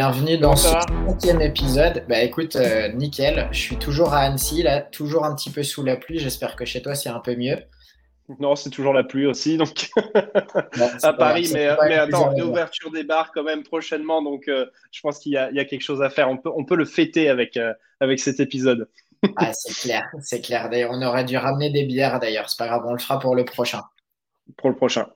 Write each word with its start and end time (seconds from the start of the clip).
Bienvenue 0.00 0.38
dans 0.38 0.56
ce 0.56 0.70
cinquième 1.06 1.42
épisode. 1.42 2.06
Bah 2.08 2.22
écoute, 2.22 2.56
euh, 2.56 2.88
nickel. 2.88 3.50
Je 3.52 3.58
suis 3.58 3.76
toujours 3.76 4.14
à 4.14 4.20
Annecy, 4.20 4.62
là, 4.62 4.80
toujours 4.80 5.26
un 5.26 5.34
petit 5.34 5.50
peu 5.50 5.62
sous 5.62 5.84
la 5.84 5.96
pluie. 5.96 6.18
J'espère 6.18 6.56
que 6.56 6.64
chez 6.64 6.80
toi 6.80 6.94
c'est 6.94 7.10
un 7.10 7.20
peu 7.20 7.36
mieux. 7.36 7.58
Non, 8.38 8.56
c'est 8.56 8.70
toujours 8.70 8.94
la 8.94 9.04
pluie 9.04 9.26
aussi, 9.26 9.58
donc 9.58 9.90
à 11.02 11.12
Paris. 11.12 11.50
Mais, 11.52 11.68
mais 11.86 11.96
attends, 11.96 12.30
réouverture 12.30 12.90
des 12.90 13.04
bars 13.04 13.30
quand 13.34 13.42
même 13.42 13.62
prochainement, 13.62 14.22
donc 14.22 14.48
euh, 14.48 14.64
je 14.90 15.02
pense 15.02 15.18
qu'il 15.18 15.32
y, 15.32 15.36
a 15.36 15.64
quelque 15.66 15.82
chose 15.82 16.00
à 16.00 16.08
faire. 16.08 16.30
On 16.30 16.38
peut, 16.38 16.50
on 16.56 16.64
peut 16.64 16.76
le 16.76 16.86
fêter 16.86 17.28
avec, 17.28 17.58
euh, 17.58 17.74
avec 18.00 18.20
cet 18.20 18.40
épisode. 18.40 18.88
ah, 19.36 19.52
c'est 19.52 19.74
clair, 19.74 20.08
c'est 20.22 20.40
clair. 20.40 20.70
D'ailleurs, 20.70 20.92
on 20.94 21.02
aurait 21.02 21.24
dû 21.24 21.36
ramener 21.36 21.68
des 21.68 21.84
bières 21.84 22.20
d'ailleurs. 22.20 22.48
C'est 22.48 22.58
pas 22.58 22.68
grave, 22.68 22.84
on 22.86 22.94
le 22.94 23.00
fera 23.00 23.18
pour 23.18 23.36
le 23.36 23.44
prochain. 23.44 23.82
Pour 24.56 24.70
le 24.70 24.76
prochain. 24.76 25.08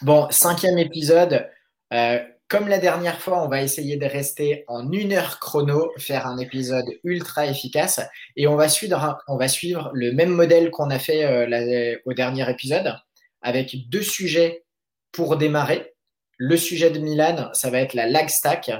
Bon, 0.00 0.26
cinquième 0.30 0.78
épisode. 0.78 1.46
Euh, 1.92 2.18
comme 2.50 2.66
la 2.66 2.78
dernière 2.78 3.20
fois, 3.20 3.44
on 3.44 3.48
va 3.48 3.62
essayer 3.62 3.96
de 3.96 4.04
rester 4.04 4.64
en 4.66 4.90
une 4.90 5.12
heure 5.12 5.38
chrono, 5.38 5.92
faire 5.98 6.26
un 6.26 6.36
épisode 6.36 6.86
ultra 7.04 7.46
efficace 7.46 8.00
et 8.34 8.48
on 8.48 8.56
va 8.56 8.68
suivre, 8.68 9.18
on 9.28 9.36
va 9.36 9.46
suivre 9.46 9.92
le 9.94 10.12
même 10.12 10.30
modèle 10.30 10.72
qu'on 10.72 10.90
a 10.90 10.98
fait 10.98 11.24
euh, 11.24 11.96
au 12.06 12.12
dernier 12.12 12.50
épisode 12.50 12.96
avec 13.40 13.88
deux 13.88 14.02
sujets 14.02 14.64
pour 15.12 15.36
démarrer. 15.36 15.94
Le 16.38 16.56
sujet 16.56 16.90
de 16.90 16.98
Milan, 16.98 17.50
ça 17.52 17.70
va 17.70 17.78
être 17.78 17.94
la 17.94 18.08
lag 18.08 18.28
stack. 18.28 18.72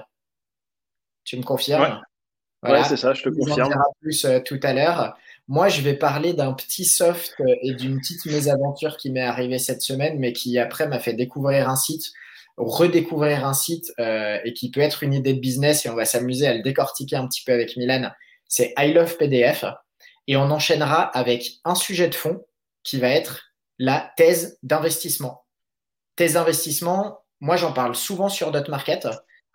Tu 1.23 1.37
me 1.37 1.45
confirmes? 1.45 2.03
Ouais, 2.65 2.83
c'est 2.83 2.97
ça, 2.97 3.15
je 3.15 3.23
te 3.23 3.29
confirme. 3.29 3.73
On 3.73 3.93
plus 4.01 4.25
euh, 4.25 4.41
tout 4.41 4.59
à 4.65 4.73
l'heure. 4.73 5.17
Moi, 5.47 5.69
je 5.69 5.81
vais 5.83 5.95
parler 5.95 6.33
d'un 6.33 6.55
petit 6.55 6.85
soft 6.85 7.35
euh, 7.39 7.55
et 7.63 7.75
d'une 7.75 8.01
petite 8.01 8.27
mésaventure 8.27 8.97
qui 8.97 9.13
m'est 9.13 9.23
arrivée 9.23 9.59
cette 9.59 9.83
semaine, 9.83 10.19
mais 10.19 10.33
qui 10.33 10.59
après 10.59 10.89
m'a 10.89 10.99
fait 10.99 11.15
découvrir 11.15 11.69
un 11.69 11.77
site 11.77 12.13
redécouvrir 12.69 13.47
un 13.47 13.55
site 13.55 13.93
euh, 13.99 14.39
et 14.45 14.53
qui 14.53 14.71
peut 14.71 14.81
être 14.81 15.03
une 15.03 15.15
idée 15.15 15.35
de 15.35 15.41
business 15.41 15.87
et 15.87 15.91
on 15.91 15.95
va 15.95 16.05
s'amuser 16.05 16.47
à 16.47 16.55
le 16.55 16.63
décortiquer 16.63 17.17
un 17.17 17.27
petit 17.27 17.43
peu 17.45 17.53
avec 17.53 17.77
Milan, 17.77 18.11
c'est 18.49 18.75
I 18.79 18.93
Love 18.93 19.17
PDF. 19.17 19.65
Et 20.27 20.37
on 20.37 20.51
enchaînera 20.51 21.03
avec 21.03 21.53
un 21.65 21.75
sujet 21.75 22.09
de 22.09 22.15
fond 22.15 22.45
qui 22.83 22.99
va 22.99 23.09
être 23.09 23.53
la 23.79 24.13
thèse 24.17 24.59
d'investissement. 24.63 25.45
Thèse 26.17 26.35
d'investissement, 26.35 27.21
moi 27.41 27.57
j'en 27.57 27.73
parle 27.73 27.95
souvent 27.95 28.29
sur 28.29 28.53
DotMarket, 28.53 29.09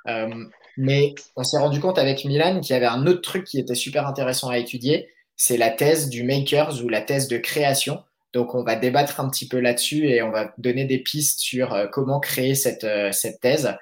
euh, 0.07 0.45
mais 0.77 1.13
on 1.35 1.43
s'est 1.43 1.57
rendu 1.57 1.79
compte 1.79 1.97
avec 1.97 2.25
Milan 2.25 2.59
qu'il 2.59 2.73
y 2.73 2.77
avait 2.77 2.85
un 2.85 3.05
autre 3.07 3.21
truc 3.21 3.45
qui 3.45 3.59
était 3.59 3.75
super 3.75 4.07
intéressant 4.07 4.49
à 4.49 4.57
étudier, 4.57 5.09
c'est 5.37 5.57
la 5.57 5.69
thèse 5.69 6.09
du 6.09 6.23
makers 6.23 6.83
ou 6.83 6.89
la 6.89 7.01
thèse 7.01 7.27
de 7.27 7.37
création. 7.37 8.03
Donc, 8.35 8.53
on 8.53 8.63
va 8.63 8.75
débattre 8.75 9.21
un 9.21 9.29
petit 9.29 9.47
peu 9.47 9.61
là-dessus 9.61 10.09
et 10.09 10.21
on 10.21 10.29
va 10.29 10.53
donner 10.57 10.83
des 10.83 10.99
pistes 10.99 11.39
sur 11.39 11.73
euh, 11.73 11.87
comment 11.87 12.19
créer 12.19 12.53
cette, 12.53 12.83
euh, 12.83 13.13
cette 13.13 13.39
thèse. 13.39 13.77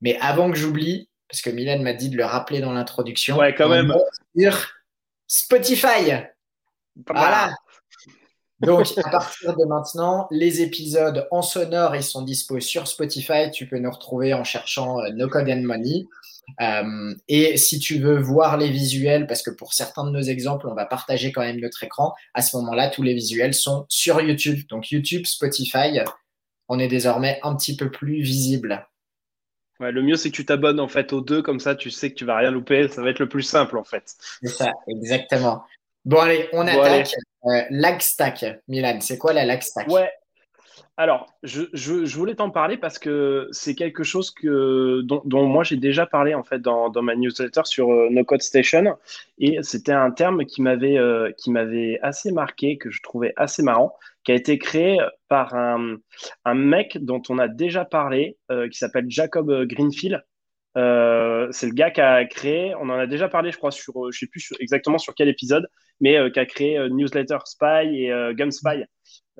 Mais 0.00 0.16
avant 0.20 0.48
que 0.48 0.56
j'oublie, 0.56 1.08
parce 1.28 1.42
que 1.42 1.50
Milan 1.50 1.82
m'a 1.82 1.92
dit 1.92 2.08
de 2.08 2.16
le 2.16 2.24
rappeler 2.24 2.60
dans 2.60 2.72
l'introduction. 2.72 3.36
Ouais, 3.36 3.52
quand 3.52 3.68
même. 3.68 3.92
Sur 4.38 4.70
Spotify. 5.26 6.12
Voilà. 7.04 7.52
Donc, 8.60 8.86
à 8.96 9.10
partir 9.10 9.56
de 9.56 9.64
maintenant, 9.64 10.28
les 10.30 10.62
épisodes 10.62 11.26
en 11.32 11.42
sonore, 11.42 11.96
ils 11.96 12.04
sont 12.04 12.22
dispo 12.22 12.60
sur 12.60 12.86
Spotify. 12.86 13.50
Tu 13.52 13.66
peux 13.66 13.78
nous 13.78 13.90
retrouver 13.90 14.34
en 14.34 14.44
cherchant 14.44 15.00
euh, 15.00 15.10
No 15.10 15.28
Code 15.28 15.48
and 15.48 15.62
Money. 15.62 16.06
Euh, 16.60 17.14
et 17.28 17.56
si 17.56 17.78
tu 17.78 17.98
veux 17.98 18.18
voir 18.18 18.56
les 18.56 18.70
visuels, 18.70 19.26
parce 19.26 19.42
que 19.42 19.50
pour 19.50 19.74
certains 19.74 20.04
de 20.04 20.10
nos 20.10 20.22
exemples, 20.22 20.68
on 20.68 20.74
va 20.74 20.86
partager 20.86 21.32
quand 21.32 21.42
même 21.42 21.60
notre 21.60 21.82
écran, 21.84 22.14
à 22.34 22.42
ce 22.42 22.56
moment-là, 22.56 22.88
tous 22.88 23.02
les 23.02 23.14
visuels 23.14 23.54
sont 23.54 23.86
sur 23.88 24.20
YouTube. 24.20 24.60
Donc 24.68 24.90
YouTube, 24.90 25.26
Spotify, 25.26 26.00
on 26.68 26.78
est 26.78 26.88
désormais 26.88 27.38
un 27.42 27.56
petit 27.56 27.76
peu 27.76 27.90
plus 27.90 28.22
visible. 28.22 28.86
Ouais, 29.80 29.90
le 29.90 30.02
mieux, 30.02 30.16
c'est 30.16 30.30
que 30.30 30.36
tu 30.36 30.46
t'abonnes 30.46 30.78
en 30.78 30.88
fait 30.88 31.12
aux 31.12 31.20
deux, 31.20 31.42
comme 31.42 31.58
ça 31.58 31.74
tu 31.74 31.90
sais 31.90 32.10
que 32.10 32.14
tu 32.14 32.24
vas 32.24 32.36
rien 32.36 32.52
louper, 32.52 32.88
ça 32.88 33.02
va 33.02 33.10
être 33.10 33.18
le 33.18 33.28
plus 33.28 33.42
simple 33.42 33.76
en 33.76 33.84
fait. 33.84 34.14
C'est 34.42 34.48
ça, 34.48 34.72
exactement. 34.88 35.64
Bon, 36.04 36.18
allez, 36.18 36.48
on 36.52 36.66
attaque. 36.66 37.14
Euh, 37.46 37.62
lag 37.70 38.00
stack, 38.00 38.44
Milan, 38.68 38.98
c'est 39.00 39.18
quoi 39.18 39.32
la 39.32 39.44
lag 39.44 39.60
stack 39.62 39.88
Ouais, 39.88 40.10
alors, 40.96 41.26
je, 41.42 42.16
voulais 42.16 42.36
t'en 42.36 42.50
parler 42.50 42.76
parce 42.76 43.00
que 43.00 43.48
c'est 43.50 43.74
quelque 43.74 44.04
chose 44.04 44.32
dont, 44.44 45.46
moi 45.48 45.64
j'ai 45.64 45.76
déjà 45.76 46.06
parlé 46.06 46.34
en 46.34 46.44
fait 46.44 46.60
dans, 46.60 46.92
ma 47.02 47.16
newsletter 47.16 47.62
sur 47.64 47.90
euh, 47.90 48.08
No 48.10 48.24
Code 48.24 48.42
Station 48.42 48.96
et 49.38 49.58
c'était 49.62 49.92
un 49.92 50.12
terme 50.12 50.44
qui 50.44 50.62
m'avait 50.62 50.96
euh, 50.96 51.32
qui 51.36 51.50
m'avait 51.50 51.98
assez 52.02 52.30
marqué, 52.30 52.78
que 52.78 52.90
je 52.90 53.02
trouvais 53.02 53.32
assez 53.36 53.64
marrant, 53.64 53.96
qui 54.22 54.30
a 54.30 54.36
été 54.36 54.56
créé 54.56 54.98
par 55.28 55.54
un, 55.54 55.98
mec 56.54 56.98
dont 57.04 57.22
on 57.28 57.38
a 57.38 57.48
déjà 57.48 57.84
parlé, 57.84 58.36
euh, 58.52 58.68
qui 58.68 58.78
s'appelle 58.78 59.06
Jacob 59.08 59.64
Greenfield. 59.64 60.22
C'est 60.74 61.66
le 61.66 61.74
gars 61.74 61.90
qui 61.90 62.00
a 62.00 62.24
créé, 62.24 62.74
on 62.76 62.88
en 62.90 62.98
a 62.98 63.06
déjà 63.06 63.28
parlé, 63.28 63.50
je 63.52 63.58
crois, 63.58 63.70
sur, 63.70 63.94
je 64.10 64.18
sais 64.18 64.26
plus 64.26 64.52
exactement 64.60 64.98
sur 64.98 65.14
quel 65.14 65.28
épisode, 65.28 65.68
mais 66.00 66.30
qui 66.32 66.40
a 66.40 66.46
créé 66.46 66.88
Newsletter 66.90 67.38
Spy 67.44 68.06
et 68.06 68.34
GumSpy. 68.34 68.84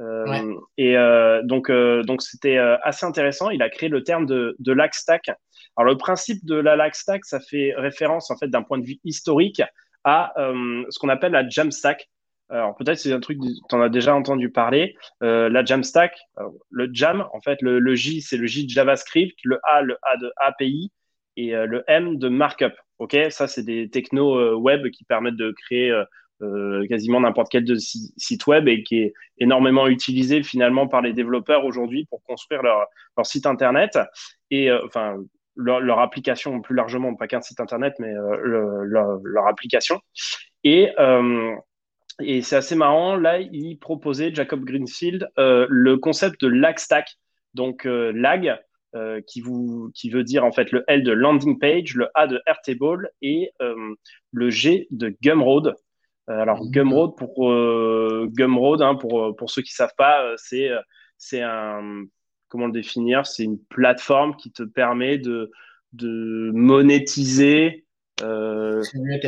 Euh, 0.00 0.54
et 0.76 0.96
euh, 0.96 1.42
donc, 1.44 1.70
euh, 1.70 2.02
donc 2.02 2.22
c'était 2.22 2.58
assez 2.58 3.06
intéressant. 3.06 3.50
Il 3.50 3.62
a 3.62 3.70
créé 3.70 3.88
le 3.88 4.02
terme 4.02 4.26
de, 4.26 4.56
de 4.58 4.72
lag 4.72 4.92
stack. 4.92 5.30
Alors, 5.76 5.90
le 5.90 5.96
principe 5.96 6.44
de 6.44 6.56
la 6.56 6.76
lag 6.76 6.92
stack, 6.94 7.24
ça 7.24 7.40
fait 7.40 7.74
référence, 7.76 8.30
en 8.30 8.36
fait, 8.36 8.48
d'un 8.48 8.62
point 8.62 8.78
de 8.78 8.84
vue 8.84 8.98
historique, 9.04 9.62
à 10.04 10.34
ce 10.36 10.98
qu'on 10.98 11.08
appelle 11.08 11.32
la 11.32 11.48
jam 11.48 11.70
stack. 11.70 12.08
Alors 12.50 12.76
peut-être 12.76 12.98
c'est 12.98 13.10
un 13.10 13.20
truc 13.20 13.38
tu 13.40 13.74
en 13.74 13.80
as 13.80 13.88
déjà 13.88 14.14
entendu 14.14 14.50
parler. 14.50 14.94
la 15.22 15.64
jam 15.64 15.82
stack, 15.82 16.14
le 16.70 16.90
jam, 16.92 17.26
en 17.32 17.40
fait, 17.40 17.62
le, 17.62 17.78
le 17.78 17.94
J 17.94 18.20
c'est 18.20 18.36
le 18.36 18.46
J 18.46 18.66
de 18.66 18.70
JavaScript, 18.70 19.36
le 19.44 19.58
A 19.64 19.80
le 19.80 19.96
A 20.02 20.18
de 20.18 20.30
API 20.36 20.92
et 21.36 21.52
le 21.52 21.84
M 21.88 22.18
de 22.18 22.28
markup. 22.28 22.74
Ok, 22.98 23.16
ça 23.30 23.48
c'est 23.48 23.64
des 23.64 23.90
technos 23.90 24.56
web 24.56 24.88
qui 24.90 25.04
permettent 25.04 25.36
de 25.36 25.52
créer 25.52 25.92
euh, 26.42 26.86
quasiment 26.88 27.20
n'importe 27.20 27.48
quel 27.50 27.64
site 27.78 28.46
web 28.48 28.66
et 28.66 28.82
qui 28.82 28.98
est 28.98 29.14
énormément 29.38 29.86
utilisé 29.86 30.42
finalement 30.42 30.88
par 30.88 31.00
les 31.00 31.12
développeurs 31.12 31.64
aujourd'hui 31.64 32.06
pour 32.06 32.24
construire 32.24 32.62
leur, 32.62 32.86
leur, 33.16 33.24
site 33.24 33.46
internet 33.46 33.98
et 34.50 34.68
euh, 34.68 34.84
enfin 34.84 35.16
leur, 35.54 36.00
application 36.00 36.60
plus 36.60 36.74
largement, 36.74 37.14
pas 37.14 37.28
qu'un 37.28 37.40
site 37.40 37.60
internet, 37.60 37.94
mais 38.00 38.12
euh, 38.12 38.82
leur, 38.82 39.46
application. 39.46 40.00
Et, 40.64 40.90
et 42.20 42.42
c'est 42.42 42.56
assez 42.56 42.74
marrant, 42.74 43.14
là, 43.14 43.38
il 43.38 43.78
proposait, 43.78 44.34
Jacob 44.34 44.64
Greenfield, 44.64 45.28
le 45.36 45.94
concept 45.96 46.40
de 46.40 46.48
lag 46.48 46.78
stack. 46.78 47.08
Donc, 47.54 47.84
lag, 47.84 48.58
qui, 49.26 49.40
vous, 49.40 49.90
qui 49.94 50.08
veut 50.08 50.22
dire 50.22 50.44
en 50.44 50.52
fait 50.52 50.70
le 50.70 50.84
L 50.86 51.02
de 51.02 51.12
landing 51.12 51.58
page, 51.58 51.94
le 51.94 52.08
A 52.14 52.26
de 52.26 52.40
Airtable 52.46 53.10
et 53.22 53.50
le 54.32 54.50
G 54.50 54.86
de 54.90 55.14
Gumroad. 55.20 55.74
Euh, 56.30 56.40
alors 56.40 56.64
mmh. 56.64 56.70
Gumroad 56.70 57.16
pour 57.16 57.52
euh, 57.52 58.28
Gumroad 58.32 58.80
hein, 58.80 58.94
pour 58.94 59.22
euh, 59.22 59.32
pour 59.36 59.50
ceux 59.50 59.62
qui 59.62 59.72
savent 59.72 59.94
pas, 59.98 60.34
c'est 60.36 60.70
c'est 61.18 61.42
un 61.42 62.04
comment 62.48 62.66
le 62.66 62.72
définir? 62.72 63.26
C'est 63.26 63.44
une 63.44 63.58
plateforme 63.58 64.36
qui 64.36 64.50
te 64.50 64.62
permet 64.62 65.18
de 65.18 65.50
de 65.92 66.50
monétiser. 66.54 67.83
Euh, 68.22 68.80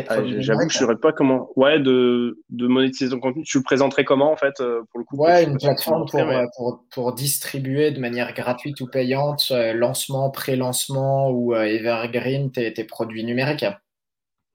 ah, 0.08 0.24
J'avoue 0.38 0.66
que 0.66 0.72
je 0.72 0.78
ne 0.78 0.84
saurais 0.84 0.96
pas 0.96 1.12
comment. 1.12 1.50
Ouais, 1.56 1.80
de, 1.80 2.40
de 2.50 2.66
monétiser 2.68 3.10
ton 3.10 3.18
contenu. 3.18 3.42
Tu 3.42 3.58
le 3.58 3.64
présenterais 3.64 4.04
comment 4.04 4.30
en 4.30 4.36
fait 4.36 4.54
pour 4.58 5.00
le 5.00 5.04
coup 5.04 5.16
Ouais, 5.16 5.44
une 5.44 5.58
plateforme 5.58 6.06
pour, 6.08 6.20
pour, 6.56 6.84
pour, 6.92 7.12
distribuer 7.12 7.90
de 7.90 7.98
manière 7.98 8.32
gratuite 8.32 8.80
ou 8.80 8.86
payante 8.86 9.50
lancement, 9.74 10.30
pré-lancement 10.30 11.30
ou 11.30 11.54
evergreen 11.54 12.52
tes, 12.52 12.72
tes, 12.72 12.84
produits 12.84 13.24
numériques. 13.24 13.66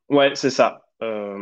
Ouais, 0.10 0.32
c'est 0.36 0.50
ça. 0.50 0.82
Euh, 1.02 1.38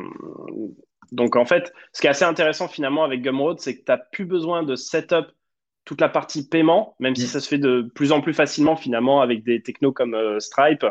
donc 1.11 1.35
en 1.35 1.45
fait, 1.45 1.73
ce 1.93 2.01
qui 2.01 2.07
est 2.07 2.11
assez 2.11 2.25
intéressant 2.25 2.67
finalement 2.67 3.03
avec 3.03 3.21
Gumroad, 3.21 3.59
c'est 3.59 3.73
que 3.73 3.83
tu 3.83 3.91
n'as 3.91 3.97
plus 3.97 4.25
besoin 4.25 4.63
de 4.63 4.75
setup 4.75 5.25
toute 5.85 6.01
la 6.01 6.09
partie 6.09 6.47
paiement, 6.47 6.95
même 6.99 7.15
si 7.15 7.23
mm. 7.23 7.27
ça 7.27 7.39
se 7.39 7.47
fait 7.47 7.57
de 7.57 7.89
plus 7.95 8.11
en 8.11 8.21
plus 8.21 8.33
facilement 8.33 8.75
finalement 8.75 9.21
avec 9.21 9.43
des 9.43 9.61
technos 9.61 9.91
comme 9.91 10.13
euh, 10.13 10.39
Stripe. 10.39 10.85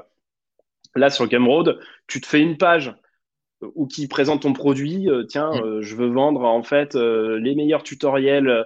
Là 0.98 1.10
sur 1.10 1.26
Gumroad, 1.26 1.78
tu 2.06 2.20
te 2.20 2.26
fais 2.26 2.40
une 2.40 2.58
page 2.58 2.94
euh, 3.62 3.70
où 3.74 3.86
qui 3.86 4.08
présente 4.08 4.42
ton 4.42 4.52
produit. 4.52 5.08
Euh, 5.08 5.24
tiens, 5.24 5.52
mm. 5.52 5.80
je 5.80 5.96
veux 5.96 6.08
vendre 6.08 6.44
en 6.44 6.62
fait 6.62 6.94
les 6.94 7.54
meilleurs 7.54 7.82
tutoriels 7.82 8.64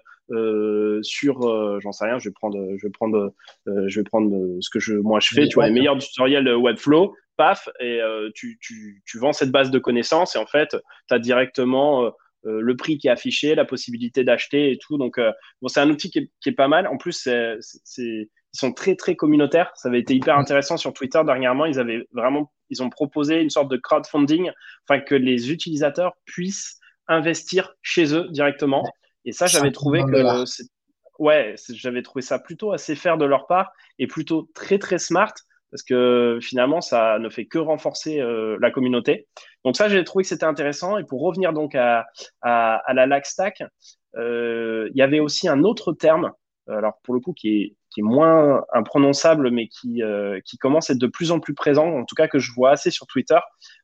sur, 1.03 1.81
j'en 1.81 1.93
sais 1.93 2.07
rien, 2.07 2.19
je 2.19 2.31
vais 2.31 2.33
prendre, 2.33 2.59
je 2.77 2.87
vais 2.87 2.93
prendre, 2.93 3.35
je 3.67 4.01
vais 4.01 4.05
prendre 4.05 4.59
ce 4.61 4.71
que 4.71 4.81
je, 4.81 4.95
moi 4.95 5.21
je 5.21 5.35
fais, 5.35 5.47
tu 5.47 5.57
vois, 5.57 5.67
les 5.67 5.75
meilleurs 5.75 5.99
tutoriels 5.99 6.49
Webflow 6.57 7.15
paf, 7.37 7.69
et 7.81 8.01
euh, 8.01 8.31
tu, 8.35 8.59
vends 9.15 9.33
cette 9.33 9.51
base 9.51 9.71
de 9.71 9.79
connaissances 9.79 10.37
et 10.37 10.39
en 10.39 10.47
fait, 10.47 10.77
tu 11.09 11.15
as 11.15 11.19
directement 11.19 12.05
euh, 12.05 12.11
euh, 12.47 12.61
le 12.61 12.77
prix 12.77 12.99
qui 12.99 13.09
est 13.09 13.11
affiché, 13.11 13.55
la 13.55 13.65
possibilité 13.65 14.25
d'acheter 14.25 14.73
et 14.73 14.79
tout. 14.79 14.99
Donc, 14.99 15.19
bon, 15.61 15.69
c'est 15.69 15.81
un 15.81 15.91
outil 15.91 16.11
qui 16.11 16.31
est, 16.47 16.53
pas 16.53 16.69
mal. 16.69 16.87
En 16.87 16.97
plus, 16.97 17.13
c'est, 17.13 18.29
ils 18.55 18.59
sont 18.59 18.73
très, 18.73 18.97
très 18.97 19.17
communautaires. 19.17 19.73
Ça 19.77 19.89
avait 19.89 20.01
été 20.01 20.15
hyper 20.15 20.37
intéressant 20.37 20.77
sur 20.77 20.93
Twitter 20.93 21.21
dernièrement. 21.25 21.67
Ils 21.67 21.79
avaient 21.79 22.07
vraiment, 22.13 22.53
ils 22.71 22.83
ont 22.83 22.91
proposé 22.91 23.41
une 23.41 23.51
sorte 23.51 23.71
de 23.71 23.77
crowdfunding, 23.77 24.51
enfin, 24.89 25.01
que 25.01 25.15
les 25.15 25.51
utilisateurs 25.51 26.13
puissent 26.25 26.79
investir 27.09 27.75
chez 27.83 28.15
eux 28.15 28.29
directement. 28.31 28.85
Et 29.25 29.33
ça, 29.33 29.47
j'avais 29.47 29.73
trouvé 29.73 30.03
que 30.03 30.45
ouais, 31.19 31.55
j'avais 31.71 32.03
trouvé 32.03 32.23
ça 32.23 32.39
plutôt 32.39 32.73
assez 32.73 32.95
fair 32.95 33.17
de 33.17 33.25
leur 33.25 33.47
part 33.47 33.73
et 33.99 34.07
plutôt 34.07 34.49
très 34.55 34.79
très 34.79 34.99
smart 34.99 35.35
parce 35.71 35.83
que 35.83 36.39
finalement, 36.43 36.83
ça 36.83 37.19
ne 37.19 37.31
fait 37.31 37.47
que 37.47 37.57
renforcer 37.57 38.21
euh, 38.21 38.59
la 38.61 38.71
communauté. 38.71 39.27
Donc 39.65 39.75
ça, 39.75 39.89
j'ai 39.89 40.05
trouvé 40.05 40.23
que 40.23 40.29
c'était 40.29 40.45
intéressant. 40.45 40.99
Et 40.99 41.05
pour 41.05 41.23
revenir 41.23 41.55
donc 41.55 41.75
à, 41.75 42.05
à, 42.43 42.77
à 42.77 42.93
la 42.93 43.07
lag 43.07 43.25
stack, 43.25 43.63
euh, 44.17 44.91
il 44.93 44.99
y 44.99 45.03
avait 45.03 45.21
aussi 45.21 45.49
un 45.49 45.65
autre 45.65 45.95
terme, 45.95 46.33
alors 46.69 47.01
pour 47.03 47.15
le 47.15 47.21
coup 47.21 47.33
qui 47.33 47.49
est, 47.49 47.77
qui 47.93 48.01
est 48.01 48.05
moins 48.05 48.65
imprononçable, 48.73 49.51
mais 49.51 49.69
qui, 49.69 50.03
euh, 50.03 50.41
qui 50.45 50.57
commence 50.57 50.91
à 50.91 50.95
être 50.95 50.99
de 50.99 51.07
plus 51.07 51.31
en 51.31 51.41
plus 51.41 51.55
présent, 51.55 51.87
en 51.87 52.05
tout 52.05 52.15
cas 52.15 52.29
que 52.29 52.39
je 52.39 52.53
vois 52.53 52.71
assez 52.71 52.91
sur 52.91 53.07
Twitter, 53.07 53.39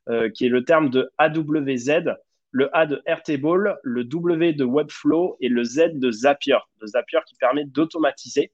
euh, 0.09 0.31
qui 0.31 0.47
est 0.47 0.49
le 0.49 0.65
terme 0.65 0.89
de 0.89 1.11
AWZ, 1.19 2.15
le 2.51 2.75
A 2.77 2.87
de 2.87 3.03
Airtable, 3.07 3.79
le 3.83 4.05
W 4.05 4.53
de 4.53 4.65
Webflow 4.65 5.37
et 5.41 5.49
le 5.49 5.65
Z 5.65 5.93
de 5.95 6.11
Zapier. 6.11 6.59
Le 6.81 6.87
Zapier 6.87 7.19
qui 7.27 7.35
permet 7.37 7.65
d'automatiser. 7.65 8.53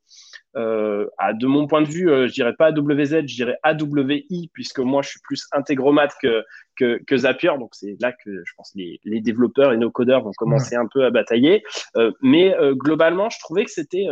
Euh, 0.56 1.06
de 1.34 1.46
mon 1.46 1.66
point 1.66 1.82
de 1.82 1.88
vue, 1.88 2.10
euh, 2.10 2.28
je 2.28 2.32
dirais 2.32 2.54
pas 2.54 2.66
AWZ, 2.66 3.26
je 3.26 3.34
dirais 3.34 3.58
AWI, 3.62 4.50
puisque 4.52 4.78
moi 4.78 5.02
je 5.02 5.10
suis 5.10 5.20
plus 5.22 5.46
intégromat 5.52 6.08
que, 6.20 6.44
que, 6.76 7.16
Zapier. 7.16 7.52
Donc 7.58 7.74
c'est 7.74 7.96
là 8.00 8.12
que 8.12 8.30
je 8.44 8.52
pense 8.56 8.72
les, 8.74 9.00
les 9.04 9.20
développeurs 9.20 9.72
et 9.72 9.76
nos 9.76 9.90
codeurs 9.90 10.22
vont 10.22 10.32
commencer 10.36 10.76
un 10.76 10.86
peu 10.92 11.04
à 11.04 11.10
batailler. 11.10 11.62
Euh, 11.96 12.12
mais 12.20 12.54
euh, 12.56 12.74
globalement, 12.74 13.30
je 13.30 13.38
trouvais 13.40 13.64
que 13.64 13.70
c'était 13.70 14.06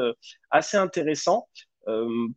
assez 0.50 0.76
intéressant 0.76 1.48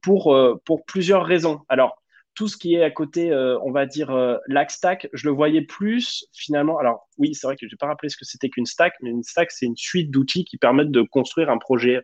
pour, 0.02 0.36
pour 0.66 0.86
plusieurs 0.86 1.24
raisons. 1.24 1.60
Alors, 1.70 2.02
tout 2.36 2.50
ce 2.50 2.58
qui 2.58 2.76
est 2.76 2.84
à 2.84 2.92
côté, 2.92 3.32
euh, 3.32 3.58
on 3.64 3.72
va 3.72 3.86
dire, 3.86 4.12
euh, 4.12 4.38
stack, 4.68 5.08
je 5.14 5.28
le 5.28 5.34
voyais 5.34 5.62
plus 5.62 6.28
finalement. 6.34 6.78
Alors 6.78 7.08
oui, 7.18 7.34
c'est 7.34 7.48
vrai 7.48 7.56
que 7.56 7.66
je 7.66 7.74
n'ai 7.74 7.78
pas 7.78 7.88
rappelé 7.88 8.10
ce 8.10 8.18
que 8.18 8.26
c'était 8.26 8.50
qu'une 8.50 8.66
stack, 8.66 8.94
mais 9.02 9.10
une 9.10 9.24
stack, 9.24 9.52
c'est 9.52 9.66
une 9.66 9.78
suite 9.78 10.12
d'outils 10.12 10.44
qui 10.44 10.58
permettent 10.58 10.92
de 10.92 11.02
construire 11.02 11.50
un 11.50 11.58
projet, 11.58 12.02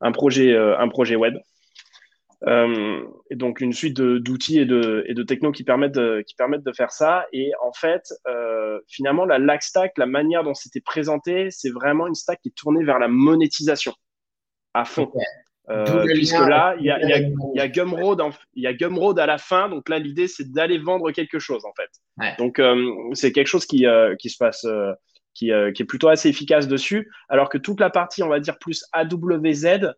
un 0.00 0.12
projet, 0.12 0.52
euh, 0.52 0.78
un 0.78 0.88
projet 0.88 1.14
web. 1.14 1.36
Euh, 2.46 3.02
et 3.30 3.34
donc 3.34 3.60
une 3.60 3.72
suite 3.72 3.96
d'outils 3.96 4.60
et 4.60 4.66
de, 4.66 5.04
et 5.06 5.14
de 5.14 5.22
technos 5.22 5.52
qui 5.52 5.64
permettent 5.64 5.94
de, 5.94 6.22
qui 6.26 6.34
permettent 6.34 6.64
de 6.64 6.72
faire 6.72 6.90
ça. 6.90 7.26
Et 7.32 7.52
en 7.62 7.72
fait, 7.72 8.12
finalement, 8.88 9.26
la 9.26 9.38
lag 9.38 9.60
stack, 9.60 9.92
la 9.98 10.06
manière 10.06 10.42
dont 10.42 10.54
c'était 10.54 10.80
présenté, 10.80 11.50
c'est 11.50 11.70
vraiment 11.70 12.06
une 12.06 12.14
stack 12.14 12.40
qui 12.40 12.48
est 12.48 12.56
tournée 12.56 12.84
vers 12.84 12.98
la 12.98 13.08
monétisation 13.08 13.92
à 14.74 14.84
fond. 14.84 15.10
Euh, 15.68 16.04
puisque 16.04 16.38
là, 16.38 16.76
il 16.78 16.86
y 16.86 16.90
a, 16.90 17.00
y, 17.00 17.12
a, 17.12 17.28
y 17.54 17.60
a, 17.60 17.68
Gumroad, 17.68 18.22
il 18.54 18.62
y 18.62 18.66
a 18.66 18.72
Gumroad 18.72 19.18
à 19.18 19.26
la 19.26 19.38
fin. 19.38 19.68
Donc 19.68 19.88
là, 19.88 19.98
l'idée, 19.98 20.28
c'est 20.28 20.50
d'aller 20.52 20.78
vendre 20.78 21.10
quelque 21.10 21.38
chose, 21.38 21.64
en 21.64 21.72
fait. 21.74 22.36
Donc, 22.38 22.58
euh, 22.58 22.92
c'est 23.14 23.32
quelque 23.32 23.48
chose 23.48 23.66
qui, 23.66 23.86
euh, 23.86 24.14
qui 24.16 24.30
se 24.30 24.36
passe, 24.36 24.66
qui, 25.34 25.50
qui, 25.74 25.82
est 25.82 25.86
plutôt 25.86 26.08
assez 26.08 26.28
efficace 26.28 26.68
dessus. 26.68 27.10
Alors 27.28 27.48
que 27.48 27.58
toute 27.58 27.80
la 27.80 27.90
partie, 27.90 28.22
on 28.22 28.28
va 28.28 28.40
dire, 28.40 28.58
plus 28.58 28.84
AWZ, 28.92 29.92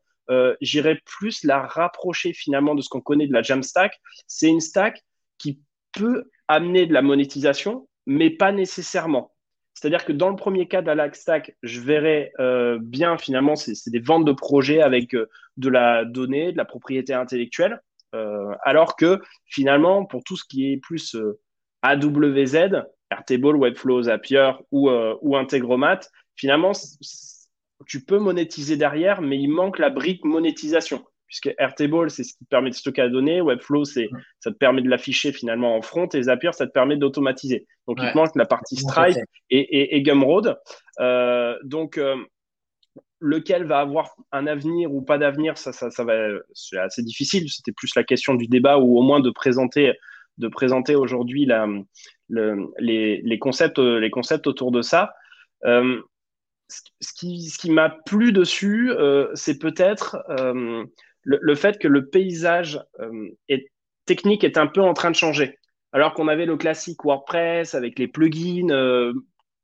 j'irais 0.61 1.00
plus 1.05 1.44
la 1.44 1.67
rapprocher 1.67 2.32
finalement 2.32 2.75
de 2.75 2.82
ce 2.82 2.88
qu'on 2.88 3.00
connaît 3.00 3.26
de 3.26 3.32
la 3.32 3.43
Jamstack. 3.43 4.00
C'est 4.26 4.49
une 4.49 4.61
stack 4.61 5.03
qui 5.38 5.61
peut 5.93 6.31
amener 6.49 6.87
de 6.87 6.94
la 6.94 7.03
monétisation, 7.03 7.88
mais 8.06 8.31
pas 8.31 8.53
nécessairement. 8.53 9.32
C'est-à-dire 9.79 10.05
que 10.05 10.13
dans 10.13 10.29
le 10.29 10.35
premier 10.35 10.67
cas 10.67 10.83
de 10.83 10.91
la 10.91 11.13
Stack, 11.13 11.57
je 11.63 11.81
verrais 11.81 12.33
euh, 12.41 12.81
bien 12.83 13.17
finalement, 13.17 13.55
c'est 13.55 13.91
des 13.91 14.01
ventes 14.01 14.25
de 14.25 14.33
projets 14.33 14.83
avec 14.83 15.15
euh, 15.15 15.29
de 15.57 15.69
la 15.69 16.05
donnée, 16.05 16.51
de 16.51 16.57
la 16.57 16.65
propriété 16.65 17.15
intellectuelle, 17.15 17.81
euh, 18.13 18.53
alors 18.65 18.97
que 18.97 19.21
finalement, 19.45 20.05
pour 20.05 20.25
tout 20.25 20.37
ce 20.37 20.43
qui 20.45 20.73
est 20.73 20.79
plus 20.79 21.17
AWZ, 21.83 22.87
Airtable, 23.13 23.57
Webflow, 23.57 24.03
Zapier 24.03 24.51
ou, 24.73 24.91
ou 24.91 25.37
Integromat, 25.37 26.01
finalement, 26.35 26.73
tu 27.87 28.05
peux 28.05 28.19
monétiser 28.19 28.77
derrière, 28.77 29.23
mais 29.23 29.39
il 29.39 29.49
manque 29.49 29.79
la 29.79 29.91
brique 29.91 30.25
monétisation 30.25 31.05
puisque 31.29 31.55
Airtable, 31.59 32.11
c'est 32.11 32.25
ce 32.25 32.35
qui 32.35 32.45
permet 32.47 32.71
de 32.71 32.75
stocker 32.75 33.03
la 33.03 33.09
donnée. 33.11 33.41
Webflow, 33.43 33.85
c'est, 33.85 34.09
ça 34.41 34.51
te 34.51 34.57
permet 34.57 34.81
de 34.83 34.89
l'afficher 34.89 35.31
finalement 35.31 35.77
en 35.77 35.83
front. 35.83 36.09
Et 36.15 36.23
Zapier, 36.23 36.53
ça 36.53 36.67
te 36.67 36.73
permet 36.73 36.97
d'automatiser. 36.97 37.67
Donc, 37.87 37.99
il 38.03 38.11
te 38.11 38.17
manque 38.17 38.35
la 38.35 38.47
partie 38.47 38.77
Stripe 38.77 39.19
et, 39.51 39.97
et, 39.97 40.03
Gumroad. 40.03 40.59
Euh, 41.01 41.57
donc, 41.65 41.99
euh, 41.99 42.17
lequel 43.21 43.65
va 43.65 43.81
avoir 43.81 44.15
un 44.33 44.47
avenir 44.47 44.93
ou 44.93 45.03
pas 45.03 45.19
d'avenir, 45.19 45.59
ça, 45.59 45.73
ça, 45.73 45.91
ça 45.91 46.03
va, 46.03 46.15
c'est 46.55 46.79
assez 46.79 47.03
difficile. 47.03 47.49
C'était 47.51 47.73
plus 47.73 47.95
la 47.95 48.05
question 48.05 48.35
du 48.35 48.47
débat 48.47 48.79
ou 48.79 48.99
au 48.99 49.03
moins 49.03 49.21
de 49.21 49.31
présenter, 49.31 49.93
de 50.39 50.49
présenter 50.49 50.95
aujourd'hui 50.95 51.45
la, 51.45 51.67
le, 52.29 52.73
les, 52.79 53.21
les, 53.23 53.39
concepts, 53.39 53.79
les 53.79 54.11
concepts 54.11 54.47
autour 54.47 54.73
de 54.73 54.81
ça. 54.81 55.13
Euh, 55.67 56.01
ce 57.01 57.13
qui, 57.15 57.49
ce 57.49 57.59
qui 57.59 57.71
m'a 57.71 57.91
plu 57.91 58.33
dessus, 58.33 58.91
euh, 58.93 59.29
c'est 59.35 59.59
peut-être 59.59 60.23
le, 61.29 61.55
fait 61.55 61.79
que 61.79 61.89
le 61.89 62.07
paysage 62.07 62.81
euh, 63.01 63.29
technique 64.07 64.45
est 64.45 64.57
un 64.57 64.67
peu 64.67 64.81
en 64.81 64.95
train 64.95 65.11
de 65.11 65.17
changer. 65.17 65.59
Alors 65.93 66.15
qu'on 66.15 66.29
avait 66.29 66.47
le 66.47 66.57
classique 66.57 67.05
WordPress 67.05 67.75
avec 67.75 67.99
les 67.99 68.09
plugins, 68.09 68.71
euh, 68.71 69.13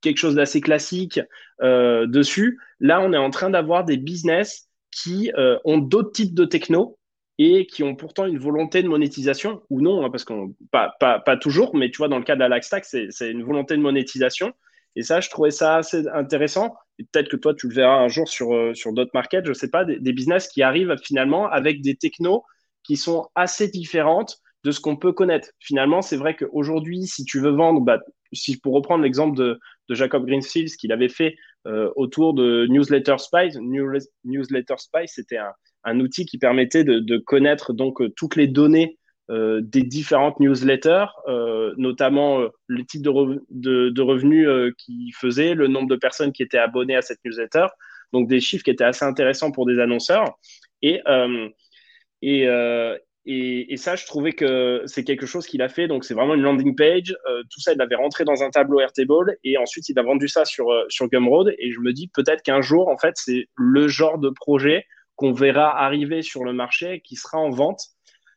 quelque 0.00 0.18
chose 0.18 0.34
d'assez 0.34 0.60
classique 0.60 1.20
euh, 1.62 2.06
dessus, 2.06 2.60
là, 2.80 3.00
on 3.00 3.12
est 3.12 3.18
en 3.18 3.30
train 3.30 3.50
d'avoir 3.50 3.84
des 3.84 3.96
business 3.96 4.68
qui 4.90 5.32
ont 5.64 5.78
d'autres 5.78 6.12
types 6.12 6.34
de 6.34 6.44
techno 6.44 6.98
et 7.38 7.66
qui 7.66 7.82
ont 7.82 7.96
pourtant 7.96 8.26
une 8.26 8.38
volonté 8.38 8.80
de 8.80 8.88
monétisation, 8.88 9.62
ou 9.68 9.80
non, 9.80 10.04
hein, 10.04 10.10
parce 10.10 10.22
qu'on 10.22 10.54
pas, 10.70 10.94
pas, 11.00 11.18
pas, 11.18 11.36
toujours, 11.36 11.74
mais 11.74 11.90
tu 11.90 11.98
vois, 11.98 12.06
dans 12.06 12.18
le 12.18 12.24
cas 12.24 12.36
d'Alaxtac, 12.36 12.84
c'est 12.84 13.28
une 13.28 13.42
volonté 13.42 13.76
de 13.76 13.82
monétisation. 13.82 14.52
Et 14.94 15.02
ça, 15.02 15.20
je 15.20 15.30
trouvais 15.30 15.50
ça 15.50 15.78
assez 15.78 16.06
intéressant 16.06 16.76
peut-être 16.98 17.28
que 17.28 17.36
toi, 17.36 17.54
tu 17.54 17.68
le 17.68 17.74
verras 17.74 17.96
un 17.96 18.08
jour 18.08 18.28
sur, 18.28 18.54
euh, 18.54 18.74
sur 18.74 18.92
d'autres 18.92 19.10
markets, 19.14 19.44
je 19.44 19.50
ne 19.50 19.54
sais 19.54 19.70
pas, 19.70 19.84
des, 19.84 20.12
business 20.12 20.48
qui 20.48 20.62
arrivent 20.62 20.94
finalement 21.02 21.48
avec 21.48 21.80
des 21.82 21.96
technos 21.96 22.44
qui 22.82 22.96
sont 22.96 23.28
assez 23.34 23.68
différentes 23.68 24.38
de 24.62 24.70
ce 24.70 24.80
qu'on 24.80 24.96
peut 24.96 25.12
connaître. 25.12 25.48
Finalement, 25.58 26.02
c'est 26.02 26.16
vrai 26.16 26.36
qu'aujourd'hui, 26.36 27.06
si 27.06 27.24
tu 27.24 27.40
veux 27.40 27.50
vendre, 27.50 27.80
bah, 27.80 28.00
si, 28.32 28.58
pour 28.58 28.74
reprendre 28.74 29.02
l'exemple 29.02 29.36
de, 29.36 29.58
de, 29.88 29.94
Jacob 29.94 30.26
Greenfield, 30.26 30.68
ce 30.68 30.76
qu'il 30.76 30.92
avait 30.92 31.08
fait 31.08 31.36
euh, 31.66 31.90
autour 31.96 32.34
de 32.34 32.66
Newsletter 32.68 33.16
Spice, 33.18 33.58
Newsletter 34.24 34.74
Spice, 34.78 35.12
c'était 35.14 35.38
un, 35.38 35.52
un, 35.84 36.00
outil 36.00 36.26
qui 36.26 36.38
permettait 36.38 36.84
de, 36.84 36.98
de 36.98 37.18
connaître 37.18 37.72
donc 37.72 38.00
euh, 38.00 38.10
toutes 38.16 38.36
les 38.36 38.46
données 38.46 38.98
euh, 39.30 39.62
des 39.62 39.82
différentes 39.82 40.38
newsletters, 40.38 41.06
euh, 41.28 41.72
notamment 41.78 42.40
euh, 42.40 42.48
le 42.66 42.84
type 42.84 43.00
de, 43.00 43.10
de, 43.88 44.02
revenus 44.02 44.46
qu'ils 44.76 45.14
faisaient, 45.14 45.54
le 45.54 45.66
nombre 45.66 45.88
de 45.88 45.96
personnes 45.96 46.30
qui 46.30 46.42
étaient 46.42 46.58
abonnées 46.58 46.94
à 46.94 47.00
cette 47.00 47.20
newsletter, 47.24 47.68
donc 48.12 48.28
des 48.28 48.40
chiffres 48.40 48.62
qui 48.62 48.70
étaient 48.70 48.84
assez 48.84 49.06
intéressants 49.06 49.50
pour 49.50 49.64
des 49.64 49.78
annonceurs. 49.78 50.38
Et, 50.82 51.00
et, 52.20 52.42
et, 53.26 53.76
ça, 53.78 53.96
je 53.96 54.04
trouvais 54.04 54.34
que 54.34 54.82
c'est 54.84 55.04
quelque 55.04 55.24
chose 55.24 55.46
qu'il 55.46 55.62
a 55.62 55.70
fait. 55.70 55.88
Donc, 55.88 56.04
c'est 56.04 56.12
vraiment 56.12 56.34
une 56.34 56.42
landing 56.42 56.76
page. 56.76 57.16
tout 57.50 57.60
ça, 57.60 57.72
il 57.72 57.78
l'avait 57.78 57.94
rentré 57.94 58.24
dans 58.24 58.42
un 58.42 58.50
tableau 58.50 58.80
Airtable 58.80 59.38
et 59.42 59.56
ensuite, 59.56 59.88
il 59.88 59.98
a 59.98 60.02
vendu 60.02 60.28
ça 60.28 60.44
sur, 60.44 60.66
sur 60.90 61.08
Gumroad. 61.08 61.54
Et 61.58 61.72
je 61.72 61.80
me 61.80 61.94
dis 61.94 62.08
peut-être 62.08 62.42
qu'un 62.42 62.60
jour, 62.60 62.88
en 62.88 62.98
fait, 62.98 63.14
c'est 63.14 63.48
le 63.56 63.88
genre 63.88 64.18
de 64.18 64.28
projet 64.28 64.84
qu'on 65.16 65.32
verra 65.32 65.82
arriver 65.82 66.20
sur 66.20 66.44
le 66.44 66.52
marché 66.52 67.00
qui 67.00 67.16
sera 67.16 67.38
en 67.38 67.48
vente 67.48 67.93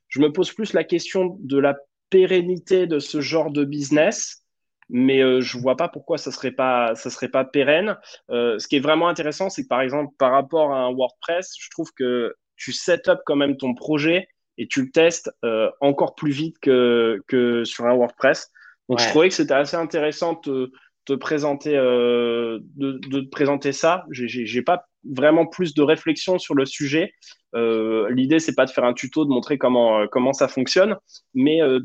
je 0.09 0.19
me 0.19 0.31
pose 0.31 0.51
plus 0.51 0.73
la 0.73 0.83
question 0.83 1.37
de 1.39 1.57
la 1.57 1.75
pérennité 2.09 2.87
de 2.87 2.99
ce 2.99 3.21
genre 3.21 3.51
de 3.51 3.63
business, 3.65 4.43
mais 4.89 5.21
euh, 5.21 5.41
je 5.41 5.57
vois 5.57 5.75
pas 5.75 5.89
pourquoi 5.89 6.17
ça 6.17 6.31
serait 6.31 6.51
pas 6.51 6.95
ça 6.95 7.09
serait 7.09 7.29
pas 7.29 7.43
pérenne. 7.43 7.97
Euh, 8.29 8.57
ce 8.59 8.67
qui 8.67 8.77
est 8.77 8.81
vraiment 8.81 9.09
intéressant, 9.09 9.49
c'est 9.49 9.63
que 9.63 9.67
par 9.67 9.81
exemple 9.81 10.13
par 10.17 10.31
rapport 10.31 10.73
à 10.73 10.79
un 10.79 10.93
WordPress, 10.93 11.53
je 11.59 11.69
trouve 11.71 11.91
que 11.93 12.33
tu 12.55 12.71
set 12.71 13.07
up 13.07 13.19
quand 13.25 13.35
même 13.35 13.57
ton 13.57 13.73
projet 13.75 14.27
et 14.57 14.67
tu 14.67 14.81
le 14.81 14.89
testes 14.89 15.29
euh, 15.43 15.69
encore 15.81 16.15
plus 16.15 16.31
vite 16.31 16.57
que, 16.59 17.21
que 17.27 17.63
sur 17.65 17.85
un 17.85 17.93
WordPress. 17.93 18.49
Donc 18.89 18.99
je 18.99 19.09
trouvais 19.09 19.27
que 19.27 19.35
c'était 19.35 19.53
assez 19.53 19.75
intéressant 19.75 20.39
de 20.45 20.71
te 21.03 21.13
présenter 21.13 21.73
de, 21.73 22.61
de 22.77 23.19
te 23.19 23.29
présenter 23.29 23.73
ça. 23.73 24.05
J'ai 24.11 24.61
pas 24.61 24.86
vraiment 25.03 25.45
plus 25.45 25.73
de 25.73 25.81
réflexion 25.81 26.39
sur 26.39 26.55
le 26.55 26.65
sujet. 26.65 27.13
Euh, 27.55 28.09
L'idée, 28.09 28.39
c'est 28.39 28.55
pas 28.55 28.65
de 28.65 28.71
faire 28.71 28.83
un 28.83 28.93
tuto, 28.93 29.25
de 29.25 29.29
montrer 29.29 29.57
comment, 29.57 30.01
euh, 30.01 30.05
comment 30.11 30.33
ça 30.33 30.47
fonctionne, 30.47 30.97
mais 31.33 31.61
euh, 31.61 31.79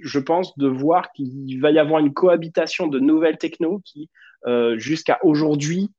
je 0.00 0.18
pense 0.18 0.56
de 0.58 0.66
voir 0.66 1.12
qu'il 1.12 1.60
va 1.60 1.70
y 1.70 1.78
avoir 1.78 2.00
une 2.00 2.12
cohabitation 2.12 2.88
de 2.88 2.98
nouvelles 2.98 3.38
technos 3.38 3.80
qui, 3.84 4.10
euh, 4.46 4.76
jusqu'à 4.78 5.18
aujourd'hui, 5.22 5.90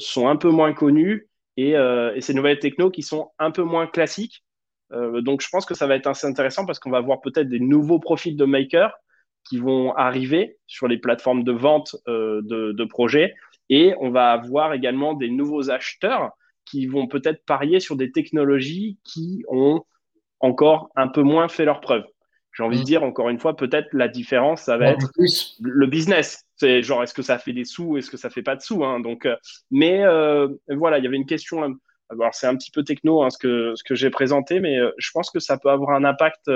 sont 0.00 0.26
un 0.26 0.34
peu 0.34 0.50
moins 0.50 0.72
connues 0.72 1.28
et, 1.56 1.76
ces 2.18 2.34
nouvelles 2.34 2.58
technos 2.58 2.90
qui 2.90 3.02
sont 3.02 3.30
un 3.38 3.52
peu 3.52 3.62
moins 3.62 3.86
classiques. 3.86 4.42
donc, 4.90 5.42
je 5.42 5.48
pense 5.48 5.64
que 5.64 5.74
ça 5.74 5.86
va 5.86 5.94
être 5.94 6.08
assez 6.08 6.26
intéressant 6.26 6.66
parce 6.66 6.80
qu'on 6.80 6.90
va 6.90 7.00
voir 7.00 7.20
peut-être 7.20 7.48
des 7.48 7.60
nouveaux 7.60 8.00
profils 8.00 8.36
de 8.36 8.44
makers 8.44 8.92
qui 9.48 9.58
vont 9.58 9.94
arriver 9.94 10.58
sur 10.66 10.88
les 10.88 10.98
plateformes 10.98 11.44
de 11.44 11.52
vente 11.52 11.94
de 12.08 12.84
projets 12.86 13.36
et 13.68 13.94
on 14.00 14.10
va 14.10 14.32
avoir 14.32 14.72
également 14.72 15.14
des 15.14 15.28
nouveaux 15.28 15.70
acheteurs 15.70 16.32
qui 16.64 16.86
vont 16.86 17.06
peut-être 17.06 17.44
parier 17.44 17.80
sur 17.80 17.96
des 17.96 18.12
technologies 18.12 18.98
qui 19.04 19.44
ont 19.48 19.82
encore 20.40 20.90
un 20.96 21.08
peu 21.08 21.22
moins 21.22 21.48
fait 21.48 21.64
leur 21.64 21.80
preuve. 21.80 22.04
J'ai 22.52 22.62
envie 22.62 22.78
de 22.78 22.82
mm. 22.82 22.86
dire, 22.86 23.02
encore 23.04 23.28
une 23.28 23.38
fois, 23.38 23.56
peut-être 23.56 23.88
la 23.92 24.08
différence, 24.08 24.62
ça 24.62 24.76
va 24.76 24.90
être 24.90 25.10
le 25.60 25.86
business. 25.86 26.44
C'est 26.56 26.82
genre, 26.82 27.02
est-ce 27.02 27.14
que 27.14 27.22
ça 27.22 27.38
fait 27.38 27.52
des 27.52 27.64
sous, 27.64 27.96
est-ce 27.96 28.10
que 28.10 28.16
ça 28.16 28.30
fait 28.30 28.42
pas 28.42 28.56
de 28.56 28.60
sous 28.60 28.84
hein 28.84 29.00
Donc, 29.00 29.26
euh, 29.26 29.36
mais 29.70 30.04
euh, 30.04 30.48
voilà, 30.68 30.98
il 30.98 31.04
y 31.04 31.06
avait 31.06 31.16
une 31.16 31.26
question 31.26 31.62
Alors, 32.10 32.34
c'est 32.34 32.46
un 32.46 32.56
petit 32.56 32.70
peu 32.70 32.82
techno 32.82 33.22
hein, 33.22 33.30
ce 33.30 33.38
que, 33.38 33.74
ce 33.76 33.84
que 33.84 33.94
j'ai 33.94 34.10
présenté, 34.10 34.60
mais 34.60 34.76
je 34.96 35.10
pense 35.12 35.30
que 35.30 35.40
ça 35.40 35.56
peut 35.58 35.70
avoir 35.70 35.90
un 35.96 36.04
impact 36.04 36.50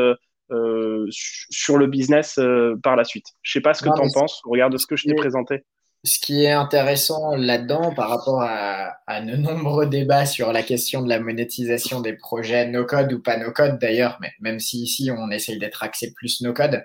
sur 1.10 1.78
le 1.78 1.86
business 1.86 2.38
par 2.82 2.96
la 2.96 3.04
suite. 3.04 3.26
Je 3.42 3.52
sais 3.52 3.60
pas 3.60 3.72
ce 3.74 3.82
que 3.82 3.88
tu 3.94 4.02
en 4.02 4.10
penses. 4.12 4.42
Regarde 4.44 4.76
ce 4.76 4.86
que 4.86 4.96
je 4.96 5.06
t'ai 5.06 5.14
présenté 5.14 5.62
ce 6.04 6.18
qui 6.18 6.44
est 6.44 6.50
intéressant 6.50 7.36
là-dedans 7.36 7.94
par 7.94 8.08
rapport 8.08 8.42
à, 8.42 9.20
de 9.20 9.36
nombreux 9.36 9.86
débats 9.86 10.26
sur 10.26 10.52
la 10.52 10.62
question 10.62 11.02
de 11.02 11.08
la 11.08 11.20
monétisation 11.20 12.00
des 12.00 12.14
projets 12.14 12.66
no-code 12.66 13.12
ou 13.12 13.22
pas 13.22 13.36
no-code 13.36 13.78
d'ailleurs, 13.78 14.18
mais 14.20 14.32
même 14.40 14.58
si 14.58 14.82
ici 14.82 15.10
on 15.16 15.30
essaye 15.30 15.58
d'être 15.58 15.82
axé 15.82 16.12
plus 16.12 16.40
no-code, 16.40 16.84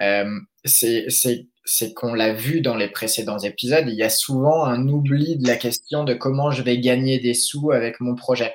euh, 0.00 0.40
c'est 0.64 1.94
qu'on 1.94 2.14
l'a 2.14 2.32
vu 2.32 2.60
dans 2.60 2.76
les 2.76 2.88
précédents 2.88 3.38
épisodes, 3.38 3.84
il 3.86 3.94
y 3.94 4.02
a 4.02 4.10
souvent 4.10 4.64
un 4.64 4.88
oubli 4.88 5.36
de 5.36 5.46
la 5.46 5.56
question 5.56 6.02
de 6.04 6.14
comment 6.14 6.50
je 6.50 6.62
vais 6.62 6.78
gagner 6.78 7.20
des 7.20 7.34
sous 7.34 7.70
avec 7.70 8.00
mon 8.00 8.14
projet. 8.14 8.54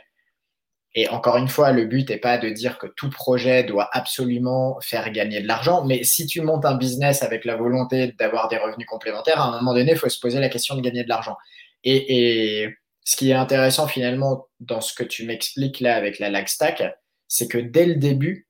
Et 0.97 1.09
encore 1.09 1.35
une 1.35 1.49
fois, 1.49 1.73
le 1.73 1.85
but 1.85 2.09
n'est 2.09 2.17
pas 2.17 2.37
de 2.37 2.49
dire 2.49 2.77
que 2.77 2.87
tout 2.87 3.09
projet 3.09 3.65
doit 3.65 3.89
absolument 3.91 4.79
faire 4.79 5.11
gagner 5.11 5.41
de 5.41 5.47
l'argent, 5.47 5.83
mais 5.83 6.05
si 6.05 6.25
tu 6.25 6.39
montes 6.39 6.63
un 6.63 6.75
business 6.75 7.21
avec 7.21 7.43
la 7.43 7.57
volonté 7.57 8.13
d'avoir 8.13 8.47
des 8.47 8.57
revenus 8.57 8.87
complémentaires, 8.87 9.41
à 9.41 9.49
un 9.49 9.59
moment 9.59 9.73
donné, 9.73 9.91
il 9.91 9.97
faut 9.97 10.07
se 10.07 10.19
poser 10.21 10.39
la 10.39 10.47
question 10.47 10.73
de 10.75 10.81
gagner 10.81 11.03
de 11.03 11.09
l'argent. 11.09 11.35
Et, 11.83 12.69
ce 13.07 13.17
qui 13.17 13.29
est 13.29 13.35
intéressant 13.35 13.87
finalement 13.87 14.47
dans 14.59 14.81
ce 14.81 14.95
que 14.95 15.03
tu 15.03 15.27
m'expliques 15.27 15.79
là 15.79 15.95
avec 15.95 16.17
la 16.17 16.31
lag 16.31 16.47
stack, 16.47 16.81
c'est 17.27 17.47
que 17.47 17.59
dès 17.59 17.85
le 17.85 17.97
début, 17.97 18.47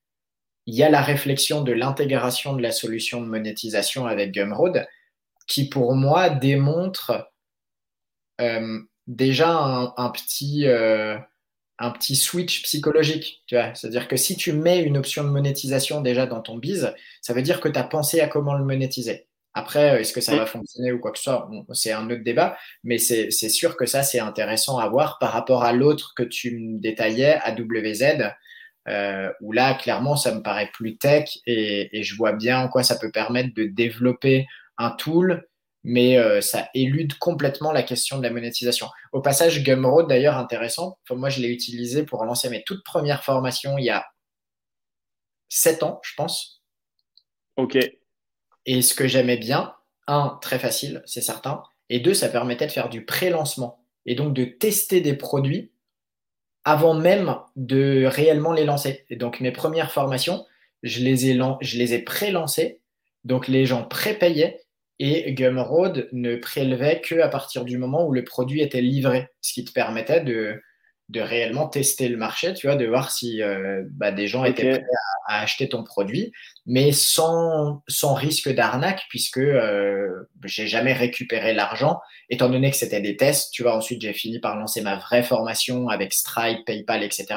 il 0.65 0.75
y 0.75 0.83
a 0.83 0.89
la 0.89 1.01
réflexion 1.01 1.61
de 1.61 1.73
l'intégration 1.73 2.53
de 2.53 2.61
la 2.61 2.71
solution 2.71 3.19
de 3.19 3.25
monétisation 3.25 4.05
avec 4.05 4.31
Gumroad, 4.31 4.87
qui 5.45 5.67
pour 5.67 5.93
moi 5.93 6.29
démontre 6.29 7.29
euh, 8.39 8.79
déjà 9.07 9.49
un, 9.97 10.09
petit... 10.11 10.67
Euh, 10.67 11.17
un 11.79 11.91
petit 11.91 12.15
switch 12.15 12.63
psychologique. 12.63 13.43
Tu 13.47 13.55
vois 13.55 13.73
C'est-à-dire 13.73 14.07
que 14.07 14.15
si 14.15 14.37
tu 14.37 14.53
mets 14.53 14.81
une 14.81 14.97
option 14.97 15.23
de 15.23 15.29
monétisation 15.29 16.01
déjà 16.01 16.25
dans 16.25 16.41
ton 16.41 16.57
biz, 16.57 16.93
ça 17.21 17.33
veut 17.33 17.41
dire 17.41 17.59
que 17.59 17.69
tu 17.69 17.79
as 17.79 17.83
pensé 17.83 18.21
à 18.21 18.27
comment 18.27 18.53
le 18.53 18.63
monétiser. 18.63 19.27
Après, 19.53 20.01
est-ce 20.01 20.11
que 20.11 20.19
ça 20.19 20.35
va 20.35 20.45
fonctionner 20.45 20.91
ou 20.91 20.99
quoi 20.99 21.11
que 21.11 21.17
ce 21.17 21.23
soit 21.23 21.49
C'est 21.71 21.93
un 21.93 22.09
autre 22.09 22.23
débat, 22.23 22.57
mais 22.83 22.97
c'est 22.97 23.31
sûr 23.31 23.77
que 23.77 23.85
ça, 23.85 24.03
c'est 24.03 24.19
intéressant 24.19 24.79
à 24.79 24.89
voir 24.89 25.17
par 25.17 25.31
rapport 25.31 25.63
à 25.63 25.71
l'autre 25.71 26.13
que 26.13 26.23
tu 26.23 26.57
me 26.57 26.79
détaillais, 26.79 27.39
AWZ, 27.41 28.33
euh, 28.89 29.31
où 29.39 29.53
là, 29.53 29.73
clairement, 29.75 30.17
ça 30.17 30.35
me 30.35 30.41
paraît 30.41 30.69
plus 30.73 30.97
tech 30.97 31.29
et, 31.47 31.97
et 31.97 32.03
je 32.03 32.15
vois 32.15 32.33
bien 32.33 32.59
en 32.59 32.67
quoi 32.67 32.83
ça 32.83 32.99
peut 32.99 33.11
permettre 33.11 33.53
de 33.55 33.63
développer 33.63 34.45
un 34.77 34.91
tool 34.91 35.47
mais 35.87 36.17
euh, 36.17 36.41
ça 36.41 36.67
élude 36.73 37.15
complètement 37.19 37.71
la 37.71 37.83
question 37.83 38.17
de 38.17 38.23
la 38.23 38.31
monétisation. 38.31 38.87
Au 39.13 39.21
passage, 39.21 39.63
Gumroad, 39.63 40.07
d'ailleurs, 40.09 40.35
intéressant. 40.35 40.97
moi, 41.11 41.29
je 41.29 41.39
l'ai 41.39 41.49
utilisé 41.49 42.03
pour 42.03 42.25
lancer 42.25 42.49
mes 42.49 42.63
toutes 42.63 42.83
premières 42.83 43.23
formations 43.23 43.77
il 43.77 43.85
y 43.85 43.89
a 43.91 44.03
7 45.49 45.83
ans, 45.83 45.99
je 46.03 46.13
pense. 46.17 46.63
OK. 47.55 47.77
Et 48.65 48.81
ce 48.81 48.95
que 48.95 49.07
j'aimais 49.07 49.37
bien, 49.37 49.75
un, 50.07 50.39
très 50.41 50.57
facile, 50.57 51.03
c'est 51.05 51.21
certain, 51.21 51.61
et 51.89 51.99
deux, 51.99 52.15
ça 52.15 52.29
permettait 52.29 52.65
de 52.65 52.71
faire 52.71 52.89
du 52.89 53.05
pré-lancement 53.05 53.85
et 54.07 54.15
donc 54.15 54.33
de 54.33 54.43
tester 54.43 55.01
des 55.01 55.13
produits 55.13 55.71
avant 56.63 56.95
même 56.95 57.37
de 57.55 58.05
réellement 58.07 58.53
les 58.53 58.65
lancer. 58.65 59.05
Et 59.11 59.17
donc, 59.17 59.39
mes 59.39 59.51
premières 59.51 59.91
formations, 59.91 60.47
je 60.81 61.01
les 61.01 61.29
ai, 61.29 61.39
je 61.61 61.77
les 61.77 61.93
ai 61.93 61.99
pré-lancées, 61.99 62.81
donc 63.23 63.47
les 63.47 63.67
gens 63.67 63.83
pré-payaient 63.83 64.64
et 64.99 65.33
Gumroad 65.33 66.07
ne 66.11 66.35
prélevait 66.35 67.01
que 67.01 67.15
à 67.19 67.27
partir 67.27 67.65
du 67.65 67.77
moment 67.77 68.05
où 68.05 68.13
le 68.13 68.23
produit 68.23 68.61
était 68.61 68.81
livré, 68.81 69.27
ce 69.41 69.53
qui 69.53 69.65
te 69.65 69.71
permettait 69.71 70.21
de, 70.21 70.61
de 71.09 71.21
réellement 71.21 71.67
tester 71.67 72.07
le 72.09 72.17
marché, 72.17 72.53
tu 72.53 72.65
vois, 72.65 72.75
de 72.75 72.85
voir 72.85 73.11
si 73.11 73.43
euh, 73.43 73.83
bah, 73.91 74.11
des 74.11 74.27
gens 74.27 74.43
étaient 74.43 74.71
prêts 74.71 74.83
à, 75.27 75.41
acheter 75.41 75.69
ton 75.69 75.83
produit, 75.83 76.31
mais 76.65 76.91
sans, 76.91 77.83
sans 77.87 78.15
risque 78.15 78.49
d'arnaque, 78.49 79.03
puisque 79.09 79.37
euh, 79.37 80.07
j'ai 80.45 80.67
jamais 80.67 80.93
récupéré 80.93 81.53
l'argent, 81.53 81.99
étant 82.29 82.49
donné 82.49 82.71
que 82.71 82.77
c'était 82.77 83.01
des 83.01 83.17
tests, 83.17 83.51
tu 83.53 83.61
vois, 83.61 83.75
ensuite 83.75 84.01
j'ai 84.01 84.13
fini 84.13 84.39
par 84.39 84.57
lancer 84.57 84.81
ma 84.81 84.95
vraie 84.95 85.23
formation 85.23 85.89
avec 85.89 86.11
Stripe, 86.11 86.65
PayPal, 86.65 87.03
etc. 87.03 87.27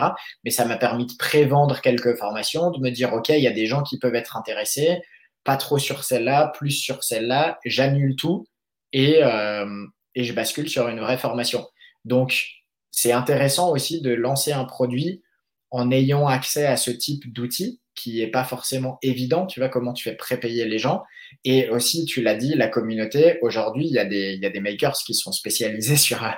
Mais 0.44 0.50
ça 0.50 0.64
m'a 0.64 0.76
permis 0.76 1.06
de 1.06 1.12
prévendre 1.18 1.80
quelques 1.82 2.16
formations, 2.16 2.70
de 2.70 2.80
me 2.80 2.90
dire, 2.90 3.12
OK, 3.12 3.28
il 3.28 3.40
y 3.40 3.48
a 3.48 3.52
des 3.52 3.66
gens 3.66 3.82
qui 3.82 3.98
peuvent 3.98 4.14
être 4.14 4.36
intéressés, 4.36 5.02
pas 5.48 5.56
trop 5.56 5.78
sur 5.78 6.04
celle-là, 6.04 6.52
plus 6.54 6.72
sur 6.72 7.02
celle-là, 7.02 7.58
j'annule 7.64 8.16
tout 8.16 8.44
et, 8.92 9.24
euh, 9.24 9.86
et 10.14 10.24
je 10.24 10.34
bascule 10.34 10.68
sur 10.68 10.88
une 10.88 11.00
vraie 11.00 11.16
formation. 11.16 11.66
Donc, 12.04 12.44
c'est 12.90 13.12
intéressant 13.12 13.72
aussi 13.72 14.02
de 14.02 14.12
lancer 14.12 14.52
un 14.52 14.66
produit 14.66 15.22
en 15.70 15.90
ayant 15.90 16.26
accès 16.26 16.66
à 16.66 16.76
ce 16.76 16.90
type 16.90 17.32
d'outils 17.32 17.80
qui 17.94 18.18
n'est 18.18 18.30
pas 18.30 18.44
forcément 18.44 18.98
évident, 19.00 19.46
tu 19.46 19.60
vois, 19.60 19.70
comment 19.70 19.94
tu 19.94 20.04
fais 20.04 20.16
prépayer 20.16 20.66
les 20.66 20.78
gens. 20.78 21.02
Et 21.44 21.70
aussi, 21.70 22.04
tu 22.04 22.20
l'as 22.20 22.34
dit, 22.34 22.54
la 22.54 22.68
communauté, 22.68 23.38
aujourd'hui, 23.40 23.86
il 23.86 23.94
y, 23.94 23.98
a 23.98 24.04
des, 24.04 24.34
il 24.34 24.42
y 24.42 24.46
a 24.46 24.50
des 24.50 24.60
makers 24.60 24.98
qui 24.98 25.14
sont 25.14 25.32
spécialisés 25.32 25.96
sur 26.08 26.22
euh, 26.24 26.30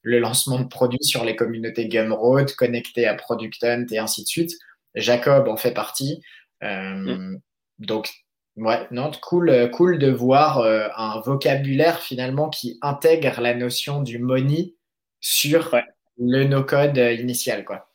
le 0.00 0.20
lancement 0.20 0.58
de 0.58 0.68
produits 0.68 1.04
sur 1.04 1.22
les 1.22 1.36
communautés 1.36 1.86
Gumroad, 1.86 2.50
connectés 2.54 3.06
à 3.06 3.14
Product 3.14 3.62
Hunt 3.62 3.84
et 3.90 3.98
ainsi 3.98 4.22
de 4.22 4.26
suite. 4.26 4.52
Jacob 4.94 5.48
en 5.48 5.58
fait 5.58 5.74
partie. 5.74 6.22
Euh, 6.62 6.94
mm. 6.94 7.40
Donc, 7.80 8.23
Ouais, 8.56 8.86
non, 8.92 9.10
cool, 9.20 9.50
euh, 9.50 9.68
cool 9.68 9.98
de 9.98 10.10
voir 10.10 10.60
euh, 10.60 10.86
un 10.96 11.20
vocabulaire 11.20 11.98
finalement 12.00 12.50
qui 12.50 12.78
intègre 12.82 13.40
la 13.40 13.54
notion 13.54 14.00
du 14.00 14.20
money 14.20 14.74
sur 15.20 15.74
le 16.18 16.44
no-code 16.44 16.96
euh, 16.96 17.12
initial, 17.14 17.64
quoi. 17.64 17.90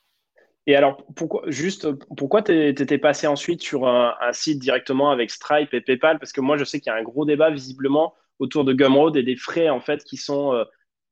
Et 0.67 0.75
alors, 0.75 1.03
pourquoi, 1.15 1.43
juste, 1.47 1.87
pourquoi 2.15 2.41
tu 2.43 2.67
étais 2.67 2.97
passé 2.97 3.25
ensuite 3.25 3.61
sur 3.61 3.87
un, 3.87 4.13
site 4.33 4.59
directement 4.59 5.09
avec 5.09 5.31
Stripe 5.31 5.73
et 5.73 5.81
PayPal? 5.81 6.19
Parce 6.19 6.31
que 6.31 6.41
moi, 6.41 6.57
je 6.57 6.63
sais 6.63 6.79
qu'il 6.79 6.91
y 6.91 6.95
a 6.95 6.99
un 6.99 7.03
gros 7.03 7.25
débat 7.25 7.49
visiblement 7.49 8.13
autour 8.37 8.65
de 8.65 8.73
Gumroad 8.73 9.15
et 9.15 9.23
des 9.23 9.35
frais 9.35 9.69
en 9.69 9.79
fait 9.79 10.03
qui 10.03 10.15
sont, 10.15 10.63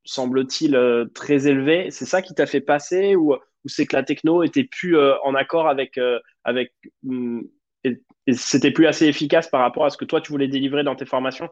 semble-t-il, 0.03 1.07
très 1.15 1.47
élevés. 1.47 1.89
C'est 1.89 2.05
ça 2.05 2.21
qui 2.21 2.35
t'a 2.35 2.45
fait 2.45 2.61
passer 2.61 3.15
ou, 3.15 3.33
ou 3.33 3.67
c'est 3.67 3.87
que 3.87 3.95
la 3.95 4.03
techno 4.03 4.43
était 4.43 4.65
plus 4.65 4.95
en 5.23 5.33
accord 5.33 5.67
avec, 5.67 5.99
avec 6.43 6.71
hum, 7.07 7.41
et, 7.41 7.56
c'était 8.33 8.71
plus 8.71 8.87
assez 8.87 9.05
efficace 9.05 9.47
par 9.49 9.61
rapport 9.61 9.85
à 9.85 9.89
ce 9.89 9.97
que 9.97 10.05
toi 10.05 10.21
tu 10.21 10.31
voulais 10.31 10.47
délivrer 10.47 10.83
dans 10.83 10.95
tes 10.95 11.05
formations? 11.05 11.49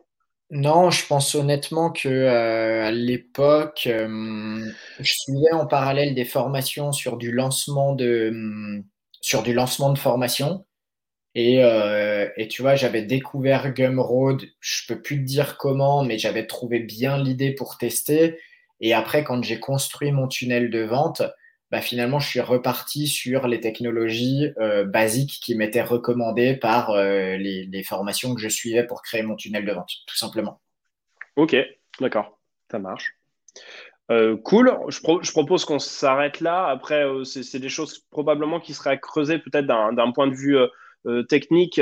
Non, 0.52 0.92
je 0.92 1.06
pense 1.08 1.34
honnêtement 1.34 1.92
que 1.92 2.08
euh, 2.08 2.86
à 2.86 2.92
l'époque, 2.92 3.88
euh, 3.88 4.72
je 5.00 5.14
suivais 5.14 5.52
en 5.54 5.66
parallèle 5.66 6.14
des 6.14 6.26
formations 6.26 6.92
sur 6.92 7.18
du 7.18 7.32
lancement 7.32 7.94
de 7.96 8.30
hum, 8.32 8.84
sur 9.22 9.42
du 9.42 9.54
lancement 9.54 9.92
de 9.92 9.98
formation. 9.98 10.66
Et, 11.36 11.64
euh, 11.64 12.30
et 12.38 12.48
tu 12.48 12.62
vois, 12.62 12.76
j'avais 12.76 13.04
découvert 13.04 13.74
Gumroad, 13.74 14.44
je 14.62 14.88
peux 14.88 15.02
plus 15.02 15.18
te 15.20 15.24
dire 15.28 15.58
comment, 15.58 16.04
mais 16.04 16.18
j'avais 16.20 16.48
trouvé 16.48 16.80
bien 16.80 17.18
l'idée 17.22 17.54
pour 17.54 17.78
tester. 17.78 18.40
Et 18.82 18.94
après, 18.94 19.24
quand 19.24 19.44
j'ai 19.44 19.60
construit 19.60 20.12
mon 20.12 20.28
tunnel 20.28 20.70
de 20.70 20.82
vente, 20.84 21.24
bah, 21.76 21.82
finalement, 21.82 22.20
je 22.20 22.30
suis 22.30 22.40
reparti 22.40 23.06
sur 23.06 23.50
les 23.50 23.60
technologies 23.60 24.54
euh, 24.60 24.86
basiques 24.86 25.42
qui 25.44 25.56
m'étaient 25.56 25.82
recommandées 25.82 26.56
par 26.56 26.92
euh, 26.92 27.36
les, 27.36 27.84
formations 27.84 28.34
que 28.34 28.40
je 28.40 28.48
suivais 28.48 28.86
pour 28.88 29.02
créer 29.02 29.24
mon 29.24 29.36
tunnel 29.36 29.66
de 29.66 29.74
vente, 29.74 29.92
tout 30.08 30.16
simplement. 30.16 30.62
Ok, 31.36 31.54
d'accord, 32.00 32.40
ça 32.72 32.80
marche. 32.80 33.18
Euh, 34.10 34.38
cool, 34.38 34.74
je, 34.88 35.00
je 35.22 35.32
propose 35.32 35.66
qu'on 35.66 35.80
s'arrête 35.80 36.40
là. 36.40 36.66
Après, 36.68 37.04
c'est 37.26 37.60
des 37.60 37.68
choses 37.68 38.06
probablement 38.10 38.62
qui 38.62 38.74
seraient 38.74 38.92
à 38.92 38.98
creuser 38.98 39.40
peut-être 39.40 39.66
d'un 39.68 40.12
point 40.14 40.28
de 40.28 40.34
vue 40.34 40.58
technique, 41.28 41.82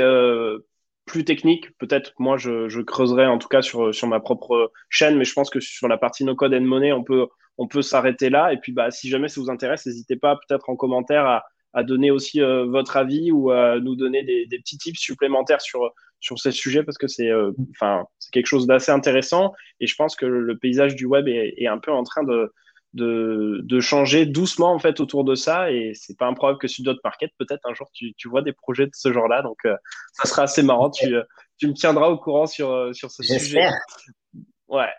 plus 1.06 1.24
technique. 1.24 1.76
Peut-être 1.78 2.12
moi, 2.18 2.36
je, 2.36 2.68
je, 2.68 2.80
creuserai 2.80 3.26
en 3.26 3.38
tout 3.38 3.48
cas 3.48 3.62
sur, 3.62 3.94
sur 3.94 4.06
ma 4.08 4.20
propre 4.20 4.72
chaîne, 4.88 5.16
mais 5.16 5.24
je 5.24 5.32
pense 5.32 5.50
que 5.50 5.60
sur 5.60 5.88
la 5.88 5.98
partie 5.98 6.24
no 6.24 6.34
code 6.34 6.54
and 6.54 6.62
money, 6.62 6.92
on 6.92 7.04
peut 7.04 7.26
on 7.58 7.68
peut 7.68 7.82
s'arrêter 7.82 8.30
là. 8.30 8.52
Et 8.52 8.58
puis, 8.58 8.72
bah, 8.72 8.90
si 8.90 9.08
jamais 9.08 9.28
ça 9.28 9.40
vous 9.40 9.50
intéresse, 9.50 9.86
n'hésitez 9.86 10.16
pas 10.16 10.36
peut-être 10.36 10.68
en 10.70 10.76
commentaire 10.76 11.26
à, 11.26 11.44
donner 11.82 12.12
aussi 12.12 12.40
euh, 12.40 12.66
votre 12.66 12.96
avis 12.96 13.32
ou 13.32 13.50
à 13.50 13.80
nous 13.80 13.96
donner 13.96 14.22
des, 14.22 14.58
petits 14.58 14.78
tips 14.78 15.00
supplémentaires 15.00 15.60
sur, 15.60 15.92
sur 16.20 16.38
ces 16.38 16.52
sujets 16.52 16.84
parce 16.84 16.96
que 16.96 17.08
c'est 17.08 17.28
euh, 17.28 17.50
enfin 17.72 18.04
c'est 18.20 18.30
quelque 18.30 18.46
chose 18.46 18.68
d'assez 18.68 18.92
intéressant. 18.92 19.52
Et 19.80 19.88
je 19.88 19.94
pense 19.96 20.14
que 20.14 20.24
le 20.24 20.56
paysage 20.56 20.94
du 20.94 21.04
web 21.04 21.26
est, 21.26 21.66
un 21.66 21.78
peu 21.78 21.90
en 21.90 22.04
train 22.04 22.22
de, 22.22 22.52
de, 22.94 23.80
changer 23.80 24.24
doucement 24.24 24.72
en 24.72 24.78
fait 24.78 25.00
autour 25.00 25.24
de 25.24 25.34
ça. 25.34 25.70
Et 25.70 25.92
c'est 25.94 26.16
pas 26.16 26.26
improbable 26.26 26.58
que 26.58 26.68
sur 26.68 26.84
d'autres 26.84 27.00
market, 27.04 27.30
peut-être 27.38 27.62
un 27.68 27.74
jour, 27.74 27.90
tu, 27.92 28.14
vois 28.28 28.42
des 28.42 28.52
projets 28.52 28.86
de 28.86 28.92
ce 28.94 29.12
genre-là. 29.12 29.42
Donc, 29.42 29.58
euh, 29.66 29.76
ça 30.14 30.28
sera 30.28 30.42
assez 30.42 30.62
marrant. 30.62 30.90
Tu, 30.90 31.14
tu 31.58 31.68
me 31.68 31.74
tiendras 31.74 32.08
au 32.08 32.18
courant 32.18 32.46
sur, 32.46 32.94
sur 32.94 33.10
ce 33.10 33.22
sujet. 33.22 33.68
Ouais, 34.68 34.90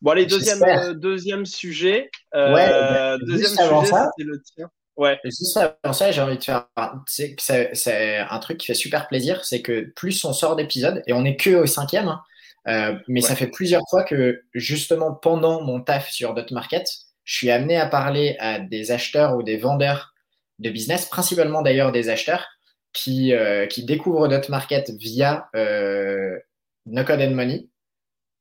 Bon, 0.00 0.12
allez, 0.12 0.26
deuxième, 0.26 0.62
euh, 0.62 0.94
deuxième 0.94 1.46
sujet. 1.46 2.10
Euh, 2.34 2.54
ouais, 2.54 3.18
deuxième 3.26 3.50
sujet, 3.50 4.08
c'est 4.16 4.24
le 4.24 4.42
tien. 4.42 4.70
Ouais. 4.96 5.18
Juste 5.24 5.56
avant 5.56 5.92
ça, 5.92 6.10
j'ai 6.10 6.20
envie 6.20 6.38
de 6.38 6.44
faire. 6.44 6.68
C'est 7.06 8.18
un 8.18 8.38
truc 8.38 8.58
qui 8.58 8.66
fait 8.66 8.74
super 8.74 9.08
plaisir, 9.08 9.44
c'est 9.44 9.62
que 9.62 9.90
plus 9.96 10.24
on 10.24 10.32
sort 10.32 10.56
d'épisodes, 10.56 11.02
et 11.06 11.12
on 11.12 11.24
est 11.24 11.36
que 11.36 11.50
au 11.50 11.66
cinquième, 11.66 12.08
hein, 12.08 12.22
euh, 12.68 12.98
mais 13.08 13.22
ça 13.22 13.34
fait 13.34 13.48
plusieurs 13.48 13.82
fois 13.90 14.04
que 14.04 14.42
justement 14.54 15.12
pendant 15.14 15.62
mon 15.62 15.80
taf 15.80 16.10
sur 16.10 16.34
Dot 16.34 16.50
Market, 16.50 16.86
je 17.24 17.36
suis 17.36 17.50
amené 17.50 17.76
à 17.76 17.86
parler 17.86 18.36
à 18.38 18.58
des 18.58 18.90
acheteurs 18.90 19.36
ou 19.36 19.42
des 19.42 19.56
vendeurs 19.56 20.14
de 20.58 20.70
business, 20.70 21.06
principalement 21.06 21.62
d'ailleurs 21.62 21.92
des 21.92 22.08
acheteurs, 22.08 22.46
qui, 22.92 23.34
euh, 23.34 23.66
qui 23.66 23.84
découvrent 23.84 24.28
notre 24.28 24.50
market 24.50 24.90
via 24.90 25.48
euh, 25.56 26.38
No 26.86 27.04
Code 27.04 27.20
and 27.20 27.30
Money. 27.30 27.68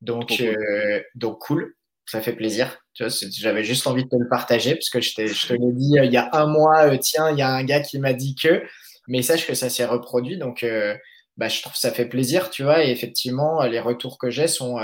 Donc, 0.01 0.29
cool. 0.29 0.47
Euh, 0.47 1.01
donc 1.15 1.39
cool, 1.39 1.75
ça 2.05 2.21
fait 2.21 2.33
plaisir. 2.33 2.79
J'avais 2.93 3.63
juste 3.63 3.87
envie 3.87 4.03
de 4.03 4.09
te 4.09 4.15
le 4.15 4.27
partager 4.27 4.75
parce 4.75 4.89
que 4.89 4.99
je, 4.99 5.11
je 5.27 5.47
te 5.47 5.53
l'ai 5.53 5.71
dit 5.71 5.93
il 6.03 6.11
y 6.11 6.17
a 6.17 6.29
un 6.33 6.47
mois, 6.47 6.97
tiens, 6.97 7.31
il 7.31 7.37
y 7.37 7.41
a 7.41 7.49
un 7.49 7.63
gars 7.63 7.79
qui 7.79 7.99
m'a 7.99 8.13
dit 8.13 8.35
que, 8.35 8.63
mais 9.07 9.21
sache 9.21 9.47
que 9.47 9.53
ça 9.53 9.69
s'est 9.69 9.85
reproduit. 9.85 10.37
Donc, 10.37 10.65
bah, 11.37 11.47
je 11.47 11.61
trouve 11.61 11.73
que 11.73 11.79
ça 11.79 11.91
fait 11.91 12.05
plaisir, 12.05 12.49
tu 12.49 12.63
vois. 12.63 12.83
Et 12.83 12.91
effectivement, 12.91 13.63
les 13.63 13.79
retours 13.79 14.17
que 14.17 14.29
j'ai 14.29 14.47
sont 14.47 14.79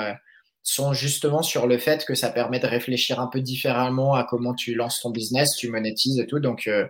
sont 0.67 0.91
justement 0.91 1.41
sur 1.41 1.65
le 1.65 1.77
fait 1.77 2.03
que 2.03 2.13
ça 2.13 2.29
permet 2.29 2.59
de 2.59 2.67
réfléchir 2.67 3.21
un 3.21 3.27
peu 3.27 3.39
différemment 3.39 4.15
à 4.15 4.25
comment 4.25 4.53
tu 4.53 4.75
lances 4.75 4.99
ton 4.99 5.11
business, 5.11 5.55
tu 5.55 5.69
monétises 5.69 6.19
et 6.19 6.27
tout. 6.27 6.39
Donc 6.39 6.67
euh, 6.67 6.85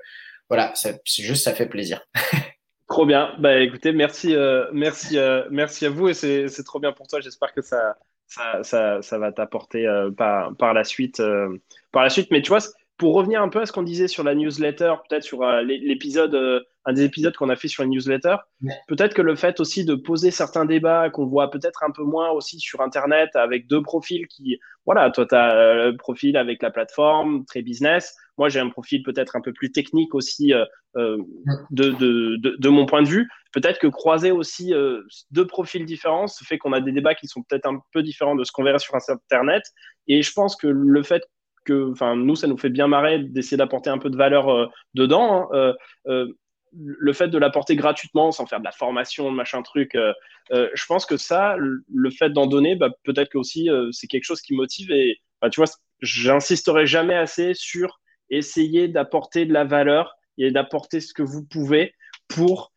voilà, 0.50 0.74
c'est 0.76 1.00
juste 1.06 1.44
ça 1.44 1.54
fait 1.54 1.68
plaisir. 1.68 2.02
trop 2.90 3.06
bien. 3.06 3.36
Bah 3.38 3.60
écoutez, 3.60 3.92
merci, 3.92 4.36
euh, 4.36 4.66
merci, 4.74 5.20
euh, 5.20 5.44
merci 5.52 5.86
à 5.86 5.92
vous 5.92 6.10
et 6.10 6.16
c'est 6.16 6.64
trop 6.64 6.80
bien 6.80 6.92
pour 6.92 7.06
toi. 7.06 7.22
J'espère 7.22 7.54
que 7.54 7.62
ça, 7.62 7.98
ça, 8.26 8.64
ça, 8.64 9.04
ça 9.04 9.20
va 9.20 9.32
t'apporter 9.32 9.86
par, 10.18 10.56
par 10.56 10.74
la 10.74 10.84
suite, 10.84 11.22
par 11.92 12.02
la 12.02 12.10
suite. 12.10 12.30
Mais 12.32 12.42
tu 12.42 12.50
vois, 12.50 12.60
pour 12.98 13.14
revenir 13.14 13.44
un 13.44 13.50
peu 13.50 13.62
à 13.62 13.68
ce 13.68 13.72
qu'on 13.72 13.84
disait 13.84 14.08
sur 14.08 14.24
la 14.24 14.34
newsletter, 14.34 14.96
peut-être 15.08 15.24
sur 15.24 15.46
l'épisode 15.62 16.66
un 16.88 16.94
des 16.94 17.04
épisodes 17.04 17.36
qu'on 17.36 17.50
a 17.50 17.58
fait 17.58 17.68
sur 17.68 17.84
une 17.84 17.92
newsletter. 17.92 18.38
Peut-être 18.88 19.14
que 19.14 19.22
le 19.22 19.36
fait 19.36 19.60
aussi 19.60 19.84
de 19.84 19.94
poser 19.94 20.32
certains 20.32 20.64
débats 20.64 21.10
qu'on 21.10 21.26
voit 21.26 21.52
peut-être 21.52 21.84
un 21.84 21.92
peu 21.92 22.04
moins 22.04 22.32
aussi 22.32 22.60
sur 22.60 22.80
Internet 22.80 23.36
avec 23.36 23.68
deux 23.68 23.82
profils 23.82 24.26
qui, 24.28 24.58
voilà, 24.86 25.12
toi, 25.12 25.26
tu 25.26 25.36
as 25.36 25.54
euh, 25.54 25.92
le 25.92 25.98
profil 25.98 26.38
avec 26.38 26.64
la 26.64 26.72
plateforme, 26.72 27.44
très 27.44 27.62
business. 27.62 28.16
Moi, 28.38 28.48
j'ai 28.48 28.62
un 28.62 28.70
profil 28.70 29.04
peut-être 29.04 29.36
un 29.36 29.42
peu 29.42 29.52
plus 29.52 29.70
technique 29.70 30.16
aussi 30.16 30.54
euh, 30.54 30.64
euh, 30.96 31.18
de, 31.72 31.90
de, 31.90 32.38
de, 32.38 32.56
de, 32.58 32.70
mon 32.70 32.86
point 32.86 33.02
de 33.02 33.10
vue. 33.10 33.30
Peut-être 33.52 33.80
que 33.80 33.88
croiser 33.88 34.32
aussi 34.32 34.74
deux 35.32 35.48
profils 35.48 35.84
différents, 35.84 36.28
ça 36.28 36.46
fait 36.46 36.58
qu'on 36.58 36.74
a 36.74 36.80
des 36.80 36.92
débats 36.92 37.16
qui 37.16 37.28
sont 37.28 37.44
peut-être 37.44 37.66
un 37.66 37.82
peu 37.92 38.02
différents 38.02 38.36
de 38.36 38.44
ce 38.46 38.52
qu'on 38.52 38.64
verrait 38.64 38.80
sur 38.80 38.96
Internet. 38.96 39.64
Et 40.08 40.22
je 40.22 40.32
pense 40.32 40.56
que 40.56 40.68
le 40.68 41.04
fait 41.04 41.24
que, 41.66 41.92
enfin, 41.92 42.16
nous, 42.16 42.36
ça 42.36 42.48
nous 42.48 42.58
fait 42.58 42.70
bien 42.70 42.88
marrer 42.88 43.20
d'essayer 43.20 43.58
d'apporter 43.58 43.90
un 43.90 43.98
peu 43.98 44.10
de 44.10 44.16
valeur 44.16 44.72
dedans. 44.94 45.50
Hein, 45.54 45.74
le 46.74 47.14
fait 47.14 47.28
de 47.28 47.38
l'apporter 47.38 47.76
gratuitement 47.76 48.32
sans 48.32 48.46
faire 48.46 48.60
de 48.60 48.66
la 48.66 48.72
formation, 48.72 49.32
machin 49.32 49.62
truc, 49.62 49.96
euh, 49.96 50.14
euh, 50.52 50.70
je 50.74 50.86
pense 50.86 51.06
que 51.06 51.18
ça, 51.18 51.56
le 51.58 52.10
fait 52.10 52.30
d'en 52.30 52.48
donner, 52.48 52.76
bah, 52.76 52.90
peut-être 53.04 53.30
que 53.30 53.38
aussi 53.38 53.70
euh, 53.70 53.92
c'est 53.92 54.08
quelque 54.08 54.24
chose 54.24 54.42
qui 54.42 54.56
motive. 54.56 54.92
Et 54.92 55.20
bah, 55.42 55.50
tu 55.50 55.60
vois, 55.60 55.70
j'insisterai 56.02 56.86
jamais 56.86 57.16
assez 57.16 57.54
sur 57.54 58.00
essayer 58.30 58.88
d'apporter 58.88 59.46
de 59.46 59.54
la 59.54 59.64
valeur 59.64 60.16
et 60.38 60.52
d'apporter 60.52 61.00
ce 61.00 61.14
que 61.14 61.24
vous 61.24 61.46
pouvez 61.46 61.94
pour, 62.28 62.74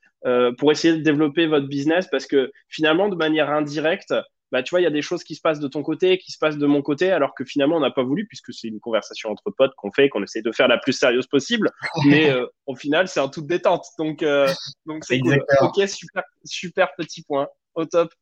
pour 0.59 0.70
essayer 0.70 0.97
de 0.97 1.02
développer 1.02 1.47
votre 1.47 1.66
business 1.66 2.06
parce 2.11 2.26
que 2.26 2.52
finalement, 2.68 3.09
de 3.09 3.16
manière 3.16 3.50
indirecte, 3.50 4.14
bah, 4.50 4.62
tu 4.62 4.71
vois, 4.71 4.80
il 4.80 4.85
y 4.85 4.87
a 4.87 4.90
des 4.90 5.02
choses 5.02 5.23
qui 5.23 5.35
se 5.35 5.40
passent 5.40 5.61
de 5.61 5.69
ton 5.69 5.83
côté, 5.83 6.19
qui 6.19 6.33
se 6.33 6.38
passent 6.38 6.59
de 6.59 6.66
mon 6.66 6.83
côté, 6.83 7.12
alors 7.12 7.35
que 7.35 7.45
finalement, 7.45 7.76
on 7.76 7.80
n'a 7.80 7.90
pas 7.90 8.02
voulu, 8.02 8.26
puisque 8.26 8.52
c'est 8.52 8.69
une 8.69 8.80
conversation 8.80 9.30
entre 9.30 9.50
potes 9.50 9.75
qu'on 9.76 9.92
fait, 9.92 10.09
qu'on 10.09 10.23
essaie 10.23 10.42
de 10.42 10.50
faire 10.52 10.66
la 10.66 10.78
plus 10.78 10.92
sérieuse 10.92 11.27
possible. 11.27 11.70
Mais 12.05 12.31
euh, 12.31 12.46
au 12.66 12.75
final, 12.75 13.07
c'est 13.09 13.20
un 13.20 13.29
tout 13.29 13.42
détente. 13.42 13.87
Donc, 13.98 14.22
euh, 14.22 14.48
donc 14.87 15.05
c'est 15.05 15.20
cool. 15.20 15.44
Ok, 15.61 15.88
super, 15.88 16.25
super 16.44 16.94
petit 16.96 17.22
point. 17.22 17.48
Au 17.75 17.85
top. 17.85 18.12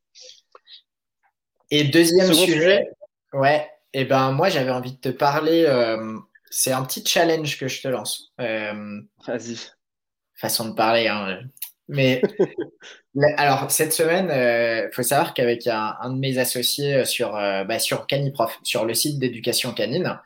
Et 1.70 1.84
deuxième 1.84 2.32
sujet, 2.32 2.88
ouais, 3.32 3.68
et 3.92 4.02
eh 4.02 4.04
ben 4.04 4.32
moi, 4.32 4.48
j'avais 4.48 4.70
envie 4.70 4.92
de 4.92 5.00
te 5.00 5.08
parler. 5.08 5.64
Euh, 5.66 6.18
c'est 6.50 6.72
un 6.72 6.82
petit 6.84 7.04
challenge 7.04 7.58
que 7.58 7.68
je 7.68 7.82
te 7.82 7.88
lance. 7.88 8.32
Vas-y. 8.38 9.58
Façon 10.34 10.68
de 10.68 10.74
parler, 10.74 11.08
hein. 11.08 11.40
Mais 11.88 12.20
alors, 13.36 13.70
cette 13.70 13.92
semaine, 13.92 14.26
il 14.26 14.32
euh, 14.32 14.90
faut 14.92 15.02
savoir 15.02 15.34
qu'avec 15.34 15.66
un, 15.66 16.10
de 16.10 16.18
mes 16.18 16.38
associés 16.38 16.96
euh, 16.96 17.04
sur, 17.04 17.34
euh, 17.36 17.64
bah, 17.64 17.78
sur 17.78 18.06
Caniprof, 18.06 18.58
sur 18.62 18.84
le 18.84 18.94
site 18.94 19.18
d'éducation 19.18 19.72
canine, 19.72 20.18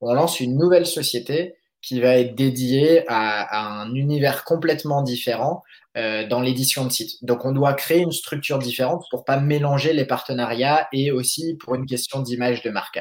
on 0.00 0.14
lance 0.14 0.40
une 0.40 0.56
nouvelle 0.56 0.86
société 0.86 1.56
qui 1.82 2.00
va 2.00 2.16
être 2.18 2.34
dédiée 2.34 3.04
à, 3.08 3.82
un 3.82 3.94
univers 3.94 4.44
complètement 4.44 5.02
différent 5.02 5.62
dans 5.94 6.40
l'édition 6.40 6.84
de 6.84 6.92
site. 6.92 7.24
Donc, 7.24 7.44
on 7.44 7.50
doit 7.50 7.72
créer 7.72 7.98
une 7.98 8.12
structure 8.12 8.60
différente 8.60 9.04
pour 9.10 9.24
pas 9.24 9.40
mélanger 9.40 9.92
les 9.92 10.04
partenariats 10.04 10.86
et 10.92 11.10
aussi 11.10 11.56
pour 11.56 11.74
une 11.74 11.86
question 11.86 12.20
d'image 12.20 12.62
de 12.62 12.70
marque 12.70 13.00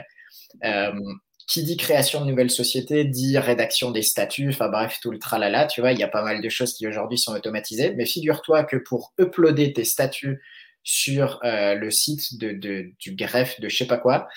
qui 1.48 1.64
dit 1.64 1.78
création 1.78 2.22
de 2.22 2.26
nouvelles 2.30 2.52
sociétés 2.52 3.06
dit 3.06 3.38
rédaction 3.38 3.92
des 3.92 4.02
statuts, 4.02 4.50
enfin 4.50 4.68
bref, 4.68 5.00
tout 5.02 5.12
le 5.12 5.18
tralala, 5.18 5.66
tu 5.66 5.80
vois, 5.80 5.94
il 5.94 6.00
y 6.00 6.04
a 6.04 6.10
pas 6.10 6.22
mal 6.22 6.42
de 6.42 6.50
choses 6.50 6.74
qui 6.74 6.86
aujourd'hui 6.86 7.18
sont 7.18 7.34
automatisées. 7.34 7.94
Mais 7.96 8.06
figure-toi 8.06 8.66
que 8.66 8.76
pour 8.76 9.14
uploader 9.18 9.72
tes 9.72 9.86
statuts 9.86 10.42
sur 10.84 11.40
euh, 11.46 11.76
le 11.76 11.90
site 11.90 12.38
de, 12.38 12.92
du 13.00 13.16
greffe 13.16 13.60
de 13.62 13.70
je 13.70 13.78
sais 13.78 13.88
pas 13.88 13.98
quoi, 13.98 14.28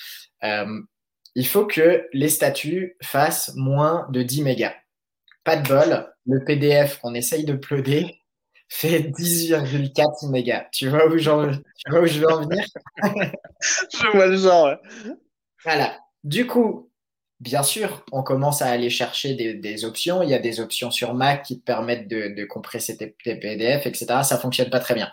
euh, 0.44 0.80
il 1.34 1.46
faut 1.46 1.66
que 1.66 2.06
les 2.12 2.28
statuts 2.28 2.96
fassent 3.02 3.52
moins 3.56 4.06
de 4.10 4.22
10 4.22 4.42
mégas. 4.42 4.74
Pas 5.42 5.56
de 5.56 5.68
bol, 5.68 6.12
le 6.26 6.44
PDF 6.44 6.98
qu'on 7.00 7.14
essaye 7.14 7.44
d'uploader 7.44 8.20
fait 8.68 9.00
10,4 9.00 10.30
mégas. 10.30 10.66
Tu 10.72 10.88
vois 10.88 11.08
où, 11.08 11.16
tu 11.18 11.24
vois 11.90 12.00
où 12.02 12.06
je 12.06 12.20
veux 12.20 12.30
en 12.30 12.42
venir? 12.42 12.64
Je 13.92 14.10
vois 14.12 14.26
le 14.26 14.36
genre. 14.36 14.76
Voilà. 15.64 15.98
Du 16.24 16.46
coup, 16.46 16.89
Bien 17.40 17.62
sûr, 17.62 18.04
on 18.12 18.22
commence 18.22 18.60
à 18.60 18.68
aller 18.68 18.90
chercher 18.90 19.34
des, 19.34 19.84
options. 19.86 20.22
Il 20.22 20.28
y 20.28 20.34
a 20.34 20.38
des 20.38 20.60
options 20.60 20.90
sur 20.90 21.14
Mac 21.14 21.42
qui 21.42 21.58
te 21.58 21.64
permettent 21.64 22.06
de, 22.06 22.44
compresser 22.44 22.98
tes, 22.98 23.06
PDF, 23.08 23.86
etc. 23.86 24.06
Ça 24.22 24.38
fonctionne 24.38 24.68
pas 24.68 24.80
très 24.80 24.94
bien. 24.94 25.10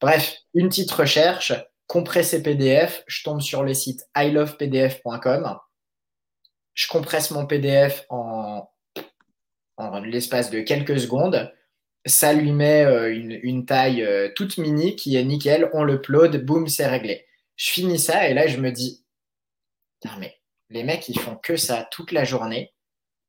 Bref, 0.00 0.38
une 0.54 0.68
petite 0.68 0.90
recherche, 0.90 1.52
compresser 1.86 2.42
PDF. 2.42 3.04
Je 3.06 3.22
tombe 3.22 3.40
sur 3.40 3.62
le 3.62 3.74
site 3.74 4.08
ilovepdf.com. 4.16 5.56
Je 6.74 6.88
compresse 6.88 7.30
mon 7.30 7.46
PDF 7.46 8.06
en, 8.08 8.68
l'espace 10.04 10.50
de 10.50 10.60
quelques 10.60 10.98
secondes. 10.98 11.52
Ça 12.06 12.32
lui 12.32 12.50
met 12.50 12.84
euh, 12.84 13.12
une, 13.12 13.66
taille 13.66 14.02
euh, 14.02 14.30
toute 14.34 14.58
mini 14.58 14.96
qui 14.96 15.16
est 15.16 15.24
nickel. 15.24 15.70
On 15.74 15.84
le 15.84 15.94
upload, 15.94 16.44
boum, 16.44 16.66
c'est 16.66 16.86
réglé. 16.86 17.26
Je 17.54 17.70
finis 17.70 17.98
ça 18.00 18.28
et 18.28 18.34
là, 18.34 18.48
je 18.48 18.58
me 18.58 18.72
dis, 18.72 19.04
mais 20.18 20.37
les 20.70 20.84
mecs, 20.84 21.08
ils 21.08 21.18
font 21.18 21.36
que 21.36 21.56
ça 21.56 21.84
toute 21.90 22.12
la 22.12 22.24
journée, 22.24 22.74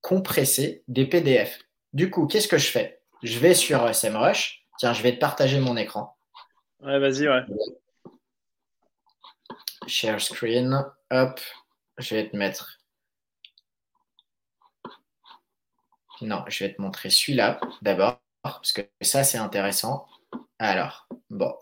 compresser 0.01 0.83
des 0.87 1.05
PDF. 1.05 1.59
Du 1.93 2.11
coup, 2.11 2.27
qu'est-ce 2.27 2.47
que 2.47 2.57
je 2.57 2.69
fais? 2.69 3.01
Je 3.23 3.39
vais 3.39 3.53
sur 3.53 3.93
SEMrush. 3.93 4.65
Tiens, 4.77 4.93
je 4.93 5.01
vais 5.01 5.13
te 5.13 5.19
partager 5.19 5.59
mon 5.59 5.75
écran. 5.75 6.17
Ouais, 6.81 6.99
vas-y, 6.99 7.27
ouais. 7.27 7.41
Share 9.87 10.21
screen. 10.21 10.85
Hop, 11.11 11.41
je 11.97 12.15
vais 12.15 12.29
te 12.29 12.37
mettre. 12.37 12.79
Non, 16.21 16.43
je 16.47 16.63
vais 16.63 16.73
te 16.73 16.81
montrer 16.81 17.09
celui-là 17.09 17.59
d'abord, 17.81 18.19
parce 18.41 18.73
que 18.73 18.81
ça, 19.01 19.23
c'est 19.23 19.37
intéressant. 19.37 20.05
Alors, 20.59 21.07
bon, 21.29 21.57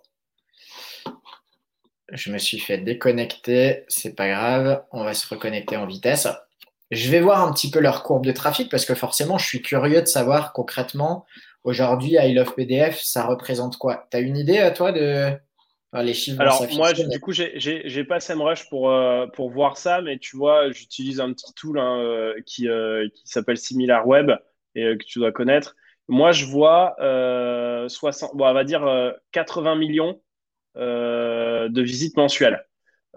je 2.14 2.32
me 2.32 2.38
suis 2.38 2.60
fait 2.60 2.78
déconnecter, 2.78 3.84
c'est 3.88 4.16
pas 4.16 4.28
grave, 4.30 4.84
on 4.92 5.04
va 5.04 5.14
se 5.14 5.28
reconnecter 5.28 5.78
en 5.78 5.86
vitesse. 5.86 6.28
Je 6.92 7.10
vais 7.12 7.20
voir 7.20 7.46
un 7.46 7.52
petit 7.52 7.70
peu 7.70 7.80
leur 7.80 8.04
courbe 8.04 8.26
de 8.26 8.32
trafic 8.32 8.70
parce 8.72 8.86
que 8.86 8.96
forcément, 8.96 9.38
je 9.38 9.46
suis 9.46 9.62
curieux 9.62 10.02
de 10.02 10.08
savoir 10.08 10.54
concrètement, 10.54 11.26
aujourd'hui, 11.64 12.14
I 12.14 12.34
Love 12.34 12.56
PDF, 12.56 13.00
ça 13.02 13.26
représente 13.26 13.78
quoi? 13.78 14.08
Tu 14.10 14.18
as 14.18 14.20
une 14.22 14.38
idée, 14.38 14.60
à 14.60 14.72
toi, 14.72 14.92
de 14.94 15.38
les 15.94 16.14
chiffres 16.14 16.40
Alors, 16.40 16.66
moi, 16.74 16.94
du 16.94 17.20
coup, 17.20 17.32
j'ai 17.34 18.04
pas 18.04 18.20
SEMrush 18.20 18.70
pour, 18.70 18.92
euh, 18.92 19.28
pour 19.28 19.50
voir 19.50 19.78
ça, 19.78 20.02
mais 20.02 20.18
tu 20.18 20.38
vois, 20.38 20.72
j'utilise 20.72 21.20
un 21.20 21.34
petit 21.34 21.54
tool 21.54 21.80
hein, 21.80 22.00
euh, 22.00 22.34
qui, 22.46 22.68
euh, 22.68 23.08
qui 23.16 23.28
s'appelle 23.28 23.58
SimilarWeb 23.58 24.32
et 24.76 24.98
que 24.98 25.04
tu 25.06 25.20
dois 25.20 25.32
connaître. 25.32 25.76
Moi, 26.08 26.32
je 26.32 26.46
vois 26.46 26.96
60, 27.90 28.32
bon, 28.36 28.48
on 28.48 28.54
va 28.54 28.64
dire 28.64 29.14
80 29.32 29.76
millions 29.76 30.22
euh, 30.78 31.47
de 31.70 31.82
visites 31.82 32.18
mensuelles. 32.18 32.64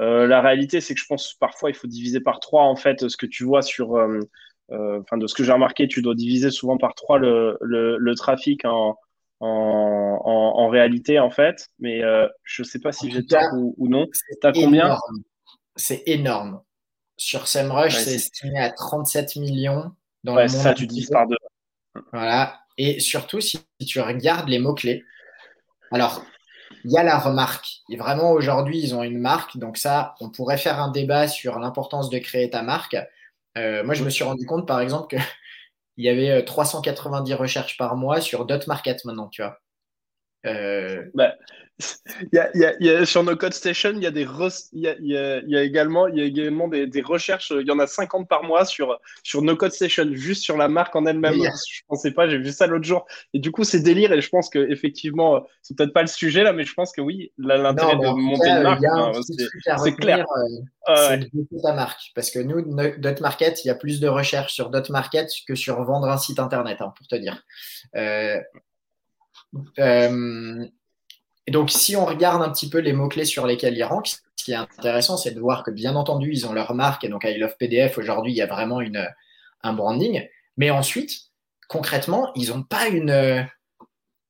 Euh, 0.01 0.27
la 0.27 0.41
réalité, 0.41 0.81
c'est 0.81 0.95
que 0.95 1.01
je 1.01 1.07
pense 1.07 1.35
parfois 1.35 1.71
il 1.71 1.75
faut 1.75 1.87
diviser 1.87 2.21
par 2.21 2.41
trois 2.41 2.63
en 2.63 2.77
fait 2.77 3.09
ce 3.09 3.17
que 3.17 3.27
tu 3.27 3.45
vois 3.45 3.61
sur, 3.63 3.97
euh, 3.97 4.21
enfin 4.71 5.19
de 5.19 5.27
ce 5.27 5.35
que 5.35 5.45
j'ai 5.45 5.53
remarqué, 5.53 5.89
tu 5.89 6.01
dois 6.01 6.15
diviser 6.15 6.51
souvent 6.51 6.79
par 6.79 6.95
trois 6.95 7.19
le, 7.19 7.59
le, 7.61 8.15
trafic 8.15 8.65
en, 8.65 8.97
en, 9.41 10.23
en, 10.25 10.69
réalité 10.69 11.19
en 11.19 11.31
fait. 11.31 11.69
Mais 11.79 12.01
je 12.45 12.63
ne 12.63 12.67
sais 12.67 12.79
pas 12.79 12.93
si 12.93 13.11
j'ai 13.11 13.27
tort 13.27 13.53
ou, 13.55 13.89
non. 13.89 14.07
T'as 14.41 14.53
combien 14.53 14.97
C'est 15.77 16.03
énorme. 16.07 16.63
Sur 17.19 17.47
SEMrush, 17.47 17.95
c'est 17.95 18.15
estimé 18.15 18.59
à 18.59 18.71
37 18.71 19.37
millions. 19.37 19.93
Dans 20.25 20.35
le 20.35 20.43
monde 20.43 20.49
ça, 20.49 20.73
tu 20.73 20.87
divises 20.87 21.11
par 21.11 21.27
deux. 21.27 21.37
Voilà. 22.13 22.61
Et 22.79 23.01
surtout, 23.01 23.43
si 23.43 23.61
tu 23.87 24.01
regardes 24.01 24.49
les 24.49 24.59
mots-clés, 24.59 25.05
alors 25.91 26.25
il 26.85 26.91
y 26.93 26.99
a 26.99 27.03
la 27.03 27.19
remarque. 27.19 27.67
Et 27.91 27.97
vraiment, 27.97 28.33
aujourd'hui, 28.33 28.81
ils 28.81 28.95
ont 28.95 29.03
une 29.03 29.19
marque. 29.19 29.57
Donc 29.57 29.77
ça, 29.77 30.15
on 30.21 30.31
pourrait 30.31 30.59
faire 30.59 30.81
un 30.81 30.91
débat 30.91 31.29
sur 31.29 31.59
l'importance 31.59 32.11
de 32.11 32.19
créer 32.19 32.51
ta 32.51 32.63
marque. 32.63 32.97
moi, 33.57 33.95
je 33.95 34.05
me 34.05 34.11
suis 34.11 34.25
rendu 34.25 34.47
compte, 34.47 34.67
par 34.67 34.81
exemple, 34.81 35.09
qu'il 35.09 35.25
y 36.05 36.09
avait 36.09 36.45
390 36.45 37.35
recherches 37.35 37.77
par 37.77 37.97
mois 37.97 38.21
sur 38.21 38.47
Dot 38.47 38.67
Market 38.67 39.05
maintenant, 39.05 39.29
tu 39.29 39.43
vois. 39.43 39.61
Euh... 40.47 41.05
Bah, 41.15 41.35
y 42.33 42.39
a, 42.39 42.51
y 42.81 42.91
a, 42.91 43.07
sur 43.07 43.23
nos 43.23 43.37
code 43.37 43.55
station, 43.55 43.93
il 43.95 44.03
y 44.03 44.07
a 44.07 44.11
des 44.11 44.27
il 44.73 45.57
également, 45.57 46.09
il 46.09 46.19
y 46.19 46.23
a 46.23 46.25
également 46.25 46.69
des, 46.69 46.87
des, 46.87 47.03
recherches. 47.03 47.53
Il 47.59 47.67
y 47.67 47.71
en 47.71 47.79
a 47.79 47.87
50 47.87 48.29
par 48.29 48.45
mois 48.45 48.65
sur 48.65 48.99
sur 49.23 49.43
no 49.43 49.57
code 49.57 49.73
station, 49.73 50.09
juste 50.13 50.43
sur 50.43 50.57
la 50.57 50.69
marque 50.69 50.95
en 50.97 51.07
elle-même. 51.07 51.35
Je 51.35 51.81
pensais 51.89 52.13
pas, 52.13 52.29
j'ai 52.29 52.39
vu 52.39 52.53
ça 52.53 52.67
l'autre 52.67 52.85
jour. 52.85 53.07
Et 53.35 53.39
du 53.39 53.51
coup, 53.51 53.65
c'est 53.65 53.81
délire. 53.81 54.13
Et 54.13 54.21
je 54.21 54.29
pense 54.29 54.51
que 54.51 54.71
effectivement, 54.71 55.47
c'est 55.63 55.77
peut-être 55.77 55.93
pas 55.93 56.03
le 56.03 56.09
sujet 56.09 56.43
là, 56.43 56.53
mais 56.53 56.65
je 56.65 56.75
pense 56.75 56.93
que 56.93 57.01
oui, 57.01 57.33
l'intérêt 57.39 57.97
de 57.97 58.09
monter 58.15 58.49
une 58.49 58.63
marque, 58.63 58.83
ben, 58.83 59.13
c'est 59.79 59.97
clair. 59.97 60.25
Euh, 60.89 61.19
c'est 61.21 61.63
ta 61.63 61.73
marque, 61.73 62.11
parce 62.15 62.31
que 62.31 62.39
nous, 62.39 62.63
Dot 62.99 63.21
Market, 63.21 63.65
il 63.65 63.69
y 63.69 63.71
a 63.71 63.75
plus 63.75 64.01
de 64.01 64.09
recherches 64.09 64.55
sur 64.55 64.71
Dot 64.71 64.89
Market 64.91 65.29
que 65.47 65.55
sur 65.55 65.83
vendre 65.85 66.09
un 66.09 66.17
site 66.17 66.39
internet, 66.39 66.79
hein, 66.81 66.93
pour 66.97 67.07
te 67.07 67.17
dire. 67.17 67.45
Euh, 67.97 68.41
euh, 69.79 70.67
et 71.47 71.51
donc, 71.51 71.71
si 71.71 71.97
on 71.97 72.05
regarde 72.05 72.43
un 72.43 72.51
petit 72.51 72.69
peu 72.69 72.79
les 72.79 72.93
mots-clés 72.93 73.25
sur 73.25 73.47
lesquels 73.47 73.77
ils 73.77 73.85
rankent, 73.85 74.21
ce 74.37 74.45
qui 74.45 74.53
est 74.53 74.57
intéressant, 74.57 75.17
c'est 75.17 75.33
de 75.33 75.41
voir 75.41 75.65
que, 75.65 75.71
bien 75.71 75.97
entendu, 75.97 76.31
ils 76.33 76.47
ont 76.47 76.53
leur 76.53 76.75
marque. 76.75 77.05
Et 77.05 77.09
donc, 77.09 77.25
I 77.25 77.37
Love 77.39 77.57
PDF, 77.59 77.99
aujourd'hui, 77.99 78.33
il 78.33 78.37
y 78.37 78.43
a 78.43 78.47
vraiment 78.47 78.81
une, 78.81 79.09
un 79.63 79.73
branding. 79.73 80.27
Mais 80.57 80.71
ensuite, 80.71 81.31
concrètement, 81.69 82.31
ils 82.37 82.51
n'ont 82.51 82.63
pas 82.63 82.89
une, 82.89 83.49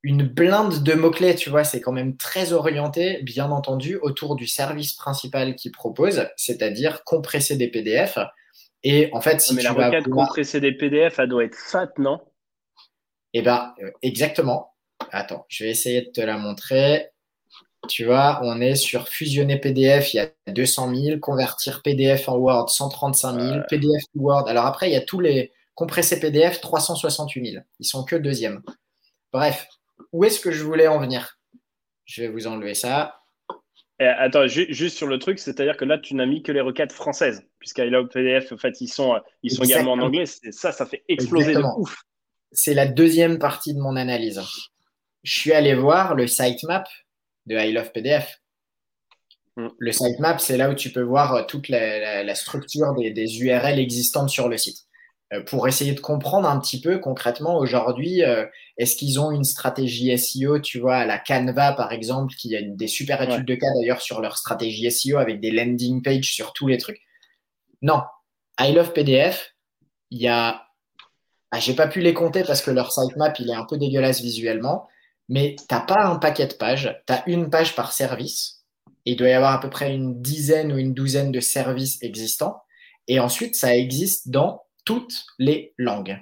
une 0.03 0.23
blinde 0.23 0.83
de 0.83 0.95
mots-clés, 0.95 1.35
tu 1.35 1.51
vois. 1.51 1.65
C'est 1.65 1.81
quand 1.81 1.93
même 1.93 2.17
très 2.17 2.53
orienté, 2.53 3.23
bien 3.23 3.51
entendu, 3.51 3.97
autour 3.97 4.37
du 4.37 4.47
service 4.47 4.95
principal 4.95 5.55
qu'ils 5.57 5.73
proposent, 5.73 6.27
c'est-à-dire 6.37 7.05
compresser 7.05 7.57
des 7.57 7.69
PDF. 7.69 8.19
Et 8.83 9.11
en 9.13 9.21
fait, 9.21 9.41
si 9.41 9.55
mais 9.55 9.63
la 9.63 9.73
requête 9.73 10.09
compresser 10.09 10.61
des 10.61 10.73
PDF, 10.73 11.19
elle 11.19 11.29
doit 11.29 11.45
être 11.45 11.57
fat, 11.57 11.91
non? 11.99 12.21
Eh 13.35 13.43
bien, 13.43 13.75
euh, 13.83 13.91
exactement. 14.03 14.75
Attends, 15.13 15.45
je 15.49 15.65
vais 15.65 15.71
essayer 15.71 16.03
de 16.03 16.11
te 16.11 16.21
la 16.21 16.39
montrer. 16.39 17.11
Tu 17.89 18.05
vois, 18.05 18.41
on 18.43 18.61
est 18.61 18.75
sur 18.75 19.09
fusionner 19.09 19.59
PDF, 19.59 20.13
il 20.13 20.19
y 20.19 20.21
a 20.21 20.31
200 20.49 20.95
000, 20.95 21.19
convertir 21.19 21.83
PDF 21.83 22.29
en 22.29 22.37
Word, 22.37 22.69
135 22.69 23.41
000, 23.41 23.61
PDF 23.69 24.03
to 24.13 24.21
Word. 24.21 24.49
Alors 24.49 24.67
après, 24.67 24.91
il 24.91 24.93
y 24.93 24.97
a 24.97 25.01
tous 25.01 25.21
les 25.21 25.53
compressés 25.75 26.21
PDF, 26.21 26.61
368 26.61 27.53
000. 27.53 27.65
Ils 27.79 27.87
sont 27.87 28.05
que 28.05 28.17
deuxième. 28.17 28.63
Bref, 29.33 29.67
où 30.13 30.25
est-ce 30.25 30.41
que 30.41 30.51
je 30.51 30.63
voulais 30.63 30.89
en 30.89 31.01
venir? 31.01 31.39
Je 32.05 32.23
vais 32.23 32.29
vous 32.29 32.47
enlever 32.47 32.75
ça. 32.75 33.17
Attends, 33.99 34.47
juste 34.47 34.97
sur 34.97 35.07
le 35.07 35.19
truc, 35.19 35.39
c'est-à-dire 35.39 35.77
que 35.77 35.85
là, 35.85 35.99
tu 35.99 36.15
n'as 36.15 36.27
mis 36.27 36.43
que 36.43 36.53
les 36.53 36.63
requêtes 36.63 36.93
françaises, 36.93 37.47
puisqu'à 37.59 37.85
PDF, 38.13 38.53
en 38.53 38.57
fait, 38.57 38.81
ils 38.81 38.89
sont, 38.89 39.21
ils 39.43 39.53
sont 39.53 39.63
également 39.63 39.93
en 39.93 40.01
anglais. 40.01 40.25
Ça, 40.27 40.73
ça 40.73 40.87
fait 40.87 41.05
exploser 41.09 41.55
de 41.55 41.63
ouf. 41.79 42.03
C'est 42.53 42.75
la 42.75 42.87
deuxième 42.87 43.39
partie 43.39 43.75
de 43.75 43.79
mon 43.79 43.97
analyse 43.97 44.41
je 45.23 45.41
suis 45.41 45.53
allé 45.53 45.75
voir 45.75 46.15
le 46.15 46.27
sitemap 46.27 46.89
de 47.47 47.57
I 47.57 47.73
Love 47.73 47.93
PDF. 47.93 48.41
Mm. 49.57 49.69
Le 49.79 49.93
sitemap, 49.93 50.41
c'est 50.41 50.57
là 50.57 50.71
où 50.71 50.75
tu 50.75 50.91
peux 50.91 51.03
voir 51.03 51.35
euh, 51.35 51.43
toute 51.45 51.69
la, 51.69 52.35
structure 52.35 52.95
des, 52.95 53.43
URL 53.43 53.79
existantes 53.79 54.31
sur 54.31 54.49
le 54.49 54.57
site. 54.57 54.87
Euh, 55.33 55.43
pour 55.45 55.69
essayer 55.69 55.93
de 55.93 56.01
comprendre 56.01 56.49
un 56.49 56.59
petit 56.59 56.81
peu 56.81 56.99
concrètement 56.99 57.57
aujourd'hui, 57.57 58.25
euh, 58.25 58.47
est-ce 58.79 58.97
qu'ils 58.97 59.21
ont 59.21 59.31
une 59.31 59.45
stratégie 59.45 60.17
SEO, 60.19 60.59
tu 60.59 60.81
vois, 60.81 60.97
à 60.97 61.07
la 61.07 61.19
Canva 61.19 61.73
par 61.73 61.93
exemple, 61.93 62.35
qui 62.35 62.57
a 62.57 62.63
des 62.63 62.89
super 62.89 63.23
études 63.23 63.45
de 63.45 63.55
cas 63.55 63.73
d'ailleurs 63.77 64.01
sur 64.01 64.21
leur 64.21 64.37
stratégie 64.37 64.91
SEO 64.91 65.19
avec 65.19 65.41
des 65.41 65.51
landing 65.51 66.03
pages 66.03 66.33
sur 66.33 66.53
tous 66.53 66.67
les 66.67 66.79
trucs? 66.79 67.01
Non, 67.83 68.03
I 68.59 68.73
Love 68.73 68.93
PDF, 68.93 69.55
il 70.11 70.21
y 70.21 70.29
a, 70.29 70.67
ah, 71.53 71.61
j'ai 71.61 71.75
pas 71.75 71.87
pu 71.87 72.01
les 72.01 72.15
compter 72.15 72.43
parce 72.43 72.63
que 72.63 72.71
leur 72.71 72.93
sitemap 72.93 73.39
il 73.39 73.51
est 73.51 73.55
un 73.55 73.65
peu 73.65 73.79
dégueulasse 73.79 74.21
visuellement, 74.21 74.89
mais 75.31 75.55
tu 75.57 75.65
n'as 75.71 75.81
pas 75.81 76.05
un 76.05 76.17
paquet 76.17 76.49
de 76.49 76.55
pages, 76.55 77.01
tu 77.07 77.13
as 77.13 77.23
une 77.29 77.49
page 77.49 77.77
par 77.77 77.93
service, 77.93 78.65
et 79.07 79.13
il 79.13 79.17
doit 79.17 79.29
y 79.29 79.33
avoir 79.33 79.55
à 79.55 79.61
peu 79.61 79.71
près 79.71 79.95
une 79.95 80.21
dizaine 80.21 80.73
ou 80.73 80.77
une 80.77 80.93
douzaine 80.93 81.31
de 81.31 81.41
services 81.41 82.03
existants, 82.03 82.61
et 83.07 83.21
ensuite 83.21 83.55
ça 83.55 83.75
existe 83.75 84.29
dans 84.29 84.65
toutes 84.85 85.25
les 85.39 85.73
langues. 85.79 86.19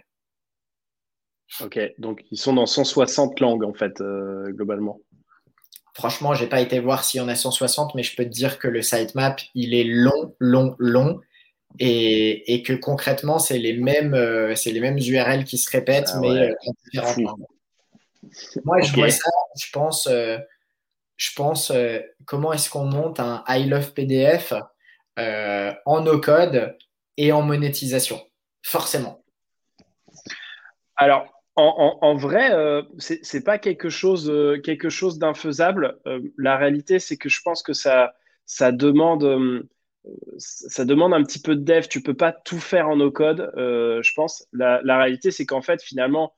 Ok, 1.63 1.81
donc 1.99 2.23
ils 2.31 2.39
sont 2.39 2.53
dans 2.53 2.67
160 2.67 3.41
langues 3.41 3.65
en 3.65 3.73
fait, 3.73 4.01
euh, 4.03 4.53
globalement. 4.53 5.01
Franchement, 5.95 6.35
j'ai 6.35 6.47
pas 6.47 6.61
été 6.61 6.79
voir 6.79 7.03
s'il 7.03 7.19
y 7.19 7.25
en 7.25 7.29
a 7.29 7.35
160, 7.35 7.95
mais 7.95 8.03
je 8.03 8.15
peux 8.15 8.25
te 8.25 8.29
dire 8.29 8.59
que 8.59 8.69
le 8.69 8.83
sitemap, 8.83 9.41
il 9.55 9.75
est 9.75 9.85
long, 9.85 10.37
long, 10.39 10.77
long. 10.79 11.21
Et, 11.81 12.63
que 12.65 12.73
concrètement, 12.73 13.39
c'est 13.39 13.59
les, 13.59 13.77
mêmes, 13.77 14.15
euh, 14.15 14.55
les 14.65 14.81
mêmes 14.81 14.99
URL 14.99 15.45
qui 15.45 15.59
se 15.59 15.71
répètent, 15.71 16.11
ah 16.15 16.21
mais 16.21 16.51
en 16.67 16.73
différentes 16.85 17.17
langues. 17.19 17.47
Moi, 18.65 18.81
je 18.81 18.93
vois 18.95 19.11
ça, 19.11 19.31
je 19.57 19.71
pense, 19.73 20.07
euh, 20.07 20.39
je 21.17 21.31
pense 21.35 21.71
euh, 21.71 22.01
comment 22.25 22.53
est-ce 22.53 22.71
qu'on 22.71 22.85
monte 22.85 23.21
un 23.21 23.45
I 23.49 23.67
Love 23.69 23.93
PDF 23.93 24.53
euh, 25.19 25.73
en 25.87 26.03
no-code 26.03 26.77
et 27.17 27.33
en 27.33 27.43
monétisation 27.43 28.21
Forcément. 28.63 29.23
Alors, 30.97 31.27
en, 31.57 32.15
vrai, 32.15 32.51
ce 32.99 33.15
c'est 33.23 33.43
pas 33.43 33.59
quelque 33.59 33.89
chose, 33.89 34.33
quelque 34.63 34.89
chose 34.89 35.19
d'infaisable. 35.19 35.99
la 36.37 36.57
réalité, 36.57 37.01
c'est 37.01 37.17
que 37.17 37.29
je 37.29 37.41
pense 37.43 37.65
que 37.65 37.73
ça, 37.73 38.15
ça 38.47 38.71
demande 38.71 39.67
ça 40.37 40.85
demande 40.85 41.15
un 41.15 41.25
petit 41.25 41.41
peu 41.41 41.57
de 41.57 41.65
dev. 41.65 41.89
Tu 41.89 42.01
peux 42.01 42.15
pas 42.15 42.31
tout 42.31 42.61
faire 42.61 42.89
en 42.89 42.97
no-code, 42.97 43.51
je 43.57 44.13
pense. 44.15 44.47
La, 44.53 44.81
la 44.85 44.99
réalité, 44.99 45.33
c'est 45.33 45.47
qu'en 45.47 45.63
fait, 45.63 45.83
finalement, 45.83 46.33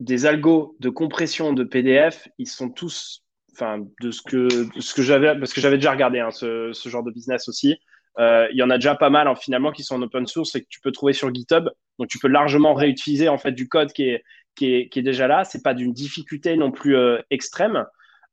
des 0.00 0.26
algos 0.26 0.76
de 0.80 0.88
compression 0.88 1.52
de 1.52 1.62
PDF, 1.62 2.26
ils 2.38 2.48
sont 2.48 2.70
tous, 2.70 3.22
enfin, 3.52 3.86
de 4.00 4.10
ce 4.10 4.22
que, 4.22 4.48
ce 4.80 4.94
que 4.94 5.02
j'avais, 5.02 5.38
parce 5.38 5.52
que 5.52 5.60
j'avais 5.60 5.76
déjà 5.76 5.92
regardé 5.92 6.18
hein, 6.18 6.30
ce, 6.30 6.72
ce, 6.72 6.88
genre 6.88 7.04
de 7.04 7.10
business 7.10 7.48
aussi. 7.48 7.78
Euh, 8.18 8.48
il 8.50 8.58
y 8.58 8.62
en 8.62 8.70
a 8.70 8.76
déjà 8.76 8.94
pas 8.94 9.10
mal 9.10 9.28
hein, 9.28 9.34
finalement 9.36 9.70
qui 9.70 9.84
sont 9.84 9.96
en 9.96 10.02
open 10.02 10.26
source 10.26 10.56
et 10.56 10.62
que 10.62 10.66
tu 10.68 10.80
peux 10.80 10.90
trouver 10.90 11.12
sur 11.12 11.32
GitHub. 11.32 11.68
Donc 11.98 12.08
tu 12.08 12.18
peux 12.18 12.28
largement 12.28 12.74
réutiliser 12.74 13.28
en 13.28 13.38
fait 13.38 13.52
du 13.52 13.68
code 13.68 13.92
qui 13.92 14.04
est, 14.04 14.24
qui 14.56 14.74
est, 14.74 14.88
qui 14.88 14.98
est 14.98 15.02
déjà 15.02 15.28
là. 15.28 15.44
C'est 15.44 15.62
pas 15.62 15.74
d'une 15.74 15.92
difficulté 15.92 16.56
non 16.56 16.72
plus 16.72 16.96
euh, 16.96 17.18
extrême. 17.30 17.84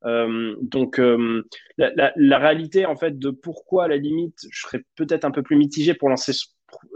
Euh, 0.06 0.56
donc 0.62 0.99
euh, 0.99 1.43
la, 1.77 1.91
la, 1.95 2.13
la, 2.15 2.38
réalité 2.38 2.86
en 2.86 2.95
fait 2.95 3.17
de 3.17 3.32
pourquoi 3.32 3.86
à 3.86 3.88
la 3.88 3.97
limite 3.97 4.38
je 4.51 4.62
serais 4.62 4.84
peut-être 4.95 5.25
un 5.25 5.32
peu 5.32 5.41
plus 5.41 5.56
mitigé 5.56 5.95
pour 5.95 6.08
lancer 6.08 6.34
ce, 6.34 6.45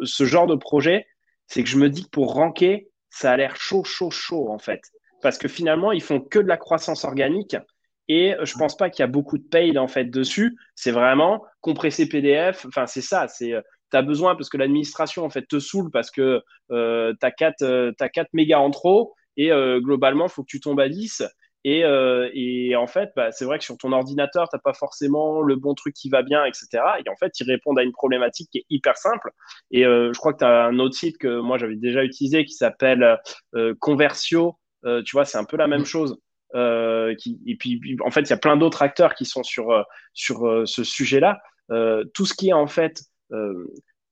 ce 0.03 0.23
genre 0.23 0.45
de 0.45 0.55
projet, 0.55 1.07
c'est 1.47 1.63
que 1.63 1.69
je 1.69 1.77
me 1.77 1.89
dis 1.89 2.03
que 2.03 2.09
pour 2.09 2.33
ranker, 2.33 2.90
ça 3.11 3.31
a 3.31 3.37
l'air 3.37 3.55
chaud, 3.55 3.83
chaud, 3.83 4.09
chaud 4.09 4.49
en 4.49 4.57
fait. 4.57 4.81
Parce 5.21 5.37
que 5.37 5.47
finalement, 5.47 5.91
ils 5.91 6.01
font 6.01 6.19
que 6.19 6.39
de 6.39 6.47
la 6.47 6.57
croissance 6.57 7.05
organique 7.05 7.55
et 8.07 8.35
je 8.41 8.57
pense 8.57 8.75
pas 8.75 8.89
qu'il 8.89 9.03
y 9.03 9.05
a 9.05 9.07
beaucoup 9.07 9.37
de 9.37 9.43
paid 9.43 9.77
en 9.77 9.87
fait 9.87 10.05
dessus. 10.05 10.57
C'est 10.75 10.91
vraiment 10.91 11.45
compresser 11.61 12.09
PDF. 12.09 12.65
Enfin, 12.65 12.87
c'est 12.87 13.01
ça. 13.01 13.27
C'est 13.27 13.53
euh, 13.53 13.61
tu 13.91 13.97
as 13.97 14.01
besoin 14.01 14.35
parce 14.35 14.49
que 14.49 14.57
l'administration 14.57 15.23
en 15.23 15.29
fait 15.29 15.45
te 15.47 15.59
saoule 15.59 15.91
parce 15.91 16.09
que 16.09 16.41
tu 16.69 16.75
as 16.75 17.31
4 17.31 17.61
euh, 17.61 17.93
mégas 18.33 18.59
en 18.59 18.71
trop 18.71 19.13
et 19.37 19.51
euh, 19.51 19.79
globalement, 19.79 20.27
faut 20.27 20.43
que 20.43 20.49
tu 20.49 20.59
tombes 20.59 20.79
à 20.79 20.89
10 20.89 21.23
et, 21.63 21.83
euh, 21.85 22.29
et, 22.33 22.75
en 22.75 22.87
fait, 22.87 23.11
bah, 23.15 23.31
c'est 23.31 23.45
vrai 23.45 23.59
que 23.59 23.63
sur 23.63 23.77
ton 23.77 23.91
ordinateur, 23.91 24.49
tu 24.49 24.55
n'as 24.55 24.61
pas 24.61 24.73
forcément 24.73 25.41
le 25.41 25.55
bon 25.55 25.75
truc 25.75 25.93
qui 25.93 26.09
va 26.09 26.23
bien, 26.23 26.43
etc. 26.45 26.67
Et 27.05 27.09
en 27.09 27.15
fait, 27.15 27.39
ils 27.39 27.49
répondent 27.49 27.77
à 27.77 27.83
une 27.83 27.91
problématique 27.91 28.49
qui 28.51 28.59
est 28.59 28.65
hyper 28.69 28.97
simple. 28.97 29.31
Et 29.69 29.85
euh, 29.85 30.11
je 30.13 30.19
crois 30.19 30.33
que 30.33 30.39
tu 30.39 30.45
as 30.45 30.65
un 30.65 30.79
autre 30.79 30.95
site 30.95 31.17
que 31.19 31.39
moi 31.39 31.57
j'avais 31.57 31.75
déjà 31.75 32.03
utilisé 32.03 32.45
qui 32.45 32.53
s'appelle 32.53 33.19
euh, 33.55 33.75
Conversio. 33.79 34.57
Tu 34.83 35.11
vois, 35.13 35.25
c'est 35.25 35.37
un 35.37 35.43
peu 35.43 35.57
la 35.57 35.67
même 35.67 35.85
chose. 35.85 36.17
Et 36.55 37.55
puis, 37.59 37.97
en 38.03 38.09
fait, 38.09 38.21
il 38.21 38.29
y 38.31 38.33
a 38.33 38.37
plein 38.37 38.57
d'autres 38.57 38.81
acteurs 38.81 39.13
qui 39.13 39.25
sont 39.25 39.43
sur, 39.43 39.85
sur 40.13 40.63
ce 40.65 40.83
sujet-là. 40.83 41.39
tout 42.15 42.25
ce 42.25 42.33
qui 42.33 42.49
est 42.49 42.53
en 42.53 42.65
fait 42.65 43.03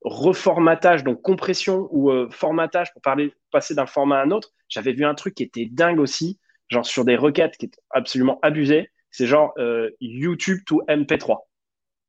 reformatage, 0.01 1.03
donc 1.03 1.23
compression 1.23 1.87
ou 1.89 2.11
formatage 2.29 2.93
pour 2.93 3.01
parler, 3.01 3.33
passer 3.51 3.73
d'un 3.73 3.87
format 3.87 4.19
à 4.19 4.23
un 4.25 4.29
autre, 4.29 4.49
j'avais 4.67 4.93
vu 4.93 5.05
un 5.05 5.15
truc 5.15 5.33
qui 5.33 5.41
était 5.41 5.65
dingue 5.65 5.99
aussi 5.99 6.37
genre 6.69 6.85
sur 6.85 7.05
des 7.05 7.15
requêtes 7.15 7.57
qui 7.57 7.65
est 7.65 7.79
absolument 7.89 8.39
abusées. 8.41 8.89
C'est 9.11 9.25
genre 9.25 9.53
euh, 9.57 9.89
YouTube 9.99 10.59
to 10.65 10.81
MP3. 10.87 11.37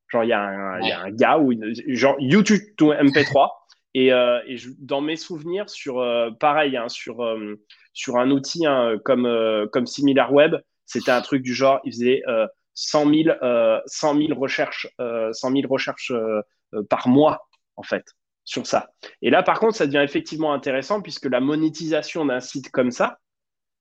Genre, 0.09 0.25
il 0.25 0.29
y, 0.29 0.33
a 0.33 0.43
un, 0.43 0.81
y 0.81 0.93
a 0.93 1.01
un 1.01 1.11
gars 1.11 1.39
ou 1.39 1.53
une, 1.53 1.73
genre 1.95 2.17
YouTube 2.19 2.61
to 2.77 2.93
MP3. 2.93 3.49
Et, 3.95 4.13
euh, 4.13 4.41
et 4.47 4.57
je, 4.57 4.71
dans 4.79 5.01
mes 5.01 5.17
souvenirs, 5.17 5.69
sur 5.69 6.01
euh, 6.01 6.31
pareil, 6.31 6.77
hein, 6.77 6.89
sur, 6.89 7.25
euh, 7.25 7.61
sur 7.93 8.17
un 8.17 8.31
outil 8.31 8.67
hein, 8.67 8.97
comme, 9.05 9.27
euh, 9.27 9.67
comme 9.67 9.87
SimilarWeb, 9.87 10.57
c'était 10.87 11.11
un 11.11 11.21
truc 11.23 11.43
du 11.43 11.55
genre, 11.55 11.81
il 11.85 11.93
faisait 11.93 12.23
100 12.75 13.13
000, 13.13 13.37
100 13.87 14.17
000 14.17 14.41
recherches, 14.41 14.89
100 14.99 15.33
000 15.33 15.69
recherches 15.69 16.13
par 16.89 17.07
mois, 17.07 17.47
en 17.77 17.85
fait, 17.85 18.05
sur 18.45 18.67
ça. 18.67 18.91
Et 19.23 19.31
là, 19.31 19.45
par 19.45 19.61
contre, 19.61 19.77
ça 19.77 19.87
devient 19.87 20.03
effectivement 20.03 20.53
intéressant 20.53 21.01
puisque 21.01 21.27
la 21.27 21.39
monétisation 21.39 22.25
d'un 22.25 22.41
site 22.41 22.73
comme 22.73 22.91
ça, 22.91 23.19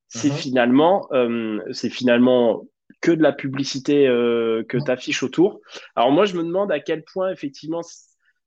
c'est 0.09 0.29
uh-huh. 0.29 0.33
finalement, 0.33 1.07
euh, 1.13 1.59
c'est 1.71 1.89
finalement 1.89 2.65
que 3.01 3.11
de 3.11 3.21
la 3.21 3.31
publicité 3.31 4.07
euh, 4.07 4.63
que 4.67 4.77
tu 4.77 4.91
affiches 4.91 5.23
autour. 5.23 5.61
Alors 5.95 6.11
moi, 6.11 6.25
je 6.25 6.35
me 6.35 6.43
demande 6.43 6.71
à 6.71 6.79
quel 6.79 7.03
point 7.03 7.31
effectivement 7.31 7.81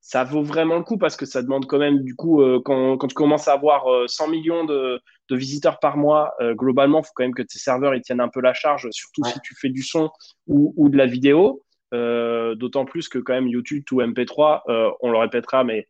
ça 0.01 0.25
vaut 0.25 0.43
vraiment 0.43 0.77
le 0.77 0.83
coup 0.83 0.99
parce 0.99 1.17
que 1.17 1.25
ça 1.25 1.43
demande 1.43 1.67
quand 1.67 1.79
même, 1.79 2.01
du 2.03 2.17
coup, 2.17 2.43
quand, 2.65 2.97
quand, 2.97 3.07
tu 3.07 3.15
commences 3.15 3.47
à 3.47 3.53
avoir 3.53 3.85
100 4.09 4.29
millions 4.29 4.65
de, 4.65 5.01
de 5.31 5.37
visiteurs 5.37 5.79
par 5.79 5.97
mois, 5.97 6.35
globalement, 6.41 6.99
il 6.99 7.05
faut 7.05 7.13
quand 7.15 7.23
même 7.23 7.35
que 7.35 7.43
tes 7.43 7.61
serveurs 7.61 7.95
ils 7.95 8.03
tiennent 8.03 8.21
un 8.21 8.29
peu 8.29 8.41
la 8.41 8.53
charge, 8.53 8.89
surtout 8.91 9.23
si 9.25 9.39
tu 9.45 9.55
fais 9.55 9.69
du 9.69 9.85
son 9.85 10.11
ou, 10.49 10.75
ou 10.77 10.89
de 10.89 10.97
la 10.97 11.07
vidéo. 11.07 11.63
D'autant 11.93 12.85
plus 12.85 13.09
que 13.09 13.21
quand 13.21 13.33
même 13.33 13.47
YouTube 13.47 13.85
ou 13.93 14.03
MP3, 14.03 14.63
on 15.01 15.13
le 15.13 15.19
répétera, 15.19 15.63
mais 15.63 15.87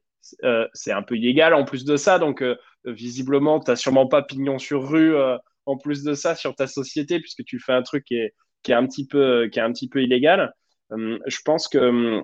c'est 0.74 0.92
un 0.92 1.02
peu 1.02 1.16
illégal 1.16 1.54
en 1.54 1.64
plus 1.64 1.86
de 1.86 1.96
ça. 1.96 2.18
Donc, 2.18 2.44
visiblement, 2.84 3.60
tu 3.60 3.70
n'as 3.70 3.76
sûrement 3.76 4.08
pas 4.08 4.20
pignon 4.20 4.58
sur 4.58 4.90
rue 4.90 5.14
en 5.66 5.76
plus 5.76 6.02
de 6.02 6.14
ça 6.14 6.34
sur 6.34 6.54
ta 6.54 6.66
société 6.66 7.20
puisque 7.20 7.44
tu 7.44 7.58
fais 7.60 7.72
un 7.72 7.82
truc 7.82 8.04
qui 8.04 8.16
est, 8.16 8.34
qui 8.62 8.72
est, 8.72 8.74
un, 8.74 8.86
petit 8.86 9.06
peu, 9.06 9.48
qui 9.52 9.58
est 9.58 9.62
un 9.62 9.72
petit 9.72 9.88
peu 9.88 10.02
illégal. 10.02 10.52
je 10.90 11.38
pense 11.44 11.68
que 11.68 11.78
je 11.78 11.86
me 11.86 12.22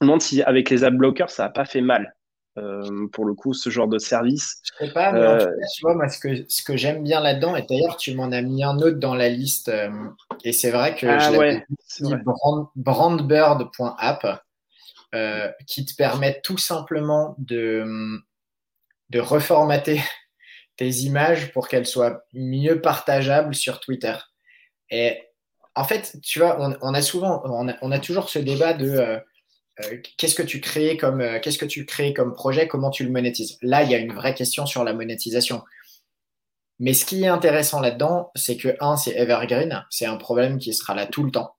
demande 0.00 0.22
si 0.22 0.42
avec 0.42 0.70
les 0.70 0.84
ad 0.84 0.96
blockers, 0.96 1.30
ça 1.30 1.44
n'a 1.44 1.50
pas 1.50 1.64
fait 1.64 1.80
mal. 1.80 2.14
Euh, 2.56 3.08
pour 3.12 3.24
le 3.24 3.34
coup, 3.34 3.52
ce 3.52 3.68
genre 3.68 3.88
de 3.88 3.98
service. 3.98 4.60
Je 4.62 4.86
sais 4.86 4.92
pas, 4.92 5.10
mais 5.10 5.26
en 5.26 5.38
tout 5.38 5.44
euh, 5.44 5.46
cas, 5.46 5.66
tu 5.74 5.82
vois, 5.82 5.94
moi, 5.96 6.08
ce 6.08 6.20
que, 6.20 6.48
ce 6.48 6.62
que 6.62 6.76
j'aime 6.76 7.02
bien 7.02 7.20
là-dedans, 7.20 7.56
et 7.56 7.62
d'ailleurs, 7.68 7.96
tu 7.96 8.14
m'en 8.14 8.30
as 8.30 8.42
mis 8.42 8.62
un 8.62 8.76
autre 8.78 8.98
dans 8.98 9.16
la 9.16 9.28
liste, 9.28 9.68
euh, 9.70 9.90
et 10.44 10.52
c'est 10.52 10.70
vrai 10.70 10.94
que 10.94 11.06
ah, 11.06 11.18
je 11.18 11.36
ouais, 11.36 11.66
brand, 12.24 12.68
brandbird.app, 12.76 14.40
qui 15.66 15.84
te 15.84 15.96
permet 15.96 16.40
tout 16.44 16.58
simplement 16.58 17.34
de, 17.38 18.20
de 19.10 19.20
reformater 19.20 20.00
tes 20.76 20.88
images 20.88 21.52
pour 21.52 21.68
qu'elles 21.68 21.86
soient 21.86 22.24
mieux 22.32 22.80
partageables 22.80 23.54
sur 23.54 23.80
Twitter. 23.80 24.14
Et 24.90 25.18
en 25.74 25.84
fait, 25.84 26.16
tu 26.22 26.38
vois, 26.38 26.58
on, 26.82 26.94
a 26.94 27.02
souvent, 27.02 27.42
on 27.44 27.68
a, 27.68 27.74
on 27.82 27.90
a, 27.90 27.98
toujours 27.98 28.28
ce 28.28 28.38
débat 28.38 28.74
de 28.74 29.20
euh, 29.80 29.98
qu'est-ce 30.16 30.34
que 30.34 30.42
tu 30.42 30.60
crées 30.60 30.96
comme 30.96 31.20
euh, 31.20 31.40
qu'est-ce 31.40 31.58
que 31.58 31.64
tu 31.64 31.84
crées 31.84 32.14
comme 32.14 32.32
projet, 32.32 32.68
comment 32.68 32.90
tu 32.90 33.04
le 33.04 33.10
monétises. 33.10 33.58
Là, 33.60 33.82
il 33.82 33.90
y 33.90 33.94
a 33.94 33.98
une 33.98 34.12
vraie 34.12 34.34
question 34.34 34.66
sur 34.66 34.84
la 34.84 34.92
monétisation. 34.92 35.62
Mais 36.78 36.94
ce 36.94 37.04
qui 37.04 37.24
est 37.24 37.28
intéressant 37.28 37.80
là-dedans, 37.80 38.30
c'est 38.34 38.56
que 38.56 38.76
un, 38.80 38.96
c'est 38.96 39.16
evergreen, 39.16 39.84
c'est 39.90 40.06
un 40.06 40.16
problème 40.16 40.58
qui 40.58 40.74
sera 40.74 40.94
là 40.94 41.06
tout 41.06 41.22
le 41.24 41.30
temps. 41.30 41.56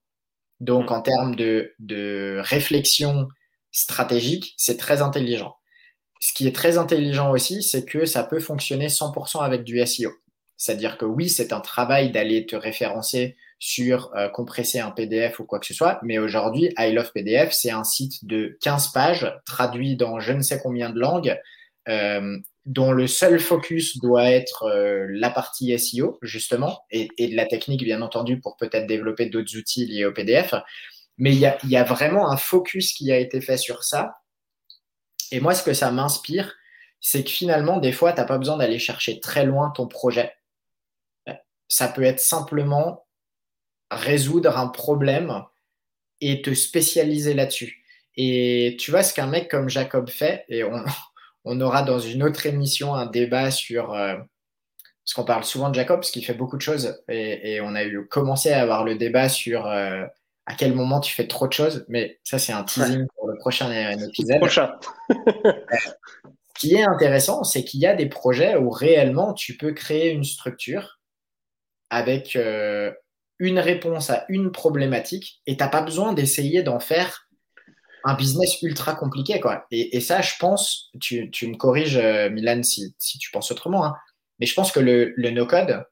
Donc, 0.62 0.92
en 0.92 1.02
termes 1.02 1.36
de, 1.36 1.74
de 1.80 2.40
réflexion 2.42 3.28
stratégique, 3.72 4.54
c'est 4.58 4.78
très 4.78 5.02
intelligent. 5.02 5.56
Ce 6.26 6.34
qui 6.34 6.48
est 6.48 6.56
très 6.56 6.80
intelligent 6.80 7.30
aussi, 7.30 7.62
c'est 7.62 7.86
que 7.86 8.06
ça 8.06 8.24
peut 8.24 8.40
fonctionner 8.40 8.88
100% 8.88 9.44
avec 9.44 9.64
du 9.64 9.86
SEO. 9.86 10.10
C'est-à-dire 10.58 10.98
que 10.98 11.06
oui, 11.06 11.30
c'est 11.30 11.54
un 11.54 11.60
travail 11.60 12.10
d'aller 12.10 12.48
te 12.48 12.56
référencer 12.56 13.36
sur 13.60 14.12
euh, 14.16 14.28
compresser 14.28 14.80
un 14.80 14.90
PDF 14.90 15.40
ou 15.40 15.44
quoi 15.44 15.60
que 15.60 15.68
ce 15.68 15.76
soit. 15.76 16.00
Mais 16.02 16.18
aujourd'hui, 16.18 16.74
I 16.80 16.94
Love 16.94 17.12
PDF, 17.14 17.52
c'est 17.52 17.70
un 17.70 17.84
site 17.84 18.26
de 18.26 18.58
15 18.62 18.88
pages 18.88 19.32
traduit 19.46 19.98
dans 19.98 20.20
je 20.20 20.34
ne 20.34 20.42
sais 20.42 20.60
combien 20.60 20.90
de 20.90 21.00
langues, 21.00 21.40
euh, 21.90 22.40
dont 22.66 22.92
le 22.92 23.06
seul 23.06 23.40
focus 23.40 24.00
doit 24.00 24.32
être 24.32 24.64
euh, 24.64 25.06
la 25.12 25.30
partie 25.30 25.78
SEO, 25.78 26.18
justement, 26.24 26.80
et, 26.90 27.08
de 27.20 27.36
la 27.36 27.46
technique, 27.46 27.84
bien 27.84 28.02
entendu, 28.02 28.40
pour 28.40 28.58
peut-être 28.58 28.88
développer 28.88 29.28
d'autres 29.28 29.56
outils 29.60 29.86
liés 29.86 30.06
au 30.06 30.12
PDF. 30.12 30.56
Mais 31.20 31.34
il 31.34 31.40
y 31.40 31.46
a, 31.46 31.56
y 31.66 31.78
a 31.78 31.84
vraiment 31.84 32.32
un 32.32 32.38
focus 32.38 32.94
qui 32.94 33.12
a 33.12 33.20
été 33.20 33.42
fait 33.42 33.58
sur 33.58 33.84
ça. 33.84 34.16
Et 35.32 35.40
moi, 35.40 35.54
ce 35.54 35.64
que 35.64 35.74
ça 35.74 35.92
m'inspire, 35.92 36.56
c'est 37.00 37.24
que 37.24 37.30
finalement, 37.30 37.78
des 37.78 37.92
fois, 37.92 38.14
tu 38.14 38.20
n'as 38.20 38.26
pas 38.26 38.38
besoin 38.38 38.58
d'aller 38.58 38.80
chercher 38.80 39.20
très 39.20 39.46
loin 39.46 39.72
ton 39.72 39.88
projet. 39.88 40.34
Ça 41.68 41.88
peut 41.88 42.04
être 42.04 42.20
simplement 42.20 43.06
résoudre 43.92 44.58
un 44.58 44.68
problème 44.68 45.44
et 46.22 46.42
te 46.42 46.54
spécialiser 46.54 47.34
là-dessus. 47.34 47.84
Et 48.18 48.78
tu 48.80 48.92
vois, 48.92 49.04
ce 49.04 49.14
qu'un 49.14 49.28
mec 49.28 49.50
comme 49.50 49.70
Jacob 49.70 50.10
fait, 50.10 50.46
et 50.50 50.64
on, 50.64 51.62
aura 51.62 51.84
dans 51.84 52.00
une 52.00 52.24
autre 52.24 52.46
émission 52.46 52.96
un 52.96 53.06
débat 53.06 53.52
sur... 53.52 53.94
Euh, 53.94 54.16
parce 55.04 55.14
qu'on 55.14 55.26
parle 55.26 55.44
souvent 55.44 55.70
de 55.70 55.76
Jacob, 55.76 55.98
parce 55.98 56.10
qu'il 56.10 56.26
fait 56.26 56.34
beaucoup 56.34 56.58
de 56.58 56.64
choses, 56.64 57.00
et, 57.08 57.62
on 57.62 57.76
a 57.76 57.84
eu 57.84 58.08
commencé 58.08 58.52
à 58.52 58.64
avoir 58.64 58.84
le 58.84 58.96
débat 58.96 59.30
sur 59.30 59.68
euh, 59.68 60.04
à 60.46 60.54
quel 60.54 60.74
moment 60.74 61.00
tu 61.00 61.14
fais 61.14 61.28
trop 61.28 61.48
de 61.48 61.54
choses, 61.54 61.86
mais 61.88 62.20
ça 62.24 62.40
c'est 62.40 62.54
un 62.54 62.64
teasing 62.64 63.08
pour 63.16 63.28
le 63.28 63.38
prochain 63.38 63.72
épisode. 63.92 64.40
Prochain. 64.40 64.72
Ce 65.10 66.60
qui 66.60 66.76
est 66.76 66.84
intéressant, 66.84 67.44
c'est 67.44 67.64
qu'il 67.64 67.82
y 67.82 67.86
a 67.86 67.96
des 67.96 68.06
projets 68.08 68.56
où 68.56 68.70
réellement 68.70 69.34
tu 69.34 69.58
peux 69.58 69.74
créer 69.74 70.12
une 70.12 70.24
structure 70.24 71.00
avec 71.90 72.36
euh, 72.36 72.92
une 73.40 73.60
réponse 73.60 74.10
à 74.10 74.26
une 74.30 74.52
problématique 74.52 75.42
et 75.48 75.58
t'as 75.58 75.68
pas 75.68 75.82
besoin 75.82 76.14
d'essayer 76.14 76.64
d'en 76.64 76.80
faire 76.80 77.28
un 78.06 78.14
business 78.14 78.62
ultra 78.62 78.96
compliqué. 78.96 79.40
Quoi. 79.40 79.66
Et, 79.72 80.00
ça, 80.00 80.22
je 80.22 80.34
pense, 80.40 80.92
tu, 81.02 81.30
me 81.44 81.58
corriges, 81.58 81.98
euh, 81.98 82.30
Milan, 82.30 82.62
si, 82.64 82.94
tu 83.20 83.32
penses 83.32 83.52
autrement, 83.52 83.86
hein, 83.86 83.96
mais 84.40 84.46
je 84.46 84.54
pense 84.54 84.72
que 84.72 84.80
le, 84.80 85.14
no-code, 85.32 85.84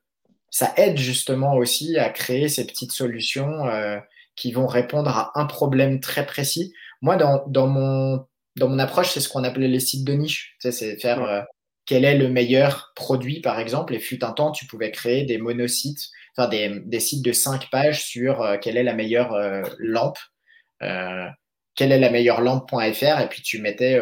ça 0.50 0.74
aide 0.78 0.98
justement 0.98 1.56
aussi 1.56 1.98
à 1.98 2.10
créer 2.10 2.48
ces 2.48 2.68
petites 2.68 2.92
solutions 2.92 3.68
euh, 3.68 3.98
qui 4.36 4.52
vont 4.52 4.67
répondre 4.67 5.10
à 5.10 5.32
un 5.36 5.46
problème 5.46 6.00
très 6.00 6.26
précis. 6.26 6.74
Moi, 7.02 7.15
dans, 7.15 7.67
mon, 7.67 8.26
dans 8.56 8.69
mon 8.69 8.80
approche, 8.80 9.12
c'est 9.12 9.19
ce 9.19 9.30
qu'on 9.30 9.43
appelait 9.43 9.67
les 9.67 9.80
sites 9.80 10.06
de 10.06 10.13
niche. 10.13 10.56
Tu 10.62 10.72
c'est 10.72 10.98
faire 10.98 11.24
euh, 11.24 11.41
quel 11.86 12.06
est 12.06 12.17
le 12.17 12.30
meilleur 12.30 12.93
produit, 12.96 13.41
par 13.41 13.60
exemple. 13.60 13.93
Et 13.93 14.00
fut 14.00 14.24
un 14.24 14.32
temps, 14.32 14.52
tu 14.52 14.65
pouvais 14.65 14.91
créer 14.91 15.26
des 15.26 15.38
monosites 15.38 16.10
enfin 16.36 16.50
des, 16.50 17.00
sites 17.00 17.24
de 17.24 17.32
5 17.32 17.69
pages 17.69 18.04
sur 18.04 18.41
euh, 18.41 18.58
quelle 18.58 18.78
est 18.78 18.84
la 18.84 18.93
meilleure 18.93 19.34
euh, 19.34 19.62
lampe, 19.78 20.17
euh, 20.82 21.28
quelle 21.76 21.91
est 21.91 22.00
la 22.00 22.10
meilleure 22.10 22.41
lampe.fr, 22.41 23.19
et 23.22 23.30
puis 23.30 23.41
tu 23.41 23.60
mettais 23.62 24.00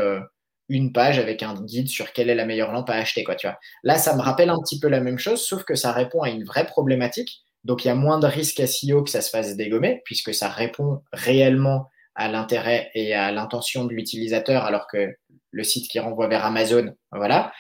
une 0.68 0.92
page 0.92 1.20
avec 1.20 1.44
un 1.44 1.54
guide 1.54 1.88
sur 1.88 2.12
quelle 2.12 2.30
est 2.30 2.36
la 2.36 2.46
meilleure 2.46 2.72
lampe 2.72 2.90
à 2.90 2.96
acheter. 2.96 3.24
Quoi, 3.24 3.36
tu 3.36 3.48
vois. 3.48 3.58
Là, 3.84 3.98
ça 3.98 4.16
me 4.16 4.22
rappelle 4.22 4.50
un 4.50 4.60
petit 4.60 4.80
peu 4.80 4.90
la 4.90 5.00
même 5.00 5.18
chose, 5.18 5.46
sauf 5.46 5.64
que 5.64 5.76
ça 5.76 5.92
répond 5.92 6.22
à 6.22 6.30
une 6.30 6.44
vraie 6.44 6.66
problématique. 6.66 7.44
Donc, 7.64 7.86
il 7.86 7.90
y 7.90 7.92
a 7.92 7.96
moins 7.96 8.20
de 8.20 8.28
risques 8.28 8.66
SEO 8.68 9.04
que 9.04 9.10
ça 9.10 9.22
se 9.22 9.30
fasse 9.30 9.56
dégommer, 9.56 10.02
puisque 10.06 10.34
ça 10.34 10.50
répond 10.50 11.02
réellement 11.14 11.90
à 12.16 12.28
l'intérêt 12.28 12.92
et 12.94 13.14
à 13.14 13.32
l'intention 13.32 13.86
de 13.86 13.94
l'utilisateur, 13.94 14.66
alors 14.66 14.88
que 14.88 15.16
le 15.52 15.64
site 15.64 15.90
qui 15.90 16.00
renvoie 16.00 16.28
vers 16.28 16.46
Amazon, 16.46 16.96
voilà. 17.12 17.52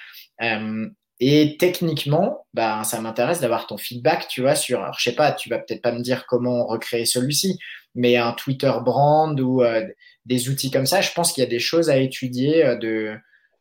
Et 1.23 1.55
techniquement, 1.59 2.47
ben, 2.55 2.83
ça 2.83 2.99
m'intéresse 2.99 3.41
d'avoir 3.41 3.67
ton 3.67 3.77
feedback, 3.77 4.27
tu 4.27 4.41
vois, 4.41 4.55
sur, 4.55 4.81
alors, 4.81 4.97
je 4.97 5.03
sais 5.03 5.15
pas, 5.15 5.31
tu 5.31 5.49
vas 5.49 5.59
peut-être 5.59 5.83
pas 5.83 5.91
me 5.91 6.01
dire 6.01 6.25
comment 6.25 6.65
recréer 6.65 7.05
celui-ci, 7.05 7.59
mais 7.93 8.17
un 8.17 8.33
Twitter 8.33 8.73
brand 8.83 9.39
ou 9.39 9.61
euh, 9.61 9.85
des 10.25 10.49
outils 10.49 10.71
comme 10.71 10.87
ça, 10.87 10.99
je 11.01 11.11
pense 11.11 11.31
qu'il 11.31 11.43
y 11.43 11.45
a 11.45 11.49
des 11.49 11.59
choses 11.59 11.91
à 11.91 11.97
étudier 11.97 12.65
euh, 12.65 12.75
de, 12.75 13.19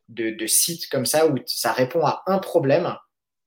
de, 0.09 0.47
sites 0.47 0.89
comme 0.89 1.05
ça 1.05 1.27
où 1.27 1.35
ça 1.45 1.73
répond 1.73 2.05
à 2.05 2.23
un 2.27 2.39
problème. 2.39 2.95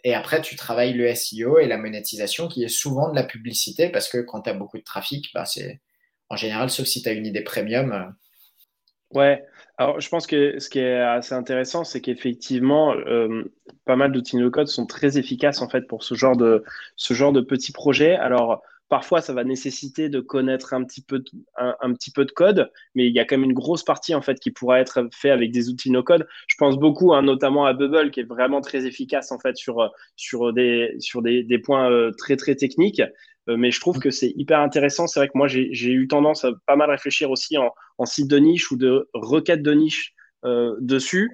Et 0.04 0.14
après, 0.14 0.42
tu 0.42 0.56
travailles 0.56 0.94
le 0.94 1.14
SEO 1.16 1.60
et 1.60 1.68
la 1.68 1.78
monétisation 1.78 2.48
qui 2.48 2.64
est 2.64 2.70
souvent 2.70 3.10
de 3.10 3.16
la 3.16 3.24
publicité 3.24 3.90
parce 3.90 4.10
que 4.10 4.18
quand 4.20 4.42
tu 4.42 4.50
as 4.50 4.54
beaucoup 4.54 4.78
de 4.78 4.84
trafic, 4.84 5.32
ben, 5.34 5.46
c'est 5.46 5.82
en 6.30 6.36
général, 6.36 6.70
sauf 6.70 6.86
si 6.86 7.02
tu 7.02 7.10
as 7.10 7.14
une 7.14 7.26
idée 7.26 7.42
premium. 7.42 7.92
Euh, 7.92 9.18
ouais, 9.18 9.46
alors, 9.78 10.00
je 10.00 10.10
pense 10.10 10.28
que 10.28 10.60
ce 10.60 10.70
qui 10.70 10.80
est 10.80 11.00
assez 11.00 11.34
intéressant, 11.34 11.84
c'est 11.84 12.00
qu'effectivement, 12.00 12.94
euh, 12.94 13.52
pas 13.86 13.96
mal 13.96 14.12
d'outils 14.12 14.38
no-code 14.38 14.68
sont 14.68 14.86
très 14.86 15.18
efficaces 15.18 15.62
en 15.62 15.70
fait 15.70 15.88
pour 15.88 16.04
ce 16.04 16.14
genre 16.16 16.38
de 16.38 16.64
ce 16.96 17.14
genre 17.14 17.32
de 17.32 17.42
petits 17.42 17.72
projets. 17.72 18.16
Alors, 18.16 18.62
parfois, 18.94 19.22
ça 19.22 19.34
va 19.34 19.44
nécessiter 19.44 20.08
de 20.08 20.20
connaître 20.20 20.76
un 20.76 20.84
petit 20.84 21.02
peu 21.02 21.18
de, 21.18 21.32
un, 21.58 21.94
petit 21.96 22.12
peu 22.12 22.26
de 22.26 22.32
code, 22.32 22.72
mais 22.94 23.08
il 23.08 23.12
y 23.12 23.20
a 23.20 23.26
quand 23.26 23.40
même 23.40 23.50
une 23.50 23.56
grosse 23.56 23.82
partie 23.82 24.14
en 24.14 24.22
fait 24.22 24.40
qui 24.40 24.52
pourra 24.52 24.80
être 24.80 25.10
fait 25.12 25.32
avec 25.32 25.52
des 25.52 25.68
outils 25.70 25.90
no-code. 25.90 26.28
Je 26.46 26.56
pense 26.60 26.78
beaucoup, 26.78 27.12
hein, 27.12 27.24
notamment 27.24 27.66
à 27.66 27.74
Bubble, 27.74 28.12
qui 28.12 28.20
est 28.20 28.30
vraiment 28.30 28.62
très 28.62 28.86
efficace 28.86 29.32
en 29.32 29.40
fait 29.40 29.58
sur 29.58 29.90
sur 30.16 30.54
des 30.54 30.96
sur 31.00 31.24
des, 31.24 31.42
des 31.42 31.58
points 31.58 31.90
euh, 31.90 32.12
très 32.20 32.36
très 32.36 32.54
techniques. 32.54 33.02
Euh, 33.50 33.58
mais 33.58 33.72
je 33.72 33.80
trouve 33.80 33.98
que 33.98 34.12
c'est 34.12 34.32
hyper 34.36 34.60
intéressant. 34.60 35.08
C'est 35.08 35.20
vrai 35.20 35.28
que 35.28 35.40
moi, 35.40 35.48
j'ai 35.48 35.92
eu 35.92 36.08
tendance 36.08 36.46
à 36.46 36.52
pas 36.68 36.76
mal 36.76 36.92
réfléchir 36.92 37.32
aussi 37.32 37.58
en, 37.58 37.72
en 37.98 38.06
site 38.06 38.28
de 38.28 38.38
niche 38.38 38.70
ou 38.70 38.78
de 38.78 39.10
requête 39.16 39.64
de 39.64 39.74
niche 39.74 40.14
euh, 40.46 40.76
dessus. 40.82 41.32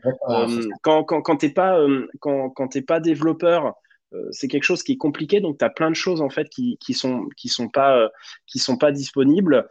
Quand 0.81 1.03
quand, 1.03 1.21
quand 1.21 1.35
tu 1.35 1.47
n'es 1.47 1.51
pas, 1.51 1.77
quand, 2.21 2.51
quand 2.51 2.85
pas 2.87 3.01
développeur, 3.01 3.73
c'est 4.31 4.47
quelque 4.47 4.63
chose 4.63 4.83
qui 4.83 4.93
est 4.93 4.97
compliqué. 4.97 5.39
Donc, 5.39 5.57
tu 5.59 5.65
as 5.65 5.69
plein 5.69 5.89
de 5.89 5.95
choses 5.95 6.21
en 6.21 6.29
fait 6.29 6.49
qui, 6.49 6.77
qui 6.79 6.93
sont 6.93 7.27
sont 7.45 7.69
pas 7.69 8.91
disponibles. 8.91 9.67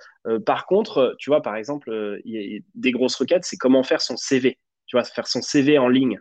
par 0.46 0.66
contre, 0.66 1.16
tu 1.18 1.30
vois, 1.30 1.42
par 1.42 1.56
exemple, 1.56 2.20
il 2.24 2.32
y 2.32 2.56
a 2.56 2.60
des 2.74 2.92
grosses 2.92 3.16
requêtes, 3.16 3.44
c'est 3.44 3.56
comment 3.56 3.82
faire 3.82 4.00
son 4.00 4.16
CV. 4.16 4.58
Tu 4.86 4.96
vois, 4.96 5.04
faire 5.04 5.26
son 5.26 5.42
CV 5.42 5.78
en 5.78 5.88
ligne. 5.88 6.18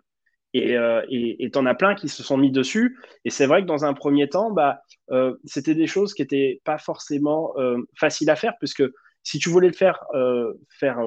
Et 0.53 1.49
tu 1.51 1.60
en 1.60 1.65
as 1.65 1.75
plein 1.75 1.95
qui 1.95 2.10
se 2.10 2.23
sont 2.23 2.38
mis 2.38 2.51
dessus. 2.51 2.97
Et 3.25 3.30
c'est 3.30 3.45
vrai 3.45 3.62
que 3.62 3.67
dans 3.67 3.86
un 3.86 3.93
premier 3.93 4.30
temps, 4.30 4.51
bah, 4.51 4.82
euh, 5.12 5.36
c'était 5.45 5.75
des 5.75 5.88
choses 5.88 6.13
qui 6.13 6.21
n'étaient 6.21 6.62
pas 6.63 6.77
forcément 6.77 7.53
euh, 7.58 7.77
faciles 7.95 8.30
à 8.30 8.36
faire, 8.36 8.53
puisque 8.60 8.84
si 9.23 9.39
tu 9.39 9.49
voulais 9.49 9.71
euh, 10.15 10.53
faire 10.69 10.99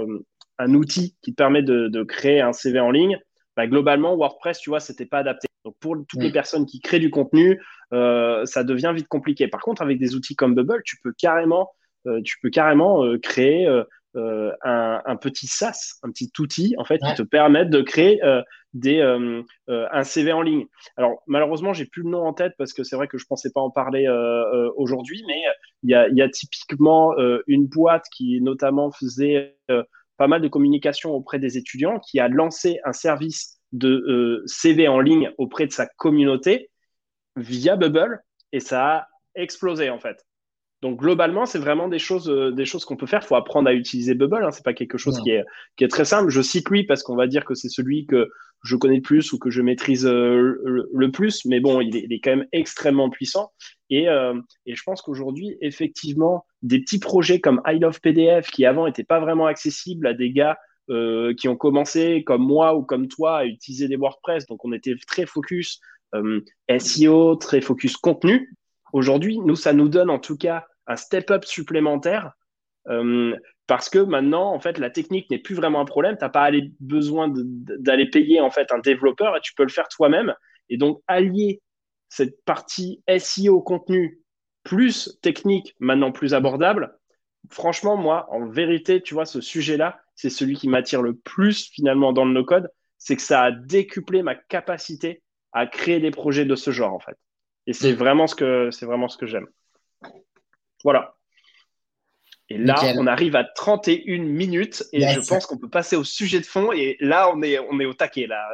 un 0.59 0.75
outil 0.75 1.17
qui 1.23 1.33
te 1.33 1.37
permet 1.37 1.63
de, 1.63 2.03
créer 2.05 2.41
un 2.41 2.53
CV 2.53 2.81
en 2.81 2.91
ligne, 2.91 3.19
bah, 3.57 3.67
globalement, 3.67 4.17
WordPress, 4.17 4.61
tu 4.61 4.71
vois, 4.71 4.81
c'était 4.81 5.07
pas 5.07 5.19
adapté. 5.19 5.50
Donc 5.65 5.75
pour 5.81 5.97
toutes 6.09 6.23
les 6.23 6.33
personnes 6.33 6.67
qui 6.67 6.81
créent 6.81 7.01
du 7.01 7.11
contenu, 7.11 7.61
ça 7.91 8.65
devient 8.65 8.93
vite 8.95 9.09
compliqué. 9.09 9.49
Par 9.49 9.61
contre, 9.61 9.83
avec 9.83 9.99
des 9.99 10.15
outils 10.15 10.37
comme 10.37 10.55
Bubble, 10.55 10.83
tu 10.85 10.97
peux 11.03 11.13
carrément, 11.13 11.71
tu 12.25 12.39
peux 12.41 12.51
carrément 12.51 13.05
créer 13.19 13.67
un, 14.15 15.17
petit 15.21 15.47
SaaS, 15.47 15.99
un 16.03 16.11
petit 16.11 16.31
outil 16.39 16.75
en 16.79 16.85
fait 16.85 16.99
qui 16.99 17.15
te 17.15 17.23
permet 17.23 17.67
de 17.67 17.83
créer 17.83 18.21
des, 18.73 19.01
un 19.69 20.05
CV 20.05 20.33
en 20.33 20.43
ligne. 20.43 20.67
Alors 20.97 21.23
malheureusement, 21.27 21.73
j'ai 21.73 21.87
plus 21.87 22.03
le 22.03 22.11
nom 22.11 22.27
en 22.27 22.33
tête 22.33 22.55
parce 22.57 22.73
que 22.73 22.83
c'est 22.83 22.97
vrai 22.97 23.09
que 23.09 23.19
je 23.19 23.27
pensais 23.27 23.51
pas 23.53 23.61
en 23.61 23.71
parler 23.71 24.09
aujourd'hui, 24.77 25.23
mais 25.27 25.43
il 25.83 25.91
y 25.91 25.95
a, 25.95 26.09
y 26.09 26.23
a, 26.23 26.29
typiquement 26.29 27.15
une 27.47 27.67
boîte 27.67 28.07
qui 28.17 28.41
notamment 28.41 28.91
faisait 28.93 29.59
pas 30.17 30.27
mal 30.27 30.43
de 30.43 30.49
communication 30.49 31.13
auprès 31.13 31.39
des 31.39 31.57
étudiants, 31.57 31.99
qui 31.99 32.21
a 32.21 32.29
lancé 32.29 32.79
un 32.85 32.93
service 32.93 33.60
de 33.73 34.43
CV 34.47 34.89
en 34.89 35.01
ligne 35.01 35.31
auprès 35.39 35.67
de 35.67 35.73
sa 35.73 35.87
communauté 35.87 36.71
via 37.37 37.77
Bubble 37.77 38.23
et 38.53 38.61
ça 38.61 38.97
a 38.97 39.09
explosé 39.35 39.91
en 39.91 39.99
fait. 39.99 40.25
Donc 40.83 40.99
globalement, 40.99 41.45
c'est 41.45 41.59
vraiment 41.59 41.89
des 41.89 41.99
choses, 41.99 42.31
euh, 42.31 42.53
des 42.53 42.65
choses 42.65 42.85
qu'on 42.85 42.97
peut 42.97 43.07
faire. 43.07 43.21
Il 43.23 43.27
faut 43.27 43.35
apprendre 43.35 43.69
à 43.69 43.75
utiliser 43.75 44.15
Bubble. 44.15 44.43
Hein. 44.43 44.51
C'est 44.51 44.65
pas 44.65 44.73
quelque 44.73 44.97
chose 44.97 45.21
qui 45.21 45.31
est, 45.31 45.45
qui 45.77 45.85
est 45.85 45.89
très 45.89 46.07
simple. 46.07 46.31
Je 46.31 46.41
cite 46.41 46.71
lui 46.71 46.85
parce 46.85 47.03
qu'on 47.03 47.17
va 47.17 47.27
dire 47.27 47.45
que 47.45 47.55
c'est 47.55 47.69
celui 47.69 48.07
que 48.07 48.31
je 48.63 48.77
connais 48.77 48.97
le 48.97 49.03
plus 49.03 49.33
ou 49.33 49.39
que 49.39 49.51
je 49.51 49.61
maîtrise 49.61 50.07
euh, 50.07 50.87
le, 50.91 51.11
plus. 51.11 51.45
Mais 51.45 51.61
bon, 51.61 51.83
il 51.83 51.97
est, 51.97 52.05
il 52.05 52.13
est, 52.15 52.21
quand 52.21 52.31
même 52.31 52.47
extrêmement 52.53 53.11
puissant. 53.11 53.53
Et, 53.91 54.09
euh, 54.09 54.41
et 54.65 54.75
je 54.75 54.83
pense 54.83 55.03
qu'aujourd'hui, 55.03 55.59
effectivement, 55.61 56.47
des 56.63 56.81
petits 56.81 56.99
projets 56.99 57.41
comme 57.41 57.61
I 57.67 57.79
Love 57.79 58.01
PDF 58.01 58.51
qui 58.51 58.65
avant 58.65 58.87
n'étaient 58.87 59.05
pas 59.05 59.21
vraiment 59.21 59.47
accessibles 59.47 60.07
à 60.07 60.15
des 60.15 60.31
gars 60.31 60.57
euh, 60.91 61.35
qui 61.35 61.49
ont 61.49 61.57
commencé 61.57 62.25
comme 62.25 62.43
moi 62.43 62.75
ou 62.75 62.83
comme 62.83 63.09
toi 63.09 63.39
à 63.39 63.45
utiliser 63.45 63.89
des 63.89 63.97
WordPress. 63.97 64.47
Donc 64.47 64.65
on 64.65 64.73
était 64.73 64.95
très 65.07 65.27
focus 65.27 65.81
euh, 66.15 66.41
SEO, 66.79 67.37
très 67.37 67.61
focus 67.61 67.97
contenu. 67.97 68.53
Aujourd'hui, 68.93 69.39
nous, 69.39 69.57
ça 69.57 69.73
nous 69.73 69.89
donne 69.89 70.11
en 70.11 70.19
tout 70.19 70.37
cas 70.37 70.67
un 70.87 70.97
step-up 70.97 71.45
supplémentaire 71.45 72.33
euh, 72.89 73.37
parce 73.67 73.89
que 73.89 74.01
maintenant, 74.01 74.53
en 74.53 74.59
fait, 74.59 74.79
la 74.79 74.91
technique 74.91 75.31
n'est 75.31 75.39
plus 75.39 75.55
vraiment 75.55 75.81
un 75.81 75.85
problème. 75.85 76.17
Tu 76.19 76.25
n'as 76.25 76.29
pas 76.31 76.51
besoin 76.81 77.33
d'aller 77.33 78.11
payer 78.11 78.41
en 78.41 78.51
fait 78.51 78.73
un 78.73 78.81
développeur 78.81 79.37
et 79.37 79.41
tu 79.41 79.55
peux 79.55 79.63
le 79.63 79.69
faire 79.69 79.89
toi-même. 79.89 80.35
Et 80.69 80.77
donc, 80.77 81.01
allier 81.07 81.63
cette 82.09 82.45
partie 82.45 83.01
SEO 83.19 83.61
contenu 83.61 84.21
plus 84.65 85.19
technique, 85.23 85.77
maintenant 85.79 86.11
plus 86.11 86.35
abordable, 86.35 86.99
franchement, 87.49 87.97
moi, 87.97 88.27
en 88.31 88.47
vérité, 88.47 89.01
tu 89.01 89.15
vois, 89.15 89.25
ce 89.25 89.41
sujet-là, 89.41 90.00
c'est 90.21 90.31
celui 90.31 90.55
qui 90.55 90.69
m'attire 90.69 91.01
le 91.01 91.15
plus 91.15 91.71
finalement 91.71 92.13
dans 92.13 92.27
le 92.27 92.33
no-code. 92.33 92.71
C'est 92.99 93.17
que 93.17 93.23
ça 93.23 93.43
a 93.43 93.51
décuplé 93.51 94.23
ma 94.23 94.35
capacité 94.35 95.23
à 95.53 95.67
créer 95.67 95.99
des 95.99 96.11
projets 96.11 96.45
de 96.45 96.55
ce 96.57 96.71
genre, 96.71 96.93
en 96.93 97.01
fait. 97.01 97.17
Et 97.67 97.73
c'est 97.73 97.95
vraiment 97.95 98.27
ce 98.27 98.35
que, 98.35 98.71
c'est 98.71 98.85
vraiment 98.85 99.09
ce 99.09 99.17
que 99.17 99.27
j'aime. 99.27 99.47
Voilà. 100.85 101.15
Et 102.51 102.59
là, 102.59 102.75
on 102.97 103.07
arrive 103.07 103.37
à 103.37 103.45
31 103.45 104.23
minutes 104.25 104.85
et 104.93 105.01
je 105.01 105.21
pense 105.27 105.47
qu'on 105.47 105.57
peut 105.57 105.71
passer 105.71 105.97
au 105.97 106.05
sujet 106.05 106.41
de 106.41 106.47
fond. 106.47 106.73
Et 106.73 106.97
là, 107.01 107.33
on 107.33 107.41
est, 107.43 107.59
on 107.59 107.81
est 107.81 107.85
au 107.87 107.95
taquet. 107.95 108.27
Là. 108.27 108.47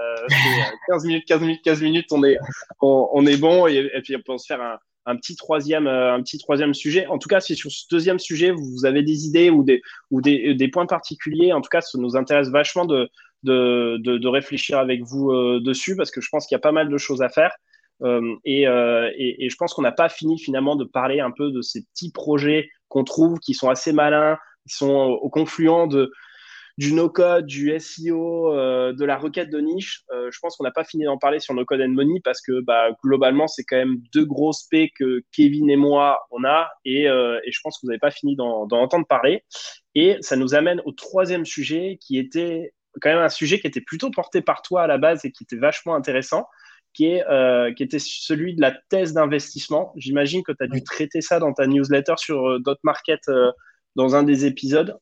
15 0.86 1.04
euh, 1.04 1.08
minutes, 1.08 1.24
15 1.26 1.40
minutes, 1.40 1.64
15 1.64 1.82
minutes, 1.82 2.12
on 2.12 2.22
est, 2.22 2.36
on, 2.80 3.26
est 3.26 3.38
bon. 3.38 3.66
Et, 3.66 3.88
puis, 4.04 4.14
on 4.14 4.20
peut 4.20 4.38
se 4.38 4.46
faire 4.46 4.60
un, 4.60 4.78
un, 5.06 5.16
petit 5.16 5.36
troisième, 5.36 5.86
euh, 5.86 6.14
un 6.14 6.22
petit 6.22 6.38
troisième 6.38 6.74
sujet. 6.74 7.06
En 7.06 7.18
tout 7.18 7.28
cas, 7.28 7.40
si 7.40 7.56
sur 7.56 7.70
ce 7.70 7.84
deuxième 7.90 8.18
sujet, 8.18 8.50
vous 8.50 8.84
avez 8.84 9.02
des 9.02 9.26
idées 9.26 9.50
ou 9.50 9.64
des, 9.64 9.80
ou 10.10 10.20
des, 10.20 10.54
des 10.54 10.68
points 10.68 10.86
particuliers, 10.86 11.52
en 11.52 11.60
tout 11.60 11.70
cas, 11.70 11.80
ça 11.80 11.98
nous 11.98 12.16
intéresse 12.16 12.48
vachement 12.48 12.84
de, 12.84 13.08
de, 13.42 13.98
de, 13.98 14.28
réfléchir 14.28 14.78
avec 14.78 15.02
vous 15.02 15.30
euh, 15.30 15.60
dessus 15.60 15.96
parce 15.96 16.10
que 16.10 16.20
je 16.20 16.28
pense 16.30 16.46
qu'il 16.46 16.54
y 16.54 16.56
a 16.56 16.60
pas 16.60 16.72
mal 16.72 16.88
de 16.88 16.98
choses 16.98 17.22
à 17.22 17.28
faire. 17.28 17.52
Euh, 18.02 18.20
euh, 18.46 19.10
et, 19.14 19.46
et, 19.46 19.48
je 19.48 19.56
pense 19.56 19.72
qu'on 19.72 19.82
n'a 19.82 19.92
pas 19.92 20.08
fini 20.08 20.38
finalement 20.38 20.76
de 20.76 20.84
parler 20.84 21.20
un 21.20 21.30
peu 21.30 21.50
de 21.50 21.62
ces 21.62 21.82
petits 21.84 22.12
projets 22.12 22.68
qu'on 22.88 23.04
trouve 23.04 23.38
qui 23.38 23.54
sont 23.54 23.70
assez 23.70 23.92
malins, 23.92 24.36
qui 24.68 24.76
sont 24.76 24.88
au 24.88 25.30
confluent 25.30 25.88
de, 25.88 26.12
du 26.78 26.92
no-code, 26.92 27.46
du 27.46 27.78
SEO, 27.78 28.52
de 28.52 29.04
la 29.04 29.16
requête 29.16 29.50
de 29.50 29.58
niche. 29.60 30.04
je 30.10 30.38
pense 30.40 30.56
qu'on 30.56 30.64
n'a 30.64 30.70
pas 30.70 30.84
fini 30.84 31.04
d'en 31.04 31.16
parler 31.16 31.40
sur 31.40 31.54
No 31.54 31.64
Code 31.64 31.80
and 31.80 31.88
Money 31.88 32.20
parce 32.22 32.42
que 32.42 32.60
bah, 32.60 32.88
globalement, 33.02 33.46
c'est 33.46 33.64
quand 33.64 33.76
même 33.76 33.96
deux 34.12 34.26
grosses 34.26 34.64
P 34.70 34.90
que 34.98 35.22
Kevin 35.32 35.70
et 35.70 35.76
moi, 35.76 36.20
on 36.30 36.44
a. 36.44 36.68
Et, 36.84 37.04
et 37.04 37.50
je 37.50 37.60
pense 37.62 37.78
que 37.78 37.86
vous 37.86 37.88
n'avez 37.88 37.98
pas 37.98 38.10
fini 38.10 38.36
d'en 38.36 38.68
entendre 38.70 39.06
parler. 39.06 39.42
Et 39.94 40.18
ça 40.20 40.36
nous 40.36 40.54
amène 40.54 40.82
au 40.84 40.92
troisième 40.92 41.46
sujet 41.46 41.98
qui 42.00 42.18
était 42.18 42.74
quand 43.00 43.10
même 43.10 43.18
un 43.18 43.28
sujet 43.28 43.60
qui 43.60 43.66
était 43.66 43.80
plutôt 43.80 44.10
porté 44.10 44.40
par 44.40 44.62
toi 44.62 44.82
à 44.82 44.86
la 44.86 44.98
base 44.98 45.24
et 45.24 45.32
qui 45.32 45.44
était 45.44 45.56
vachement 45.56 45.94
intéressant, 45.94 46.46
qui, 46.94 47.06
est, 47.06 47.26
euh, 47.28 47.72
qui 47.72 47.82
était 47.82 47.98
celui 47.98 48.54
de 48.54 48.60
la 48.60 48.72
thèse 48.88 49.12
d'investissement. 49.12 49.92
J'imagine 49.96 50.42
que 50.42 50.52
tu 50.52 50.64
as 50.64 50.66
dû 50.66 50.82
traiter 50.82 51.20
ça 51.20 51.38
dans 51.38 51.52
ta 51.52 51.66
newsletter 51.66 52.14
sur 52.16 52.46
euh, 52.46 52.58
Dot 52.58 52.78
Market 52.82 53.20
euh, 53.28 53.52
dans 53.96 54.14
un 54.14 54.22
des 54.22 54.44
épisodes, 54.44 54.98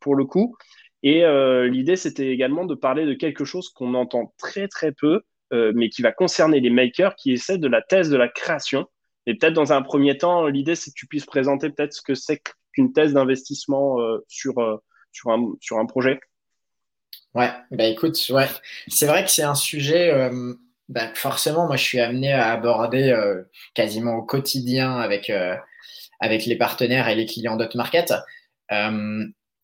pour 0.00 0.14
le 0.14 0.24
coup. 0.24 0.56
Et 1.02 1.22
l'idée, 1.68 1.96
c'était 1.96 2.28
également 2.28 2.64
de 2.64 2.74
parler 2.74 3.06
de 3.06 3.14
quelque 3.14 3.44
chose 3.44 3.68
qu'on 3.68 3.94
entend 3.94 4.34
très 4.36 4.66
très 4.66 4.92
peu, 4.92 5.22
mais 5.52 5.88
qui 5.90 6.02
va 6.02 6.10
concerner 6.10 6.60
les 6.60 6.70
makers, 6.70 7.14
qui 7.14 7.38
celle 7.38 7.60
de 7.60 7.68
la 7.68 7.82
thèse 7.82 8.10
de 8.10 8.16
la 8.16 8.28
création. 8.28 8.86
Et 9.26 9.34
peut-être 9.34 9.54
dans 9.54 9.72
un 9.72 9.82
premier 9.82 10.18
temps, 10.18 10.46
l'idée, 10.48 10.74
c'est 10.74 10.90
que 10.90 10.96
tu 10.96 11.06
puisses 11.06 11.26
présenter 11.26 11.70
peut-être 11.70 11.92
ce 11.92 12.02
que 12.02 12.14
c'est 12.14 12.42
qu'une 12.72 12.92
thèse 12.92 13.12
d'investissement 13.12 13.96
sur, 14.26 14.54
sur, 15.12 15.30
un, 15.30 15.52
sur 15.60 15.78
un 15.78 15.86
projet. 15.86 16.18
Ouais, 17.34 17.50
bah 17.70 17.84
écoute, 17.84 18.18
ouais, 18.30 18.48
c'est 18.88 19.06
vrai 19.06 19.24
que 19.24 19.30
c'est 19.30 19.42
un 19.42 19.54
sujet, 19.54 20.12
euh, 20.12 20.54
bah 20.88 21.14
forcément, 21.14 21.66
moi 21.66 21.76
je 21.76 21.84
suis 21.84 22.00
amené 22.00 22.32
à 22.32 22.50
aborder 22.52 23.10
euh, 23.10 23.42
quasiment 23.74 24.14
au 24.16 24.22
quotidien 24.22 24.96
avec, 24.96 25.28
euh, 25.28 25.54
avec 26.20 26.46
les 26.46 26.56
partenaires 26.56 27.06
et 27.08 27.14
les 27.14 27.26
clients 27.26 27.56
d'Hotmarket. 27.56 28.14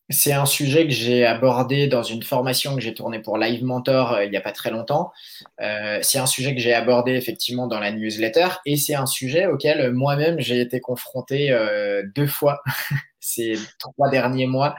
C'est 0.09 0.33
un 0.33 0.45
sujet 0.45 0.85
que 0.85 0.93
j'ai 0.93 1.25
abordé 1.25 1.87
dans 1.87 2.03
une 2.03 2.21
formation 2.21 2.75
que 2.75 2.81
j'ai 2.81 2.93
tournée 2.93 3.19
pour 3.19 3.37
Live 3.37 3.63
Mentor 3.63 4.21
il 4.21 4.29
n'y 4.29 4.37
a 4.37 4.41
pas 4.41 4.51
très 4.51 4.69
longtemps. 4.69 5.11
c'est 5.57 6.19
un 6.19 6.27
sujet 6.27 6.53
que 6.53 6.61
j'ai 6.61 6.73
abordé 6.73 7.13
effectivement 7.13 7.67
dans 7.67 7.79
la 7.79 7.91
newsletter 7.91 8.47
et 8.65 8.77
c'est 8.77 8.95
un 8.95 9.07
sujet 9.07 9.47
auquel 9.47 9.91
moi-même 9.93 10.39
j'ai 10.39 10.61
été 10.61 10.79
confronté 10.79 11.57
deux 12.15 12.27
fois 12.27 12.61
ces 13.19 13.57
trois 13.79 14.09
derniers 14.09 14.47
mois 14.47 14.75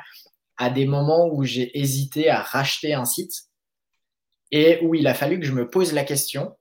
à 0.57 0.71
des 0.71 0.87
moments 0.87 1.29
où 1.31 1.45
j'ai 1.45 1.79
hésité 1.79 2.31
à 2.31 2.41
racheter 2.41 2.95
un 2.95 3.05
site 3.05 3.47
et 4.51 4.79
où 4.83 4.95
il 4.95 5.07
a 5.07 5.15
fallu 5.15 5.41
que 5.41 5.47
je 5.47 5.53
me 5.53 5.69
pose 5.69 5.93
la 5.93 6.05
question. 6.05 6.57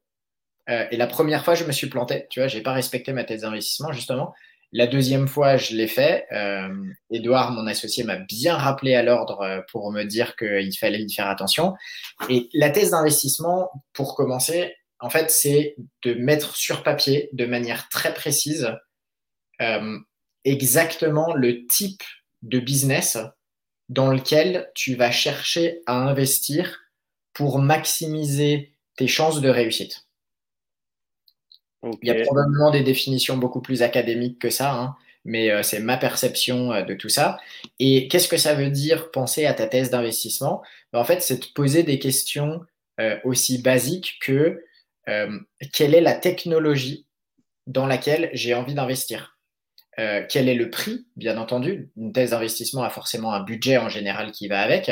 Euh, 0.69 0.85
et 0.91 0.97
la 0.97 1.07
première 1.07 1.45
fois, 1.45 1.55
je 1.55 1.63
me 1.63 1.71
suis 1.71 1.87
planté. 1.87 2.25
Tu 2.29 2.39
vois, 2.39 2.47
j'ai 2.47 2.61
pas 2.61 2.73
respecté 2.73 3.13
ma 3.13 3.23
thèse 3.23 3.41
d'investissement 3.41 3.91
justement. 3.91 4.33
La 4.71 4.87
deuxième 4.87 5.27
fois, 5.27 5.57
je 5.57 5.75
l'ai 5.75 5.87
fait. 5.87 6.25
Euh, 6.31 6.69
Edouard, 7.09 7.51
mon 7.51 7.67
associé, 7.67 8.03
m'a 8.03 8.17
bien 8.17 8.55
rappelé 8.55 8.95
à 8.95 9.03
l'ordre 9.03 9.41
euh, 9.41 9.61
pour 9.71 9.91
me 9.91 10.03
dire 10.03 10.35
qu'il 10.35 10.77
fallait 10.77 11.01
y 11.01 11.13
faire 11.13 11.29
attention. 11.29 11.73
Et 12.29 12.49
la 12.53 12.69
thèse 12.69 12.91
d'investissement, 12.91 13.69
pour 13.93 14.15
commencer, 14.15 14.75
en 14.99 15.09
fait, 15.09 15.29
c'est 15.29 15.75
de 16.03 16.13
mettre 16.13 16.55
sur 16.55 16.83
papier 16.83 17.29
de 17.33 17.45
manière 17.45 17.89
très 17.89 18.13
précise 18.13 18.71
euh, 19.61 19.99
exactement 20.43 21.33
le 21.33 21.65
type 21.67 22.03
de 22.41 22.59
business 22.59 23.17
dans 23.89 24.11
lequel 24.11 24.71
tu 24.75 24.95
vas 24.95 25.11
chercher 25.11 25.81
à 25.85 25.95
investir 25.95 26.81
pour 27.33 27.59
maximiser 27.59 28.73
tes 28.97 29.07
chances 29.07 29.41
de 29.41 29.49
réussite. 29.49 30.07
Il 32.01 32.07
y 32.07 32.11
a 32.11 32.23
probablement 32.23 32.71
des 32.71 32.83
définitions 32.83 33.37
beaucoup 33.37 33.61
plus 33.61 33.81
académiques 33.81 34.39
que 34.39 34.49
ça, 34.49 34.73
hein, 34.73 34.95
mais 35.25 35.49
euh, 35.49 35.63
c'est 35.63 35.79
ma 35.79 35.97
perception 35.97 36.71
euh, 36.71 36.83
de 36.83 36.93
tout 36.93 37.09
ça. 37.09 37.37
Et 37.79 38.07
qu'est-ce 38.07 38.27
que 38.27 38.37
ça 38.37 38.53
veut 38.53 38.69
dire 38.69 39.11
penser 39.11 39.45
à 39.45 39.53
ta 39.53 39.67
thèse 39.67 39.89
d'investissement? 39.89 40.61
Ben, 40.93 40.99
En 40.99 41.03
fait, 41.03 41.21
c'est 41.21 41.41
de 41.41 41.53
poser 41.53 41.83
des 41.83 41.99
questions 41.99 42.61
euh, 42.99 43.17
aussi 43.23 43.61
basiques 43.61 44.19
que 44.21 44.61
quelle 45.71 45.93
est 45.93 46.01
la 46.01 46.15
technologie 46.15 47.05
dans 47.67 47.85
laquelle 47.85 48.31
j'ai 48.33 48.55
envie 48.55 48.73
d'investir? 48.73 49.37
Quel 49.97 50.49
est 50.49 50.55
le 50.55 50.71
prix, 50.71 51.05
bien 51.15 51.37
entendu. 51.37 51.91
Une 51.95 52.11
thèse 52.11 52.31
d'investissement 52.31 52.81
a 52.81 52.89
forcément 52.89 53.31
un 53.31 53.43
budget 53.43 53.77
en 53.77 53.87
général 53.87 54.31
qui 54.31 54.47
va 54.47 54.61
avec. 54.61 54.89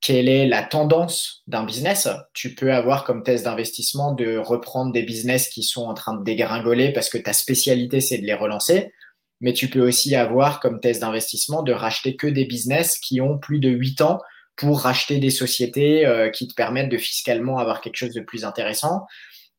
Quelle 0.00 0.28
est 0.28 0.46
la 0.46 0.62
tendance 0.62 1.42
d'un 1.46 1.64
business 1.64 2.08
Tu 2.32 2.54
peux 2.54 2.72
avoir 2.72 3.04
comme 3.04 3.22
thèse 3.22 3.42
d'investissement 3.42 4.12
de 4.12 4.38
reprendre 4.38 4.92
des 4.92 5.02
business 5.02 5.48
qui 5.48 5.62
sont 5.62 5.82
en 5.82 5.94
train 5.94 6.14
de 6.14 6.24
dégringoler 6.24 6.92
parce 6.92 7.10
que 7.10 7.18
ta 7.18 7.32
spécialité, 7.34 8.00
c'est 8.00 8.18
de 8.18 8.26
les 8.26 8.34
relancer. 8.34 8.92
Mais 9.40 9.52
tu 9.52 9.68
peux 9.68 9.86
aussi 9.86 10.14
avoir 10.14 10.60
comme 10.60 10.80
thèse 10.80 11.00
d'investissement 11.00 11.62
de 11.62 11.72
racheter 11.72 12.16
que 12.16 12.26
des 12.26 12.44
business 12.44 12.98
qui 12.98 13.20
ont 13.20 13.38
plus 13.38 13.58
de 13.58 13.68
8 13.68 14.00
ans 14.00 14.20
pour 14.56 14.80
racheter 14.80 15.18
des 15.18 15.30
sociétés 15.30 16.06
euh, 16.06 16.30
qui 16.30 16.48
te 16.48 16.54
permettent 16.54 16.90
de 16.90 16.98
fiscalement 16.98 17.58
avoir 17.58 17.80
quelque 17.80 17.96
chose 17.96 18.12
de 18.12 18.20
plus 18.20 18.44
intéressant. 18.44 19.06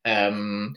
Euh, 0.06 0.68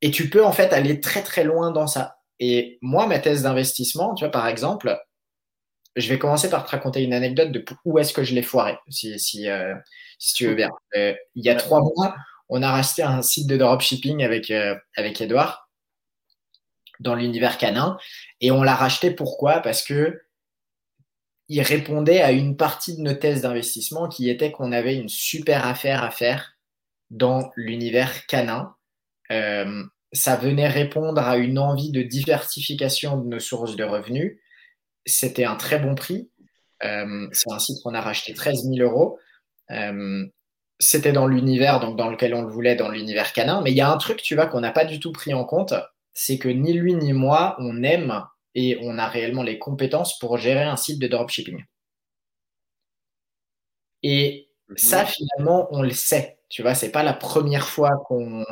et 0.00 0.10
tu 0.10 0.28
peux 0.28 0.44
en 0.44 0.52
fait 0.52 0.72
aller 0.72 1.00
très 1.00 1.22
très 1.22 1.44
loin 1.44 1.70
dans 1.70 1.86
ça. 1.86 2.18
Et 2.38 2.78
moi, 2.82 3.06
ma 3.06 3.18
thèse 3.18 3.42
d'investissement, 3.42 4.14
tu 4.14 4.24
vois, 4.24 4.30
par 4.30 4.46
exemple, 4.46 4.98
je 5.96 6.08
vais 6.08 6.18
commencer 6.18 6.50
par 6.50 6.64
te 6.64 6.70
raconter 6.70 7.02
une 7.02 7.14
anecdote 7.14 7.50
de 7.50 7.64
où 7.84 7.98
est-ce 7.98 8.12
que 8.12 8.22
je 8.22 8.34
l'ai 8.34 8.42
foiré, 8.42 8.76
si, 8.90 9.18
si, 9.18 9.48
euh, 9.48 9.74
si, 10.18 10.34
tu 10.34 10.46
veux 10.46 10.54
bien. 10.54 10.70
Euh, 10.94 11.14
il 11.34 11.44
y 11.44 11.48
a 11.48 11.54
trois 11.54 11.80
mois, 11.80 12.14
on 12.50 12.62
a 12.62 12.70
racheté 12.70 13.02
un 13.02 13.22
site 13.22 13.48
de 13.48 13.56
dropshipping 13.56 14.22
avec, 14.22 14.50
euh, 14.50 14.76
avec 14.94 15.20
Edouard 15.20 15.70
dans 17.00 17.14
l'univers 17.14 17.56
canin. 17.56 17.96
Et 18.40 18.50
on 18.50 18.62
l'a 18.62 18.74
racheté 18.74 19.10
pourquoi? 19.10 19.60
Parce 19.60 19.82
que 19.82 20.22
il 21.48 21.62
répondait 21.62 22.20
à 22.20 22.32
une 22.32 22.56
partie 22.56 22.96
de 22.96 23.02
nos 23.02 23.14
thèses 23.14 23.42
d'investissement 23.42 24.08
qui 24.08 24.28
était 24.28 24.50
qu'on 24.50 24.72
avait 24.72 24.96
une 24.96 25.08
super 25.08 25.66
affaire 25.66 26.02
à 26.02 26.10
faire 26.10 26.56
dans 27.10 27.52
l'univers 27.54 28.26
canin. 28.26 28.74
Ça 29.30 30.36
venait 30.36 30.68
répondre 30.68 31.20
à 31.20 31.36
une 31.36 31.58
envie 31.58 31.92
de 31.92 32.02
diversification 32.02 33.18
de 33.18 33.28
nos 33.28 33.38
sources 33.38 33.76
de 33.76 33.84
revenus. 33.84 34.38
C'était 35.06 35.44
un 35.44 35.56
très 35.56 35.78
bon 35.78 35.94
prix. 35.94 36.30
Euh, 36.84 37.28
c'est 37.32 37.50
un 37.50 37.58
site 37.58 37.82
qu'on 37.82 37.94
a 37.94 38.00
racheté 38.00 38.34
13 38.34 38.64
000 38.64 38.86
euros. 38.86 39.18
Euh, 39.70 40.26
c'était 40.78 41.12
dans 41.12 41.26
l'univers 41.26 41.80
donc 41.80 41.96
dans 41.96 42.10
lequel 42.10 42.34
on 42.34 42.42
le 42.42 42.52
voulait, 42.52 42.76
dans 42.76 42.90
l'univers 42.90 43.32
canin. 43.32 43.62
Mais 43.62 43.70
il 43.70 43.76
y 43.76 43.80
a 43.80 43.90
un 43.90 43.96
truc, 43.96 44.20
tu 44.22 44.34
vois, 44.34 44.46
qu'on 44.46 44.60
n'a 44.60 44.72
pas 44.72 44.84
du 44.84 45.00
tout 45.00 45.12
pris 45.12 45.32
en 45.32 45.44
compte, 45.44 45.74
c'est 46.12 46.38
que 46.38 46.48
ni 46.48 46.72
lui 46.72 46.94
ni 46.94 47.12
moi, 47.12 47.56
on 47.58 47.82
aime 47.82 48.22
et 48.54 48.78
on 48.82 48.98
a 48.98 49.06
réellement 49.06 49.42
les 49.42 49.58
compétences 49.58 50.18
pour 50.18 50.38
gérer 50.38 50.64
un 50.64 50.76
site 50.76 50.98
de 50.98 51.08
dropshipping. 51.08 51.64
Et 54.02 54.48
mhm. 54.68 54.76
ça, 54.76 55.06
finalement, 55.06 55.68
on 55.70 55.82
le 55.82 55.90
sait. 55.90 56.38
Tu 56.48 56.62
vois, 56.62 56.74
c'est 56.74 56.92
pas 56.92 57.02
la 57.02 57.14
première 57.14 57.68
fois 57.68 57.90
qu'on 58.06 58.44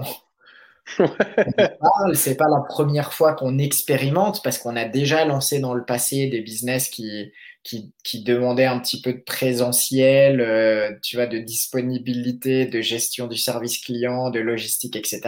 c'est 2.14 2.36
pas 2.36 2.48
la 2.48 2.62
première 2.68 3.12
fois 3.12 3.34
qu'on 3.34 3.58
expérimente 3.58 4.42
parce 4.42 4.58
qu'on 4.58 4.76
a 4.76 4.84
déjà 4.84 5.24
lancé 5.24 5.58
dans 5.58 5.74
le 5.74 5.84
passé 5.84 6.26
des 6.26 6.40
business 6.40 6.88
qui, 6.88 7.32
qui, 7.62 8.22
demandaient 8.22 8.66
un 8.66 8.78
petit 8.78 9.00
peu 9.00 9.14
de 9.14 9.22
présentiel, 9.22 10.40
euh, 10.40 10.92
tu 11.02 11.16
vois, 11.16 11.26
de 11.26 11.38
disponibilité, 11.38 12.66
de 12.66 12.80
gestion 12.80 13.26
du 13.26 13.38
service 13.38 13.78
client, 13.78 14.30
de 14.30 14.40
logistique, 14.40 14.96
etc. 14.96 15.22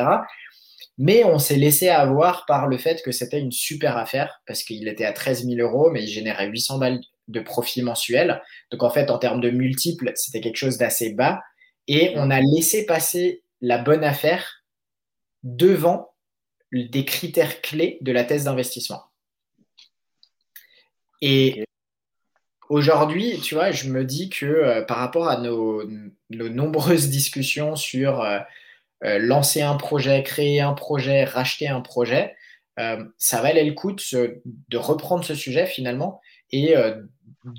Mais 0.99 1.25
on 1.25 1.39
s'est 1.39 1.57
laissé 1.57 1.89
avoir 1.89 2.45
par 2.47 2.67
le 2.67 2.79
fait 2.79 3.03
que 3.03 3.13
c'était 3.13 3.41
une 3.41 3.53
super 3.53 3.97
affaire 3.97 4.41
parce 4.47 4.63
qu'il 4.63 4.89
était 4.89 5.05
à 5.05 5.13
13 5.13 5.47
000 5.47 5.61
euros, 5.61 5.91
mais 5.91 6.03
il 6.03 6.09
générait 6.09 6.49
800 6.49 6.79
balles 6.79 7.01
de 7.29 7.41
profit 7.41 7.83
mensuel. 7.83 8.43
Donc 8.71 8.83
en 8.83 8.91
fait, 8.91 9.11
en 9.11 9.19
termes 9.19 9.41
de 9.41 9.51
multiples, 9.51 10.13
c'était 10.15 10.41
quelque 10.41 10.57
chose 10.57 10.79
d'assez 10.79 11.13
bas. 11.13 11.41
Et 11.89 12.13
on 12.17 12.31
a 12.31 12.41
laissé 12.41 12.87
passer 12.87 13.43
la 13.61 13.79
bonne 13.79 14.05
affaire 14.05 14.65
devant 15.47 16.12
des 16.72 17.05
critères 17.05 17.62
clés 17.62 17.99
de 18.01 18.11
la 18.11 18.24
thèse 18.24 18.44
d'investissement. 18.44 19.05
Et 21.22 21.64
aujourd'hui, 22.68 23.40
tu 23.40 23.55
vois, 23.55 23.70
je 23.70 23.88
me 23.88 24.05
dis 24.05 24.28
que 24.28 24.44
euh, 24.44 24.82
par 24.82 24.99
rapport 24.99 25.28
à 25.28 25.38
nos, 25.38 25.84
nombreuses 26.30 27.09
discussions 27.09 27.76
sur 27.76 28.20
euh, 28.20 28.40
euh, 29.05 29.18
lancer 29.18 29.62
un 29.62 29.76
projet, 29.76 30.22
créer 30.24 30.61
un 30.61 30.72
projet, 30.72 31.24
racheter 31.24 31.68
un 31.68 31.80
projet, 31.80 32.34
ça 33.16 33.40
valait 33.40 33.64
le 33.64 33.72
coup 33.72 33.92
de, 33.92 34.42
de, 34.68 34.76
reprendre 34.76 35.24
ce 35.24 35.34
sujet 35.34 35.64
finalement 35.64 36.20
et 36.51 36.74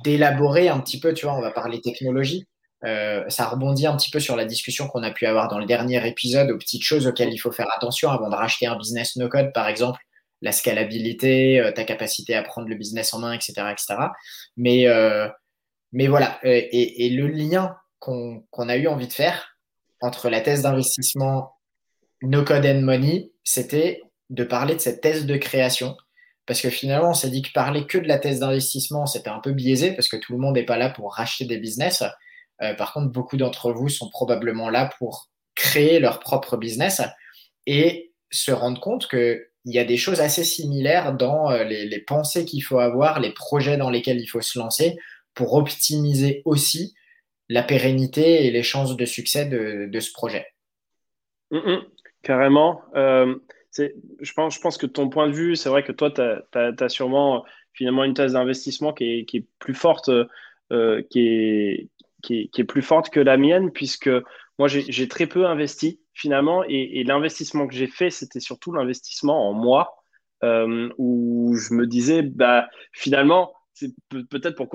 d'élaborer 0.04 0.70
un 0.70 0.80
petit 0.80 1.00
peu, 1.00 1.12
tu 1.12 1.26
vois, 1.26 1.36
on 1.36 1.42
va 1.42 1.50
parler 1.50 1.82
technologie, 1.82 2.48
euh, 2.88 3.24
ça 3.28 3.48
rebondit 3.48 3.86
un 3.86 3.98
petit 3.98 4.10
peu 4.10 4.20
sur 4.20 4.36
la 4.36 4.46
discussion 4.46 4.88
qu'on 4.88 5.04
a 5.04 5.12
pu 5.12 5.26
avoir 5.26 5.50
dans 5.50 5.60
le 5.60 5.66
dernier 5.66 6.06
épisode 6.08 6.50
aux 6.52 6.58
petites 6.58 6.84
choses 6.84 7.06
auxquelles 7.06 7.34
il 7.34 7.38
faut 7.38 7.52
faire 7.52 7.68
attention 7.76 8.10
avant 8.10 8.30
de 8.30 8.36
racheter 8.36 8.66
un 8.66 8.78
business 8.78 9.18
no 9.18 9.28
code, 9.28 9.52
par 9.54 9.68
exemple, 9.68 10.00
la 10.42 10.52
scalabilité, 10.52 11.60
euh, 11.60 11.72
ta 11.72 11.84
capacité 11.84 12.34
à 12.34 12.44
prendre 12.44 12.70
le 12.70 12.76
business 12.76 13.14
en 13.14 13.20
main, 13.20 13.34
etc. 13.34 13.54
etc. 13.72 13.96
Euh, 14.88 15.28
mais 15.92 16.08
voilà, 16.08 16.40
et, 16.44 17.10
le 17.10 17.28
lien 17.28 17.76
qu'on 18.00 18.44
a 18.58 18.78
eu 18.78 18.88
envie 18.88 19.08
de 19.08 19.14
faire 19.14 19.58
entre 20.02 20.30
la 20.30 20.42
thèse 20.42 20.62
d'investissement 20.62 21.58
no 22.22 22.44
code 22.44 22.66
and 22.66 22.82
money, 22.82 23.32
c'était 23.44 24.02
de 24.30 24.44
parler 24.44 24.76
de 24.76 24.80
cette 24.80 25.02
thèse 25.02 25.26
de 25.26 25.36
création. 25.38 25.98
Parce 26.46 26.62
que 26.62 26.70
finalement, 26.70 27.10
on 27.10 27.14
s'est 27.14 27.30
dit 27.30 27.42
que 27.42 27.52
parler 27.52 27.86
que 27.86 27.98
de 27.98 28.08
la 28.08 28.20
thèse 28.20 28.40
d'investissement, 28.40 29.06
c'était 29.06 29.30
un 29.30 29.40
peu 29.40 29.52
biaisé 29.52 29.92
parce 29.92 30.08
que 30.08 30.16
tout 30.16 30.32
le 30.32 30.40
monde 30.40 30.56
n'est 30.56 30.66
pas 30.66 30.78
là 30.78 30.90
pour 30.90 31.14
racheter 31.14 31.46
des 31.46 31.58
business. 31.58 32.04
Euh, 32.62 32.74
par 32.74 32.94
contre, 32.94 33.12
beaucoup 33.12 33.38
d'entre 33.38 33.72
vous 33.72 33.90
sont 33.90 34.10
probablement 34.10 34.70
là 34.70 34.90
pour 34.98 35.30
créer 35.56 36.00
leur 36.00 36.20
propre 36.20 36.58
business 36.58 37.02
et 37.66 38.14
se 38.32 38.52
rendre 38.52 38.80
compte 38.80 39.08
qu'il 39.08 39.40
y 39.66 39.80
a 39.80 39.86
des 39.86 39.98
choses 39.98 40.22
assez 40.22 40.44
similaires 40.44 41.16
dans 41.16 41.52
euh, 41.52 41.64
les, 41.64 42.00
pensées 42.00 42.46
qu'il 42.46 42.64
faut 42.64 42.80
avoir, 42.80 43.20
les 43.20 43.32
projets 43.32 43.78
dans 43.78 43.90
lesquels 43.90 44.20
il 44.20 44.28
faut 44.28 44.42
se 44.42 44.60
lancer 44.60 44.98
pour 45.34 45.54
optimiser 45.54 46.42
aussi 46.46 46.96
la 47.50 47.64
pérennité 47.64 48.46
et 48.46 48.52
les 48.52 48.64
chances 48.64 48.98
de 48.98 49.06
succès 49.06 49.46
de, 49.46 50.00
ce 50.00 50.12
projet. 50.12 50.48
Mm, 51.52 51.58
mm. 51.58 51.86
carrément. 52.24 52.82
Euh, 52.96 53.36
je, 53.72 54.34
pense, 54.34 54.78
que 54.78 54.88
ton 54.88 55.08
point 55.10 55.28
de 55.28 55.34
vue, 55.34 55.56
c'est 55.56 55.70
vrai 55.70 55.84
que 55.84 55.92
toi, 55.92 56.12
tu 56.12 56.22
as, 56.22 56.90
sûrement 56.90 57.46
finalement 57.74 58.04
une 58.04 58.16
thèse 58.16 58.34
d'investissement 58.34 58.92
qui 58.92 59.28
est, 59.32 59.46
plus 59.60 59.76
forte, 59.76 60.10
qui, 61.12 61.20
est, 61.20 61.90
qui 62.22 62.50
est, 62.56 62.64
plus 62.64 62.82
forte 62.82 63.10
que 63.10 63.20
la 63.20 63.38
mienne, 63.38 63.72
puisque 63.72 64.10
moi, 64.60 64.68
j'ai 64.68 65.08
très 65.08 65.28
peu 65.28 65.46
investi 65.46 66.02
finalement, 66.14 66.64
et, 66.68 67.04
l'investissement 67.04 67.68
que 67.68 67.76
j'ai 67.76 67.88
fait, 67.88 68.10
c'était 68.10 68.40
surtout 68.40 68.72
l'investissement 68.72 69.50
en 69.50 69.54
moi, 69.54 69.96
euh, 70.44 70.90
où 70.98 71.56
je 71.56 71.74
me 71.74 71.86
disais, 71.86 72.24
bah, 72.24 72.68
finalement, 72.92 73.54
c'est 73.74 73.94
peut-être 74.10 74.56
pour, 74.56 74.68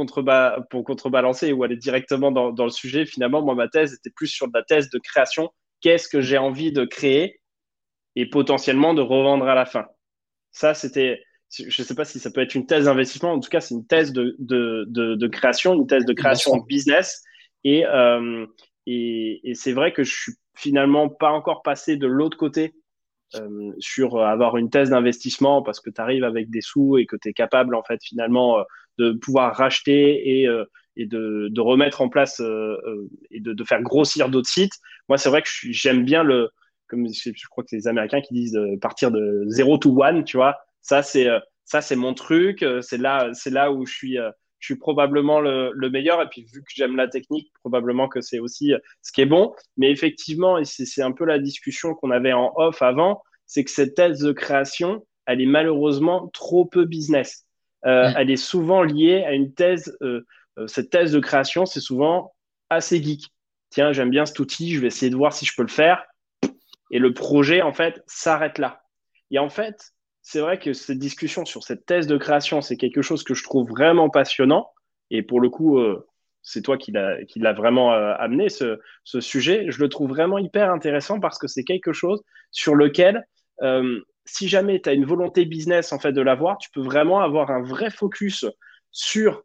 pour, 0.71 0.85
contrebalancer 0.85 1.53
ou 1.53 1.65
aller 1.65 1.77
directement 1.77 2.31
dans, 2.31 2.53
dans, 2.53 2.65
le 2.65 2.71
sujet, 2.71 3.05
finalement, 3.05 3.43
moi, 3.43 3.55
ma 3.55 3.69
thèse 3.69 3.95
était 3.95 4.11
plus 4.11 4.29
sur 4.29 4.47
de 4.47 4.53
la 4.55 4.63
thèse 4.63 4.89
de 4.91 4.99
création. 4.99 5.51
Qu'est-ce 5.81 6.09
que 6.09 6.21
j'ai 6.21 6.39
envie 6.39 6.71
de 6.71 6.85
créer 6.85 7.41
et 8.15 8.27
potentiellement 8.27 8.95
de 8.95 9.03
revendre 9.03 9.49
à 9.49 9.57
la 9.57 9.67
fin? 9.67 9.87
Ça, 10.53 10.75
c'était 10.75 11.23
je 11.55 11.65
ne 11.65 11.87
sais 11.87 11.95
pas 11.95 12.05
si 12.05 12.19
ça 12.19 12.31
peut 12.31 12.41
être 12.41 12.55
une 12.55 12.67
thèse 12.67 12.87
d'investissement, 12.87 13.33
en 13.33 13.41
tout 13.41 13.51
cas, 13.51 13.61
c'est 13.61 13.75
une 13.75 13.87
thèse 13.87 14.13
de, 14.13 14.35
de, 14.39 14.87
de, 14.89 15.27
création, 15.27 15.75
une 15.75 15.87
thèse 15.87 16.07
de 16.07 16.15
création 16.15 16.57
de 16.57 16.65
business 16.65 17.23
euh, 17.67 18.47
et, 18.87 19.41
et, 19.51 19.55
c'est 19.55 19.73
vrai 19.73 19.93
que 19.93 20.05
je 20.05 20.13
suis 20.15 20.33
finalement 20.55 21.09
pas 21.09 21.31
encore 21.31 21.63
passé 21.63 21.97
de 21.97 22.07
l'autre 22.07 22.37
côté 22.37 22.75
euh, 23.37 23.73
sur 23.79 24.21
avoir 24.21 24.57
une 24.57 24.71
thèse 24.71 24.91
d'investissement 24.91 25.63
parce 25.63 25.81
que 25.81 25.91
tu 25.91 26.01
arrives 26.01 26.25
avec 26.25 26.51
des 26.51 26.61
sous 26.61 26.99
et 26.99 27.07
que 27.07 27.17
tu 27.17 27.29
es 27.29 27.33
capable 27.33 27.75
en 27.75 27.83
fait 27.83 28.01
finalement 28.03 28.59
euh, 28.59 28.63
de 28.99 29.13
pouvoir 29.13 29.55
racheter 29.57 30.43
et, 30.43 30.49
et 30.97 31.07
de, 31.07 31.49
de, 31.51 31.61
remettre 31.63 32.03
en 32.03 32.11
place 32.11 32.41
et 33.31 33.41
de, 33.41 33.53
de, 33.55 33.65
faire 33.65 33.81
grossir 33.81 34.29
d'autres 34.29 34.51
sites. 34.51 34.75
Moi, 35.09 35.17
c'est 35.17 35.31
vrai 35.31 35.41
que 35.41 35.49
j'aime 35.49 36.05
bien 36.05 36.23
le, 36.23 36.51
comme 36.89 37.09
je, 37.09 37.31
crois 37.49 37.65
que 37.65 37.71
c'est 37.71 37.77
les 37.77 37.89
Américains 37.89 38.21
qui 38.21 38.35
disent 38.35 38.53
de 38.53 38.77
partir 38.77 39.11
de 39.11 39.45
zéro 39.47 39.79
to 39.79 39.99
one, 39.99 40.25
tu 40.25 40.37
vois. 40.37 40.59
Ça, 40.83 41.03
c'est 41.03 41.29
ça, 41.65 41.81
c'est 41.81 41.97
mon 41.97 42.13
truc. 42.13 42.63
C'est 42.83 42.99
là, 42.99 43.31
c'est 43.33 43.49
là 43.49 43.73
où 43.73 43.87
je 43.87 43.95
suis 43.95 44.19
je 44.63 44.67
suis 44.67 44.77
probablement 44.77 45.41
le, 45.41 45.91
meilleur. 45.91 46.23
Et 46.23 46.29
puis, 46.29 46.45
vu 46.45 46.63
que 46.63 46.71
j'aime 46.73 46.97
la 46.97 47.09
technique, 47.09 47.53
probablement 47.61 48.09
que 48.09 48.21
c'est 48.21 48.39
aussi 48.39 48.73
ce 49.03 49.11
qui 49.11 49.21
est 49.21 49.27
bon. 49.27 49.53
Mais 49.77 49.91
effectivement, 49.91 50.57
et 50.57 50.65
c'est 50.65 51.03
un 51.03 51.11
peu 51.11 51.25
la 51.25 51.41
discussion 51.41 51.95
qu'on 51.95 52.13
avait 52.13 52.33
en 52.33 52.53
off 52.55 52.81
avant, 52.81 53.23
c'est 53.47 53.65
que 53.65 53.71
cette 53.73 53.97
thèse 53.97 54.21
de 54.21 54.31
création, 54.31 55.05
elle 55.27 55.41
est 55.41 55.47
malheureusement 55.47 56.29
trop 56.29 56.65
peu 56.65 56.85
business. 56.85 57.45
Euh, 57.85 58.13
Elle 58.17 58.31
est 58.31 58.37
souvent 58.37 58.85
liée 58.85 59.25
à 59.25 59.33
une 59.33 59.53
thèse. 59.53 59.97
Euh, 60.01 60.25
euh, 60.59 60.69
cette 60.69 60.91
thèse 60.91 61.11
de 61.11 61.19
création, 61.19 61.67
c'est 61.67 61.81
souvent 61.81 62.33
assez 62.71 63.03
geek. 63.03 63.27
Tiens, 63.71 63.93
j'aime 63.93 64.11
bien 64.11 64.27
cet 64.27 64.39
outil, 64.39 64.75
je 64.75 64.81
vais 64.81 64.87
essayer 64.87 65.11
de 65.11 65.17
voir 65.17 65.33
si 65.33 65.45
je 65.45 65.55
peux 65.57 65.63
le 65.63 65.69
faire. 65.69 66.05
Et 66.93 67.01
le 67.01 67.13
projet, 67.13 67.63
en 67.63 67.73
fait, 67.73 68.05
s'arrête 68.07 68.59
là. 68.59 68.85
Et 69.33 69.41
en 69.41 69.49
fait, 69.49 69.93
c'est 70.23 70.41
vrai 70.41 70.59
que 70.59 70.73
cette 70.73 70.99
discussion 70.99 71.45
sur 71.45 71.65
cette 71.65 71.85
thèse 71.85 72.07
de 72.07 72.17
création, 72.17 72.61
c'est 72.61 72.77
quelque 72.77 73.03
chose 73.03 73.25
que 73.25 73.35
je 73.35 73.43
trouve 73.43 73.69
vraiment 73.69 74.09
passionnant. 74.09 74.71
Et 75.11 75.23
pour 75.23 75.41
le 75.41 75.51
coup, 75.51 75.79
euh, 75.79 76.07
c'est 76.43 76.63
toi 76.63 76.79
qui 76.79 76.93
l'as 76.93 77.53
vraiment 77.53 77.93
euh, 77.93 78.15
amené, 78.19 78.49
ce, 78.49 78.79
sujet. 79.05 79.67
Je 79.69 79.81
le 79.81 79.89
trouve 79.89 80.09
vraiment 80.09 80.39
hyper 80.39 80.71
intéressant 80.71 81.19
parce 81.19 81.39
que 81.39 81.49
c'est 81.49 81.65
quelque 81.65 81.93
chose 81.93 82.23
sur 82.53 82.77
lequel, 82.77 83.27
euh, 83.63 84.01
si 84.25 84.49
jamais 84.49 84.81
tu 84.81 84.89
as 84.89 84.93
une 84.93 85.05
volonté 85.05 85.45
business 85.45 85.93
en 85.93 85.99
fait 85.99 86.13
de 86.13 86.23
l'avoir, 86.23 86.57
tu 86.59 86.71
peux 86.71 86.83
vraiment 86.83 87.21
avoir 87.21 87.51
un 87.51 87.63
vrai 87.63 87.91
focus 87.91 88.47
sur 88.93 89.43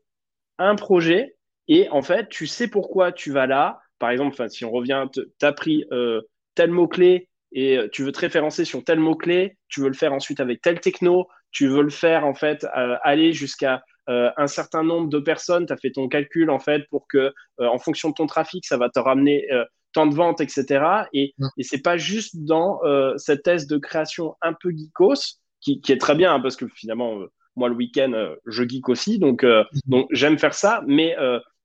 un 0.59 0.75
projet 0.75 1.35
et 1.67 1.89
en 1.89 2.03
fait, 2.03 2.29
tu 2.29 2.45
sais 2.45 2.67
pourquoi 2.67 3.11
tu 3.11 3.31
vas 3.31 3.47
là. 3.47 3.79
Par 3.97 4.11
exemple, 4.11 4.47
si 4.49 4.63
on 4.63 4.71
revient, 4.71 5.07
tu 5.11 5.21
as 5.41 5.53
pris 5.53 5.85
tel 6.53 6.69
mot-clé 6.71 7.26
et 7.51 7.77
euh, 7.77 7.87
tu 7.91 8.03
veux 8.03 8.11
te 8.11 8.19
référencer 8.19 8.65
sur 8.65 8.83
tel 8.83 8.99
mot-clé, 8.99 9.57
tu 9.69 9.81
veux 9.81 9.87
le 9.87 9.93
faire 9.93 10.13
ensuite 10.13 10.39
avec 10.39 10.61
tel 10.61 10.79
techno, 10.79 11.27
tu 11.51 11.67
veux 11.67 11.81
le 11.81 11.89
faire 11.89 12.25
en 12.25 12.33
fait 12.33 12.65
euh, 12.77 12.95
aller 13.03 13.33
jusqu'à 13.33 13.83
euh, 14.09 14.29
un 14.37 14.47
certain 14.47 14.83
nombre 14.83 15.09
de 15.09 15.19
personnes, 15.19 15.65
tu 15.65 15.73
as 15.73 15.77
fait 15.77 15.91
ton 15.91 16.07
calcul 16.07 16.49
en 16.49 16.59
fait 16.59 16.87
pour 16.89 17.07
que 17.07 17.33
en 17.59 17.77
fonction 17.77 18.09
de 18.09 18.13
ton 18.13 18.25
trafic, 18.25 18.65
ça 18.65 18.77
va 18.77 18.89
te 18.89 18.99
ramener 18.99 19.47
tant 19.93 20.05
de 20.05 20.15
ventes, 20.15 20.41
etc. 20.41 20.85
Et, 21.13 21.33
et 21.57 21.63
c'est 21.63 21.81
pas 21.81 21.97
juste 21.97 22.35
dans 22.37 22.79
cette 23.17 23.43
thèse 23.43 23.67
de 23.67 23.77
création 23.77 24.35
un 24.41 24.53
peu 24.53 24.71
geekos, 24.71 25.39
qui, 25.59 25.81
qui 25.81 25.91
est 25.91 25.97
très 25.97 26.15
bien, 26.15 26.35
hein, 26.35 26.39
parce 26.39 26.55
que 26.55 26.67
finalement, 26.67 27.19
moi 27.55 27.67
le 27.67 27.75
week-end, 27.75 28.35
je 28.45 28.63
geek 28.63 28.87
aussi, 28.87 29.19
donc, 29.19 29.43
mm. 29.43 29.65
donc 29.87 30.07
j'aime 30.11 30.37
faire 30.37 30.53
ça, 30.53 30.83
mais 30.87 31.15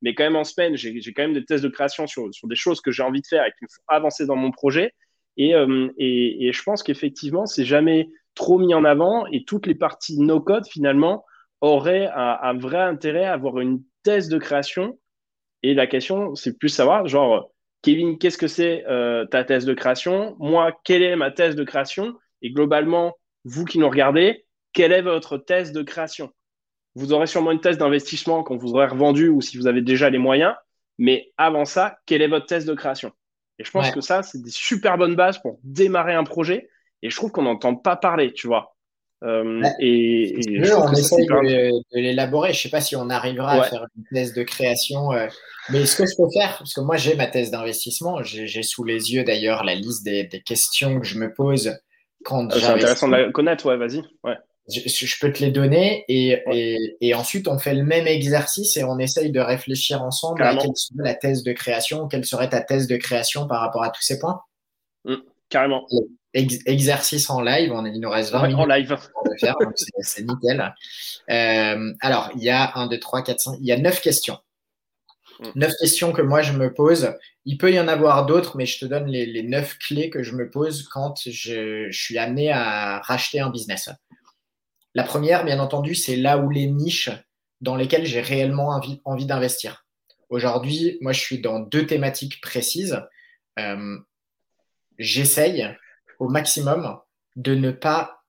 mais 0.03 0.15
quand 0.15 0.25
même 0.25 0.37
en 0.37 0.45
semaine, 0.45 0.77
j'ai 0.77 1.01
quand 1.13 1.23
même 1.23 1.35
des 1.35 1.45
tests 1.45 1.63
de 1.63 1.69
création 1.69 2.07
sur, 2.07 2.35
sur 2.35 2.49
des 2.49 2.57
choses 2.57 2.81
que 2.81 2.91
j'ai 2.91 3.05
envie 3.05 3.21
de 3.21 3.27
faire 3.27 3.45
et 3.47 3.53
qui 3.57 3.65
me 3.65 3.69
font 3.69 3.83
avancer 3.87 4.27
dans 4.27 4.37
mon 4.37 4.51
projet. 4.51 4.93
Euh, 5.41 5.91
et, 5.99 6.47
et, 6.47 6.53
je 6.53 6.63
pense 6.63 6.83
qu'effectivement, 6.83 7.47
c'est 7.47 7.65
jamais 7.65 8.11
trop 8.35 8.59
mis 8.59 8.75
en 8.75 8.85
avant 8.85 9.27
et 9.27 9.45
toutes 9.45 9.67
les 9.67 9.75
parties 9.75 10.19
no-code, 10.21 10.67
finalement, 10.67 11.25
auraient 11.61 12.11
un, 12.15 12.59
vrai 12.59 12.81
intérêt 12.81 13.25
à 13.25 13.35
avoir 13.35 13.61
une 13.61 13.83
thèse 14.03 14.29
de 14.29 14.39
création. 14.39 14.99
Et 15.63 15.75
la 15.75 15.87
question, 15.87 16.35
c'est 16.35 16.59
plus 16.59 16.69
savoir, 16.69 17.07
genre, 17.07 17.53
Kevin, 17.83 18.19
qu'est-ce 18.19 18.39
que 18.39 18.49
c'est 18.49 18.85
euh, 18.89 19.27
ta 19.27 19.45
thèse 19.45 19.65
de 19.65 19.75
création? 19.75 20.37
Moi, 20.39 20.73
quelle 20.85 21.03
est 21.03 21.17
ma 21.17 21.31
thèse 21.31 21.57
de 21.57 21.65
création? 21.65 22.15
Et 22.43 22.51
globalement, 22.51 23.17
vous 23.45 23.65
qui 23.65 23.79
nous 23.79 23.89
regardez, 23.89 24.45
quelle 24.73 24.93
est 24.93 25.03
votre 25.03 25.39
thèse 25.39 25.73
de 25.73 25.83
création? 25.83 26.31
Vous 26.95 27.13
aurez 27.13 27.27
sûrement 27.27 27.53
une 27.53 27.61
thèse 27.61 27.79
d'investissement 27.79 28.43
quand 28.43 28.57
vous 28.57 28.75
aurez 28.75 28.87
revendu 28.87 29.29
ou 29.29 29.41
si 29.41 29.57
vous 29.57 29.67
avez 29.67 29.83
déjà 29.83 30.11
les 30.11 30.19
moyens. 30.19 30.55
Mais 30.99 31.33
avant 31.37 31.65
ça, 31.65 31.97
quelle 32.07 32.23
est 32.23 32.29
votre 32.29 32.47
thèse 32.47 32.67
de 32.67 32.75
création? 32.75 33.13
Et 33.59 33.65
je 33.65 33.71
pense 33.71 33.91
que 33.91 34.01
ça, 34.01 34.23
c'est 34.23 34.43
des 34.43 34.51
super 34.51 34.99
bonnes 34.99 35.15
bases 35.15 35.39
pour 35.39 35.59
démarrer 35.63 36.15
un 36.15 36.25
projet. 36.25 36.69
Et 37.03 37.11
je 37.11 37.17
trouve 37.17 37.31
qu'on 37.31 37.43
n'entend 37.43 37.75
pas 37.75 37.97
parler, 37.97 38.33
tu 38.33 38.47
vois. 38.47 38.75
Euh, 39.25 39.63
et, 39.79 40.35
on 40.75 40.93
essaye 40.93 41.27
de, 41.27 42.01
l'élaborer. 42.01 42.53
Je 42.53 42.59
ne 42.59 42.63
sais 42.63 42.71
pas 42.71 42.81
si 42.81 42.97
on 42.97 43.09
arrivera 43.09 43.53
à 43.53 43.63
faire 43.63 43.87
une 43.97 44.05
thèse 44.13 44.35
de 44.35 44.43
création. 44.43 45.13
Euh, 45.13 45.29
mais 45.71 45.87
ce 45.87 45.97
que 45.97 46.07
je 46.07 46.17
peux 46.17 46.29
faire, 46.33 46.59
parce 46.59 46.75
que 46.75 46.81
moi 46.81 46.97
j'ai 46.97 47.15
ma 47.15 47.29
thèse 47.29 47.51
d'investissement, 47.51 48.23
j'ai 48.23 48.63
sous 48.63 48.83
les 48.83 49.13
yeux 49.13 49.23
d'ailleurs 49.23 49.63
la 49.63 49.77
liste 49.77 50.05
des, 50.05 50.29
questions 50.45 50.99
que 50.99 51.07
je 51.07 51.19
me 51.19 51.33
pose 51.33 51.79
quand 52.25 52.53
euh, 52.53 52.59
C'est 52.59 52.67
intéressant 52.67 53.09
de 53.09 53.17
la 53.17 53.31
connaître, 53.31 53.67
ouais, 53.67 53.77
vas-y. 53.77 54.03
Ouais. 54.25 54.37
Je, 54.69 55.15
peux 55.21 55.33
te 55.33 55.45
les 55.45 55.51
donner 55.51 56.05
et, 56.09 56.41
et, 57.01 57.15
ensuite 57.15 57.49
on 57.49 57.59
fait 57.59 57.75
le 57.75 57.83
même 57.83 58.07
exercice 58.07 58.77
et 58.77 58.85
on 58.85 58.99
essaye 59.01 59.33
de 59.33 59.41
réfléchir 59.41 60.03
ensemble 60.03 60.41
à 60.45 60.55
quelle 60.55 60.71
serait 60.77 61.03
la 61.03 61.15
thèse 61.15 61.43
de 61.43 61.53
création, 61.53 62.07
quelle 62.07 62.25
serait 62.25 62.49
ta 62.49 62.61
thèse 62.61 62.87
de 62.87 62.97
création 62.97 63.49
par 63.49 63.61
rapport 63.61 63.83
à 63.83 63.91
tous 63.91 64.03
ces 64.03 64.21
points. 64.21 64.41
Mmh, 65.05 65.17
carrément 65.49 65.85
exercice 66.35 67.29
en 67.31 67.41
live. 67.41 67.73
On, 67.73 67.85
il 67.85 68.01
nous 68.01 68.11
reste 68.11 68.33
20 68.33 68.43
minutes 68.43 68.59
en 68.59 68.67
live. 68.67 68.97
pour 69.13 69.25
le 69.25 69.39
faire, 69.39 69.57
c'est 70.01 70.23
nickel. 70.23 70.75
Euh, 71.31 71.93
alors, 72.01 72.31
il 72.37 72.43
y 72.43 72.51
a 72.51 72.77
1, 72.77 72.87
2, 72.87 72.99
3, 72.99 73.23
4, 73.23 73.41
5, 73.41 73.57
il 73.61 73.67
y 73.67 73.73
a 73.73 73.79
9 73.79 74.01
questions. 74.01 74.39
9 75.55 75.69
mm. 75.69 75.73
questions 75.81 76.13
que 76.13 76.23
moi 76.23 76.43
je 76.43 76.53
me 76.53 76.73
pose. 76.73 77.15
Il 77.45 77.59
peut 77.59 77.73
y 77.73 77.81
en 77.81 77.89
avoir 77.89 78.27
d'autres, 78.27 78.57
mais 78.57 78.67
je 78.67 78.79
te 78.79 78.85
donne 78.85 79.07
les, 79.07 79.27
les 79.27 79.43
9 79.43 79.79
clés 79.79 80.11
que 80.11 80.23
je 80.23 80.35
me 80.35 80.49
pose 80.49 80.89
quand 80.89 81.15
je, 81.27 81.89
je, 81.91 81.99
suis 81.99 82.19
amené 82.19 82.53
à 82.53 83.01
racheter 83.01 83.41
un 83.41 83.51
business. 83.51 83.91
La 84.95 85.05
première, 85.05 85.45
bien 85.45 85.59
entendu, 85.59 85.95
c'est 85.95 86.17
là 86.17 86.39
où 86.39 86.51
les 86.51 86.67
niches 86.67 87.11
dans 87.61 87.77
lesquelles 87.77 88.07
j'ai 88.07 88.21
réellement 88.21 88.69
envie, 89.05 89.27
d'investir. 89.27 89.87
Aujourd'hui, 90.29 90.99
moi, 91.01 91.13
je 91.13 91.21
suis 91.21 91.41
dans 91.41 91.61
deux 91.61 91.87
thématiques 91.87 92.41
précises. 92.41 93.01
Euh, 93.59 93.99
J'essaye 94.99 95.69
au 96.19 96.29
maximum 96.29 96.99
de 97.37 97.55
ne 97.55 97.71
pas 97.71 98.23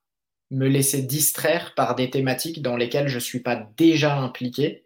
me 0.49 0.67
laisser 0.67 1.01
distraire 1.01 1.73
par 1.75 1.95
des 1.95 2.09
thématiques 2.09 2.61
dans 2.61 2.77
lesquelles 2.77 3.07
je 3.07 3.15
ne 3.15 3.21
suis 3.21 3.41
pas 3.41 3.55
déjà 3.77 4.15
impliqué 4.17 4.82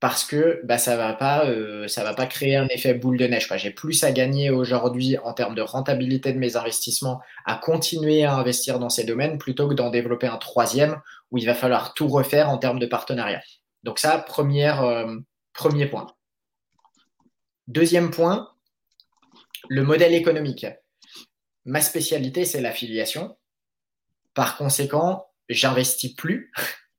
parce 0.00 0.24
que 0.24 0.60
bah, 0.64 0.78
ça 0.78 0.92
ne 0.92 0.96
va, 0.98 1.12
pas, 1.12 1.46
euh, 1.46 1.86
va 1.96 2.14
pas 2.14 2.26
créer 2.26 2.56
un 2.56 2.68
effet 2.68 2.94
boule 2.94 3.18
de 3.18 3.26
neige. 3.26 3.48
J'ai 3.56 3.70
plus 3.70 4.04
à 4.04 4.12
gagner 4.12 4.50
aujourd'hui 4.50 5.18
en 5.18 5.32
termes 5.32 5.54
de 5.54 5.62
rentabilité 5.62 6.32
de 6.32 6.38
mes 6.38 6.56
investissements 6.56 7.20
à 7.46 7.56
continuer 7.56 8.24
à 8.24 8.34
investir 8.34 8.78
dans 8.78 8.90
ces 8.90 9.04
domaines 9.04 9.38
plutôt 9.38 9.68
que 9.68 9.74
d'en 9.74 9.90
développer 9.90 10.26
un 10.28 10.36
troisième 10.36 11.00
où 11.30 11.38
il 11.38 11.46
va 11.46 11.54
falloir 11.54 11.94
tout 11.94 12.08
refaire 12.08 12.48
en 12.48 12.58
termes 12.58 12.78
de 12.78 12.86
partenariat. 12.86 13.42
Donc 13.82 13.98
ça, 13.98 14.18
première, 14.18 14.82
euh, 14.82 15.16
premier 15.52 15.86
point. 15.86 16.06
Deuxième 17.66 18.10
point, 18.10 18.50
le 19.68 19.82
modèle 19.82 20.14
économique 20.14 20.66
ma 21.68 21.82
spécialité, 21.82 22.46
c'est 22.46 22.62
l'affiliation. 22.62 23.36
Par 24.34 24.56
conséquent, 24.56 25.26
j'investis 25.48 26.14
plus, 26.14 26.50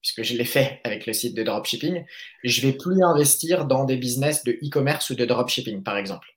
puisque 0.02 0.24
je 0.24 0.38
l'ai 0.38 0.46
fait 0.46 0.80
avec 0.84 1.06
le 1.06 1.14
site 1.14 1.36
de 1.36 1.44
dropshipping, 1.44 2.06
je 2.44 2.62
vais 2.62 2.74
plus 2.74 3.04
investir 3.04 3.66
dans 3.66 3.86
des 3.86 3.98
business 3.98 4.44
de 4.44 4.54
e-commerce 4.64 5.10
ou 5.10 5.16
de 5.16 5.26
dropshipping, 5.26 5.84
par 5.84 5.98
exemple, 5.98 6.28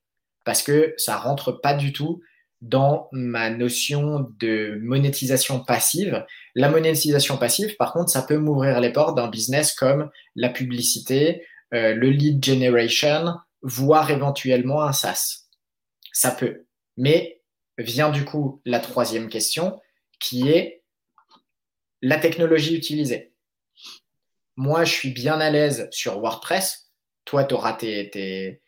parce 0.44 0.62
que 0.62 0.94
ça 0.96 1.16
rentre 1.16 1.52
pas 1.52 1.74
du 1.74 1.92
tout 1.92 2.22
dans 2.60 3.08
ma 3.10 3.50
notion 3.50 4.32
de 4.38 4.78
monétisation 4.80 5.60
passive. 5.60 6.24
La 6.54 6.70
monétisation 6.70 7.36
passive, 7.36 7.76
par 7.76 7.92
contre, 7.92 8.10
ça 8.10 8.22
peut 8.22 8.38
m'ouvrir 8.38 8.80
les 8.80 8.92
portes 8.92 9.16
d'un 9.16 9.28
business 9.28 9.74
comme 9.74 10.10
la 10.36 10.48
publicité, 10.48 11.44
euh, 11.74 11.92
le 11.94 12.10
lead 12.10 12.42
generation, 12.44 13.34
voire 13.62 14.10
éventuellement 14.10 14.82
un 14.82 14.92
SaaS. 14.92 15.48
Ça 16.12 16.30
peut. 16.30 16.66
Mais 16.96 17.40
vient 17.78 18.10
du 18.10 18.24
coup 18.24 18.60
la 18.64 18.78
troisième 18.78 19.28
question 19.28 19.80
qui 20.20 20.48
est 20.48 20.82
la 22.00 22.18
technologie 22.18 22.76
utilisée. 22.76 23.31
Moi, 24.56 24.84
je 24.84 24.92
suis 24.92 25.10
bien 25.10 25.40
à 25.40 25.50
l'aise 25.50 25.88
sur 25.90 26.20
WordPress. 26.20 26.90
Toi, 27.24 27.44
tu 27.44 27.54
auras 27.54 27.74
tes, 27.74 28.10
tes, 28.10 28.60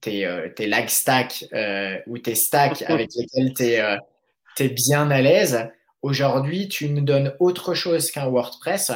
tes, 0.00 0.26
euh, 0.26 0.48
lag 0.58 0.88
stacks 0.88 1.44
euh, 1.52 1.98
ou 2.06 2.18
tes 2.18 2.34
stacks 2.34 2.82
avec 2.86 3.10
lesquels 3.16 3.54
tu 3.54 3.64
es, 3.64 3.80
euh, 3.80 3.96
bien 4.70 5.10
à 5.10 5.20
l'aise. 5.20 5.68
Aujourd'hui, 6.02 6.68
tu 6.68 6.88
me 6.88 7.00
donnes 7.00 7.34
autre 7.40 7.74
chose 7.74 8.10
qu'un 8.10 8.26
WordPress. 8.26 8.92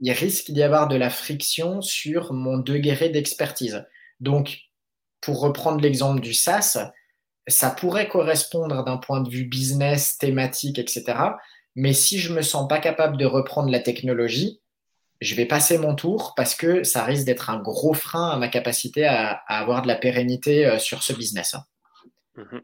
Il 0.00 0.12
risque 0.12 0.50
d'y 0.50 0.62
avoir 0.62 0.88
de 0.88 0.96
la 0.96 1.10
friction 1.10 1.82
sur 1.82 2.32
mon 2.32 2.58
degré 2.58 3.08
d'expertise. 3.08 3.84
Donc, 4.20 4.58
pour 5.20 5.40
reprendre 5.40 5.80
l'exemple 5.80 6.20
du 6.20 6.34
SaaS, 6.34 6.92
ça 7.48 7.70
pourrait 7.70 8.08
correspondre 8.08 8.84
d'un 8.84 8.98
point 8.98 9.20
de 9.20 9.30
vue 9.30 9.44
business, 9.44 10.18
thématique, 10.18 10.78
etc. 10.78 11.04
Mais 11.74 11.92
si 11.92 12.18
je 12.18 12.32
me 12.32 12.42
sens 12.42 12.68
pas 12.68 12.78
capable 12.78 13.16
de 13.16 13.24
reprendre 13.24 13.70
la 13.70 13.80
technologie, 13.80 14.60
je 15.20 15.34
vais 15.34 15.46
passer 15.46 15.78
mon 15.78 15.94
tour 15.94 16.34
parce 16.36 16.54
que 16.54 16.84
ça 16.84 17.04
risque 17.04 17.24
d'être 17.24 17.50
un 17.50 17.58
gros 17.58 17.94
frein 17.94 18.30
à 18.30 18.36
ma 18.36 18.48
capacité 18.48 19.04
à, 19.06 19.40
avoir 19.48 19.82
de 19.82 19.88
la 19.88 19.96
pérennité 19.96 20.66
euh, 20.66 20.78
sur 20.78 21.02
ce 21.02 21.12
business. 21.12 21.56
Mhm. 22.36 22.60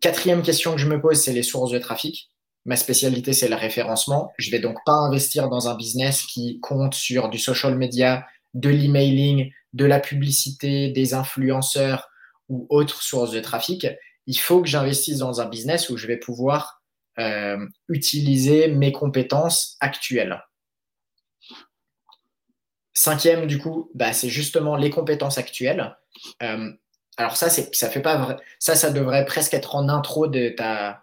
Quatrième 0.00 0.42
question 0.42 0.72
que 0.72 0.78
je 0.78 0.88
me 0.88 1.00
pose, 1.00 1.20
c'est 1.20 1.32
les 1.32 1.42
sources 1.42 1.72
de 1.72 1.78
trafic. 1.78 2.30
Ma 2.64 2.76
spécialité, 2.76 3.32
c'est 3.32 3.48
le 3.48 3.56
référencement. 3.56 4.32
Je 4.38 4.50
vais 4.50 4.60
donc 4.60 4.78
pas 4.86 4.92
investir 4.92 5.48
dans 5.48 5.68
un 5.68 5.76
business 5.76 6.22
qui 6.22 6.58
compte 6.60 6.94
sur 6.94 7.28
du 7.28 7.38
social 7.38 7.76
media, 7.76 8.26
de 8.54 8.70
l'emailing, 8.70 9.52
de 9.72 9.84
la 9.84 10.00
publicité, 10.00 10.90
des 10.90 11.14
influenceurs 11.14 12.08
ou 12.48 12.66
autres 12.70 13.02
sources 13.02 13.30
de 13.30 13.40
trafic 13.40 13.86
il 14.30 14.38
faut 14.38 14.62
que 14.62 14.68
j'investisse 14.68 15.18
dans 15.18 15.40
un 15.40 15.48
business 15.48 15.90
où 15.90 15.96
je 15.96 16.06
vais 16.06 16.16
pouvoir 16.16 16.82
euh, 17.18 17.58
utiliser 17.88 18.68
mes 18.68 18.92
compétences 18.92 19.76
actuelles. 19.80 20.40
Cinquième, 23.00 23.46
du 23.46 23.56
coup, 23.56 23.90
bah, 23.94 24.12
c'est 24.12 24.28
justement 24.28 24.76
les 24.76 24.90
compétences 24.90 25.38
actuelles. 25.38 25.96
Euh, 26.42 26.70
alors 27.16 27.34
ça, 27.34 27.48
ça 27.48 27.88
fait 27.88 28.02
pas 28.02 28.36
ça, 28.58 28.74
ça 28.74 28.90
devrait 28.90 29.24
presque 29.24 29.54
être 29.54 29.74
en 29.74 29.88
intro 29.88 30.26
de 30.26 30.50
ta, 30.50 31.02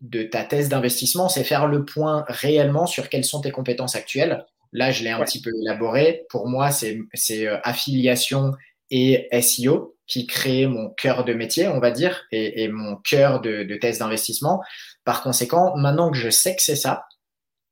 de 0.00 0.22
ta 0.22 0.42
thèse 0.44 0.70
d'investissement, 0.70 1.28
c'est 1.28 1.44
faire 1.44 1.66
le 1.66 1.84
point 1.84 2.24
réellement 2.28 2.86
sur 2.86 3.10
quelles 3.10 3.26
sont 3.26 3.42
tes 3.42 3.50
compétences 3.50 3.94
actuelles. 3.94 4.46
Là, 4.72 4.90
je 4.90 5.04
l'ai 5.04 5.10
un 5.10 5.20
petit 5.20 5.42
peu 5.42 5.50
élaboré. 5.60 6.24
Pour 6.30 6.48
moi, 6.48 6.70
c'est, 6.70 6.98
c'est 7.12 7.46
euh, 7.46 7.58
affiliation 7.62 8.52
et 8.88 9.28
SEO 9.42 9.98
qui 10.06 10.26
crée 10.26 10.66
mon 10.66 10.88
cœur 10.94 11.26
de 11.26 11.34
métier, 11.34 11.68
on 11.68 11.78
va 11.78 11.90
dire, 11.90 12.24
et, 12.32 12.68
mon 12.68 12.96
cœur 12.96 13.42
de, 13.42 13.64
de 13.64 13.76
thèse 13.76 13.98
d'investissement. 13.98 14.62
Par 15.04 15.22
conséquent, 15.22 15.76
maintenant 15.76 16.10
que 16.10 16.16
je 16.16 16.30
sais 16.30 16.56
que 16.56 16.62
c'est 16.62 16.74
ça, 16.74 17.04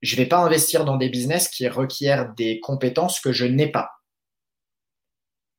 je 0.03 0.17
ne 0.17 0.23
vais 0.23 0.27
pas 0.27 0.39
investir 0.39 0.85
dans 0.85 0.97
des 0.97 1.09
business 1.09 1.49
qui 1.49 1.69
requièrent 1.69 2.35
des 2.35 2.61
compétences 2.61 3.21
que 3.21 3.33
je 3.33 3.47
n'ai 3.47 3.69
pas. 3.69 3.91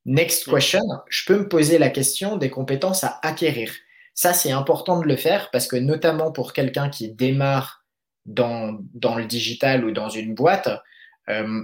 Next 0.06 0.50
question, 0.50 0.82
je 1.08 1.24
peux 1.26 1.38
me 1.38 1.48
poser 1.48 1.78
la 1.78 1.88
question 1.88 2.36
des 2.36 2.50
compétences 2.50 3.04
à 3.04 3.18
acquérir. 3.22 3.72
Ça, 4.12 4.34
c'est 4.34 4.52
important 4.52 5.00
de 5.00 5.06
le 5.06 5.16
faire 5.16 5.50
parce 5.50 5.66
que 5.66 5.76
notamment 5.76 6.30
pour 6.30 6.52
quelqu'un 6.52 6.90
qui 6.90 7.10
démarre 7.10 7.84
dans, 8.26 8.78
dans, 8.92 9.16
le 9.16 9.24
digital 9.24 9.84
ou 9.84 9.92
dans 9.92 10.10
une 10.10 10.34
boîte, 10.34 10.68
euh, 11.30 11.62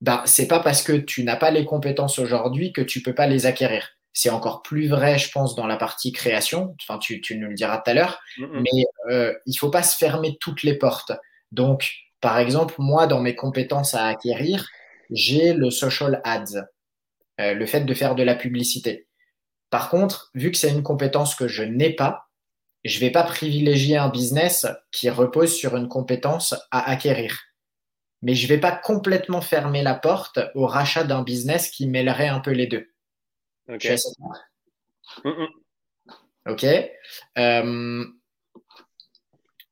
ben, 0.00 0.22
c'est 0.24 0.48
pas 0.48 0.60
parce 0.60 0.82
que 0.82 0.92
tu 0.92 1.22
n'as 1.22 1.36
pas 1.36 1.50
les 1.50 1.64
compétences 1.64 2.18
aujourd'hui 2.18 2.72
que 2.72 2.80
tu 2.80 3.02
peux 3.02 3.14
pas 3.14 3.26
les 3.26 3.46
acquérir. 3.46 3.88
C'est 4.12 4.30
encore 4.30 4.62
plus 4.62 4.88
vrai, 4.88 5.18
je 5.18 5.30
pense, 5.30 5.54
dans 5.54 5.68
la 5.68 5.76
partie 5.76 6.10
création. 6.10 6.74
Enfin, 6.82 6.98
tu, 6.98 7.20
tu 7.20 7.38
nous 7.38 7.48
le 7.48 7.54
diras 7.54 7.78
tout 7.78 7.90
à 7.90 7.94
l'heure. 7.94 8.20
Mais 8.38 8.84
euh, 9.08 9.32
il 9.46 9.54
faut 9.54 9.70
pas 9.70 9.84
se 9.84 9.96
fermer 9.96 10.36
toutes 10.40 10.64
les 10.64 10.74
portes. 10.76 11.12
Donc, 11.52 11.92
par 12.20 12.38
exemple, 12.38 12.74
moi, 12.78 13.06
dans 13.06 13.20
mes 13.20 13.34
compétences 13.34 13.94
à 13.94 14.06
acquérir, 14.06 14.68
j'ai 15.10 15.52
le 15.52 15.70
social 15.70 16.20
ads, 16.24 16.68
euh, 17.40 17.54
le 17.54 17.66
fait 17.66 17.80
de 17.80 17.94
faire 17.94 18.14
de 18.14 18.22
la 18.22 18.34
publicité. 18.34 19.06
Par 19.70 19.88
contre, 19.88 20.30
vu 20.34 20.50
que 20.50 20.56
c'est 20.56 20.70
une 20.70 20.82
compétence 20.82 21.34
que 21.34 21.48
je 21.48 21.62
n'ai 21.62 21.90
pas, 21.90 22.28
je 22.84 22.98
vais 22.98 23.10
pas 23.10 23.22
privilégier 23.22 23.96
un 23.96 24.08
business 24.08 24.66
qui 24.90 25.10
repose 25.10 25.54
sur 25.54 25.76
une 25.76 25.88
compétence 25.88 26.54
à 26.70 26.90
acquérir. 26.90 27.38
Mais 28.22 28.34
je 28.34 28.46
vais 28.46 28.58
pas 28.58 28.72
complètement 28.72 29.40
fermer 29.40 29.82
la 29.82 29.94
porte 29.94 30.40
au 30.54 30.66
rachat 30.66 31.04
d'un 31.04 31.22
business 31.22 31.70
qui 31.70 31.86
mêlerait 31.86 32.28
un 32.28 32.40
peu 32.40 32.50
les 32.50 32.66
deux. 32.66 32.90
Ok. 33.68 33.88
Ok. 36.46 36.66
Euh, 37.38 38.04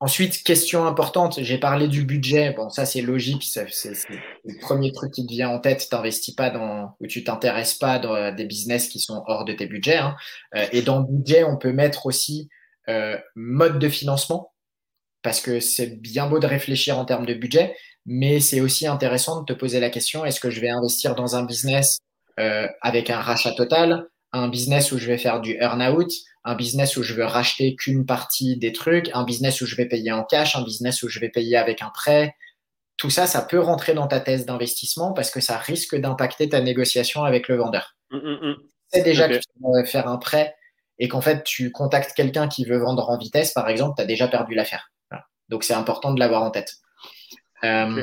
Ensuite, 0.01 0.45
question 0.45 0.87
importante, 0.87 1.41
j'ai 1.43 1.59
parlé 1.59 1.89
du 1.89 2.05
budget. 2.05 2.53
Bon, 2.53 2.71
ça 2.71 2.87
c'est 2.87 3.01
logique, 3.01 3.43
c'est 3.43 3.67
le 4.45 4.61
premier 4.61 4.93
truc 4.93 5.13
qui 5.13 5.27
te 5.27 5.33
vient 5.33 5.49
en 5.49 5.59
tête. 5.59 5.89
T'investis 5.91 6.35
pas 6.35 6.51
dans 6.51 6.95
ou 7.01 7.09
tu 7.09 7.25
t'intéresses 7.25 7.75
pas 7.75 7.99
dans 7.99 8.33
des 8.33 8.45
business 8.45 8.89
qui 8.89 9.01
sont 9.01 9.25
hors 9.27 9.45
de 9.45 9.53
tes 9.55 9.67
budgets. 9.67 9.97
Hein. 9.97 10.15
Euh, 10.55 10.67
et 10.71 10.83
dans 10.83 11.01
le 11.01 11.07
budget, 11.07 11.43
on 11.43 11.57
peut 11.57 11.73
mettre 11.73 12.07
aussi 12.07 12.49
euh, 12.89 13.19
mode 13.35 13.81
de 13.81 13.89
financement 13.89 14.53
parce 15.23 15.41
que 15.41 15.59
c'est 15.61 16.01
bien 16.01 16.29
beau 16.29 16.39
de 16.39 16.47
réfléchir 16.47 16.99
en 16.99 17.05
termes 17.05 17.27
de 17.27 17.35
budget, 17.35 17.77
mais 18.07 18.41
c'est 18.41 18.61
aussi 18.61 18.87
intéressant 18.87 19.41
de 19.41 19.53
te 19.53 19.59
poser 19.59 19.81
la 19.81 19.91
question 19.91 20.25
est-ce 20.25 20.41
que 20.41 20.51
je 20.51 20.61
vais 20.61 20.71
investir 20.71 21.15
dans 21.15 21.37
un 21.37 21.45
business 21.45 21.99
euh, 22.39 22.69
avec 22.83 23.11
un 23.11 23.21
rachat 23.21 23.53
total, 23.53 24.07
un 24.33 24.49
business 24.49 24.93
où 24.93 24.99
je 24.99 25.07
vais 25.07 25.19
faire 25.19 25.41
du 25.41 25.57
earn-out, 25.61 26.11
un 26.49 26.55
business 26.55 26.97
où 26.97 27.03
je 27.03 27.13
veux 27.13 27.27
racheter 27.27 27.77
qu'une 27.77 28.07
partie 28.07 28.57
des 28.57 28.73
trucs, 28.73 29.11
un 29.13 29.25
business 29.25 29.61
où 29.61 29.67
je 29.67 29.77
vais 29.77 29.85
payer 29.85 30.13
en 30.13 30.25
cash, 30.25 30.57
un 30.57 30.63
business 30.63 31.03
où 31.03 31.09
je 31.09 31.21
vais 31.21 31.29
payer 31.29 31.59
avec 31.59 31.83
un 31.83 31.91
prêt. 31.91 32.35
Tout 32.97 33.11
ça, 33.11 33.27
ça 33.27 33.43
peut 33.43 33.61
rentrer 33.61 33.93
dans 33.93 34.07
ta 34.07 34.19
thèse 34.19 34.47
d'investissement 34.47 35.13
parce 35.13 35.31
que 35.31 35.41
ça 35.41 35.59
risque 35.59 35.95
d'impacter 35.95 36.49
ta 36.49 36.63
négociation 36.63 37.25
avec 37.25 37.49
le 37.49 37.57
vendeur. 37.57 37.97
C'est 38.11 38.17
mm, 38.17 38.21
mm, 38.21 38.57
mm. 38.95 39.03
déjà 39.03 39.29
que 39.29 39.35
tu 39.35 39.49
vas 39.61 39.85
faire 39.85 40.09
un 40.09 40.17
prêt 40.17 40.57
et 40.99 41.07
qu'en 41.09 41.21
fait, 41.21 41.45
tu 41.45 41.71
contactes 41.71 42.15
quelqu'un 42.15 42.49
qui 42.49 42.65
veut 42.65 42.79
vendre 42.79 43.11
en 43.11 43.19
vitesse, 43.19 43.53
par 43.53 43.69
exemple, 43.69 43.97
tu 43.97 44.03
as 44.03 44.07
déjà 44.07 44.27
perdu 44.27 44.55
l'affaire. 44.55 44.91
Donc, 45.51 45.65
c'est 45.65 45.75
important 45.75 46.15
de 46.15 46.19
l'avoir 46.19 46.43
en 46.43 46.51
tête. 46.51 46.77
Euh, 47.63 48.03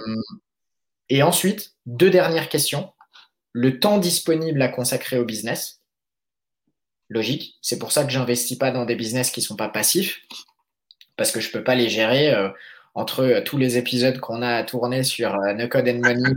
et 1.10 1.24
ensuite, 1.24 1.74
deux 1.88 2.12
dernières 2.12 2.50
questions. 2.50 2.94
Le 3.54 3.80
temps 3.80 3.98
disponible 3.98 4.62
à 4.62 4.68
consacrer 4.68 5.18
au 5.18 5.26
business 5.26 5.82
logique. 7.10 7.58
C'est 7.62 7.80
pour 7.80 7.92
ça 7.92 8.04
que 8.04 8.12
j'investis 8.12 8.58
pas 8.58 8.72
dans 8.72 8.86
des 8.86 8.96
business 8.96 9.32
qui 9.32 9.42
sont 9.42 9.56
pas 9.56 9.70
passifs, 9.70 10.22
parce 11.18 11.32
que 11.32 11.40
je 11.40 11.52
peux 11.52 11.64
pas 11.64 11.76
les 11.76 11.90
gérer 11.90 12.34
euh, 12.34 12.50
entre 12.94 13.24
euh, 13.24 13.42
tous 13.42 13.58
les 13.58 13.78
épisodes 13.78 14.20
qu'on 14.20 14.42
a 14.42 14.56
à 14.56 14.64
tourner 14.64 15.04
sur 15.04 15.36
euh, 15.36 15.54
No 15.54 15.68
Code 15.68 15.88
and 15.88 16.00
Money. 16.00 16.34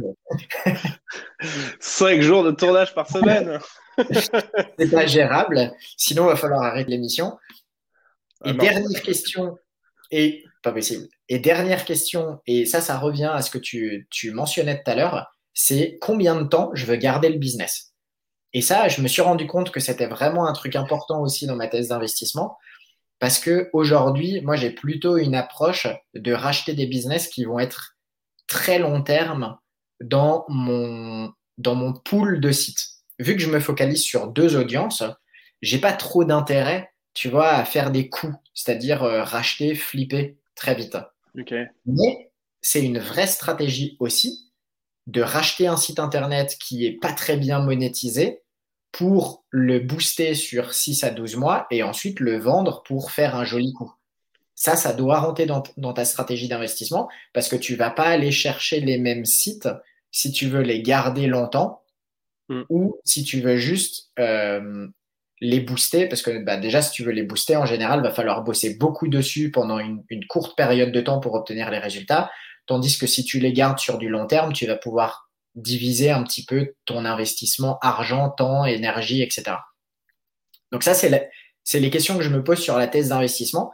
Cinq 1.81 2.21
jours 2.21 2.45
de 2.45 2.51
tournage 2.51 2.95
par 2.95 3.09
semaine. 3.09 3.59
c'est 4.79 4.91
pas 4.91 5.07
gérable. 5.07 5.73
Sinon, 5.97 6.25
il 6.25 6.29
va 6.29 6.37
falloir 6.37 6.62
arrêter 6.62 6.91
l'émission. 6.91 7.39
Et 8.45 8.51
ah 8.51 8.53
dernière 8.53 9.03
question, 9.03 9.59
et 10.12 10.45
pas 10.62 10.73
possible. 10.73 11.09
Et 11.29 11.41
dernière 11.41 11.85
question, 11.85 12.41
et 12.47 12.66
ça, 12.66 12.81
ça 12.81 12.97
revient 12.97 13.31
à 13.33 13.43
ce 13.43 13.51
que 13.51 13.59
tu, 13.59 14.07
tu 14.11 14.31
mentionnais 14.31 14.81
tout 14.83 14.91
à 14.91 14.95
l'heure, 14.95 15.27
c'est 15.55 15.99
combien 16.01 16.41
de 16.41 16.47
temps 16.47 16.71
je 16.75 16.87
veux 16.87 16.95
garder 16.95 17.29
le 17.29 17.39
business? 17.39 17.88
Et 18.55 18.63
ça, 18.63 18.89
je 18.89 19.03
me 19.03 19.09
suis 19.09 19.23
rendu 19.23 19.47
compte 19.47 19.71
que 19.71 19.81
c'était 19.81 20.07
vraiment 20.07 20.47
un 20.47 20.53
truc 20.53 20.77
important 20.77 21.21
aussi 21.21 21.47
dans 21.47 21.57
ma 21.57 21.69
thèse 21.69 21.89
d'investissement. 21.89 22.57
Parce 23.19 23.39
que 23.41 23.69
aujourd'hui, 23.73 24.41
moi, 24.43 24.57
j'ai 24.57 24.71
plutôt 24.71 25.17
une 25.17 25.35
approche 25.35 25.87
de 26.15 26.33
racheter 26.33 26.73
des 26.73 26.87
business 26.87 27.29
qui 27.29 27.45
vont 27.45 27.59
être 27.59 27.97
très 28.47 28.79
long 28.79 29.03
terme 29.03 29.59
dans 30.01 30.45
mon, 30.49 31.33
dans 31.59 31.75
mon 31.75 31.93
pool 31.93 32.41
de 32.41 32.51
sites. 32.53 32.87
Vu 33.19 33.35
que 33.35 33.43
je 33.43 33.51
me 33.51 33.61
focalise 33.61 34.03
sur 34.03 34.29
deux 34.29 34.57
audiences, 34.57 35.03
j'ai 35.61 35.79
pas 35.79 35.93
trop 35.93 36.25
d'intérêt, 36.25 36.93
tu 37.15 37.29
vois, 37.29 37.49
à 37.49 37.65
faire 37.65 37.91
des 37.91 38.09
coups, 38.09 38.35
c'est-à-dire 38.55 39.03
euh, 39.03 39.25
racheter, 39.25 39.75
flipper 39.75 40.39
très 40.55 40.77
vite. 40.77 40.97
Mais 41.87 42.31
c'est 42.63 42.85
une 42.85 43.01
vraie 43.01 43.27
stratégie 43.27 43.97
aussi 43.99 44.48
de 45.09 45.23
racheter 45.23 45.67
un 45.67 45.79
site 45.79 45.99
internet 45.99 46.57
qui 46.61 46.87
est 46.87 47.01
pas 47.01 47.13
très 47.13 47.39
bien 47.39 47.61
monétisé 47.61 48.43
pour 48.93 49.45
le 49.51 49.81
booster 49.81 50.35
sur 50.35 50.75
6 50.75 51.03
à 51.03 51.11
12 51.11 51.37
mois 51.37 51.67
et 51.71 51.83
ensuite 51.83 52.21
le 52.21 52.39
vendre 52.39 52.83
pour 52.85 53.11
faire 53.11 53.35
un 53.35 53.45
joli 53.45 53.73
coup. 53.73 53.93
Ça, 54.55 54.77
ça 54.77 54.93
doit 54.93 55.21
rentrer 55.21 55.47
dans, 55.47 55.63
ta 55.63 56.05
stratégie 56.05 56.49
d'investissement 56.49 57.09
parce 57.33 57.49
que 57.49 57.57
tu 57.57 57.75
vas 57.75 57.91
pas 57.91 58.05
aller 58.05 58.31
chercher 58.31 58.81
les 58.81 58.99
mêmes 58.99 59.25
sites 59.25 59.69
si 60.11 60.31
tu 60.31 60.47
veux 60.47 60.63
les 60.63 60.83
garder 60.83 61.27
longtemps 61.27 61.83
mm. 62.51 62.63
ou 62.69 62.99
si 63.05 63.25
tu 63.25 63.41
veux 63.41 63.57
juste 63.57 64.11
euh, 64.19 64.89
les 65.41 65.61
booster 65.61 66.07
parce 66.07 66.21
que 66.21 66.45
bah, 66.45 66.59
déjà, 66.59 66.83
si 66.83 66.91
tu 66.91 67.03
veux 67.03 67.13
les 67.13 67.23
booster, 67.23 67.57
en 67.57 67.67
général, 67.67 68.01
il 68.01 68.03
va 68.03 68.11
falloir 68.11 68.43
bosser 68.43 68.75
beaucoup 68.75 69.09
dessus 69.09 69.51
pendant 69.51 69.79
une 69.79 70.27
courte 70.29 70.55
période 70.55 70.93
de 70.93 71.01
temps 71.01 71.21
pour 71.21 71.33
obtenir 71.33 71.71
les 71.71 71.79
résultats. 71.79 72.31
Tandis 72.69 72.99
que 72.99 73.09
si 73.09 73.25
tu 73.25 73.41
les 73.41 73.53
gardes 73.53 73.81
sur 73.81 73.99
du 73.99 74.09
long 74.09 74.27
terme, 74.27 74.53
tu 74.53 74.66
vas 74.66 74.77
pouvoir 74.77 75.31
diviser 75.57 76.11
un 76.11 76.23
petit 76.23 76.45
peu 76.45 76.75
ton 76.85 77.05
investissement 77.05 77.79
argent, 77.81 78.31
temps, 78.31 78.64
énergie, 78.64 79.23
etc. 79.23 79.57
Donc 80.71 80.85
ça, 80.85 80.95
c'est 80.95 81.81
les 81.81 81.91
questions 81.91 82.16
que 82.16 82.23
je 82.23 82.29
me 82.29 82.45
pose 82.45 82.61
sur 82.61 82.79
la 82.79 82.87
thèse 82.87 83.09
d'investissement. 83.09 83.73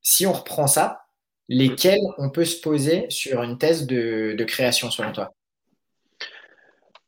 Si 0.00 0.26
on 0.26 0.32
reprend 0.32 0.66
ça, 0.66 1.04
lesquelles 1.48 2.00
on 2.18 2.30
peut 2.30 2.46
se 2.46 2.60
poser 2.60 3.06
sur 3.10 3.42
une 3.42 3.58
thèse 3.58 3.86
de 3.86 4.44
création 4.44 4.90
selon 4.90 5.12
toi? 5.12 5.32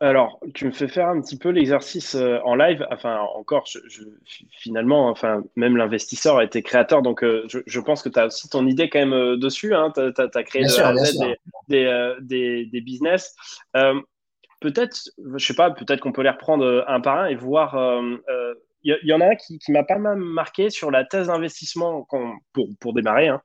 Alors, 0.05 0.39
tu 0.53 0.67
me 0.67 0.71
fais 0.71 0.87
faire 0.87 1.09
un 1.09 1.19
petit 1.23 1.39
peu 1.39 1.49
l'exercice 1.49 2.15
euh, 2.15 2.39
en 2.45 2.57
live. 2.57 2.87
Enfin, 2.91 3.21
encore, 3.37 3.67
finalement, 4.51 5.09
enfin, 5.09 5.43
même 5.57 5.79
l'investisseur 5.79 6.37
a 6.37 6.45
été 6.45 6.63
créateur, 6.63 7.01
donc 7.01 7.25
euh, 7.25 7.47
je, 7.49 7.81
pense 7.81 8.03
que 8.03 8.11
tu 8.11 8.19
as 8.19 8.27
aussi 8.27 8.51
ton 8.51 8.67
idée 8.67 8.91
quand 8.91 8.99
même 8.99 9.15
euh, 9.15 9.39
dessus. 9.39 9.75
Hein. 9.75 9.93
Tu 9.95 10.03
as, 10.03 10.43
créé 10.43 10.65
des, 11.69 12.81
business. 12.83 13.35
peut-être, 14.61 15.09
je 15.37 15.47
sais 15.47 15.55
pas, 15.55 15.71
peut-être 15.71 16.01
qu'on 16.01 16.13
peut 16.13 16.23
les 16.23 16.31
reprendre 16.31 16.85
un 16.87 17.01
par 17.01 17.21
un 17.21 17.27
et 17.27 17.35
voir. 17.35 17.75
Il 18.83 18.99
y, 19.05 19.13
en 19.15 19.23
a 19.23 19.29
un 19.29 19.37
qui, 19.37 19.59
m'a 19.71 19.85
pas 19.85 19.97
mal 19.97 20.19
marqué 20.19 20.69
sur 20.69 20.91
la 20.91 21.07
thèse 21.07 21.29
d'investissement 21.29 22.07
pour, 22.53 22.69
pour 22.79 22.93
démarrer. 22.93 23.29
Hein. 23.29 23.41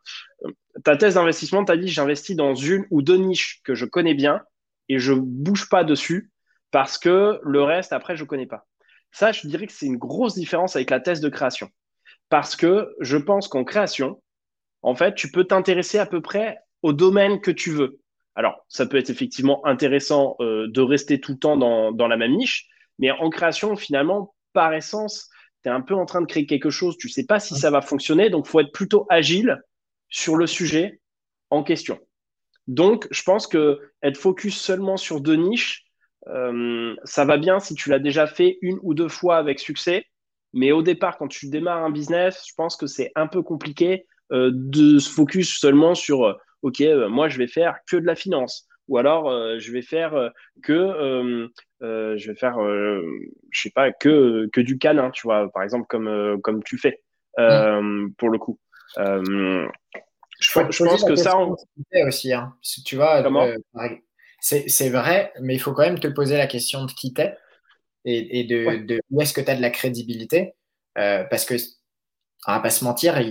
Ta 0.84 0.98
thèse 0.98 1.14
d'investissement, 1.14 1.64
tu 1.64 1.72
as 1.72 1.78
dit 1.78 1.88
j'investis 1.88 2.36
dans 2.36 2.54
une 2.54 2.86
ou 2.92 3.02
deux 3.02 3.16
niches 3.16 3.62
que 3.64 3.76
je 3.76 3.86
connais 3.86 4.14
bien 4.14 4.42
et 4.90 5.00
je 5.00 5.14
bouge 5.14 5.70
pas 5.70 5.86
dessus 5.86 6.30
parce 6.72 6.98
que 6.98 7.40
le 7.44 7.64
reste, 7.64 7.94
après, 7.94 8.16
je 8.16 8.24
ne 8.24 8.28
connais 8.28 8.46
pas. 8.46 8.68
Ça, 9.12 9.32
je 9.32 9.48
dirais 9.48 9.66
que 9.66 9.74
c'est 9.74 9.86
une 9.86 9.98
grosse 9.98 10.36
différence 10.36 10.76
avec 10.76 10.90
la 10.90 11.00
thèse 11.00 11.22
de 11.22 11.30
création. 11.30 11.70
Parce 12.30 12.56
que 12.56 12.94
je 13.00 13.18
pense 13.18 13.48
qu'en 13.48 13.64
création, 13.64 14.22
en 14.82 14.96
fait, 14.96 15.16
tu 15.16 15.32
peux 15.32 15.46
t'intéresser 15.46 15.98
à 15.98 16.06
peu 16.06 16.22
près 16.22 16.60
au 16.84 16.94
domaine 16.94 17.42
que 17.42 17.52
tu 17.52 17.72
veux. 17.72 18.00
Alors, 18.36 18.66
ça 18.70 18.86
peut 18.86 18.98
être 18.98 19.10
effectivement 19.10 19.66
intéressant 19.66 20.36
euh, 20.40 20.68
de 20.70 20.82
rester 20.82 21.20
tout 21.20 21.34
le 21.34 21.40
temps 21.40 21.58
dans, 21.58 22.08
la 22.08 22.18
même 22.18 22.36
niche, 22.36 22.68
mais 22.98 23.12
en 23.12 23.30
création, 23.30 23.76
finalement, 23.76 24.34
par 24.54 24.74
essence, 24.74 25.30
tu 25.64 25.70
es 25.70 25.72
un 25.72 25.82
peu 25.82 25.96
en 25.96 26.06
train 26.06 26.22
de 26.22 26.26
créer 26.26 26.46
quelque 26.46 26.70
chose, 26.70 26.98
tu 26.98 27.08
ne 27.08 27.12
sais 27.12 27.26
pas 27.26 27.40
si 27.40 27.56
ça 27.56 27.70
va 27.70 27.82
fonctionner, 27.82 28.30
donc 28.30 28.46
il 28.48 28.50
faut 28.50 28.60
être 28.62 28.72
plutôt 28.72 29.06
agile 29.10 29.62
sur 30.08 30.38
le 30.38 30.48
sujet 30.48 31.02
en 31.50 31.64
question. 31.64 32.00
Donc, 32.68 33.08
je 33.12 33.24
pense 33.24 33.48
que 33.48 33.80
être 34.04 34.18
focus 34.18 34.58
seulement 34.58 34.96
sur 34.96 35.22
deux 35.22 35.36
niches, 35.36 35.89
euh, 36.28 36.96
ça 37.04 37.26
va 37.26 37.38
bien 37.38 37.60
si 37.60 37.76
tu 37.76 37.90
l'as 37.90 38.00
déjà 38.00 38.28
fait 38.28 38.58
une 38.62 38.78
ou 38.82 38.94
deux 38.94 39.08
fois 39.08 39.38
avec 39.38 39.60
succès. 39.60 40.06
Mais 40.54 40.72
au 40.72 40.82
départ, 40.82 41.18
quand 41.18 41.28
tu 41.28 41.48
démarres 41.48 41.84
un 41.84 41.92
business, 41.92 42.44
je 42.48 42.54
pense 42.56 42.76
que 42.76 42.88
c'est 42.88 43.12
un 43.16 43.28
peu 43.28 43.44
compliqué 43.44 44.06
euh, 44.32 44.52
de 44.54 45.00
se 45.00 45.10
focus 45.10 45.60
seulement 45.60 45.96
sur 45.96 46.26
euh, 46.26 46.34
OK, 46.62 46.84
moi 47.10 47.30
je 47.30 47.38
vais 47.38 47.48
faire 47.48 47.78
que 47.90 47.96
de 47.98 48.06
la 48.06 48.16
finance. 48.16 48.68
Ou 48.88 48.98
alors 48.98 49.30
je 49.60 49.72
vais 49.72 49.84
faire 49.84 50.32
que 50.64 51.48
je 51.80 52.28
vais 52.28 52.36
faire 52.36 52.56
je 52.60 53.62
sais 53.62 53.70
pas 53.70 53.92
que 53.92 54.50
que 54.52 54.60
du 54.60 54.80
canin, 54.80 55.12
tu 55.12 55.22
vois, 55.28 55.50
par 55.54 55.62
exemple 55.62 55.86
comme 55.88 56.42
comme 56.42 56.64
tu 56.64 56.80
fais 56.80 57.00
mm. 57.38 58.10
pour 58.18 58.30
le 58.30 58.40
coup. 58.40 58.60
je, 58.98 59.68
je 60.40 60.84
pense 60.84 61.04
que 61.06 61.16
ça 61.16 61.38
on... 61.38 61.56
aussi, 62.08 62.34
hein. 62.34 62.56
tu 62.84 62.96
vois. 62.96 63.22
Comment? 63.22 63.48
C'est 64.42 64.90
vrai, 64.90 65.34
mais 65.42 65.56
il 65.56 65.60
faut 65.60 65.74
quand 65.74 65.84
même 65.84 66.00
te 66.00 66.08
poser 66.08 66.38
la 66.38 66.48
question 66.48 66.86
de 66.86 66.92
qui 66.92 67.14
t'es 67.14 67.36
et, 68.06 68.44
de, 68.46 69.02
où 69.12 69.22
est-ce 69.22 69.34
que 69.34 69.42
tu 69.42 69.50
as 69.52 69.56
de 69.56 69.62
la 69.62 69.70
crédibilité. 69.70 70.54
Euh, 70.98 71.24
parce 71.30 71.46
que, 71.46 71.56
on 72.48 72.54
va 72.54 72.60
pas 72.60 72.70
se 72.70 72.84
mentir, 72.84 73.22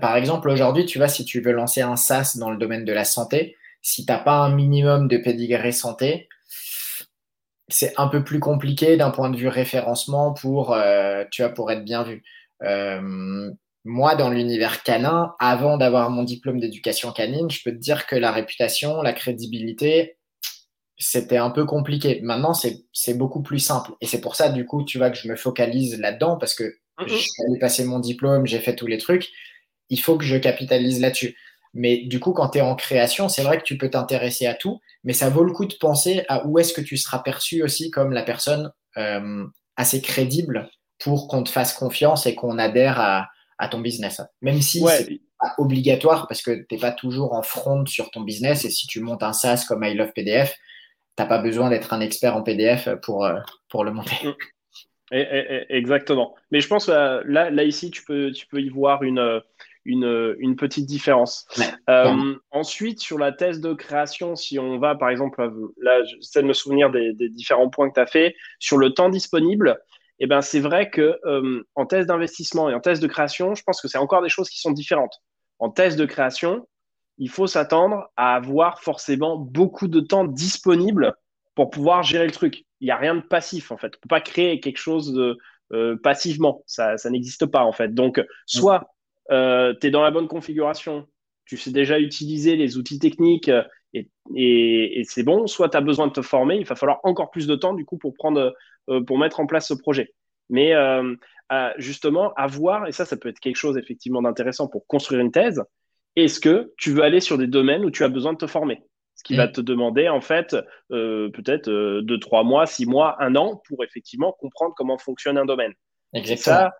par 0.00 0.16
exemple, 0.16 0.48
aujourd'hui, 0.48 0.86
tu 0.86 0.98
vois, 0.98 1.08
si 1.08 1.24
tu 1.24 1.40
veux 1.40 1.52
lancer 1.52 1.82
un 1.82 1.96
SaaS 1.96 2.36
dans 2.38 2.50
le 2.50 2.56
domaine 2.56 2.84
de 2.84 2.92
la 2.92 3.04
santé, 3.04 3.56
si 3.82 4.06
tu 4.06 4.12
n'as 4.12 4.18
pas 4.18 4.38
un 4.38 4.54
minimum 4.54 5.08
de 5.08 5.18
pédigré 5.18 5.72
santé, 5.72 6.28
c'est 7.68 7.92
un 7.98 8.08
peu 8.08 8.24
plus 8.24 8.40
compliqué 8.40 8.96
d'un 8.96 9.10
point 9.10 9.30
de 9.30 9.36
vue 9.36 9.48
référencement 9.48 10.32
pour, 10.32 10.72
euh, 10.72 11.24
tu 11.30 11.42
vois, 11.42 11.52
pour 11.52 11.70
être 11.70 11.84
bien 11.84 12.02
vu. 12.02 12.22
Euh, 12.62 13.50
moi, 13.84 14.14
dans 14.14 14.30
l'univers 14.30 14.82
canin, 14.82 15.34
avant 15.38 15.76
d'avoir 15.78 16.10
mon 16.10 16.22
diplôme 16.22 16.60
d'éducation 16.60 17.12
canine, 17.12 17.50
je 17.50 17.62
peux 17.64 17.72
te 17.72 17.78
dire 17.78 18.06
que 18.06 18.16
la 18.16 18.32
réputation, 18.32 19.02
la 19.02 19.12
crédibilité, 19.12 20.18
c'était 21.00 21.38
un 21.38 21.50
peu 21.50 21.64
compliqué. 21.64 22.20
Maintenant, 22.22 22.52
c'est 22.54 23.14
beaucoup 23.14 23.42
plus 23.42 23.58
simple. 23.58 23.92
Et 24.00 24.06
c'est 24.06 24.20
pour 24.20 24.36
ça, 24.36 24.50
du 24.50 24.66
coup, 24.66 24.84
tu 24.84 24.98
vois, 24.98 25.10
que 25.10 25.16
je 25.16 25.28
me 25.28 25.34
focalise 25.34 25.98
là-dedans 25.98 26.36
parce 26.36 26.54
que 26.54 26.74
j'ai 27.06 27.58
passé 27.58 27.84
mon 27.84 27.98
diplôme, 27.98 28.46
j'ai 28.46 28.60
fait 28.60 28.76
tous 28.76 28.86
les 28.86 28.98
trucs. 28.98 29.28
Il 29.88 29.98
faut 29.98 30.18
que 30.18 30.24
je 30.24 30.36
capitalise 30.36 31.00
là-dessus. 31.00 31.36
Mais 31.72 31.98
du 31.98 32.20
coup, 32.20 32.32
quand 32.32 32.50
tu 32.50 32.58
es 32.58 32.60
en 32.60 32.74
création, 32.74 33.28
c'est 33.28 33.42
vrai 33.42 33.58
que 33.58 33.64
tu 33.64 33.78
peux 33.78 33.88
t'intéresser 33.88 34.46
à 34.46 34.54
tout, 34.54 34.80
mais 35.04 35.12
ça 35.12 35.30
vaut 35.30 35.44
le 35.44 35.52
coup 35.52 35.64
de 35.64 35.74
penser 35.74 36.24
à 36.28 36.46
où 36.46 36.58
est-ce 36.58 36.72
que 36.72 36.80
tu 36.80 36.96
seras 36.96 37.20
perçu 37.20 37.62
aussi 37.62 37.90
comme 37.90 38.12
la 38.12 38.22
personne 38.22 38.72
euh, 38.98 39.46
assez 39.76 40.02
crédible 40.02 40.68
pour 40.98 41.28
qu'on 41.28 41.42
te 41.42 41.50
fasse 41.50 41.72
confiance 41.72 42.26
et 42.26 42.34
qu'on 42.34 42.58
adhère 42.58 43.00
à, 43.00 43.28
ton 43.70 43.80
business. 43.80 44.22
Même 44.40 44.60
si 44.62 44.82
c'est 44.86 45.20
pas 45.38 45.54
obligatoire 45.58 46.26
parce 46.28 46.40
que 46.40 46.50
tu 46.50 46.74
n'es 46.74 46.80
pas 46.80 46.92
toujours 46.92 47.34
en 47.34 47.42
front 47.42 47.84
sur 47.86 48.10
ton 48.10 48.22
business. 48.22 48.64
Et 48.64 48.70
si 48.70 48.86
tu 48.86 49.00
montes 49.00 49.22
un 49.22 49.34
SaaS 49.34 49.64
comme 49.68 49.84
I 49.84 49.94
Love 49.94 50.12
PDF, 50.14 50.56
tu 51.20 51.28
n'as 51.28 51.36
pas 51.36 51.42
besoin 51.42 51.70
d'être 51.70 51.92
un 51.92 52.00
expert 52.00 52.36
en 52.36 52.42
PDF 52.42 52.88
pour, 53.02 53.24
euh, 53.24 53.38
pour 53.68 53.84
le 53.84 53.92
monter. 53.92 54.16
Mm. 54.24 55.16
exactement. 55.68 56.34
Mais 56.50 56.60
je 56.60 56.68
pense 56.68 56.86
que 56.86 56.92
euh, 56.92 57.22
là, 57.26 57.50
là 57.50 57.64
ici, 57.64 57.90
tu 57.90 58.04
peux, 58.04 58.30
tu 58.30 58.46
peux 58.46 58.60
y 58.60 58.68
voir 58.68 59.02
une, 59.02 59.42
une, 59.84 60.36
une 60.38 60.56
petite 60.56 60.86
différence. 60.86 61.46
Euh, 61.88 62.34
ensuite, 62.50 63.00
sur 63.00 63.18
la 63.18 63.32
thèse 63.32 63.60
de 63.60 63.72
création, 63.72 64.36
si 64.36 64.58
on 64.58 64.78
va, 64.78 64.94
par 64.94 65.10
exemple, 65.10 65.50
là, 65.80 66.02
j'essaie 66.04 66.42
de 66.42 66.46
me 66.46 66.52
souvenir 66.52 66.90
des, 66.90 67.12
des 67.12 67.28
différents 67.28 67.68
points 67.68 67.88
que 67.88 67.94
tu 67.94 68.00
as 68.00 68.06
fait, 68.06 68.34
sur 68.58 68.78
le 68.78 68.90
temps 68.90 69.08
disponible, 69.08 69.78
eh 70.20 70.26
ben, 70.26 70.42
c'est 70.42 70.60
vrai 70.60 70.90
que 70.90 71.18
euh, 71.24 71.66
en 71.74 71.86
thèse 71.86 72.06
d'investissement 72.06 72.68
et 72.68 72.74
en 72.74 72.80
thèse 72.80 73.00
de 73.00 73.06
création, 73.06 73.54
je 73.54 73.62
pense 73.62 73.80
que 73.80 73.88
c'est 73.88 73.98
encore 73.98 74.22
des 74.22 74.28
choses 74.28 74.50
qui 74.50 74.60
sont 74.60 74.70
différentes. 74.70 75.14
En 75.58 75.70
thèse 75.70 75.96
de 75.96 76.04
création, 76.04 76.68
il 77.20 77.28
faut 77.28 77.46
s'attendre 77.46 78.10
à 78.16 78.34
avoir 78.34 78.80
forcément 78.80 79.36
beaucoup 79.36 79.86
de 79.86 80.00
temps 80.00 80.24
disponible 80.24 81.14
pour 81.54 81.70
pouvoir 81.70 82.02
gérer 82.02 82.24
le 82.24 82.32
truc. 82.32 82.64
Il 82.80 82.86
n'y 82.86 82.90
a 82.90 82.96
rien 82.96 83.14
de 83.14 83.20
passif 83.20 83.70
en 83.70 83.76
fait. 83.76 83.88
On 83.88 83.98
ne 83.98 84.00
peut 84.00 84.08
pas 84.08 84.20
créer 84.20 84.58
quelque 84.58 84.78
chose 84.78 85.16
euh, 85.72 85.96
passivement. 86.02 86.62
Ça, 86.66 86.96
n'existe 87.10 87.46
pas 87.46 87.62
en 87.62 87.72
fait. 87.72 87.94
Donc, 87.94 88.20
soit 88.46 88.88
euh, 89.30 89.74
tu 89.80 89.86
es 89.86 89.90
dans 89.90 90.02
la 90.02 90.10
bonne 90.10 90.28
configuration, 90.28 91.06
tu 91.44 91.56
sais 91.56 91.70
déjà 91.70 92.00
utiliser 92.00 92.56
les 92.56 92.78
outils 92.78 92.98
techniques 92.98 93.50
et, 93.92 94.08
et, 94.34 95.02
c'est 95.04 95.22
bon, 95.22 95.46
soit 95.46 95.68
tu 95.68 95.76
as 95.76 95.80
besoin 95.80 96.06
de 96.06 96.12
te 96.12 96.22
former, 96.22 96.56
il 96.56 96.64
va 96.64 96.76
falloir 96.76 97.00
encore 97.02 97.30
plus 97.30 97.46
de 97.46 97.56
temps 97.56 97.74
du 97.74 97.84
coup 97.84 97.98
pour 97.98 98.14
euh, 98.36 99.04
pour 99.04 99.18
mettre 99.18 99.40
en 99.40 99.46
place 99.46 99.68
ce 99.68 99.74
projet. 99.74 100.14
Mais 100.48 100.74
euh, 100.74 101.14
justement, 101.78 102.32
avoir, 102.34 102.86
et 102.86 102.92
ça, 102.92 103.04
ça 103.04 103.16
peut 103.16 103.28
être 103.28 103.40
quelque 103.40 103.56
chose 103.56 103.76
effectivement 103.76 104.22
d'intéressant 104.22 104.68
pour 104.68 104.86
construire 104.86 105.20
une 105.20 105.32
thèse, 105.32 105.62
est-ce 106.16 106.40
que 106.40 106.72
tu 106.76 106.92
veux 106.92 107.02
aller 107.02 107.20
sur 107.20 107.38
des 107.38 107.46
domaines 107.46 107.84
où 107.84 107.90
tu 107.90 108.04
as 108.04 108.08
besoin 108.08 108.32
de 108.32 108.38
te 108.38 108.46
former? 108.46 108.82
Ce 109.14 109.22
qui 109.22 109.36
va 109.36 109.46
mm. 109.46 109.52
te 109.52 109.60
demander 109.60 110.08
en 110.08 110.20
fait 110.20 110.56
euh, 110.92 111.28
peut-être 111.30 111.68
deux, 112.00 112.18
trois 112.18 112.42
mois, 112.42 112.66
six 112.66 112.86
mois, 112.86 113.16
un 113.22 113.36
an 113.36 113.60
pour 113.68 113.84
effectivement 113.84 114.34
comprendre 114.40 114.74
comment 114.76 114.98
fonctionne 114.98 115.36
un 115.36 115.44
domaine. 115.44 115.72
Exactement. 116.14 116.70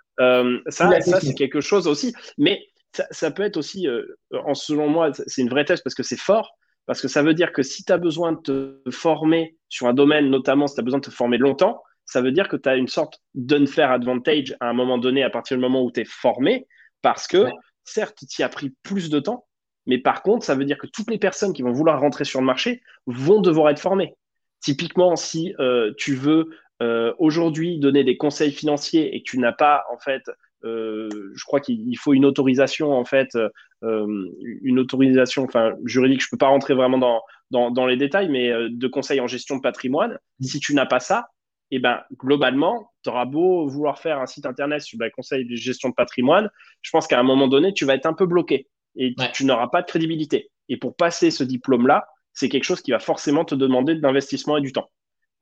Ça, 0.69 1.01
ça, 1.01 1.21
c'est 1.21 1.35
quelque 1.35 1.61
chose 1.61 1.87
aussi. 1.87 2.15
Mais 2.37 2.61
ça, 2.93 3.31
peut 3.31 3.43
être 3.43 3.57
aussi, 3.57 3.87
en 4.33 4.55
selon 4.55 4.89
moi, 4.89 5.13
c'est 5.13 5.41
une 5.41 5.49
vraie 5.49 5.65
thèse 5.65 5.81
parce 5.81 5.95
que 5.95 6.03
c'est 6.03 6.19
fort. 6.19 6.57
Parce 6.91 7.01
que 7.01 7.07
ça 7.09 7.23
veut 7.23 7.35
dire 7.35 7.53
que 7.53 7.63
si 7.63 7.85
tu 7.85 7.93
as 7.93 7.99
besoin 7.99 8.33
de 8.33 8.41
te 8.83 8.91
former 8.91 9.57
sur 9.69 9.87
un 9.87 9.95
domaine, 9.95 10.29
notamment 10.29 10.67
si 10.67 10.75
tu 10.75 10.81
as 10.81 10.83
besoin 10.83 10.99
de 10.99 11.05
te 11.05 11.11
former 11.11 11.39
longtemps, 11.39 11.83
ça 12.05 12.21
veut 12.21 12.33
dire 12.33 12.49
que 12.49 12.57
tu 12.57 12.69
as 12.69 12.75
une 12.75 12.89
sorte 12.89 13.21
d'unfair 13.35 13.93
advantage 13.93 14.57
à 14.59 14.69
un 14.69 14.73
moment 14.73 14.99
donné, 14.99 15.23
à 15.23 15.31
partir 15.31 15.57
du 15.57 15.61
moment 15.61 15.85
où 15.85 15.93
tu 15.93 16.01
es 16.01 16.05
formé, 16.05 16.67
parce 17.01 17.29
que 17.29 17.47
certes, 17.85 18.25
tu 18.29 18.43
as 18.43 18.49
pris 18.49 18.75
plus 18.83 19.11
de 19.11 19.21
temps, 19.21 19.47
mais 19.87 19.99
par 19.99 20.23
contre, 20.23 20.45
ça 20.45 20.55
veut 20.55 20.65
dire 20.65 20.79
que 20.79 20.87
toutes 20.87 21.11
les 21.11 21.19
personnes 21.19 21.53
qui 21.53 21.63
vont 21.63 21.73
vouloir 21.73 22.01
rentrer 22.01 22.25
sur 22.25 22.41
le 22.41 22.47
marché 22.47 22.83
vont 23.07 23.41
devoir 23.41 23.71
être 23.71 23.81
formées. 23.81 24.15
Typiquement, 24.61 25.17
si 25.17 25.55
euh, 25.59 25.93
tu 25.97 26.15
veux 26.15 26.51
euh, 26.83 27.13
aujourd'hui 27.19 27.79
donner 27.79 28.05
des 28.05 28.17
conseils 28.17 28.53
financiers 28.53 29.15
et 29.15 29.23
que 29.23 29.31
tu 29.31 29.39
n'as 29.39 29.53
pas, 29.53 29.85
en 29.93 29.99
fait, 29.99 30.23
euh, 30.65 31.09
je 31.35 31.45
crois 31.45 31.61
qu'il 31.61 31.97
faut 31.99 32.13
une 32.13 32.27
autorisation, 32.27 32.93
en 32.93 33.05
fait, 33.05 33.37
une 33.83 34.79
autorisation 34.79 35.45
enfin, 35.45 35.73
juridique, 35.85 36.21
je 36.21 36.27
ne 36.27 36.31
peux 36.33 36.39
pas 36.39 36.49
rentrer 36.49 36.75
vraiment 36.75 36.99
dans, 36.99 37.23
dans, 37.51 37.71
dans 37.71 37.87
les 37.87 37.97
détails, 37.97 38.29
mais 38.29 38.53
de 38.69 38.87
conseils 38.87 39.21
en 39.21 39.27
gestion 39.27 39.57
de 39.57 39.63
patrimoine. 39.63 40.19
Mmh. 40.41 40.45
Si 40.45 40.61
tu 40.61 40.75
n'as 40.75 40.87
pas 40.87 41.01
ça, 41.01 41.29
et 41.73 41.77
eh 41.77 41.79
ben 41.79 42.03
globalement, 42.17 42.91
tu 43.05 43.11
auras 43.11 43.27
beau 43.27 43.69
vouloir 43.69 44.01
faire 44.01 44.19
un 44.19 44.27
site 44.27 44.45
internet 44.45 44.83
sur 44.83 44.99
le 45.01 45.09
conseil 45.11 45.47
de 45.47 45.55
gestion 45.55 45.91
de 45.91 45.95
patrimoine, 45.95 46.51
je 46.83 46.91
pense 46.91 47.07
qu'à 47.07 47.21
un 47.21 47.23
moment 47.23 47.47
donné, 47.47 47.73
tu 47.73 47.85
vas 47.85 47.95
être 47.95 48.07
un 48.07 48.13
peu 48.13 48.27
bloqué 48.27 48.67
et 48.97 49.15
tu 49.33 49.45
n'auras 49.45 49.69
pas 49.69 49.83
de 49.83 49.87
crédibilité. 49.87 50.51
Et 50.69 50.77
pour 50.77 50.97
passer 50.97 51.31
ce 51.31 51.45
diplôme-là, 51.45 52.09
c'est 52.33 52.49
quelque 52.49 52.65
chose 52.65 52.81
qui 52.81 52.91
va 52.91 52.99
forcément 52.99 53.45
te 53.45 53.55
demander 53.55 53.95
de 53.95 54.03
l'investissement 54.03 54.57
et 54.57 54.61
du 54.61 54.73
temps. 54.73 54.91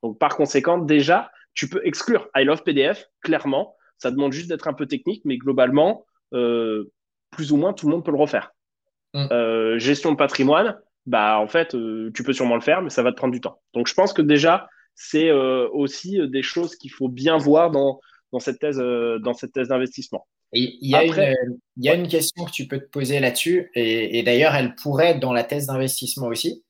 Donc 0.03 0.18
par 0.18 0.37
conséquent, 0.37 0.79
déjà, 0.79 1.31
tu 1.55 1.68
peux 1.68 1.81
exclure 1.85 2.29
I 2.37 2.45
Love 2.45 2.62
PDF, 2.62 3.07
clairement. 3.22 3.74
Ça 3.97 4.11
demande 4.11 4.33
juste 4.33 4.49
d'être 4.49 4.68
un 4.68 4.74
peu 4.74 4.87
technique, 4.87 5.22
mais 5.24 5.39
globalement, 5.39 6.05
euh, 6.35 6.93
plus 7.31 7.53
ou 7.53 7.57
moins, 7.57 7.72
tout 7.72 7.87
le 7.87 7.93
monde 7.93 8.05
peut 8.05 8.12
le 8.12 8.18
refaire. 8.18 8.53
Mm. 9.14 9.26
Euh, 9.33 9.79
gestion 9.79 10.12
de 10.12 10.16
patrimoine, 10.16 10.79
bah 11.07 11.39
en 11.41 11.49
fait, 11.49 11.74
euh, 11.74 12.11
tu 12.14 12.22
peux 12.22 12.33
sûrement 12.33 12.55
le 12.55 12.61
faire, 12.61 12.83
mais 12.83 12.91
ça 12.91 13.03
va 13.03 13.12
te 13.12 13.16
prendre 13.16 13.33
du 13.33 13.41
temps. 13.41 13.61
Donc 13.74 13.89
je 13.89 13.95
pense 13.95 14.12
que 14.12 14.22
déjà, 14.22 14.68
c'est 15.01 15.31
euh, 15.31 15.69
aussi 15.73 16.21
euh, 16.21 16.27
des 16.27 16.43
choses 16.43 16.75
qu'il 16.75 16.91
faut 16.91 17.09
bien 17.09 17.39
voir 17.39 17.71
dans, 17.71 18.01
dans 18.33 18.41
cette 18.41 18.59
thèse 18.59 18.81
euh, 18.81 19.21
dans 19.21 19.33
cette 19.33 19.53
thèse 19.53 19.69
d'investissement. 19.69 20.27
Il 20.53 20.77
y, 20.81 20.97
a 20.97 21.05
une, 21.05 21.59
il 21.77 21.85
y 21.85 21.89
a 21.91 21.95
une 21.95 22.09
question 22.09 22.45
que 22.45 22.51
tu 22.51 22.67
peux 22.67 22.81
te 22.81 22.89
poser 22.89 23.21
là-dessus, 23.21 23.71
et, 23.75 24.23
d'ailleurs, 24.23 24.55
elle 24.55 24.75
pourrait 24.77 25.09
être 25.09 25.21
dans 25.21 25.35
la 25.35 25.45
thèse 25.45 25.67
d'investissement 25.67 26.27
aussi. 26.29 26.65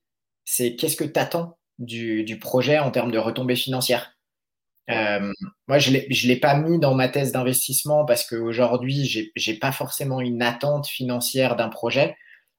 C'est 0.44 0.74
qu'est-ce 0.74 0.96
que 0.96 1.04
tu 1.04 1.18
attends 1.18 1.58
du, 1.78 2.24
du, 2.24 2.40
projet 2.40 2.80
en 2.80 2.90
termes 2.90 3.12
de 3.12 3.18
retombées 3.18 3.54
financières? 3.54 4.16
Moi, 4.88 5.78
je 5.78 5.92
ne 5.92 6.26
l'ai 6.26 6.36
pas 6.40 6.56
mis 6.56 6.80
dans 6.80 6.94
ma 6.94 7.08
thèse 7.08 7.30
d'investissement 7.30 8.04
parce 8.04 8.28
qu'aujourd'hui, 8.28 9.04
je 9.04 9.50
n'ai 9.50 9.56
pas 9.56 9.70
forcément 9.70 10.20
une 10.20 10.42
attente 10.42 10.88
financière 10.88 11.54
d'un 11.54 11.68
projet. 11.68 12.16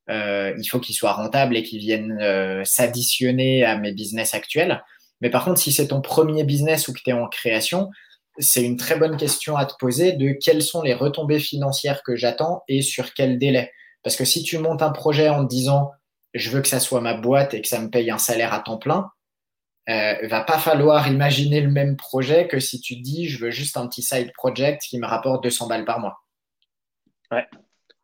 il 0.07 0.67
faut 0.69 0.79
qu'il 0.79 0.95
soit 0.95 1.11
rentable 1.11 1.57
et 1.57 1.63
qu'il 1.63 1.79
vienne 1.79 2.63
s'additionner 2.63 3.65
à 3.65 3.77
mes 3.77 3.91
business 3.91 4.33
actuels. 4.33 4.81
Mais 5.21 5.29
par 5.29 5.45
contre, 5.45 5.59
si 5.59 5.71
c'est 5.71 5.87
ton 5.87 6.01
premier 6.01 6.43
business 6.43 6.87
ou 6.87 6.93
que 6.93 6.99
tu 7.03 7.09
es 7.09 7.13
en 7.13 7.27
création, 7.27 7.89
c'est 8.37 8.63
une 8.63 8.77
très 8.77 8.97
bonne 8.97 9.17
question 9.17 9.57
à 9.57 9.65
te 9.65 9.73
poser 9.77 10.13
de 10.13 10.31
quelles 10.31 10.63
sont 10.63 10.81
les 10.81 10.93
retombées 10.93 11.39
financières 11.39 12.03
que 12.03 12.15
j'attends 12.15 12.63
et 12.67 12.81
sur 12.81 13.13
quel 13.13 13.37
délai. 13.37 13.71
Parce 14.03 14.15
que 14.15 14.25
si 14.25 14.43
tu 14.43 14.57
montes 14.57 14.81
un 14.81 14.91
projet 14.91 15.29
en 15.29 15.43
te 15.43 15.49
disant 15.49 15.91
je 16.33 16.49
veux 16.51 16.61
que 16.61 16.67
ça 16.67 16.79
soit 16.79 17.01
ma 17.01 17.15
boîte 17.15 17.53
et 17.53 17.61
que 17.61 17.67
ça 17.67 17.81
me 17.81 17.89
paye 17.89 18.11
un 18.11 18.17
salaire 18.17 18.53
à 18.53 18.59
temps 18.59 18.77
plein, 18.77 19.11
euh, 19.89 20.27
va 20.27 20.41
pas 20.41 20.59
falloir 20.59 21.07
imaginer 21.07 21.61
le 21.61 21.69
même 21.69 21.97
projet 21.97 22.47
que 22.47 22.59
si 22.59 22.79
tu 22.79 22.95
dis 22.97 23.27
je 23.27 23.43
veux 23.43 23.51
juste 23.51 23.77
un 23.77 23.87
petit 23.87 24.03
side 24.03 24.31
project 24.33 24.83
qui 24.83 24.99
me 24.99 25.07
rapporte 25.07 25.43
200 25.43 25.67
balles 25.67 25.85
par 25.85 25.99
mois. 25.99 26.19
Ouais. 27.31 27.47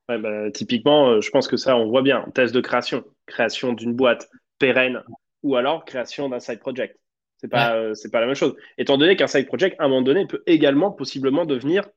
Bah, 0.07 0.51
typiquement, 0.51 1.09
euh, 1.09 1.22
je 1.22 1.30
pense 1.32 1.47
que 1.47 1.57
ça, 1.57 1.76
on 1.76 1.89
voit 1.89 2.03
bien. 2.03 2.26
Test 2.36 2.53
de 2.53 2.61
création, 2.61 3.03
création 3.26 3.74
d'une 3.74 3.93
boîte 3.93 4.30
pérenne 4.59 5.01
ou 5.43 5.55
alors 5.55 5.86
création 5.86 6.30
d'un 6.30 6.39
side 6.39 6.59
project. 6.59 6.99
C'est 7.45 7.51
pas, 7.51 7.75
euh, 7.75 7.93
c'est 7.93 8.11
pas 8.11 8.19
la 8.19 8.25
même 8.25 8.35
chose. 8.35 8.55
Étant 8.77 8.97
donné 8.97 9.15
qu'un 9.15 9.27
side 9.27 9.45
project, 9.45 9.75
à 9.79 9.85
un 9.85 9.87
moment 9.87 10.01
donné, 10.01 10.25
peut 10.25 10.41
également 10.47 10.91
possiblement 10.91 11.45
devenir 11.45 11.87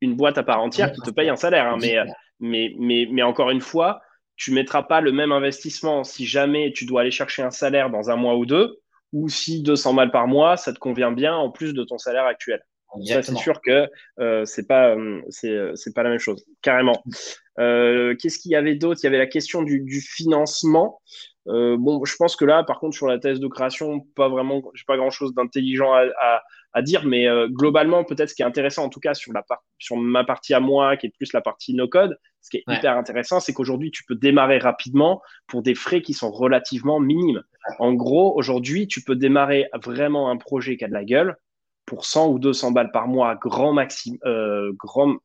une 0.00 0.14
boîte 0.14 0.38
à 0.38 0.44
part 0.44 0.60
entière 0.60 0.92
qui 0.92 1.00
te 1.00 1.10
paye 1.10 1.28
un 1.28 1.36
salaire. 1.36 1.66
Hein. 1.66 1.78
mais, 1.80 1.98
mais, 2.38 2.72
mais, 2.78 3.08
mais 3.10 3.22
encore 3.22 3.50
une 3.50 3.60
fois, 3.60 4.00
tu 4.36 4.52
mettras 4.52 4.84
pas 4.84 5.00
le 5.00 5.10
même 5.10 5.32
investissement 5.32 6.04
si 6.04 6.24
jamais 6.24 6.72
tu 6.72 6.86
dois 6.86 7.00
aller 7.00 7.10
chercher 7.10 7.42
un 7.42 7.50
salaire 7.50 7.90
dans 7.90 8.10
un 8.10 8.16
mois 8.16 8.36
ou 8.36 8.46
deux, 8.46 8.78
ou 9.12 9.28
si 9.28 9.62
200 9.62 9.94
balles 9.94 10.10
par 10.12 10.28
mois, 10.28 10.56
ça 10.56 10.72
te 10.72 10.78
convient 10.78 11.10
bien 11.10 11.34
en 11.34 11.50
plus 11.50 11.74
de 11.74 11.82
ton 11.82 11.98
salaire 11.98 12.26
actuel. 12.26 12.62
Ça, 13.04 13.22
c'est 13.22 13.34
sûr 13.34 13.60
que 13.60 13.88
euh, 14.20 14.44
c'est 14.44 14.66
pas, 14.66 14.94
euh, 14.94 15.20
c'est, 15.28 15.94
pas 15.94 16.02
la 16.02 16.10
même 16.10 16.18
chose, 16.20 16.46
carrément. 16.62 17.02
qu'est-ce 17.56 18.38
qu'il 18.38 18.52
y 18.52 18.56
avait 18.56 18.76
d'autre? 18.76 19.00
Il 19.02 19.06
y 19.06 19.08
avait 19.08 19.18
la 19.18 19.26
question 19.26 19.62
du, 19.62 19.80
du 19.80 20.00
financement. 20.00 21.00
Euh, 21.48 21.76
bon, 21.78 22.04
je 22.04 22.16
pense 22.16 22.34
que 22.34 22.44
là, 22.44 22.64
par 22.64 22.80
contre, 22.80 22.96
sur 22.96 23.06
la 23.06 23.18
thèse 23.18 23.40
de 23.40 23.46
création, 23.46 24.00
pas 24.14 24.28
vraiment, 24.28 24.62
j'ai 24.74 24.84
pas 24.86 24.96
grand 24.96 25.10
chose 25.10 25.34
d'intelligent 25.34 25.92
à, 25.92 26.42
à, 26.72 26.82
dire, 26.82 27.04
mais 27.04 27.28
euh, 27.28 27.48
globalement, 27.48 28.04
peut-être 28.04 28.30
ce 28.30 28.34
qui 28.34 28.42
est 28.42 28.46
intéressant, 28.46 28.84
en 28.84 28.88
tout 28.88 29.00
cas 29.00 29.14
sur, 29.14 29.32
la 29.32 29.44
sur 29.78 29.96
ma 29.96 30.24
partie 30.24 30.54
à 30.54 30.60
moi, 30.60 30.96
qui 30.96 31.06
est 31.06 31.12
plus 31.16 31.32
la 31.32 31.40
partie 31.40 31.74
no 31.74 31.86
code, 31.88 32.18
ce 32.40 32.50
qui 32.50 32.56
est 32.58 32.64
hyper 32.68 32.96
intéressant, 32.96 33.40
c'est 33.40 33.52
qu'aujourd'hui, 33.52 33.90
tu 33.90 34.04
peux 34.04 34.14
démarrer 34.14 34.58
rapidement 34.58 35.22
pour 35.46 35.62
des 35.62 35.74
frais 35.74 36.02
qui 36.02 36.14
sont 36.14 36.30
relativement 36.30 37.00
minimes. 37.00 37.42
En 37.78 37.92
gros, 37.92 38.36
aujourd'hui, 38.36 38.86
tu 38.86 39.02
peux 39.02 39.16
démarrer 39.16 39.68
vraiment 39.74 40.30
un 40.30 40.36
projet 40.36 40.76
qui 40.76 40.84
a 40.84 40.88
de 40.88 40.92
la 40.92 41.04
gueule 41.04 41.36
pour 41.86 42.04
100 42.04 42.28
ou 42.28 42.38
200 42.38 42.72
balles 42.72 42.90
par 42.90 43.08
mois, 43.08 43.36
grand 43.36 43.72
maximum, 43.72 44.18
euh, 44.26 44.72
grand, 44.76 45.16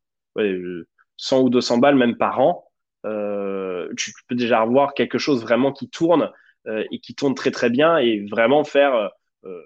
100 1.17 1.41
ou 1.41 1.49
200 1.49 1.79
balles 1.79 1.95
même 1.95 2.17
par 2.17 2.39
an. 2.39 2.70
Euh, 3.05 3.87
tu 3.97 4.13
peux 4.27 4.35
déjà 4.35 4.61
avoir 4.61 4.93
quelque 4.93 5.17
chose 5.17 5.41
vraiment 5.41 5.71
qui 5.71 5.89
tourne 5.89 6.29
euh, 6.67 6.83
et 6.91 6.99
qui 6.99 7.15
tourne 7.15 7.33
très 7.33 7.49
très 7.49 7.71
bien 7.71 7.97
et 7.97 8.25
vraiment 8.29 8.63
faire 8.63 9.09
euh, 9.43 9.61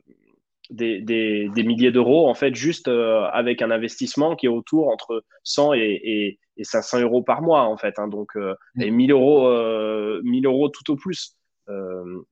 des, 0.70 1.02
des, 1.02 1.50
des, 1.54 1.64
milliers 1.64 1.92
d'euros 1.92 2.30
en 2.30 2.34
fait 2.34 2.56
juste 2.56 2.88
avec 2.88 3.62
un 3.62 3.72
investissement 3.72 4.38
qui 4.38 4.46
est 4.46 4.50
autour 4.50 4.88
entre 4.88 5.26
100 5.44 5.74
et, 5.74 5.80
et, 5.80 6.40
et 6.56 6.64
500 6.64 7.02
euros 7.02 7.22
par 7.24 7.42
mois 7.42 7.64
en 7.64 7.76
fait 7.76 8.00
hein, 8.00 8.08
donc 8.08 8.32
et 8.80 8.90
1000 8.90 9.12
euros 9.12 10.22
1000 10.24 10.46
euros 10.46 10.70
tout 10.70 10.94
au 10.94 10.96
plus 10.96 11.36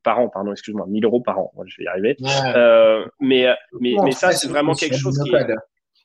par 0.03 0.19
an 0.19 0.29
pardon 0.29 0.53
excuse-moi 0.53 0.85
1000 0.87 1.03
euros 1.03 1.21
par 1.21 1.37
an. 1.37 1.51
Je 1.65 1.75
vais 1.77 1.83
y 1.83 1.87
arriver. 1.87 2.15
Mais 3.19 3.53
mais, 3.79 3.95
mais 4.03 4.11
ça 4.13 4.31
c'est 4.31 4.47
vraiment 4.47 4.73
quelque 4.73 4.97
chose 4.97 5.21
qui 5.21 5.31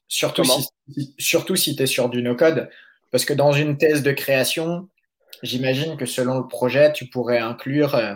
surtout 0.08 0.44
si, 0.44 1.14
surtout 1.18 1.54
si 1.54 1.76
tu 1.76 1.82
es 1.82 1.86
sur 1.86 2.08
du 2.08 2.22
no 2.22 2.34
code 2.34 2.68
parce 3.10 3.24
que 3.24 3.34
dans 3.34 3.52
une 3.52 3.78
thèse 3.78 4.02
de 4.02 4.12
création, 4.12 4.88
j'imagine 5.42 5.96
que 5.96 6.06
selon 6.06 6.38
le 6.38 6.46
projet, 6.46 6.92
tu 6.92 7.06
pourrais 7.06 7.38
inclure 7.38 7.92
il 7.94 8.04
euh, 8.04 8.14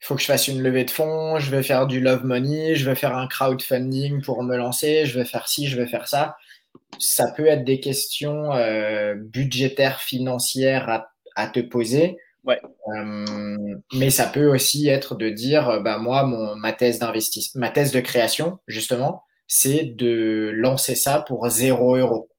faut 0.00 0.14
que 0.14 0.20
je 0.20 0.26
fasse 0.26 0.48
une 0.48 0.62
levée 0.62 0.84
de 0.84 0.90
fonds, 0.90 1.38
je 1.38 1.50
vais 1.50 1.62
faire 1.62 1.86
du 1.86 2.00
love 2.00 2.24
money, 2.24 2.74
je 2.74 2.88
vais 2.88 2.94
faire 2.94 3.16
un 3.16 3.26
crowdfunding 3.26 4.22
pour 4.22 4.42
me 4.42 4.56
lancer, 4.56 5.04
je 5.06 5.18
vais 5.18 5.24
faire 5.24 5.48
ci, 5.48 5.66
je 5.66 5.76
vais 5.76 5.86
faire 5.86 6.08
ça. 6.08 6.36
ça 6.98 7.30
peut 7.36 7.46
être 7.46 7.64
des 7.64 7.80
questions 7.80 8.52
euh, 8.54 9.14
budgétaires, 9.16 10.00
financières 10.00 11.04
à, 11.36 11.48
te 11.48 11.60
poser. 11.60 12.16
Ouais. 12.44 12.58
mais 13.92 14.08
ça 14.08 14.26
peut 14.26 14.46
aussi 14.46 14.88
être 14.88 15.14
de 15.14 15.28
dire, 15.28 15.82
bah, 15.82 15.98
moi, 15.98 16.24
mon, 16.24 16.56
ma 16.56 16.72
thèse 16.72 16.98
d'investissement, 16.98 17.60
ma 17.60 17.70
thèse 17.70 17.92
de 17.92 18.00
création, 18.00 18.58
justement, 18.66 19.24
c'est 19.46 19.84
de 19.84 20.50
lancer 20.54 20.94
ça 20.94 21.22
pour 21.26 21.46
0 21.46 21.96
euros 21.96 22.29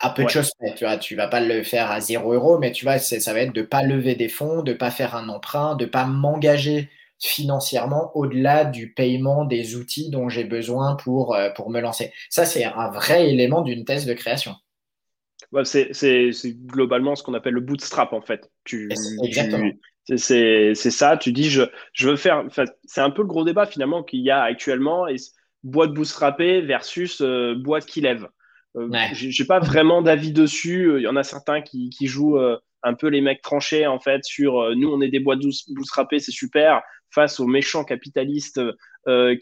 à 0.00 0.10
peu 0.10 0.24
de 0.24 0.28
choses 0.28 0.52
Tu 0.76 0.84
vois, 0.84 0.96
tu 0.96 1.16
vas 1.16 1.28
pas 1.28 1.40
le 1.40 1.62
faire 1.62 1.90
à 1.90 2.00
0 2.00 2.32
euros, 2.32 2.58
mais 2.58 2.72
tu 2.72 2.84
vois, 2.84 2.98
ça 2.98 3.32
va 3.32 3.40
être 3.40 3.54
de 3.54 3.62
pas 3.62 3.82
lever 3.82 4.14
des 4.14 4.28
fonds, 4.28 4.62
de 4.62 4.72
pas 4.72 4.90
faire 4.90 5.14
un 5.14 5.28
emprunt, 5.28 5.76
de 5.76 5.86
pas 5.86 6.04
m'engager 6.04 6.88
financièrement 7.18 8.10
au-delà 8.16 8.64
du 8.64 8.92
paiement 8.92 9.44
des 9.44 9.76
outils 9.76 10.10
dont 10.10 10.28
j'ai 10.28 10.44
besoin 10.44 10.96
pour, 10.96 11.34
euh, 11.34 11.50
pour 11.50 11.70
me 11.70 11.80
lancer. 11.80 12.12
Ça, 12.30 12.44
c'est 12.44 12.64
un 12.64 12.90
vrai 12.90 13.30
élément 13.30 13.62
d'une 13.62 13.84
thèse 13.84 14.06
de 14.06 14.14
création. 14.14 14.56
c'est 15.64 15.92
globalement 16.66 17.14
ce 17.14 17.22
qu'on 17.22 17.34
appelle 17.34 17.54
le 17.54 17.60
bootstrap, 17.60 18.12
en 18.12 18.22
fait. 18.22 18.50
Tu, 18.64 18.88
Exactement. 19.22 19.70
C'est 20.16 20.74
ça, 20.74 21.16
tu 21.16 21.32
dis, 21.32 21.48
je, 21.48 21.62
je 21.92 22.08
veux 22.08 22.16
faire. 22.16 22.44
C'est 22.84 23.00
un 23.00 23.10
peu 23.10 23.22
le 23.22 23.28
gros 23.28 23.44
débat 23.44 23.66
finalement 23.66 24.02
qu'il 24.02 24.20
y 24.20 24.30
a 24.30 24.42
actuellement, 24.42 25.06
et 25.06 25.16
boîte 25.62 25.92
bootstrapée 25.94 26.60
versus 26.60 27.20
euh, 27.20 27.54
boîte 27.54 27.86
qui 27.86 28.00
lève. 28.00 28.26
Euh, 28.76 28.88
j'ai 29.12 29.44
pas 29.44 29.60
vraiment 29.60 30.02
d'avis 30.02 30.32
dessus. 30.32 30.94
Il 30.98 31.02
y 31.02 31.08
en 31.08 31.16
a 31.16 31.22
certains 31.22 31.60
qui, 31.60 31.90
qui 31.90 32.06
jouent 32.06 32.38
euh, 32.38 32.56
un 32.82 32.94
peu 32.94 33.08
les 33.08 33.20
mecs 33.20 33.42
tranchés 33.42 33.86
en 33.86 34.00
fait 34.00 34.24
sur 34.24 34.60
euh, 34.60 34.74
nous 34.74 34.88
on 34.88 35.00
est 35.00 35.08
des 35.08 35.20
boîtes 35.20 35.40
bootstrappées, 35.68 36.18
c'est 36.18 36.32
super 36.32 36.82
face 37.10 37.38
aux 37.40 37.46
méchants 37.46 37.84
capitalistes 37.84 38.60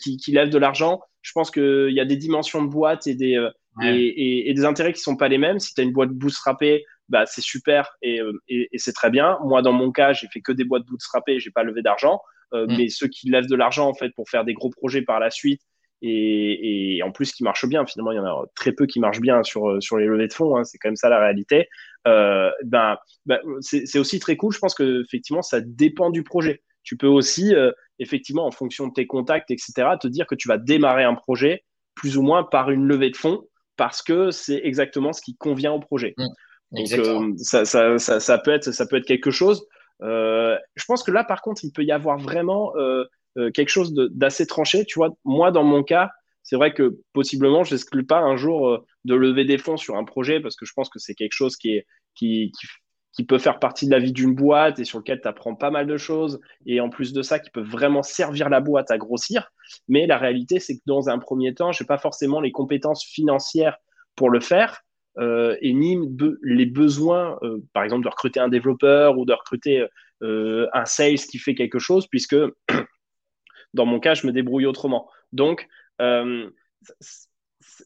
qui, 0.01 0.17
qui 0.17 0.33
lèvent 0.33 0.51
de 0.51 0.59
l'argent. 0.59 1.01
Je 1.23 1.31
pense 1.33 1.53
qu'il 1.53 1.93
y 1.93 2.01
a 2.01 2.05
des 2.05 2.17
dimensions 2.17 2.65
de 2.65 2.69
boîte 2.69 3.07
et 3.07 3.15
des 3.15 3.49
et, 3.81 4.51
et, 4.51 4.55
des 4.55 4.65
intérêts 4.65 4.93
qui 4.93 5.01
sont 5.01 5.17
pas 5.17 5.29
les 5.29 5.39
mêmes. 5.39 5.61
Si 5.61 5.75
tu 5.75 5.81
as 5.81 5.85
une 5.85 5.93
boîte 5.93 6.11
bootstrappée, 6.11 6.85
bah 7.09 7.27
c'est 7.27 7.43
super 7.43 7.97
et, 8.03 8.21
et, 8.49 8.69
c'est 8.75 8.93
très 8.93 9.11
bien. 9.11 9.39
Moi 9.45 9.63
dans 9.63 9.73
mon 9.73 9.93
cas, 9.93 10.13
j'ai 10.13 10.27
fait 10.33 10.41
que 10.41 10.51
des 10.51 10.65
boîtes 10.65 10.85
bootstrappées, 10.87 11.39
j'ai 11.39 11.53
pas 11.53 11.63
levé 11.63 11.81
d'argent. 11.81 12.21
Mm. 12.53 12.77
Mais 12.77 12.89
ceux 12.89 13.07
qui 13.07 13.31
lèvent 13.31 13.47
de 13.47 13.55
l'argent 13.55 13.89
en 13.89 13.95
fait 13.95 14.11
pour 14.17 14.29
faire 14.29 14.45
des 14.45 14.55
gros 14.55 14.71
projets 14.71 15.03
par 15.03 15.21
la 15.21 15.31
suite 15.31 15.61
et, 16.03 16.97
et, 16.97 17.03
en 17.03 17.13
plus 17.13 17.33
qui 17.33 17.45
marche 17.45 17.67
bien. 17.67 17.85
Finalement, 17.87 18.13
il 18.13 18.17
y 18.17 18.21
en 18.21 18.25
a 18.25 18.45
très 18.55 18.73
peu 18.73 18.87
qui 18.87 19.01
marchent 19.01 19.21
bien 19.21 19.43
sur, 19.43 19.83
sur 19.83 19.99
les 19.99 20.07
levées 20.07 20.29
de 20.29 20.33
fonds, 20.33 20.57
hein, 20.57 20.65
c'est 20.65 20.79
quand 20.79 20.89
même 20.89 20.97
ça 20.97 21.09
la 21.09 21.19
réalité. 21.19 21.69
Euh, 22.09 22.51
ben, 22.65 22.97
ben 23.27 23.41
c'est 23.61 23.99
aussi 23.99 24.21
très 24.21 24.37
cool. 24.37 24.53
Je 24.53 24.59
pense 24.59 24.75
que 24.75 25.03
effectivement, 25.03 25.43
ça 25.43 25.61
dépend 25.61 26.11
du 26.11 26.23
projet. 26.23 26.63
Tu 26.83 26.97
peux 26.97 27.07
aussi, 27.07 27.55
euh, 27.55 27.73
effectivement, 27.99 28.47
en 28.47 28.51
fonction 28.51 28.89
de 28.89 28.93
tes 28.93 29.07
contacts, 29.07 29.51
etc., 29.51 29.73
te 30.01 30.09
dire 30.09 30.27
que 30.27 30.35
tu 30.35 30.49
vas 30.49 30.57
démarrer 30.57 31.05
un 31.05 31.15
projet 31.15 31.65
plus 31.95 32.17
ou 32.17 32.23
moins 32.23 32.43
par 32.43 32.71
une 32.71 32.85
levée 32.87 33.11
de 33.11 33.17
fonds 33.17 33.47
parce 33.77 34.03
que 34.03 34.31
c'est 34.31 34.61
exactement 34.65 35.13
ce 35.13 35.21
qui 35.21 35.37
convient 35.37 35.73
au 35.73 35.81
projet. 35.81 36.15
Mmh, 36.17 36.27
Donc, 36.73 36.93
euh, 36.93 37.33
ça, 37.37 37.65
ça, 37.65 37.99
ça, 37.99 38.21
ça, 38.21 38.39
peut 38.39 38.53
être, 38.53 38.73
ça 38.73 38.87
peut 38.87 38.97
être 38.97 39.07
quelque 39.07 39.31
chose. 39.31 39.67
Euh, 40.03 40.57
je 40.77 40.85
pense 40.87 41.03
que 41.03 41.11
là, 41.11 41.25
par 41.25 41.43
contre, 41.43 41.63
il 41.65 41.73
peut 41.73 41.85
y 41.85 41.93
avoir 41.93 42.19
vraiment 42.19 42.73
euh, 43.39 43.51
quelque 43.51 43.69
chose 43.69 43.95
d'assez 43.95 44.47
tranché. 44.47 44.85
Tu 44.85 44.99
vois, 44.99 45.11
moi, 45.25 45.51
dans 45.51 45.65
mon 45.65 45.83
cas, 45.83 46.11
c'est 46.43 46.57
vrai 46.57 46.73
que 46.73 46.99
possiblement, 47.13 47.65
je 47.65 47.75
n'exclus 47.75 48.05
pas 48.05 48.21
un 48.21 48.37
jour 48.37 48.69
euh, 48.69 48.85
de 49.05 49.15
lever 49.15 49.45
des 49.45 49.59
fonds 49.59 49.77
sur 49.77 49.97
un 49.97 50.05
projet 50.05 50.41
parce 50.41 50.57
que 50.57 50.67
je 50.67 50.73
pense 50.73 50.89
que 50.89 50.99
c'est 50.99 51.15
quelque 51.15 51.33
chose 51.33 51.57
qui, 51.57 51.77
est, 51.77 51.87
qui, 52.15 52.53
qui, 53.13 53.25
peut 53.25 53.39
faire 53.39 53.59
partie 53.59 53.87
de 53.87 53.91
la 53.93 53.99
vie 53.99 54.13
d'une 54.13 54.35
boîte 54.35 54.79
et 54.79 54.85
sur 54.85 54.99
lequel 54.99 55.21
tu 55.21 55.29
apprends 55.29 55.55
pas 55.55 55.71
mal 55.71 55.87
de 55.87 55.97
choses 55.97 56.41
et 56.67 56.81
en 56.81 56.89
plus 56.89 57.13
de 57.13 57.23
ça, 57.23 57.39
qui 57.39 57.51
peut 57.51 57.63
vraiment 57.63 58.03
servir 58.03 58.49
la 58.49 58.61
boîte 58.61 58.91
à 58.91 58.99
grossir. 58.99 59.53
Mais 59.89 60.07
la 60.07 60.19
réalité, 60.19 60.59
c'est 60.59 60.77
que 60.77 60.83
dans 60.87 61.09
un 61.09 61.19
premier 61.19 61.55
temps, 61.55 61.73
je 61.73 61.83
n'ai 61.83 61.87
pas 61.87 61.99
forcément 61.99 62.41
les 62.41 62.53
compétences 62.53 63.05
financières 63.05 63.77
pour 64.17 64.31
le 64.31 64.41
faire. 64.41 64.83
Euh, 65.19 65.57
et 65.61 65.73
ni 65.75 65.99
les 66.43 66.67
besoins, 66.67 67.39
par 67.73 67.85
exemple, 67.85 68.05
de 68.05 68.09
recruter 68.09 68.41
un 68.41 68.49
développeur 68.49 69.19
ou 69.19 69.25
de 69.25 69.33
recruter 69.33 69.87
un 70.23 70.85
sales 70.85 71.19
qui 71.19 71.39
fait 71.39 71.55
quelque 71.55 71.79
chose, 71.79 72.07
puisque 72.09 72.37
Dans 73.75 73.87
mon 73.87 74.01
cas, 74.01 74.15
je 74.15 74.27
me 74.27 74.33
débrouille 74.33 74.67
autrement. 74.67 75.09
Donc, 75.33 75.69
euh, 76.01 76.51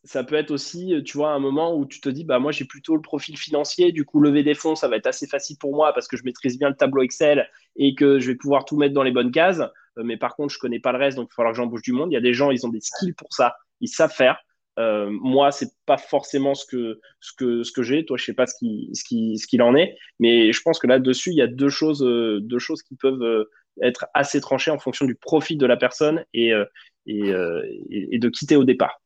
ça 0.04 0.24
peut 0.24 0.34
être 0.34 0.50
aussi, 0.50 0.94
tu 1.04 1.16
vois, 1.16 1.32
un 1.32 1.38
moment 1.38 1.76
où 1.76 1.86
tu 1.86 2.00
te 2.00 2.08
dis, 2.08 2.24
bah 2.24 2.38
moi 2.38 2.52
j'ai 2.52 2.64
plutôt 2.64 2.94
le 2.94 3.02
profil 3.02 3.36
financier, 3.36 3.92
du 3.92 4.04
coup 4.04 4.20
lever 4.20 4.42
des 4.42 4.54
fonds, 4.54 4.74
ça 4.74 4.88
va 4.88 4.96
être 4.96 5.06
assez 5.06 5.26
facile 5.26 5.56
pour 5.58 5.74
moi 5.74 5.92
parce 5.92 6.08
que 6.08 6.16
je 6.16 6.24
maîtrise 6.24 6.58
bien 6.58 6.68
le 6.68 6.76
tableau 6.76 7.02
Excel 7.02 7.48
et 7.76 7.94
que 7.94 8.18
je 8.18 8.28
vais 8.28 8.36
pouvoir 8.36 8.64
tout 8.64 8.76
mettre 8.76 8.94
dans 8.94 9.02
les 9.02 9.12
bonnes 9.12 9.32
cases. 9.32 9.60
Euh, 9.98 10.02
mais 10.04 10.16
par 10.16 10.36
contre, 10.36 10.52
je 10.52 10.58
connais 10.58 10.80
pas 10.80 10.92
le 10.92 10.98
reste, 10.98 11.16
donc 11.16 11.28
il 11.28 11.32
va 11.32 11.36
falloir 11.36 11.52
que 11.52 11.56
j'embauche 11.56 11.82
du 11.82 11.92
monde. 11.92 12.10
Il 12.10 12.14
y 12.14 12.18
a 12.18 12.20
des 12.20 12.34
gens, 12.34 12.50
ils 12.50 12.66
ont 12.66 12.70
des 12.70 12.80
skills 12.80 13.14
pour 13.14 13.32
ça, 13.32 13.56
ils 13.80 13.88
savent 13.88 14.12
faire. 14.12 14.38
Euh, 14.78 15.08
moi, 15.10 15.52
c'est 15.52 15.70
pas 15.86 15.98
forcément 15.98 16.54
ce 16.54 16.66
que 16.66 17.00
ce 17.20 17.32
que 17.32 17.62
ce 17.62 17.70
que 17.70 17.82
j'ai. 17.82 18.04
Toi, 18.04 18.16
je 18.16 18.24
sais 18.24 18.34
pas 18.34 18.46
ce 18.46 18.56
qui 18.58 18.90
ce 18.92 19.04
qui 19.04 19.38
ce 19.38 19.46
qu'il 19.46 19.62
en 19.62 19.76
est, 19.76 19.96
mais 20.18 20.52
je 20.52 20.60
pense 20.62 20.80
que 20.80 20.88
là-dessus, 20.88 21.30
il 21.30 21.36
y 21.36 21.42
a 21.42 21.46
deux 21.46 21.68
choses 21.68 22.00
deux 22.00 22.58
choses 22.58 22.82
qui 22.82 22.96
peuvent 22.96 23.46
être 23.82 24.06
assez 24.14 24.40
tranché 24.40 24.70
en 24.70 24.78
fonction 24.78 25.06
du 25.06 25.14
profit 25.14 25.56
de 25.56 25.66
la 25.66 25.76
personne 25.76 26.24
et, 26.32 26.52
euh, 26.52 26.64
euh, 27.08 27.62
et, 27.90 28.14
et, 28.16 28.18
de 28.18 28.28
quitter 28.28 28.56
au 28.56 28.64
départ. 28.64 29.00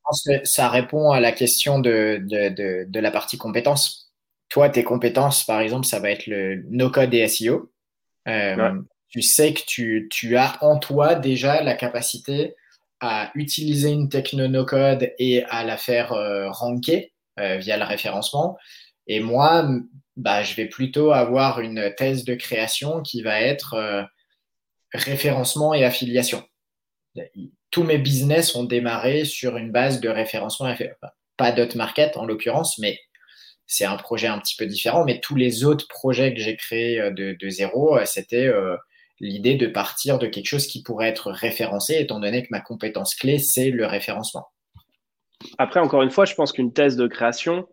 Ça 0.44 0.68
répond 0.68 1.10
à 1.10 1.20
la 1.20 1.32
question 1.32 1.78
de, 1.78 2.20
de, 2.22 2.84
de, 2.84 3.00
la 3.00 3.10
partie 3.10 3.38
compétences. 3.38 4.12
Toi, 4.48 4.68
tes 4.70 4.84
compétences, 4.84 5.44
par 5.44 5.60
exemple, 5.60 5.86
ça 5.86 6.00
va 6.00 6.10
être 6.10 6.26
le 6.26 6.62
no-code 6.70 7.12
et 7.12 7.26
SEO. 7.28 7.70
Euh, 8.28 8.72
tu 9.08 9.22
sais 9.22 9.54
que 9.54 9.62
tu, 9.66 10.08
tu, 10.10 10.36
as 10.36 10.62
en 10.62 10.78
toi 10.78 11.14
déjà 11.14 11.62
la 11.62 11.74
capacité 11.74 12.54
à 13.00 13.30
utiliser 13.34 13.90
une 13.90 14.08
techno 14.08 14.48
no-code 14.48 15.12
et 15.18 15.44
à 15.44 15.64
la 15.64 15.76
faire 15.76 16.10
ranker 16.50 17.12
via 17.36 17.76
le 17.76 17.84
référencement. 17.84 18.56
Et 19.06 19.20
moi, 19.20 19.68
bah, 20.16 20.42
je 20.42 20.54
vais 20.54 20.66
plutôt 20.66 21.12
avoir 21.12 21.60
une 21.60 21.92
thèse 21.96 22.24
de 22.24 22.34
création 22.34 23.02
qui 23.02 23.22
va 23.22 23.40
être 23.40 24.08
référencement 24.92 25.74
et 25.74 25.84
affiliation. 25.84 26.42
Tous 27.70 27.82
mes 27.82 27.98
business 27.98 28.54
ont 28.54 28.64
démarré 28.64 29.24
sur 29.24 29.56
une 29.56 29.72
base 29.72 30.00
de 30.00 30.08
référencement, 30.08 30.74
pas 31.36 31.54
market 31.74 32.16
en 32.16 32.24
l'occurrence, 32.24 32.78
mais 32.78 32.98
c'est 33.68 33.84
un 33.84 33.96
projet 33.96 34.26
un 34.26 34.38
petit 34.40 34.56
peu 34.56 34.66
différent. 34.66 35.04
Mais 35.04 35.20
tous 35.20 35.36
les 35.36 35.64
autres 35.64 35.86
projets 35.86 36.34
que 36.34 36.40
j'ai 36.40 36.56
créés 36.56 37.00
euh, 37.00 37.10
de, 37.10 37.48
zéro, 37.48 37.96
euh, 37.96 38.04
c'était 38.06 38.46
euh, 38.46 38.76
l'idée 39.20 39.54
de 39.54 39.66
partir 39.66 40.18
de 40.18 40.26
quelque 40.26 40.46
chose 40.46 40.66
qui 40.66 40.82
pourrait 40.82 41.08
être 41.08 41.30
référencé, 41.30 41.96
étant 42.00 42.18
donné 42.18 42.42
que 42.42 42.48
ma 42.50 42.60
compétence 42.60 43.14
clé, 43.14 43.38
c'est 43.38 43.70
le 43.70 43.86
référencement. 43.86 44.48
Après, 45.58 45.78
encore 45.78 46.02
une 46.02 46.10
fois, 46.10 46.24
je 46.24 46.34
pense 46.34 46.52
qu'une 46.52 46.72
thèse 46.72 46.96
de 46.96 47.06
création, 47.06 47.68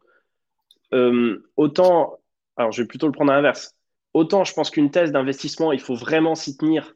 autant, 1.57 2.20
alors 2.55 2.72
je 2.72 2.82
vais 2.82 2.88
plutôt 2.88 3.07
le 3.07 3.11
prendre 3.11 3.34
à 3.34 3.36
l'inverse, 3.36 3.76
autant 4.13 4.45
je 4.45 4.53
pense 4.53 4.70
qu'une 4.70 4.91
thèse 4.91 5.11
d'investissement, 5.11 5.74
il 5.74 5.80
faut 5.82 5.95
vraiment 5.95 6.36
s'y 6.36 6.55
tenir 6.55 6.95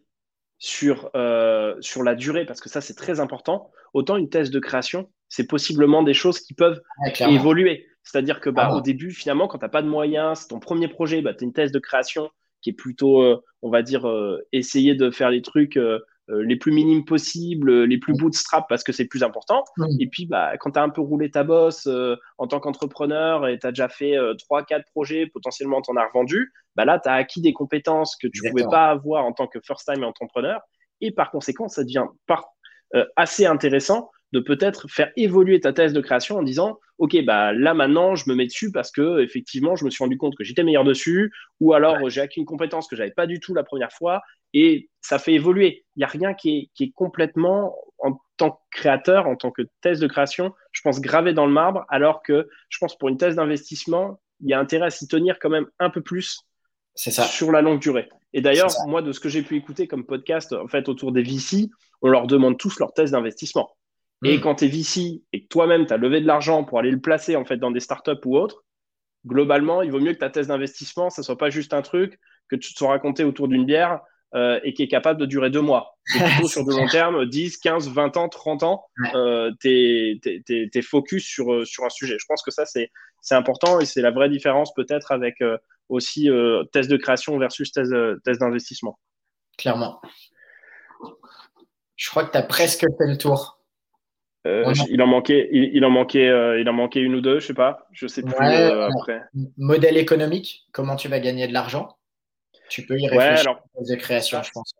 sur, 0.60 1.10
euh, 1.16 1.76
sur 1.80 2.04
la 2.04 2.16
durée, 2.16 2.46
parce 2.46 2.62
que 2.62 2.70
ça, 2.70 2.82
c'est 2.82 2.94
très 2.94 3.20
important, 3.20 3.72
autant 3.94 4.18
une 4.18 4.30
thèse 4.30 4.52
de 4.52 4.60
création, 4.60 5.10
c'est 5.30 5.48
possiblement 5.48 6.04
des 6.04 6.14
choses 6.14 6.40
qui 6.40 6.54
peuvent 6.54 6.82
évoluer. 7.20 7.88
C'est-à-dire 8.04 8.40
que 8.40 8.50
bah, 8.50 8.74
au 8.74 8.82
début, 8.82 9.12
finalement, 9.12 9.48
quand 9.48 9.60
tu 9.60 9.66
n'as 9.66 9.70
pas 9.70 9.82
de 9.82 9.88
moyens, 9.88 10.40
c'est 10.40 10.48
ton 10.50 10.60
premier 10.60 10.88
projet, 10.88 11.22
bah, 11.22 11.34
tu 11.34 11.44
as 11.44 11.46
une 11.46 11.54
thèse 11.54 11.72
de 11.72 11.80
création 11.80 12.30
qui 12.62 12.72
est 12.72 12.74
plutôt, 12.74 13.22
euh, 13.22 13.42
on 13.62 13.70
va 13.70 13.82
dire, 13.82 14.08
euh, 14.08 14.46
essayer 14.52 14.96
de 14.96 15.12
faire 15.12 15.30
les 15.30 15.42
trucs 15.42 15.78
euh, 15.78 16.00
les 16.30 16.56
plus 16.56 16.72
minimes 16.72 17.06
possibles, 17.06 17.84
les 17.84 17.98
plus 17.98 18.14
bootstrap 18.14 18.68
parce 18.70 18.84
que 18.84 18.92
c'est 18.92 19.06
plus 19.06 19.24
important. 19.24 19.64
Et 20.00 20.08
puis, 20.08 20.26
bah, 20.26 20.58
quand 20.58 20.72
tu 20.72 20.80
as 20.80 20.84
un 20.84 20.90
peu 20.90 21.02
roulé 21.02 21.32
ta 21.32 21.44
bosse 21.44 21.88
euh, 21.88 22.16
en 22.38 22.48
tant 22.48 22.60
qu'entrepreneur 22.60 23.48
et 23.48 23.58
tu 23.58 23.66
as 23.66 23.72
déjà 23.72 23.90
fait 23.90 24.18
euh, 24.18 24.36
trois, 24.36 24.62
3-4 24.62 24.84
projets, 24.92 25.28
potentiellement 25.28 25.82
tu 25.82 25.92
en 25.92 25.96
as 25.96 26.06
revendu, 26.06 26.54
bah 26.76 26.86
là, 26.86 27.00
tu 27.00 27.10
as 27.10 27.14
acquis 27.14 27.42
des 27.42 27.54
compétences 27.54 28.16
que 28.16 28.28
tu 28.28 28.44
ne 28.44 28.50
pouvais 28.52 28.68
pas 28.70 28.90
avoir 28.90 29.26
en 29.26 29.34
tant 29.34 29.48
que 29.48 29.60
first-time 29.60 30.04
entrepreneur. 30.04 30.62
Et 31.02 31.12
par 31.12 31.32
conséquent, 31.32 31.68
ça 31.68 31.84
devient 31.84 32.06
assez 33.16 33.46
intéressant 33.46 34.10
de 34.32 34.40
peut-être 34.40 34.88
faire 34.90 35.12
évoluer 35.16 35.60
ta 35.60 35.74
thèse 35.74 35.94
de 35.94 36.02
création 36.02 36.38
en 36.38 36.44
disant 36.44 36.80
ok 37.00 37.24
bah 37.24 37.54
là 37.54 37.74
maintenant 37.74 38.16
je 38.16 38.30
me 38.30 38.36
mets 38.36 38.46
dessus 38.46 38.72
parce 38.72 38.92
que 38.92 39.22
effectivement 39.22 39.76
je 39.76 39.86
me 39.86 39.90
suis 39.90 40.04
rendu 40.04 40.18
compte 40.18 40.36
que 40.36 40.44
j'étais 40.44 40.64
meilleur 40.64 40.84
dessus. 40.84 41.34
Ou 41.60 41.74
alors 41.74 42.10
j'ai 42.10 42.22
acquis 42.22 42.40
une 42.40 42.46
compétence 42.46 42.88
que 42.88 42.96
j'avais 42.96 43.12
pas 43.12 43.26
du 43.26 43.40
tout 43.40 43.54
la 43.54 43.64
première 43.64 43.92
fois 43.92 44.22
et 44.54 44.90
ça 45.02 45.18
fait 45.18 45.34
évoluer. 45.34 45.86
Il 45.96 46.00
n'y 46.00 46.04
a 46.04 46.08
rien 46.08 46.34
qui 46.34 46.70
est, 46.80 46.92
complètement 46.92 47.76
en 48.00 48.20
tant 48.38 48.52
que 48.52 48.58
créateur 48.72 49.28
en 49.28 49.36
tant 49.36 49.52
que 49.52 49.64
thèse 49.82 50.00
de 50.00 50.08
création 50.08 50.54
je 50.72 50.82
pense 50.82 51.02
gravé 51.02 51.34
dans 51.34 51.46
le 51.46 51.54
marbre. 51.54 51.86
Alors 51.90 52.22
que 52.22 52.50
je 52.68 52.78
pense 52.78 52.98
pour 52.98 53.10
une 53.10 53.18
thèse 53.18 53.36
d'investissement 53.36 54.20
il 54.42 54.50
y 54.50 54.54
a 54.54 54.60
intérêt 54.60 54.88
à 54.88 54.90
s'y 54.90 55.08
tenir 55.08 55.40
quand 55.40 55.50
même 55.50 55.68
un 55.80 55.90
peu 55.90 56.02
plus 56.02 56.42
ça. 56.96 57.24
sur 57.24 57.52
la 57.52 57.62
longue 57.62 57.80
durée. 57.80 58.10
Et 58.34 58.42
d'ailleurs 58.42 58.72
moi 58.88 59.02
de 59.02 59.14
ce 59.14 59.22
que 59.22 59.30
j'ai 59.30 59.42
pu 59.42 59.56
écouter 59.56 59.88
comme 59.88 60.06
podcast 60.06 60.52
en 60.52 60.68
fait 60.68 60.90
autour 60.90 61.14
des 61.14 61.24
VC 61.24 61.70
on 62.02 62.10
leur 62.10 62.28
demande 62.28 62.58
tous 62.58 62.78
leur 62.80 62.94
thèse 62.94 63.12
d'investissement 63.12 63.72
et 64.24 64.38
hmm. 64.38 64.42
quand 64.42 64.56
tu 64.56 64.66
es 64.66 64.68
VC 64.68 65.24
et 65.32 65.44
que 65.44 65.48
toi-même, 65.48 65.86
tu 65.86 65.94
as 65.94 65.98
levé 65.98 66.22
de 66.22 66.28
l'argent 66.28 66.64
pour 66.64 66.80
aller 66.80 66.92
le 66.92 67.00
placer 67.00 67.36
en 67.36 67.46
fait 67.46 67.58
dans 67.58 67.72
des 67.72 67.80
startups 67.80 68.12
ou 68.26 68.38
autres, 68.38 68.64
globalement, 69.26 69.82
il 69.82 69.92
vaut 69.92 70.00
mieux 70.00 70.14
que 70.14 70.20
ta 70.20 70.30
thèse 70.30 70.48
d'investissement, 70.48 71.10
ça 71.10 71.24
soit 71.24 71.38
pas 71.38 71.50
juste 71.50 71.74
un 71.74 71.82
truc 71.82 72.20
que 72.50 72.56
tu 72.56 72.74
te 72.74 72.80
sois 72.80 72.90
raconté 72.90 73.24
autour 73.24 73.48
d'une 73.48 73.66
bière 73.66 74.02
et 74.64 74.74
qui 74.74 74.84
est 74.84 74.88
capable 74.88 75.20
de 75.20 75.26
durer 75.26 75.50
deux 75.50 75.62
mois. 75.62 75.98
plutôt 76.06 76.48
sur 76.48 76.66
de 76.66 76.72
long 76.72 76.88
terme, 76.88 77.26
10, 77.26 77.58
15, 77.58 77.90
20 77.90 78.18
ans, 78.18 78.30
30 78.30 78.64
ans, 78.64 78.86
tu 79.62 79.70
es, 79.70 80.82
focus 80.82 81.26
sur, 81.26 81.66
sur 81.66 81.84
un 81.84 81.90
sujet. 81.90 82.18
Je 82.20 82.26
pense 82.28 82.44
que 82.44 82.52
ça, 82.52 82.66
c'est 82.66 82.90
important 83.32 83.80
et 83.80 83.86
c'est 83.86 84.02
la 84.02 84.12
vraie 84.12 84.30
différence 84.30 84.74
peut-être 84.74 85.12
avec 85.12 85.44
aussi 85.90 86.30
test 86.72 86.90
de 86.90 86.98
création 86.98 87.38
versus 87.38 87.72
test, 87.72 87.92
test 88.24 88.40
d'investissement. 88.40 89.00
Clairement. 89.58 90.00
Je 91.96 92.10
crois 92.10 92.24
que 92.24 92.32
tu 92.32 92.38
as 92.38 92.44
presque 92.44 92.86
fait 92.98 93.08
le 93.08 93.18
tour. 93.18 93.59
Euh, 94.48 94.74
il 94.90 95.02
en 95.02 95.08
manquait, 95.08 95.50
il, 95.52 95.84
en 95.84 95.90
manquait, 95.90 96.30
euh, 96.30 96.62
il 96.62 96.70
en 96.70 96.74
manquait 96.74 97.02
une 97.02 97.16
ou 97.16 97.22
deux, 97.22 97.40
je 97.40 97.48
sais 97.48 97.54
pas, 97.54 97.88
je 97.92 98.08
sais 98.08 98.22
plus 98.22 98.34
euh, 98.40 98.88
après. 98.88 99.22
Modèle 99.58 99.98
économique, 99.98 100.66
comment 100.72 100.96
tu 100.96 101.10
vas 101.10 101.20
gagner 101.20 101.48
de 101.48 101.54
l'argent? 101.54 101.98
Tu 102.70 102.86
peux 102.86 102.98
y 102.98 103.08
réfléchir 103.08 103.18
ouais, 103.18 103.40
alors, 103.40 103.98
création, 103.98 104.42
je 104.42 104.52
pense. 104.52 104.74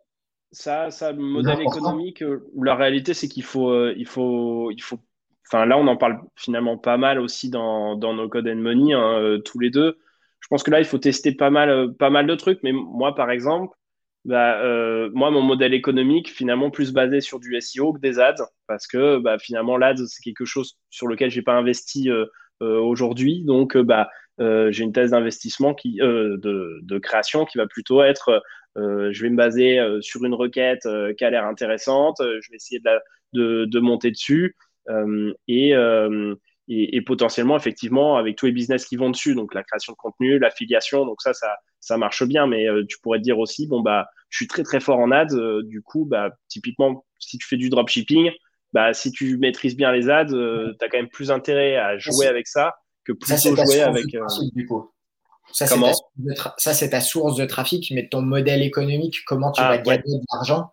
Ça, 0.50 0.90
ça, 0.90 1.12
modèle 1.12 1.60
économique, 1.60 2.24
la 2.60 2.74
réalité 2.74 3.12
c'est 3.12 3.28
qu'il 3.28 3.44
faut, 3.44 3.88
il 3.90 4.06
faut, 4.06 4.70
il 4.70 4.82
faut. 4.82 4.98
Enfin, 5.46 5.66
là, 5.66 5.76
on 5.76 5.86
en 5.88 5.96
parle 5.96 6.20
finalement 6.36 6.78
pas 6.78 6.96
mal 6.96 7.20
aussi 7.20 7.50
dans, 7.50 7.96
dans 7.96 8.14
nos 8.14 8.28
Code 8.28 8.48
and 8.48 8.56
Money, 8.56 8.94
hein, 8.94 9.38
tous 9.44 9.58
les 9.58 9.70
deux. 9.70 9.98
Je 10.40 10.48
pense 10.48 10.62
que 10.62 10.70
là, 10.70 10.78
il 10.78 10.86
faut 10.86 10.98
tester 10.98 11.32
pas 11.32 11.50
mal, 11.50 11.92
pas 11.98 12.08
mal 12.08 12.26
de 12.26 12.34
trucs. 12.34 12.60
Mais 12.62 12.72
moi, 12.72 13.14
par 13.14 13.30
exemple, 13.30 13.76
bah, 14.24 14.60
euh, 14.62 15.10
moi, 15.14 15.30
mon 15.30 15.42
modèle 15.42 15.72
économique, 15.72 16.30
finalement, 16.30 16.70
plus 16.70 16.92
basé 16.92 17.20
sur 17.20 17.40
du 17.40 17.58
SEO 17.60 17.94
que 17.94 18.00
des 18.00 18.18
ads, 18.18 18.46
parce 18.66 18.86
que 18.86 19.18
bah, 19.18 19.38
finalement, 19.38 19.76
l'ads, 19.78 20.06
c'est 20.06 20.22
quelque 20.22 20.44
chose 20.44 20.76
sur 20.90 21.06
lequel 21.06 21.30
j'ai 21.30 21.42
pas 21.42 21.54
investi 21.54 22.10
euh, 22.10 22.26
euh, 22.62 22.78
aujourd'hui. 22.80 23.42
Donc, 23.44 23.76
bah, 23.76 24.10
j'ai 24.38 24.84
une 24.84 24.92
thèse 24.92 25.10
d'investissement 25.10 25.74
de, 25.84 26.98
création 26.98 27.44
qui 27.44 27.58
va 27.58 27.66
plutôt 27.66 28.02
être, 28.02 28.42
je 28.76 29.22
vais 29.22 29.28
me 29.28 29.36
baser 29.36 29.78
sur 30.00 30.24
une 30.24 30.32
requête 30.32 30.88
qui 31.18 31.24
a 31.24 31.30
l'air 31.30 31.44
intéressante, 31.44 32.16
je 32.20 32.50
vais 32.50 32.56
essayer 32.56 32.80
de 33.34 33.80
monter 33.80 34.10
dessus. 34.10 34.56
et 35.46 35.74
et, 36.72 37.02
potentiellement, 37.02 37.56
effectivement, 37.56 38.16
avec 38.16 38.36
tous 38.36 38.46
les 38.46 38.52
business 38.52 38.86
qui 38.86 38.96
vont 38.96 39.10
dessus, 39.10 39.34
donc 39.34 39.54
la 39.54 39.64
création 39.64 39.92
de 39.92 39.98
contenu, 39.98 40.38
l'affiliation, 40.38 41.04
donc 41.04 41.20
ça, 41.20 41.34
ça, 41.34 41.56
ça 41.80 41.96
marche 41.96 42.24
bien. 42.24 42.46
Mais 42.46 42.68
euh, 42.68 42.84
tu 42.88 42.98
pourrais 43.00 43.18
te 43.18 43.24
dire 43.24 43.38
aussi, 43.38 43.66
bon, 43.66 43.80
bah, 43.80 44.08
je 44.28 44.36
suis 44.36 44.46
très, 44.46 44.62
très 44.62 44.80
fort 44.80 44.98
en 44.98 45.10
ads. 45.10 45.34
Euh, 45.34 45.62
du 45.64 45.82
coup, 45.82 46.04
bah, 46.04 46.30
typiquement, 46.48 47.04
si 47.18 47.38
tu 47.38 47.46
fais 47.46 47.56
du 47.56 47.68
dropshipping, 47.68 48.30
bah, 48.72 48.94
si 48.94 49.10
tu 49.10 49.36
maîtrises 49.38 49.76
bien 49.76 49.92
les 49.92 50.08
ads, 50.08 50.32
euh, 50.32 50.74
tu 50.78 50.84
as 50.84 50.88
quand 50.88 50.98
même 50.98 51.08
plus 51.08 51.30
intérêt 51.30 51.76
à 51.76 51.98
jouer 51.98 52.26
avec 52.26 52.46
ça 52.46 52.76
que 53.04 53.12
plutôt 53.12 53.56
jouer 53.56 53.80
avec. 53.82 54.06
du 54.54 54.66
coup. 54.66 54.90
Ça, 55.52 55.66
c'est 55.66 56.90
ta, 56.90 57.00
source 57.00 57.36
de 57.36 57.44
trafic, 57.44 57.90
mais 57.92 58.08
ton 58.08 58.22
modèle 58.22 58.62
économique, 58.62 59.24
comment 59.26 59.50
tu 59.50 59.60
ah, 59.60 59.70
vas 59.70 59.78
gagner 59.78 60.18
de 60.18 60.24
l'argent 60.32 60.72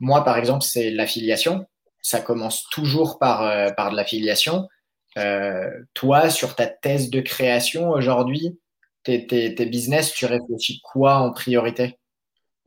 Moi, 0.00 0.24
par 0.24 0.38
exemple, 0.38 0.64
c'est 0.64 0.90
l'affiliation 0.90 1.66
ça 2.02 2.20
commence 2.20 2.64
toujours 2.68 3.18
par, 3.18 3.42
euh, 3.42 3.70
par 3.70 3.90
de 3.92 3.96
l'affiliation. 3.96 4.68
Euh, 5.16 5.70
toi, 5.94 6.28
sur 6.28 6.56
ta 6.56 6.66
thèse 6.66 7.10
de 7.10 7.20
création 7.20 7.90
aujourd'hui, 7.90 8.58
tes, 9.02 9.26
tes, 9.26 9.66
business, 9.66 10.12
tu 10.12 10.26
réfléchis 10.26 10.80
quoi 10.82 11.16
en 11.16 11.32
priorité? 11.32 11.98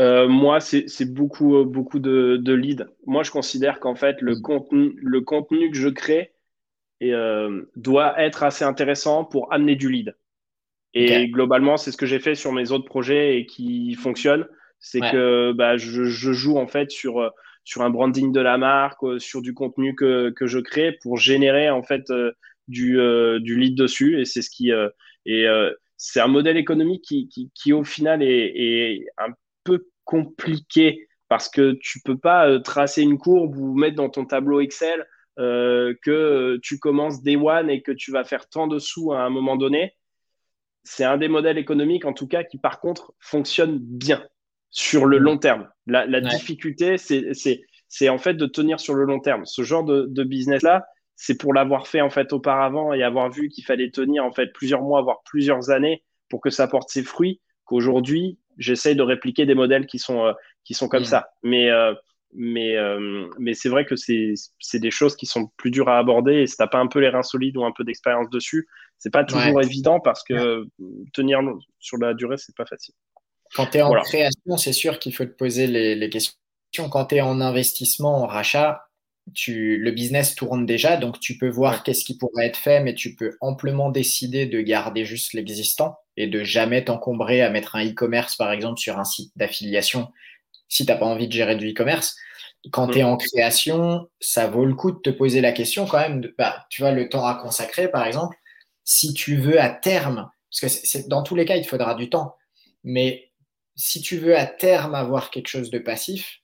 Euh, 0.01 0.27
moi, 0.27 0.59
c'est 0.59 1.13
beaucoup, 1.13 1.63
beaucoup 1.63 1.99
de, 1.99 2.37
de 2.37 2.53
leads. 2.53 2.85
Moi, 3.05 3.23
je 3.23 3.31
considère 3.31 3.79
qu'en 3.79 3.95
fait, 3.95 4.21
le 4.21 4.39
contenu, 4.39 4.93
le 4.97 5.21
contenu 5.21 5.71
que 5.71 5.77
je 5.77 5.89
crée 5.89 6.33
et, 6.99 7.13
doit 7.77 8.21
être 8.21 8.43
assez 8.43 8.65
intéressant 8.65 9.23
pour 9.23 9.53
amener 9.53 9.75
du 9.75 9.89
lead. 9.89 10.15
Et 10.93 11.29
globalement, 11.29 11.77
c'est 11.77 11.91
ce 11.91 11.97
que 11.97 12.05
j'ai 12.05 12.19
fait 12.19 12.35
sur 12.35 12.51
mes 12.51 12.71
autres 12.71 12.85
projets 12.85 13.37
et 13.37 13.45
qui 13.45 13.93
fonctionne. 13.95 14.47
C'est 14.79 14.99
que 14.99 15.53
bah, 15.53 15.77
je, 15.77 16.03
je, 16.03 16.33
joue 16.33 16.57
en 16.57 16.67
fait 16.67 16.91
sur 16.91 17.31
sur 17.65 17.81
un 17.81 17.89
branding 17.89 18.31
de 18.31 18.39
la 18.39 18.57
marque, 18.57 19.03
euh, 19.03 19.19
sur 19.19 19.41
du 19.41 19.53
contenu 19.53 19.95
que, 19.95 20.29
que 20.29 20.47
je 20.47 20.59
crée 20.59 20.93
pour 21.01 21.17
générer 21.17 21.69
en 21.69 21.83
fait 21.83 22.09
euh, 22.11 22.31
du, 22.67 22.99
euh, 22.99 23.39
du 23.39 23.59
lead 23.59 23.75
dessus. 23.75 24.21
Et 24.21 24.25
c'est 24.25 24.43
ce 24.43 24.49
qui 24.49 24.71
et 25.25 25.47
c'est 25.97 26.19
un 26.19 26.27
modèle 26.27 26.57
économique 26.57 27.03
qui, 27.03 27.27
qui, 27.27 27.51
qui 27.53 27.73
au 27.73 27.83
final 27.83 28.21
est, 28.21 28.51
est, 28.55 29.05
un 29.17 29.29
peu 29.63 29.87
compliqué 30.03 31.07
parce 31.27 31.49
que 31.49 31.77
tu 31.81 31.99
peux 32.03 32.17
pas 32.17 32.59
tracer 32.59 33.01
une 33.01 33.17
courbe 33.17 33.57
ou 33.57 33.73
mettre 33.73 33.95
dans 33.95 34.09
ton 34.09 34.25
tableau 34.25 34.61
Excel 34.61 35.05
euh, 35.37 35.93
que 36.01 36.57
tu 36.63 36.79
commences 36.79 37.21
day 37.21 37.35
one 37.35 37.69
et 37.69 37.81
que 37.81 37.91
tu 37.91 38.11
vas 38.11 38.23
faire 38.23 38.47
tant 38.47 38.67
de 38.67 38.79
sous 38.79 39.11
à 39.11 39.21
un 39.21 39.29
moment 39.29 39.57
donné. 39.57 39.93
C'est 40.83 41.03
un 41.03 41.17
des 41.17 41.27
modèles 41.27 41.57
économiques, 41.57 42.05
en 42.05 42.13
tout 42.13 42.27
cas, 42.27 42.43
qui 42.43 42.57
par 42.57 42.79
contre 42.79 43.13
fonctionne 43.19 43.79
bien 43.79 44.23
sur 44.69 45.05
le 45.05 45.17
long 45.17 45.37
terme. 45.37 45.67
La, 45.87 46.05
la 46.05 46.21
difficulté, 46.21 46.97
c'est 46.97 48.09
en 48.09 48.17
fait 48.17 48.35
de 48.35 48.45
tenir 48.45 48.79
sur 48.79 48.93
le 48.93 49.03
long 49.03 49.19
terme. 49.19 49.45
Ce 49.45 49.63
genre 49.63 49.83
de, 49.83 50.05
de 50.07 50.23
business-là, 50.23 50.85
c'est 51.15 51.37
pour 51.37 51.53
l'avoir 51.53 51.87
fait 51.87 52.01
en 52.01 52.09
fait 52.09 52.33
auparavant 52.33 52.93
et 52.93 53.03
avoir 53.03 53.29
vu 53.29 53.49
qu'il 53.49 53.63
fallait 53.63 53.89
tenir 53.89 54.25
en 54.25 54.31
fait 54.31 54.47
plusieurs 54.53 54.81
mois, 54.81 55.01
voire 55.01 55.21
plusieurs 55.25 55.69
années 55.69 56.03
pour 56.29 56.41
que 56.41 56.49
ça 56.49 56.67
porte 56.67 56.89
ses 56.89 57.03
fruits, 57.03 57.41
qu'aujourd'hui, 57.65 58.39
j'essaye 58.57 58.95
de 58.95 59.01
répliquer 59.01 59.45
des 59.45 59.55
modèles 59.55 59.85
qui 59.85 59.99
sont, 59.99 60.25
euh, 60.25 60.33
qui 60.63 60.73
sont 60.73 60.87
comme 60.87 61.05
ça. 61.05 61.29
Mais, 61.43 61.69
euh, 61.69 61.93
mais, 62.33 62.75
euh, 62.75 63.27
mais 63.39 63.53
c'est 63.53 63.69
vrai 63.69 63.85
que 63.85 63.95
c'est 63.95 64.35
des 64.79 64.91
choses 64.91 65.15
qui 65.15 65.25
sont 65.25 65.49
plus 65.57 65.71
dures 65.71 65.89
à 65.89 65.97
aborder 65.97 66.41
et 66.41 66.47
si 66.47 66.57
t'as 66.57 66.67
pas 66.67 66.79
un 66.79 66.87
peu 66.87 66.99
les 66.99 67.09
reins 67.09 67.23
solides 67.23 67.57
ou 67.57 67.63
un 67.63 67.71
peu 67.71 67.83
d'expérience 67.83 68.29
dessus, 68.29 68.67
c'est 68.97 69.11
pas 69.11 69.23
toujours 69.23 69.61
évident 69.61 69.99
parce 69.99 70.23
que 70.23 70.67
tenir 71.13 71.39
sur 71.79 71.97
la 71.97 72.13
durée, 72.13 72.37
c'est 72.37 72.55
pas 72.55 72.65
facile. 72.65 72.95
Quand 73.53 73.67
tu 73.67 73.77
es 73.77 73.81
en 73.81 73.93
création, 74.01 74.57
c'est 74.57 74.73
sûr 74.73 74.99
qu'il 74.99 75.13
faut 75.15 75.25
te 75.25 75.31
poser 75.31 75.67
les, 75.67 76.09
questions. 76.09 76.35
Quand 76.89 77.05
tu 77.05 77.15
es 77.15 77.21
en 77.21 77.39
investissement, 77.39 78.23
en 78.23 78.25
rachat, 78.25 78.85
tu, 79.33 79.77
le 79.77 79.91
business 79.91 80.35
tourne 80.35 80.65
déjà, 80.65 80.97
donc 80.97 81.19
tu 81.19 81.37
peux 81.37 81.49
voir 81.49 81.83
qu'est-ce 81.83 82.05
qui 82.05 82.17
pourrait 82.17 82.45
être 82.45 82.57
fait, 82.57 82.81
mais 82.81 82.93
tu 82.93 83.15
peux 83.15 83.37
amplement 83.41 83.89
décider 83.89 84.45
de 84.45 84.61
garder 84.61 85.03
juste 85.03 85.33
l'existant 85.33 85.97
et 86.15 86.27
de 86.27 86.43
jamais 86.43 86.83
t'encombrer 86.83 87.41
à 87.41 87.49
mettre 87.49 87.75
un 87.75 87.85
e-commerce, 87.85 88.35
par 88.35 88.51
exemple, 88.51 88.79
sur 88.79 88.99
un 88.99 89.03
site 89.03 89.31
d'affiliation 89.35 90.09
si 90.67 90.85
tu 90.85 90.91
n'as 90.91 90.97
pas 90.97 91.05
envie 91.05 91.27
de 91.27 91.33
gérer 91.33 91.55
du 91.55 91.71
e-commerce. 91.71 92.15
Quand 92.71 92.87
tu 92.87 92.99
es 92.99 93.03
en 93.03 93.17
création, 93.17 94.09
ça 94.19 94.47
vaut 94.47 94.65
le 94.65 94.73
coup 94.73 94.91
de 94.91 94.97
te 94.97 95.11
poser 95.11 95.41
la 95.41 95.51
question 95.51 95.85
quand 95.85 95.99
même, 95.99 96.21
de, 96.21 96.33
bah, 96.37 96.65
tu 96.69 96.81
vois, 96.81 96.91
le 96.91 97.09
temps 97.09 97.25
à 97.25 97.35
consacrer, 97.35 97.89
par 97.89 98.05
exemple, 98.05 98.35
si 98.83 99.13
tu 99.13 99.37
veux 99.37 99.61
à 99.61 99.69
terme, 99.69 100.29
parce 100.49 100.61
que 100.61 100.67
c'est, 100.67 101.07
dans 101.07 101.21
tous 101.21 101.35
les 101.35 101.45
cas, 101.45 101.57
il 101.57 101.63
te 101.63 101.67
faudra 101.67 101.93
du 101.93 102.09
temps, 102.09 102.35
mais 102.83 103.31
si 103.75 104.01
tu 104.01 104.17
veux 104.17 104.35
à 104.35 104.45
terme 104.45 104.95
avoir 104.95 105.29
quelque 105.29 105.47
chose 105.47 105.69
de 105.69 105.79
passif, 105.79 106.39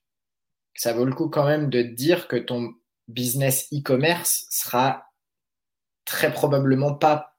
ça 0.76 0.93
vaut 0.93 1.05
le 1.05 1.13
coup 1.13 1.30
quand 1.30 1.45
même 1.45 1.69
de 1.69 1.82
te 1.82 1.88
dire 1.88 2.28
que 2.28 2.38
ton 2.38 2.74
business 3.07 3.67
e-commerce 3.74 4.47
sera 4.49 5.05
très 6.05 6.32
probablement 6.32 6.93
pas, 6.93 7.36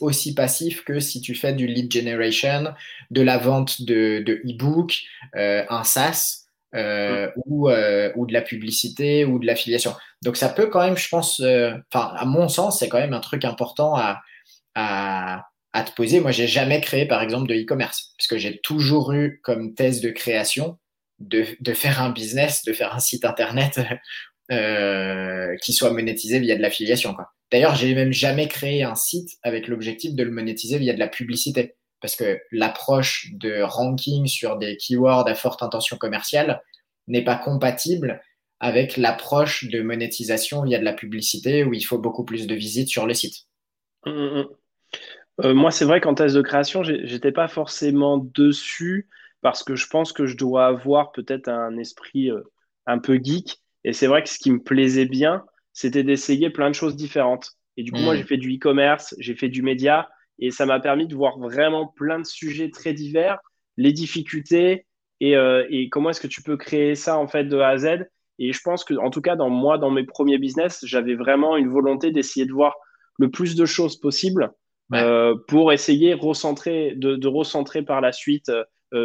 aussi 0.00 0.34
passif 0.34 0.84
que 0.84 1.00
si 1.00 1.20
tu 1.20 1.34
fais 1.34 1.52
du 1.52 1.66
lead 1.66 1.92
generation, 1.92 2.74
de 3.10 3.22
la 3.22 3.38
vente 3.38 3.82
de 3.82 4.40
e-book, 4.44 5.00
euh, 5.36 5.64
un 5.68 5.84
SaaS 5.84 6.46
euh, 6.74 7.30
ou, 7.46 7.68
euh, 7.70 8.12
ou, 8.16 8.26
de 8.26 8.32
la 8.32 8.42
publicité 8.42 9.24
ou 9.24 9.38
de 9.38 9.46
l'affiliation. 9.46 9.94
Donc 10.22 10.36
ça 10.36 10.48
peut 10.48 10.66
quand 10.66 10.84
même, 10.84 10.96
je 10.96 11.08
pense, 11.08 11.40
enfin 11.40 12.12
à 12.16 12.24
mon 12.24 12.48
sens, 12.48 12.80
c'est 12.80 12.88
quand 12.88 12.98
même 12.98 13.14
un 13.14 13.20
truc 13.20 13.44
important 13.44 13.94
à, 13.94 14.20
à, 14.74 15.46
à 15.72 15.82
te 15.82 15.92
poser. 15.92 16.20
Moi, 16.20 16.32
j'ai 16.32 16.48
jamais 16.48 16.80
créé, 16.80 17.06
par 17.06 17.22
exemple, 17.22 17.48
de 17.48 17.54
e-commerce, 17.54 18.14
parce 18.18 18.26
que 18.26 18.38
j'ai 18.38 18.58
toujours 18.58 19.12
eu 19.12 19.40
comme 19.42 19.74
thèse 19.74 20.00
de 20.00 20.10
création 20.10 20.78
de, 21.28 21.74
faire 21.74 22.02
un 22.02 22.10
business, 22.10 22.64
de 22.64 22.72
faire 22.72 22.94
un 22.94 23.00
site 23.00 23.24
internet 23.24 23.80
euh, 24.52 25.56
qui 25.62 25.72
soit 25.72 25.90
monétisé 25.90 26.38
via 26.38 26.56
de 26.56 26.62
l'affiliation. 26.62 27.16
D'ailleurs, 27.50 27.74
j'ai 27.74 27.94
même 27.94 28.12
jamais 28.12 28.48
créé 28.48 28.82
un 28.82 28.94
site 28.94 29.30
avec 29.42 29.68
l'objectif 29.68 30.14
de 30.14 30.22
le 30.22 30.30
monétiser 30.30 30.78
via 30.78 30.92
de 30.92 30.98
la 30.98 31.08
publicité, 31.08 31.76
parce 32.00 32.16
que 32.16 32.40
l'approche 32.50 33.30
de 33.32 33.62
ranking 33.62 34.26
sur 34.26 34.56
des 34.56 34.76
keywords 34.76 35.28
à 35.28 35.34
forte 35.34 35.62
intention 35.62 35.96
commerciale 35.96 36.62
n'est 37.06 37.24
pas 37.24 37.36
compatible 37.36 38.22
avec 38.60 38.96
l'approche 38.96 39.64
de 39.64 39.82
monétisation 39.82 40.62
via 40.62 40.78
de 40.78 40.84
la 40.84 40.94
publicité 40.94 41.64
où 41.64 41.74
il 41.74 41.82
faut 41.82 41.98
beaucoup 41.98 42.24
plus 42.24 42.46
de 42.46 42.54
visites 42.54 42.88
sur 42.88 43.06
le 43.06 43.14
site. 43.14 43.46
Mmh, 44.06 44.10
mmh, 44.10 44.40
mmh. 44.40 44.46
Euh, 45.42 45.54
moi, 45.54 45.70
c'est 45.70 45.84
vrai 45.84 46.00
qu'en 46.00 46.14
thèse 46.14 46.34
de 46.34 46.42
création, 46.42 46.82
j'étais 46.82 47.32
pas 47.32 47.48
forcément 47.48 48.18
dessus 48.18 49.08
parce 49.44 49.62
que 49.62 49.76
je 49.76 49.86
pense 49.88 50.14
que 50.14 50.24
je 50.24 50.38
dois 50.38 50.64
avoir 50.64 51.12
peut-être 51.12 51.48
un 51.48 51.76
esprit 51.76 52.30
euh, 52.30 52.40
un 52.86 52.98
peu 52.98 53.20
geek. 53.22 53.58
Et 53.84 53.92
c'est 53.92 54.06
vrai 54.06 54.22
que 54.22 54.30
ce 54.30 54.38
qui 54.38 54.50
me 54.50 54.62
plaisait 54.62 55.04
bien, 55.04 55.44
c'était 55.74 56.02
d'essayer 56.02 56.48
plein 56.48 56.70
de 56.70 56.74
choses 56.74 56.96
différentes. 56.96 57.50
Et 57.76 57.82
du 57.82 57.92
coup, 57.92 57.98
moi, 57.98 58.14
mmh. 58.14 58.16
j'ai 58.16 58.22
fait 58.22 58.36
du 58.38 58.56
e-commerce, 58.56 59.14
j'ai 59.18 59.34
fait 59.34 59.50
du 59.50 59.60
média, 59.60 60.08
et 60.38 60.50
ça 60.50 60.64
m'a 60.64 60.80
permis 60.80 61.06
de 61.06 61.14
voir 61.14 61.38
vraiment 61.38 61.88
plein 61.88 62.20
de 62.20 62.24
sujets 62.24 62.70
très 62.70 62.94
divers, 62.94 63.38
les 63.76 63.92
difficultés 63.92 64.86
et, 65.20 65.36
euh, 65.36 65.66
et 65.68 65.90
comment 65.90 66.08
est-ce 66.08 66.22
que 66.22 66.26
tu 66.26 66.42
peux 66.42 66.56
créer 66.56 66.94
ça 66.94 67.18
en 67.18 67.28
fait 67.28 67.44
de 67.44 67.58
A 67.58 67.68
à 67.68 67.76
Z. 67.76 68.08
Et 68.38 68.54
je 68.54 68.60
pense 68.64 68.82
que, 68.82 68.94
en 68.94 69.10
tout 69.10 69.20
cas, 69.20 69.36
dans 69.36 69.50
moi, 69.50 69.76
dans 69.76 69.90
mes 69.90 70.04
premiers 70.04 70.38
business, 70.38 70.80
j'avais 70.86 71.16
vraiment 71.16 71.58
une 71.58 71.68
volonté 71.68 72.12
d'essayer 72.12 72.46
de 72.46 72.52
voir 72.52 72.76
le 73.18 73.30
plus 73.30 73.56
de 73.56 73.66
choses 73.66 74.00
possible 74.00 74.52
euh, 74.94 75.34
pour 75.48 75.70
essayer 75.70 76.14
recentrer, 76.14 76.94
de, 76.96 77.16
de, 77.16 77.28
recentrer 77.28 77.82
par 77.82 78.00
la 78.00 78.12
suite 78.12 78.50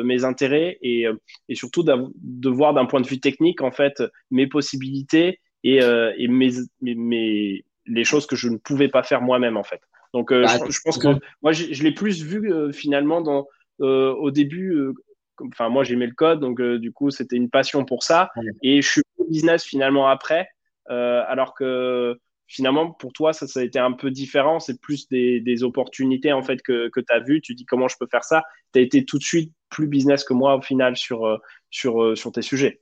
mes 0.04 0.24
intérêts 0.24 0.78
et, 0.82 1.06
et 1.48 1.56
surtout 1.56 1.84
de 1.84 2.50
voir 2.50 2.74
d'un 2.74 2.86
point 2.86 3.02
de 3.02 3.08
vue 3.08 3.20
technique 3.20 3.62
en 3.62 3.72
fait 3.72 4.04
mes 4.32 4.48
possibilités 4.48 5.40
et, 5.64 5.80
et 6.18 6.28
mes, 6.28 6.52
mes, 6.82 7.66
les 7.86 8.04
choses 8.04 8.26
que 8.26 8.36
je 8.36 8.50
ne 8.50 8.58
pouvais 8.58 8.88
pas 8.88 9.04
faire 9.04 9.22
moi-même 9.22 9.58
en 9.58 9.64
fait. 9.64 9.82
Donc 10.14 10.32
bah, 10.32 10.46
je, 10.70 10.80
pense 10.84 10.98
que 10.98 11.08
moi 11.42 11.52
je, 11.52 11.84
l'ai 11.84 11.94
plus 11.94 12.24
vu 12.24 12.52
finalement 12.74 13.22
dans 13.22 13.48
au 13.80 14.32
début 14.32 14.94
enfin 15.42 15.70
moi 15.70 15.84
j'aimais 15.84 16.08
le 16.08 16.14
code 16.14 16.40
donc 16.40 16.62
du 16.62 16.92
coup 16.92 17.12
c'était 17.12 17.38
une 17.38 17.50
passion 17.50 17.86
pour 17.86 18.04
ça 18.04 18.30
et 18.62 18.82
je 18.82 18.88
suis 18.88 19.02
au 19.18 19.26
business 19.26 19.64
finalement 19.64 20.08
après 20.08 20.48
alors 20.88 21.54
que 21.56 22.18
finalement, 22.50 22.92
pour 22.92 23.14
toi, 23.14 23.32
ça, 23.32 23.48
ça 23.48 23.62
a 23.62 23.64
été 23.64 23.80
un 23.80 23.94
peu 23.94 24.12
différent. 24.12 24.60
C'est 24.60 24.82
plus 24.82 25.08
des, 25.08 25.64
opportunités 25.64 26.34
en 26.34 26.42
fait 26.42 26.62
que, 26.62 26.90
que 26.90 27.00
tu 27.00 27.14
as 27.14 27.20
vues. 27.20 27.42
Tu 27.42 27.56
dis 27.56 27.66
comment 27.66 27.88
je 27.88 27.96
peux 27.98 28.08
faire 28.08 28.24
ça? 28.24 28.44
Tu 28.74 28.80
as 28.80 28.82
été 28.82 29.06
tout 29.06 29.18
de 29.18 29.24
suite 29.24 29.54
plus 29.70 29.88
business 29.88 30.24
que 30.24 30.34
moi 30.34 30.56
au 30.56 30.62
final 30.62 30.96
sur, 30.98 31.26
euh, 31.26 31.38
sur, 31.70 32.02
euh, 32.04 32.16
sur 32.16 32.32
tes 32.32 32.42
sujets. 32.42 32.82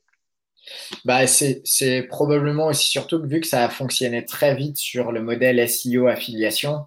Bah, 1.05 1.27
c'est 1.27 2.03
probablement 2.09 2.67
aussi 2.67 2.89
surtout 2.89 3.21
que 3.21 3.27
vu 3.27 3.39
que 3.39 3.47
ça 3.47 3.63
a 3.63 3.69
fonctionné 3.69 4.25
très 4.25 4.55
vite 4.55 4.77
sur 4.77 5.11
le 5.13 5.21
modèle 5.21 5.65
SEO 5.69 6.07
affiliation, 6.07 6.85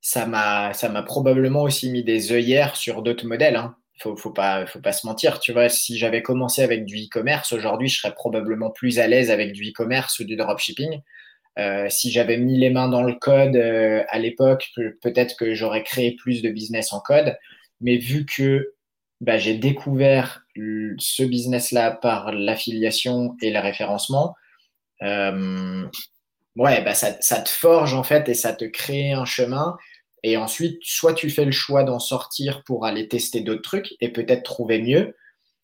ça 0.00 0.26
m'a 0.26 1.02
probablement 1.06 1.62
aussi 1.62 1.90
mis 1.90 2.02
des 2.02 2.32
œillères 2.32 2.76
sur 2.76 3.02
d'autres 3.02 3.26
modèles. 3.26 3.56
Hein. 3.56 3.76
Faut, 4.00 4.16
faut 4.16 4.32
pas, 4.32 4.66
faut 4.66 4.80
pas 4.80 4.92
se 4.92 5.06
mentir. 5.06 5.38
Tu 5.40 5.52
vois, 5.52 5.68
si 5.68 5.96
j'avais 5.98 6.22
commencé 6.22 6.62
avec 6.62 6.84
du 6.86 6.96
e-commerce, 6.96 7.52
aujourd'hui, 7.52 7.88
je 7.88 8.00
serais 8.00 8.14
probablement 8.14 8.70
plus 8.70 8.98
à 8.98 9.06
l'aise 9.06 9.30
avec 9.30 9.52
du 9.52 9.68
e-commerce 9.70 10.18
ou 10.18 10.24
du 10.24 10.36
dropshipping. 10.36 11.00
Euh, 11.58 11.88
si 11.90 12.10
j'avais 12.10 12.38
mis 12.38 12.58
les 12.58 12.70
mains 12.70 12.88
dans 12.88 13.02
le 13.02 13.14
code 13.14 13.56
à 13.56 14.18
l'époque, 14.18 14.70
peut-être 15.02 15.36
que 15.36 15.54
j'aurais 15.54 15.84
créé 15.84 16.16
plus 16.16 16.42
de 16.42 16.50
business 16.50 16.92
en 16.92 17.00
code. 17.00 17.36
Mais 17.80 17.98
vu 17.98 18.26
que 18.26 18.72
bah, 19.20 19.38
j'ai 19.38 19.54
découvert 19.54 20.44
ce 20.98 21.22
business-là 21.22 21.90
par 21.90 22.32
l'affiliation 22.32 23.36
et 23.42 23.50
le 23.50 23.60
référencement, 23.60 24.34
euh, 25.02 25.86
ouais, 26.56 26.82
bah, 26.82 26.94
ça, 26.94 27.12
te 27.12 27.48
forge 27.48 27.94
en 27.94 28.02
fait 28.02 28.28
et 28.28 28.34
ça 28.34 28.52
te 28.52 28.64
crée 28.64 29.12
un 29.12 29.24
chemin. 29.24 29.76
Et 30.22 30.36
ensuite, 30.36 30.78
soit 30.82 31.14
tu 31.14 31.30
fais 31.30 31.44
le 31.44 31.52
choix 31.52 31.84
d'en 31.84 31.98
sortir 31.98 32.62
pour 32.64 32.84
aller 32.84 33.08
tester 33.08 33.40
d'autres 33.40 33.62
trucs 33.62 33.94
et 34.00 34.10
peut-être 34.10 34.42
trouver 34.42 34.80
mieux, 34.80 35.16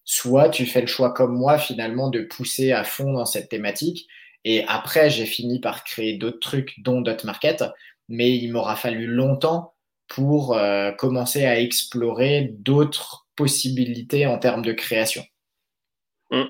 soit 0.04 0.48
tu 0.48 0.64
fais 0.66 0.80
le 0.80 0.86
choix 0.86 1.12
comme 1.12 1.36
moi 1.36 1.58
finalement 1.58 2.08
de 2.08 2.22
pousser 2.22 2.72
à 2.72 2.84
fond 2.84 3.12
dans 3.12 3.26
cette 3.26 3.50
thématique. 3.50 4.06
Et 4.44 4.64
après, 4.68 5.10
j'ai 5.10 5.26
fini 5.26 5.60
par 5.60 5.84
créer 5.84 6.16
d'autres 6.16 6.40
trucs, 6.40 6.80
dont 6.80 7.02
Market, 7.24 7.64
mais 8.08 8.36
il 8.36 8.52
m'aura 8.52 8.76
fallu 8.76 9.06
longtemps 9.06 9.74
pour 10.08 10.56
euh, 10.56 10.92
commencer 10.92 11.44
à 11.44 11.58
explorer 11.60 12.54
d'autres 12.58 13.25
possibilités 13.36 14.26
en 14.26 14.38
termes 14.38 14.62
de 14.62 14.72
création. 14.72 15.22
Mmh. 16.30 16.44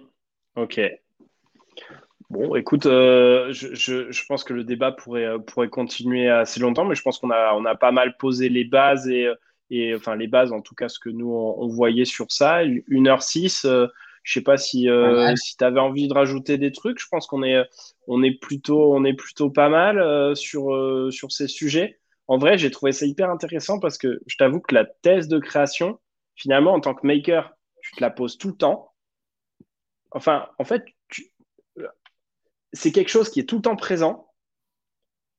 Ok. 0.57 0.81
Bon, 2.31 2.57
écoute, 2.57 2.87
euh, 2.87 3.53
je, 3.53 4.27
pense 4.27 4.43
que 4.43 4.53
le 4.53 4.65
débat 4.65 4.91
pourrait, 4.91 5.27
euh, 5.27 5.39
pourrait 5.39 5.69
continuer 5.69 6.29
assez 6.29 6.59
longtemps, 6.59 6.85
mais 6.85 6.95
je 6.95 7.03
pense 7.03 7.19
qu'on 7.19 7.31
a, 7.31 7.55
on 7.55 7.65
a 7.65 7.75
pas 7.77 7.93
mal 7.93 8.17
posé 8.17 8.49
les 8.49 8.65
bases 8.65 9.09
et, 9.09 9.29
et 9.71 9.95
enfin 9.95 10.17
les 10.17 10.27
bases, 10.27 10.53
en 10.53 10.61
tout 10.61 10.75
cas 10.75 10.89
ce 10.89 10.99
que 10.99 11.11
nous 11.11 11.31
on, 11.31 11.69
voyait 11.69 12.05
sur 12.05 12.33
ça. 12.33 12.65
1h06, 12.65 13.91
je 14.27 14.33
sais 14.33 14.43
pas 14.43 14.57
si, 14.57 14.91
euh, 14.91 15.35
si 15.37 15.57
tu 15.57 15.63
avais 15.63 15.79
envie 15.79 16.09
de 16.09 16.13
rajouter 16.13 16.59
des 16.59 16.73
trucs. 16.73 16.99
Je 16.99 17.07
pense 17.09 17.29
qu'on 17.29 17.45
est, 17.45 17.65
on 18.09 18.25
est, 18.25 18.33
plutôt, 18.33 18.93
on 18.93 19.05
est 19.05 19.15
plutôt 19.15 19.51
pas 19.51 19.69
mal 19.69 20.01
euh, 20.01 20.35
sur, 20.35 20.75
euh, 20.75 21.13
sur 21.13 21.31
ces 21.31 21.47
sujets. 21.47 22.01
En 22.27 22.37
vrai, 22.37 22.59
j'ai 22.59 22.73
trouvé 22.73 22.91
ça 22.91 23.07
hyper 23.07 23.31
intéressant 23.31 23.79
parce 23.79 23.99
que 23.99 24.21
je 24.27 24.37
t'avoue 24.37 24.61
que 24.61 24.75
la 24.75 24.85
thèse 24.85 25.29
de 25.29 25.39
création, 25.39 26.01
finalement, 26.37 26.73
en 26.73 26.81
tant 26.81 26.95
que 26.95 27.07
maker, 27.07 27.53
tu 27.83 27.97
te 27.97 28.01
la 28.01 28.11
poses 28.11 28.39
tout 28.39 28.49
le 28.49 28.57
temps. 28.57 28.93
Enfin, 30.13 30.49
en 30.59 30.65
fait, 30.65 30.85
c'est 32.73 32.93
quelque 32.93 33.09
chose 33.09 33.31
qui 33.31 33.41
est 33.41 33.49
tout 33.49 33.57
le 33.57 33.63
temps 33.63 33.77
présent, 33.77 34.31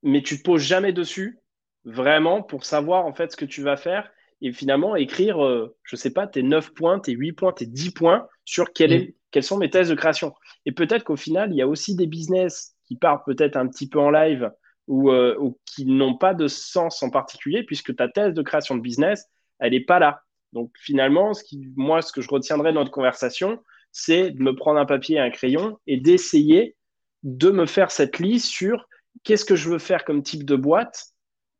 mais 0.02 0.22
tu 0.22 0.38
te 0.38 0.42
poses 0.42 0.62
jamais 0.62 0.92
dessus, 0.92 1.40
vraiment, 1.84 2.42
pour 2.42 2.64
savoir 2.64 3.06
en 3.06 3.14
fait 3.14 3.32
ce 3.32 3.36
que 3.36 3.44
tu 3.44 3.62
vas 3.62 3.76
faire 3.76 4.10
et 4.40 4.52
finalement 4.52 4.94
écrire, 4.94 5.44
euh, 5.44 5.76
je 5.82 5.96
sais 5.96 6.12
pas, 6.12 6.26
tes 6.26 6.42
9 6.42 6.74
points, 6.74 7.00
tes 7.00 7.12
8 7.12 7.32
points, 7.32 7.52
tes 7.52 7.66
10 7.66 7.90
points 7.92 8.28
sur 8.44 8.72
quel 8.72 8.92
est, 8.92 9.08
mm. 9.08 9.12
quelles 9.30 9.42
sont 9.42 9.58
mes 9.58 9.70
thèses 9.70 9.88
de 9.88 9.94
création. 9.94 10.34
Et 10.64 10.72
peut-être 10.72 11.04
qu'au 11.04 11.16
final, 11.16 11.50
il 11.52 11.56
y 11.56 11.62
a 11.62 11.66
aussi 11.66 11.96
des 11.96 12.06
business 12.06 12.76
qui 12.86 12.96
partent 12.96 13.24
peut-être 13.26 13.56
un 13.56 13.66
petit 13.66 13.88
peu 13.88 13.98
en 13.98 14.10
live 14.10 14.50
ou, 14.86 15.10
euh, 15.10 15.36
ou 15.40 15.58
qui 15.66 15.86
n'ont 15.86 16.16
pas 16.16 16.34
de 16.34 16.46
sens 16.46 17.02
en 17.02 17.10
particulier 17.10 17.64
puisque 17.64 17.94
ta 17.96 18.08
thèse 18.08 18.34
de 18.34 18.42
création 18.42 18.76
de 18.76 18.80
business, 18.80 19.26
elle 19.58 19.72
n'est 19.72 19.84
pas 19.84 19.98
là. 19.98 20.22
Donc 20.52 20.70
finalement, 20.80 21.34
ce 21.34 21.44
qui, 21.44 21.60
moi, 21.76 22.02
ce 22.02 22.12
que 22.12 22.20
je 22.20 22.28
retiendrai 22.28 22.70
de 22.72 22.76
notre 22.76 22.90
conversation, 22.90 23.58
c'est 23.92 24.30
de 24.30 24.42
me 24.42 24.54
prendre 24.54 24.78
un 24.78 24.86
papier 24.86 25.16
et 25.16 25.20
un 25.20 25.30
crayon 25.30 25.78
et 25.86 25.98
d'essayer 25.98 26.76
de 27.22 27.50
me 27.50 27.66
faire 27.66 27.90
cette 27.90 28.18
liste 28.18 28.46
sur 28.46 28.86
qu'est-ce 29.24 29.44
que 29.44 29.56
je 29.56 29.68
veux 29.68 29.78
faire 29.78 30.04
comme 30.04 30.22
type 30.22 30.44
de 30.44 30.56
boîte 30.56 31.06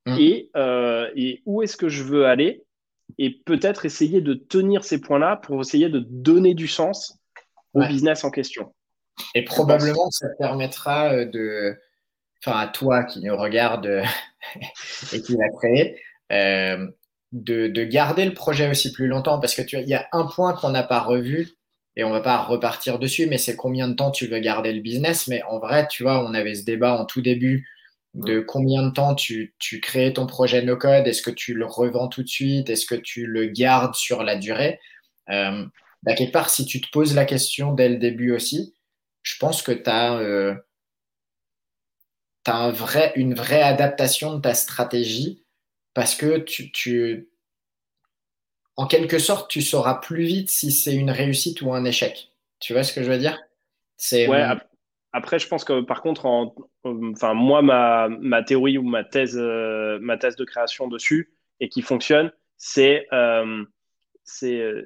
mm. 0.07 0.17
et, 0.19 0.51
euh, 0.57 1.11
et, 1.17 1.43
où 1.47 1.63
est-ce 1.63 1.77
que 1.77 1.89
je 1.89 2.03
veux 2.03 2.27
aller 2.27 2.65
et 3.17 3.31
peut-être 3.45 3.87
essayer 3.87 4.21
de 4.21 4.35
tenir 4.35 4.85
ces 4.85 5.01
points-là 5.01 5.37
pour 5.37 5.61
essayer 5.61 5.89
de 5.89 6.01
donner 6.01 6.55
du 6.55 6.69
sens 6.69 7.19
au 7.73 7.81
business 7.87 8.25
en 8.25 8.31
question. 8.31 8.75
Et 9.35 9.45
probablement, 9.45 10.11
ça 10.11 10.29
te 10.29 10.37
permettra 10.39 11.13
euh, 11.13 11.25
de, 11.25 11.77
enfin, 12.45 12.59
à 12.59 12.67
toi 12.69 13.05
qui 13.05 13.21
nous 13.21 13.37
regarde 13.37 13.87
euh, 13.87 14.05
et 15.13 15.23
qui 15.23 15.37
l'a 15.37 15.49
créé, 15.51 16.01
euh, 16.33 16.87
de, 17.33 17.69
de, 17.69 17.85
garder 17.85 18.25
le 18.25 18.35
projet 18.35 18.71
aussi 18.71 18.93
plus 18.93 19.07
longtemps 19.07 19.39
parce 19.39 19.55
que 19.55 19.63
tu 19.63 19.79
il 19.79 19.89
y 19.89 19.95
a 19.95 20.09
un 20.13 20.27
point 20.27 20.55
qu'on 20.55 20.71
n'a 20.71 20.83
pas 20.83 21.01
revu 21.01 21.51
et 21.97 22.05
on 22.05 22.11
va 22.11 22.21
pas 22.21 22.39
repartir 22.39 22.99
dessus, 22.99 23.27
mais 23.27 23.39
c'est 23.39 23.57
combien 23.57 23.89
de 23.89 23.95
temps 23.95 24.11
tu 24.11 24.29
veux 24.29 24.39
garder 24.39 24.73
le 24.73 24.81
business. 24.81 25.27
Mais 25.27 25.43
en 25.43 25.59
vrai, 25.59 25.89
tu 25.89 26.05
vois, 26.05 26.25
on 26.25 26.33
avait 26.33 26.55
ce 26.55 26.65
débat 26.65 26.99
en 26.99 27.05
tout 27.05 27.21
début 27.21 27.69
de 28.15 28.41
combien 28.41 28.83
de 28.83 28.91
temps 28.91 29.15
tu, 29.15 29.55
tu 29.59 29.81
crées 29.81 30.13
ton 30.13 30.27
projet 30.27 30.63
no-code, 30.63 31.07
est-ce 31.07 31.23
que 31.23 31.31
tu 31.31 31.55
le 31.55 31.67
revends 31.67 32.09
tout 32.09 32.23
de 32.23 32.29
suite, 32.29 32.71
est-ce 32.71 32.87
que 32.87 32.95
tu 32.95 33.27
le 33.27 33.47
gardes 33.47 33.95
sur 33.95 34.23
la 34.23 34.37
durée. 34.37 34.81
Euh, 35.31 35.67
bah, 36.03 36.15
quelque 36.15 36.33
part, 36.33 36.51
si 36.51 36.65
tu 36.65 36.81
te 36.81 36.89
poses 36.91 37.15
la 37.15 37.25
question 37.25 37.75
dès 37.75 37.89
le 37.89 37.97
début 37.97 38.33
aussi, 38.33 38.75
je 39.23 39.37
pense 39.39 39.63
que 39.63 39.73
tu 39.73 39.91
as, 39.91 40.15
euh, 40.19 40.55
un 42.47 42.71
vrai, 42.71 43.13
une 43.15 43.35
vraie 43.35 43.63
adaptation 43.63 44.35
de 44.35 44.41
ta 44.41 44.55
stratégie 44.55 45.45
parce 45.99 46.15
que 46.15 46.39
tu, 46.39 46.71
tu, 46.71 47.29
en 48.77 48.87
quelque 48.87 49.19
sorte, 49.19 49.51
tu 49.51 49.63
sauras 49.63 49.95
plus 49.95 50.23
vite 50.23 50.49
si 50.49 50.71
c'est 50.71 50.95
une 50.95 51.11
réussite 51.11 51.61
ou 51.61 51.75
un 51.75 51.85
échec. 51.85 52.31
Tu 52.61 52.73
vois 52.73 52.85
ce 52.85 52.93
que 52.93 53.03
je 53.03 53.11
veux 53.11 53.19
dire? 53.19 53.37
C'est 53.97 54.29
ouais, 54.29 54.47
après, 55.13 55.41
je 55.41 55.49
pense 55.49 55.65
que 55.65 55.81
par 55.81 56.01
contre, 56.01 56.55
enfin, 56.85 57.35
moi, 57.35 57.63
ma, 57.63 58.07
ma, 58.09 58.45
théorie 58.45 58.79
ou 58.79 58.85
ma 58.85 59.03
thèse, 59.03 59.37
euh, 59.37 59.99
ma 60.01 60.19
thèse 60.19 60.37
de 60.37 60.45
création 60.45 60.87
dessus 60.87 61.33
et 61.59 61.69
qui 61.69 61.83
fonctionne, 61.83 62.31
c'est 62.57 63.09
euh, 63.13 63.65
euh 64.45 64.83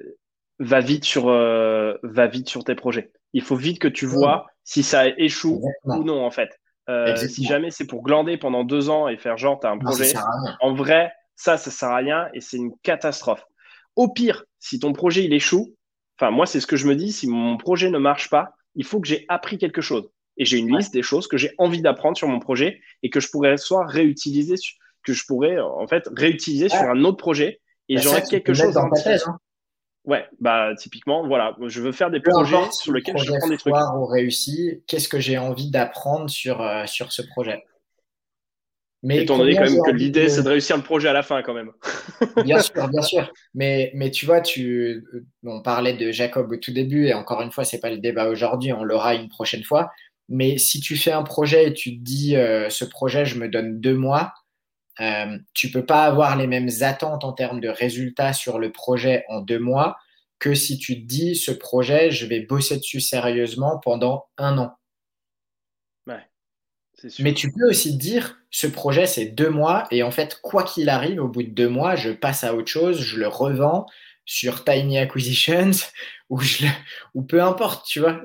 va 0.57 0.79
vite 0.79 1.05
sur 1.05 1.29
euh, 1.29 1.93
va 2.01 2.25
vite 2.25 2.49
sur 2.49 2.63
tes 2.63 2.73
projets. 2.73 3.11
Il 3.33 3.43
faut 3.43 3.55
vite 3.55 3.77
que 3.77 3.87
tu 3.87 4.07
vois 4.07 4.47
si 4.63 4.81
ça 4.81 5.07
échoue 5.09 5.61
ou 5.83 6.03
non 6.03 6.25
en 6.25 6.31
fait. 6.31 6.59
Si 7.27 7.45
jamais 7.45 7.71
c'est 7.71 7.87
pour 7.87 8.03
glander 8.03 8.37
pendant 8.37 8.63
deux 8.63 8.89
ans 8.89 9.07
et 9.07 9.17
faire 9.17 9.37
genre 9.37 9.59
tu 9.59 9.67
as 9.67 9.71
un 9.71 9.77
projet, 9.77 10.13
en 10.61 10.73
vrai, 10.73 11.11
ça, 11.35 11.57
ça 11.57 11.71
sert 11.71 11.89
à 11.89 11.97
rien 11.97 12.27
et 12.33 12.41
c'est 12.41 12.57
une 12.57 12.73
catastrophe. 12.83 13.45
Au 13.95 14.07
pire, 14.09 14.45
si 14.59 14.79
ton 14.79 14.93
projet 14.93 15.23
il 15.23 15.33
échoue, 15.33 15.75
enfin 16.17 16.31
moi 16.31 16.45
c'est 16.45 16.59
ce 16.59 16.67
que 16.67 16.75
je 16.75 16.87
me 16.87 16.95
dis, 16.95 17.11
si 17.11 17.27
mon 17.27 17.57
projet 17.57 17.89
ne 17.89 17.99
marche 17.99 18.29
pas, 18.29 18.53
il 18.75 18.85
faut 18.85 18.99
que 18.99 19.07
j'ai 19.07 19.25
appris 19.29 19.57
quelque 19.57 19.81
chose. 19.81 20.09
Et 20.37 20.45
j'ai 20.45 20.57
une 20.57 20.75
liste 20.75 20.93
des 20.93 21.03
choses 21.03 21.27
que 21.27 21.37
j'ai 21.37 21.51
envie 21.59 21.81
d'apprendre 21.81 22.17
sur 22.17 22.27
mon 22.27 22.39
projet 22.39 22.81
et 23.03 23.09
que 23.09 23.19
je 23.19 23.29
pourrais 23.29 23.57
soit 23.57 23.85
réutiliser, 23.85 24.55
que 25.03 25.13
je 25.13 25.25
pourrais 25.25 25.59
en 25.59 25.85
fait 25.87 26.09
réutiliser 26.15 26.69
sur 26.69 26.81
un 26.81 27.03
autre 27.03 27.17
projet. 27.17 27.59
Et 27.89 27.95
bah, 27.95 28.01
j'aurais 28.01 28.23
quelque 28.23 28.53
chose 28.53 28.73
dans 28.73 28.89
ta 28.89 29.11
hein. 29.11 29.39
Ouais, 30.05 30.25
bah 30.41 30.71
typiquement, 30.77 31.25
voilà, 31.25 31.55
je 31.65 31.81
veux 31.81 31.93
faire 31.93 32.11
des 32.11 32.19
projets 32.19 32.57
sur 32.71 32.91
lesquels 32.91 33.17
je 33.17 33.31
prends 33.31 33.47
des 33.47 33.57
trucs. 33.57 33.73
ou 33.95 34.05
réussi, 34.05 34.83
qu'est-ce 34.85 35.07
que 35.07 35.19
j'ai 35.19 35.37
envie 35.37 35.71
d'apprendre 35.71 36.29
sur, 36.29 36.61
euh, 36.61 36.85
sur 36.85 37.13
ce 37.13 37.21
projet? 37.21 37.63
Mais 39.01 39.23
Étant 39.23 39.37
donné 39.37 39.55
quand 39.55 39.69
même 39.69 39.81
que 39.85 39.91
l'idée, 39.91 40.29
c'est 40.29 40.43
de 40.43 40.49
réussir 40.49 40.77
le 40.77 40.83
projet 40.83 41.09
à 41.09 41.13
la 41.13 41.23
fin 41.23 41.41
quand 41.41 41.53
même. 41.53 41.71
bien 42.45 42.59
sûr, 42.59 42.87
bien 42.87 43.01
sûr. 43.01 43.31
Mais, 43.53 43.91
mais 43.95 44.11
tu 44.11 44.25
vois, 44.25 44.39
tu, 44.39 45.03
on 45.43 45.61
parlait 45.61 45.93
de 45.93 46.11
Jacob 46.11 46.51
au 46.51 46.55
tout 46.55 46.71
début, 46.71 47.07
et 47.07 47.13
encore 47.13 47.41
une 47.41 47.51
fois, 47.51 47.65
c'est 47.65 47.81
pas 47.81 47.89
le 47.89 47.97
débat 47.97 48.29
aujourd'hui, 48.29 48.71
on 48.71 48.83
l'aura 48.83 49.15
une 49.15 49.27
prochaine 49.27 49.63
fois. 49.63 49.91
Mais 50.29 50.57
si 50.57 50.79
tu 50.79 50.95
fais 50.95 51.11
un 51.11 51.23
projet 51.23 51.67
et 51.67 51.73
tu 51.73 51.97
te 51.97 52.01
dis, 52.01 52.37
euh, 52.37 52.69
ce 52.69 52.85
projet, 52.85 53.25
je 53.25 53.37
me 53.37 53.49
donne 53.49 53.81
deux 53.81 53.95
mois, 53.95 54.33
euh, 54.99 55.37
tu 55.53 55.71
peux 55.71 55.85
pas 55.85 56.03
avoir 56.03 56.35
les 56.35 56.47
mêmes 56.47 56.69
attentes 56.81 57.23
en 57.23 57.33
termes 57.33 57.59
de 57.59 57.69
résultats 57.69 58.33
sur 58.33 58.59
le 58.59 58.71
projet 58.71 59.25
en 59.29 59.41
deux 59.41 59.59
mois 59.59 59.97
que 60.39 60.53
si 60.53 60.77
tu 60.77 61.01
te 61.01 61.07
dis, 61.07 61.35
ce 61.35 61.51
projet, 61.51 62.11
je 62.11 62.25
vais 62.25 62.41
bosser 62.41 62.77
dessus 62.77 62.99
sérieusement 62.99 63.79
pendant 63.79 64.25
un 64.37 64.57
an. 64.57 64.75
Mais 67.19 67.33
tu 67.33 67.51
peux 67.51 67.69
aussi 67.69 67.93
te 67.93 68.01
dire, 68.01 68.37
ce 68.51 68.67
projet, 68.67 69.05
c'est 69.05 69.25
deux 69.25 69.49
mois, 69.49 69.87
et 69.91 70.03
en 70.03 70.11
fait, 70.11 70.39
quoi 70.41 70.63
qu'il 70.63 70.89
arrive, 70.89 71.21
au 71.21 71.27
bout 71.27 71.43
de 71.43 71.49
deux 71.49 71.69
mois, 71.69 71.95
je 71.95 72.11
passe 72.11 72.43
à 72.43 72.53
autre 72.55 72.67
chose, 72.67 72.99
je 72.99 73.17
le 73.17 73.27
revends, 73.27 73.85
sur 74.25 74.63
Tiny 74.63 74.97
Acquisitions 74.97 75.71
ou, 76.29 76.39
je, 76.39 76.65
ou 77.13 77.23
peu 77.23 77.41
importe, 77.43 77.85
tu 77.85 77.99
vois. 77.99 78.21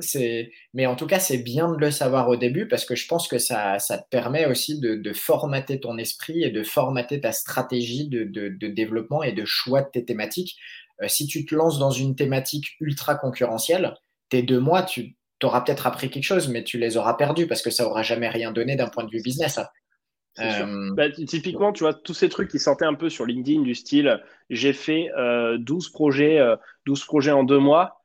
Mais 0.74 0.86
en 0.86 0.96
tout 0.96 1.06
cas, 1.06 1.18
c'est 1.18 1.38
bien 1.38 1.70
de 1.72 1.78
le 1.78 1.90
savoir 1.90 2.28
au 2.28 2.36
début 2.36 2.68
parce 2.68 2.84
que 2.84 2.94
je 2.94 3.06
pense 3.06 3.28
que 3.28 3.38
ça, 3.38 3.78
ça 3.78 3.98
te 3.98 4.08
permet 4.08 4.46
aussi 4.46 4.80
de, 4.80 4.94
de, 4.94 5.12
formater 5.12 5.80
ton 5.80 5.98
esprit 5.98 6.42
et 6.42 6.50
de 6.50 6.62
formater 6.62 7.20
ta 7.20 7.32
stratégie 7.32 8.08
de, 8.08 8.24
de, 8.24 8.48
de 8.48 8.68
développement 8.68 9.22
et 9.22 9.32
de 9.32 9.44
choix 9.44 9.82
de 9.82 9.88
tes 9.92 10.04
thématiques. 10.04 10.56
Euh, 11.02 11.08
si 11.08 11.26
tu 11.26 11.44
te 11.44 11.54
lances 11.54 11.78
dans 11.78 11.90
une 11.90 12.16
thématique 12.16 12.76
ultra 12.80 13.14
concurrentielle, 13.14 13.94
tes 14.28 14.42
deux 14.42 14.60
mois, 14.60 14.82
tu 14.82 15.16
auras 15.42 15.60
peut-être 15.60 15.86
appris 15.86 16.10
quelque 16.10 16.24
chose, 16.24 16.48
mais 16.48 16.64
tu 16.64 16.78
les 16.78 16.96
auras 16.96 17.14
perdus 17.14 17.46
parce 17.46 17.62
que 17.62 17.70
ça 17.70 17.86
aura 17.86 18.02
jamais 18.02 18.28
rien 18.28 18.52
donné 18.52 18.76
d'un 18.76 18.88
point 18.88 19.04
de 19.04 19.10
vue 19.10 19.22
business. 19.22 19.60
Euh, 20.40 20.94
bah, 20.94 21.10
typiquement, 21.10 21.72
tu 21.72 21.84
vois, 21.84 21.94
tous 21.94 22.14
ces 22.14 22.28
trucs 22.28 22.50
qui 22.50 22.58
sortaient 22.58 22.84
un 22.84 22.94
peu 22.94 23.08
sur 23.08 23.26
LinkedIn 23.26 23.62
du 23.62 23.74
style 23.74 24.22
j'ai 24.50 24.72
fait 24.72 25.10
12, 25.58 25.86
euh, 25.86 25.90
projets, 25.92 26.40
12 26.86 27.04
projets 27.04 27.32
en 27.32 27.44
deux 27.44 27.58
mois. 27.58 28.04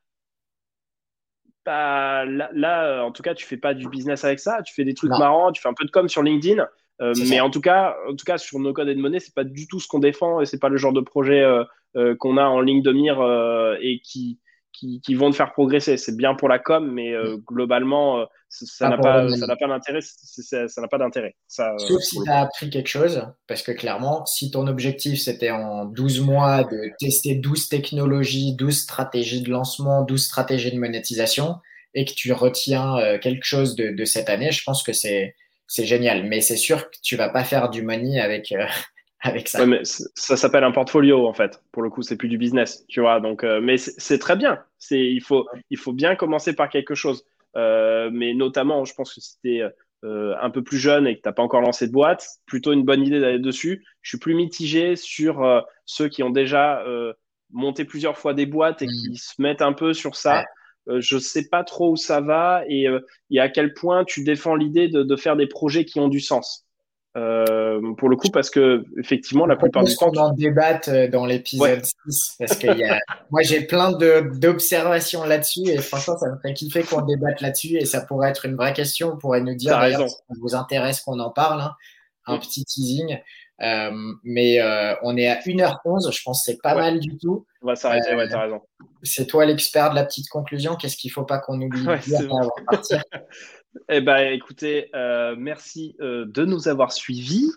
Bah, 1.65 2.25
là, 2.25 3.03
en 3.03 3.11
tout 3.11 3.23
cas, 3.23 3.33
tu 3.33 3.45
fais 3.45 3.57
pas 3.57 3.73
du 3.73 3.87
business 3.87 4.25
avec 4.25 4.39
ça. 4.39 4.61
Tu 4.63 4.73
fais 4.73 4.83
des 4.83 4.93
trucs 4.93 5.11
marrants, 5.11 5.51
tu 5.51 5.61
fais 5.61 5.69
un 5.69 5.73
peu 5.73 5.85
de 5.85 5.91
com 5.91 6.09
sur 6.09 6.21
LinkedIn. 6.23 6.67
mais 6.99 7.39
en 7.39 7.49
tout, 7.49 7.61
cas, 7.61 7.95
en 8.09 8.15
tout 8.15 8.25
cas, 8.25 8.37
sur 8.37 8.59
nos 8.59 8.73
codes 8.73 8.89
et 8.89 8.95
de 8.95 8.99
monnaie, 8.99 9.19
c'est 9.19 9.35
pas 9.35 9.45
du 9.45 9.67
tout 9.67 9.79
ce 9.79 9.87
qu'on 9.87 9.99
défend 9.99 10.41
et 10.41 10.45
c'est 10.45 10.59
pas 10.59 10.69
le 10.69 10.77
genre 10.77 10.93
de 10.93 11.01
projet 11.01 11.45
qu'on 12.19 12.37
a 12.37 12.45
en 12.45 12.59
ligne 12.59 12.81
de 12.81 12.91
mire 12.91 13.21
et 13.79 14.01
qui, 14.03 14.39
qui, 14.73 15.15
vont 15.15 15.31
te 15.31 15.35
faire 15.35 15.53
progresser. 15.53 15.97
C'est 15.97 16.15
bien 16.17 16.35
pour 16.35 16.49
la 16.49 16.59
com, 16.59 16.91
mais 16.91 17.13
euh, 17.13 17.37
globalement, 17.47 18.19
euh, 18.19 18.25
ça 18.49 18.89
n'a 18.89 18.97
pas, 18.97 19.25
pas 19.25 19.67
d'intérêt. 19.67 19.99
Ça 20.01 20.81
n'a 20.81 20.87
pas 20.87 20.97
d'intérêt. 20.97 21.35
Euh, 21.59 21.77
Sauf 21.77 22.01
si 22.01 22.21
tu 22.21 22.29
as 22.29 22.41
appris 22.41 22.69
quelque 22.69 22.87
chose, 22.87 23.25
parce 23.47 23.61
que 23.61 23.71
clairement, 23.71 24.25
si 24.25 24.51
ton 24.51 24.67
objectif 24.67 25.21
c'était 25.21 25.51
en 25.51 25.85
12 25.85 26.21
mois 26.21 26.63
de 26.63 26.91
tester 26.99 27.35
12 27.35 27.69
technologies, 27.69 28.55
12 28.55 28.81
stratégies 28.81 29.41
de 29.41 29.49
lancement, 29.49 30.03
12 30.03 30.23
stratégies 30.23 30.71
de 30.71 30.79
monétisation, 30.79 31.57
et 31.93 32.05
que 32.05 32.13
tu 32.13 32.33
retiens 32.33 33.19
quelque 33.19 33.45
chose 33.45 33.75
de, 33.75 33.91
de 33.91 34.05
cette 34.05 34.29
année, 34.29 34.51
je 34.51 34.63
pense 34.63 34.83
que 34.83 34.93
c'est 34.93 35.35
génial. 35.77 36.23
Mais 36.23 36.41
c'est 36.41 36.57
sûr 36.57 36.89
que 36.89 36.97
tu 37.03 37.15
vas 37.15 37.29
pas 37.29 37.43
faire 37.43 37.69
du 37.69 37.83
money 37.83 38.19
avec 38.19 38.53
avec 39.23 39.47
ça. 39.47 39.65
mais 39.65 39.81
ça 39.83 40.37
s'appelle 40.37 40.63
un 40.63 40.71
portfolio 40.71 41.27
en 41.27 41.33
fait. 41.33 41.63
Pour 41.71 41.81
le 41.81 41.89
coup, 41.89 42.01
c'est 42.01 42.17
plus 42.17 42.27
du 42.27 42.37
business, 42.37 42.85
tu 42.87 42.99
vois. 42.99 43.19
Donc, 43.21 43.43
euh, 43.43 43.61
mais 43.61 43.77
c'est 43.77 44.19
très 44.19 44.35
bien. 44.35 44.59
C'est 44.77 44.99
il 44.99 45.21
faut 45.21 45.47
il 45.69 45.77
faut 45.77 45.93
bien 45.93 46.15
commencer 46.15 46.53
par 46.53 46.69
quelque 46.69 46.93
chose. 46.93 47.25
Euh, 47.55 48.09
mais 48.11 48.33
notamment, 48.33 48.83
je 48.83 48.93
pense 48.93 49.13
que 49.13 49.21
si 49.21 49.39
tu 49.41 49.55
es 49.55 49.61
euh, 50.03 50.35
un 50.41 50.49
peu 50.49 50.61
plus 50.61 50.77
jeune 50.77 51.07
et 51.07 51.15
que 51.15 51.21
tu 51.21 51.27
n'as 51.29 51.33
pas 51.33 51.43
encore 51.43 51.61
lancé 51.61 51.87
de 51.87 51.93
boîte, 51.93 52.27
plutôt 52.45 52.73
une 52.73 52.83
bonne 52.83 53.01
idée 53.01 53.21
d'aller 53.21 53.39
dessus. 53.39 53.85
Je 54.01 54.09
suis 54.09 54.19
plus 54.19 54.35
mitigé 54.35 54.97
sur 54.97 55.63
ceux 55.85 56.09
qui 56.09 56.21
ont 56.21 56.29
déjà 56.29 56.83
monté 57.51 57.85
plusieurs 57.85 58.17
fois 58.17 58.33
des 58.33 58.45
boîtes 58.45 58.81
et 58.81 58.87
qui 58.87 59.15
se 59.15 59.41
mettent 59.41 59.61
un 59.61 59.73
peu 59.73 59.93
sur 59.93 60.15
ça. 60.17 60.43
je 60.87 61.17
sais 61.17 61.47
pas 61.47 61.63
trop 61.63 61.91
où 61.91 61.95
ça 61.95 62.19
va 62.19 62.63
et, 62.67 62.87
et 63.29 63.39
à 63.39 63.47
quel 63.47 63.73
point 63.73 64.03
tu 64.03 64.25
défends 64.25 64.55
l'idée 64.55 64.89
de, 64.89 65.03
de, 65.03 65.15
faire 65.15 65.37
des 65.37 65.47
projets 65.47 65.85
qui 65.85 66.01
ont 66.01 66.09
du 66.09 66.19
sens. 66.19 66.62
Euh, 67.15 67.93
pour 67.95 68.09
le 68.09 68.15
coup, 68.15 68.29
parce 68.29 68.49
que 68.49 68.85
effectivement, 68.97 69.45
la 69.45 69.55
plupart 69.55 69.83
du 69.83 69.95
temps. 69.95 70.11
On 70.15 70.17
en 70.17 70.33
débatte 70.33 70.87
euh, 70.87 71.07
dans 71.07 71.27
l'épisode 71.27 71.85
6, 72.07 72.35
parce 72.39 72.57
que 72.57 72.75
y 72.75 72.83
a... 72.83 72.99
moi 73.29 73.43
j'ai 73.43 73.61
plein 73.61 73.91
d'observations 73.91 75.23
là-dessus, 75.23 75.67
et 75.67 75.77
franchement, 75.77 76.17
ça 76.17 76.29
me 76.29 76.37
ferait 76.37 76.55
kiffer 76.55 76.81
qu'on 76.81 77.01
débatte 77.01 77.41
là-dessus, 77.41 77.77
et 77.77 77.85
ça 77.85 78.01
pourrait 78.01 78.29
être 78.29 78.45
une 78.45 78.55
vraie 78.55 78.73
question. 78.73 79.11
On 79.13 79.17
pourrait 79.17 79.41
nous 79.41 79.53
dire 79.53 79.79
si 79.83 79.91
ça 79.93 80.05
vous 80.41 80.55
intéresse 80.55 81.01
qu'on 81.01 81.19
en 81.19 81.29
parle, 81.29 81.61
hein. 81.61 81.75
un 82.25 82.39
petit 82.39 82.65
teasing. 82.65 83.19
Euh, 83.61 84.13
mais 84.23 84.59
euh, 84.59 84.95
on 85.03 85.15
est 85.15 85.27
à 85.27 85.35
1h11, 85.35 86.11
je 86.11 86.23
pense 86.23 86.45
que 86.45 86.51
c'est 86.51 86.61
pas 86.61 86.75
mal 86.75 86.99
du 86.99 87.17
tout. 87.17 87.45
On 87.61 87.67
va 87.67 87.75
s'arrêter, 87.75 88.15
ouais, 88.15 88.27
t'as 88.27 88.41
raison. 88.41 88.61
C'est 89.03 89.27
toi 89.27 89.45
l'expert 89.45 89.91
de 89.91 89.95
la 89.95 90.03
petite 90.03 90.27
conclusion. 90.29 90.75
Qu'est-ce 90.75 90.97
qu'il 90.97 91.11
faut 91.11 91.23
pas 91.23 91.39
qu'on 91.39 91.61
oublie 91.61 91.85
de 91.85 91.97
dire 92.03 92.19
avant 92.19 92.51
de 92.57 92.65
partir? 92.65 93.03
Eh 93.89 94.01
ben, 94.01 94.31
écoutez, 94.31 94.89
euh, 94.95 95.35
merci 95.37 95.95
euh, 95.99 96.25
de 96.27 96.45
nous 96.45 96.67
avoir 96.67 96.91
suivis. 96.91 97.51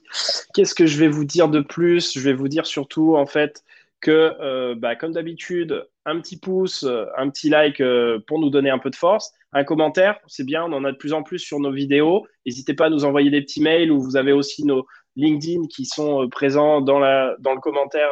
Qu'est-ce 0.54 0.74
que 0.74 0.86
je 0.86 0.98
vais 0.98 1.08
vous 1.08 1.24
dire 1.24 1.48
de 1.48 1.60
plus? 1.60 2.18
Je 2.18 2.20
vais 2.20 2.32
vous 2.32 2.48
dire 2.48 2.66
surtout, 2.66 3.16
en 3.16 3.26
fait, 3.26 3.62
que, 4.00 4.32
euh, 4.40 4.74
bah, 4.74 4.96
comme 4.96 5.12
d'habitude, 5.12 5.86
un 6.04 6.20
petit 6.20 6.38
pouce, 6.38 6.86
un 7.16 7.28
petit 7.30 7.48
like 7.50 7.82
pour 8.26 8.38
nous 8.38 8.50
donner 8.50 8.70
un 8.70 8.78
peu 8.78 8.90
de 8.90 8.96
force, 8.96 9.32
un 9.52 9.64
commentaire, 9.64 10.20
c'est 10.26 10.46
bien, 10.46 10.64
on 10.64 10.72
en 10.72 10.84
a 10.84 10.92
de 10.92 10.96
plus 10.96 11.12
en 11.12 11.22
plus 11.22 11.38
sur 11.38 11.58
nos 11.58 11.72
vidéos. 11.72 12.26
N'hésitez 12.44 12.74
pas 12.74 12.86
à 12.86 12.90
nous 12.90 13.04
envoyer 13.04 13.30
des 13.30 13.40
petits 13.40 13.60
mails 13.60 13.90
ou 13.90 14.00
vous 14.00 14.16
avez 14.16 14.32
aussi 14.32 14.64
nos 14.64 14.86
LinkedIn 15.16 15.66
qui 15.68 15.84
sont 15.84 16.28
présents 16.28 16.80
dans, 16.80 16.98
la, 16.98 17.34
dans 17.40 17.54
le 17.54 17.60
commentaire 17.60 18.10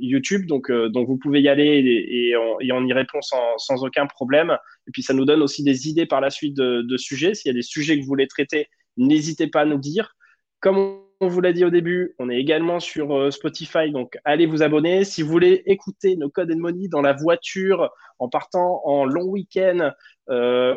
YouTube. 0.00 0.46
Donc, 0.46 0.70
euh, 0.70 0.88
donc, 0.88 1.08
vous 1.08 1.16
pouvez 1.16 1.40
y 1.40 1.48
aller 1.48 1.64
et, 1.64 2.36
on, 2.36 2.86
y 2.86 2.92
répond 2.92 3.20
sans, 3.22 3.84
aucun 3.84 4.06
problème. 4.06 4.56
Et 4.86 4.90
puis, 4.92 5.02
ça 5.02 5.14
nous 5.14 5.24
donne 5.24 5.42
aussi 5.42 5.62
des 5.62 5.88
idées 5.88 6.06
par 6.06 6.20
la 6.20 6.30
suite 6.30 6.54
de, 6.54 6.96
sujets. 6.96 7.34
S'il 7.34 7.50
y 7.50 7.54
a 7.54 7.54
des 7.54 7.62
sujets 7.62 7.96
que 7.96 8.02
vous 8.02 8.08
voulez 8.08 8.28
traiter, 8.28 8.68
n'hésitez 8.96 9.46
pas 9.48 9.62
à 9.62 9.64
nous 9.64 9.78
dire. 9.78 10.14
Comme 10.60 10.98
on 11.20 11.28
vous 11.28 11.40
l'a 11.40 11.52
dit 11.52 11.64
au 11.64 11.70
début, 11.70 12.14
on 12.18 12.28
est 12.28 12.38
également 12.38 12.80
sur 12.80 13.16
euh, 13.16 13.30
Spotify, 13.30 13.90
donc 13.90 14.18
allez 14.24 14.46
vous 14.46 14.62
abonner. 14.62 15.04
Si 15.04 15.22
vous 15.22 15.30
voulez 15.30 15.62
écouter 15.66 16.16
nos 16.16 16.28
codes 16.28 16.50
and 16.52 16.58
money 16.58 16.88
dans 16.88 17.02
la 17.02 17.12
voiture, 17.12 17.90
en 18.18 18.28
partant 18.28 18.82
en 18.84 19.04
long 19.04 19.24
week-end 19.24 19.92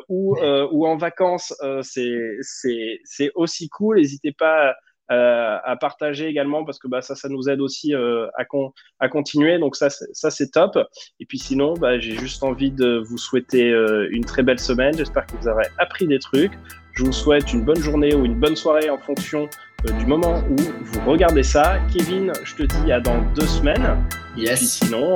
ou, 0.10 0.38
ou 0.40 0.88
en 0.88 0.98
vacances, 0.98 1.54
c'est 1.82 3.32
aussi 3.36 3.70
cool. 3.70 3.98
N'hésitez 3.98 4.32
pas 4.32 4.70
euh, 4.70 4.74
à 5.10 5.76
partager 5.76 6.28
également 6.28 6.64
parce 6.64 6.80
que 6.80 6.88
bah, 6.88 7.02
ça, 7.02 7.16
ça 7.16 7.30
nous 7.30 7.50
aide 7.50 7.62
aussi 7.62 7.96
euh, 7.96 8.28
à, 8.38 8.46
à 9.00 9.10
continuer. 9.10 9.58
Donc 9.58 9.76
ça, 9.76 9.90
ça 9.90 10.30
c'est 10.30 10.52
top. 10.52 10.78
Et 11.20 11.26
puis 11.26 11.40
sinon, 11.40 11.74
bah, 11.74 12.00
j'ai 12.00 12.16
juste 12.16 12.44
envie 12.44 12.72
de 12.72 13.04
vous 13.08 13.18
souhaiter 13.18 13.72
euh, 13.72 14.08
une 14.12 14.24
très 14.24 14.44
belle 14.44 14.60
semaine. 14.60 14.96
J'espère 14.98 15.26
que 15.26 15.36
vous 15.38 15.48
aurez 15.48 15.68
appris 15.78 16.08
des 16.08 16.20
trucs. 16.20 16.54
Je 16.94 17.04
vous 17.04 17.14
souhaite 17.14 17.54
une 17.54 17.64
bonne 17.64 17.82
journée 17.82 18.14
ou 18.14 18.26
une 18.26 18.40
bonne 18.40 18.56
soirée 18.56 18.90
en 18.90 18.98
fonction 18.98 19.48
du 19.98 20.06
moment 20.06 20.44
où 20.50 20.56
vous 20.84 21.10
regardez 21.10 21.44
ça. 21.44 21.78
Kevin, 21.94 22.34
je 22.44 22.56
te 22.56 22.64
dis 22.64 22.92
à 22.92 23.00
dans 23.00 23.22
deux 23.36 23.48
semaines. 23.48 23.98
Yes. 24.36 24.50
Et 24.50 24.56
puis 24.56 24.66
sinon, 24.66 25.16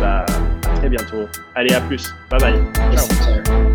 bah, 0.00 0.24
à 0.24 0.76
très 0.76 0.88
bientôt. 0.88 1.28
Allez, 1.54 1.74
à 1.74 1.80
plus. 1.82 2.14
Bye 2.30 2.40
bye. 2.40 2.96
Ciao. 2.96 3.73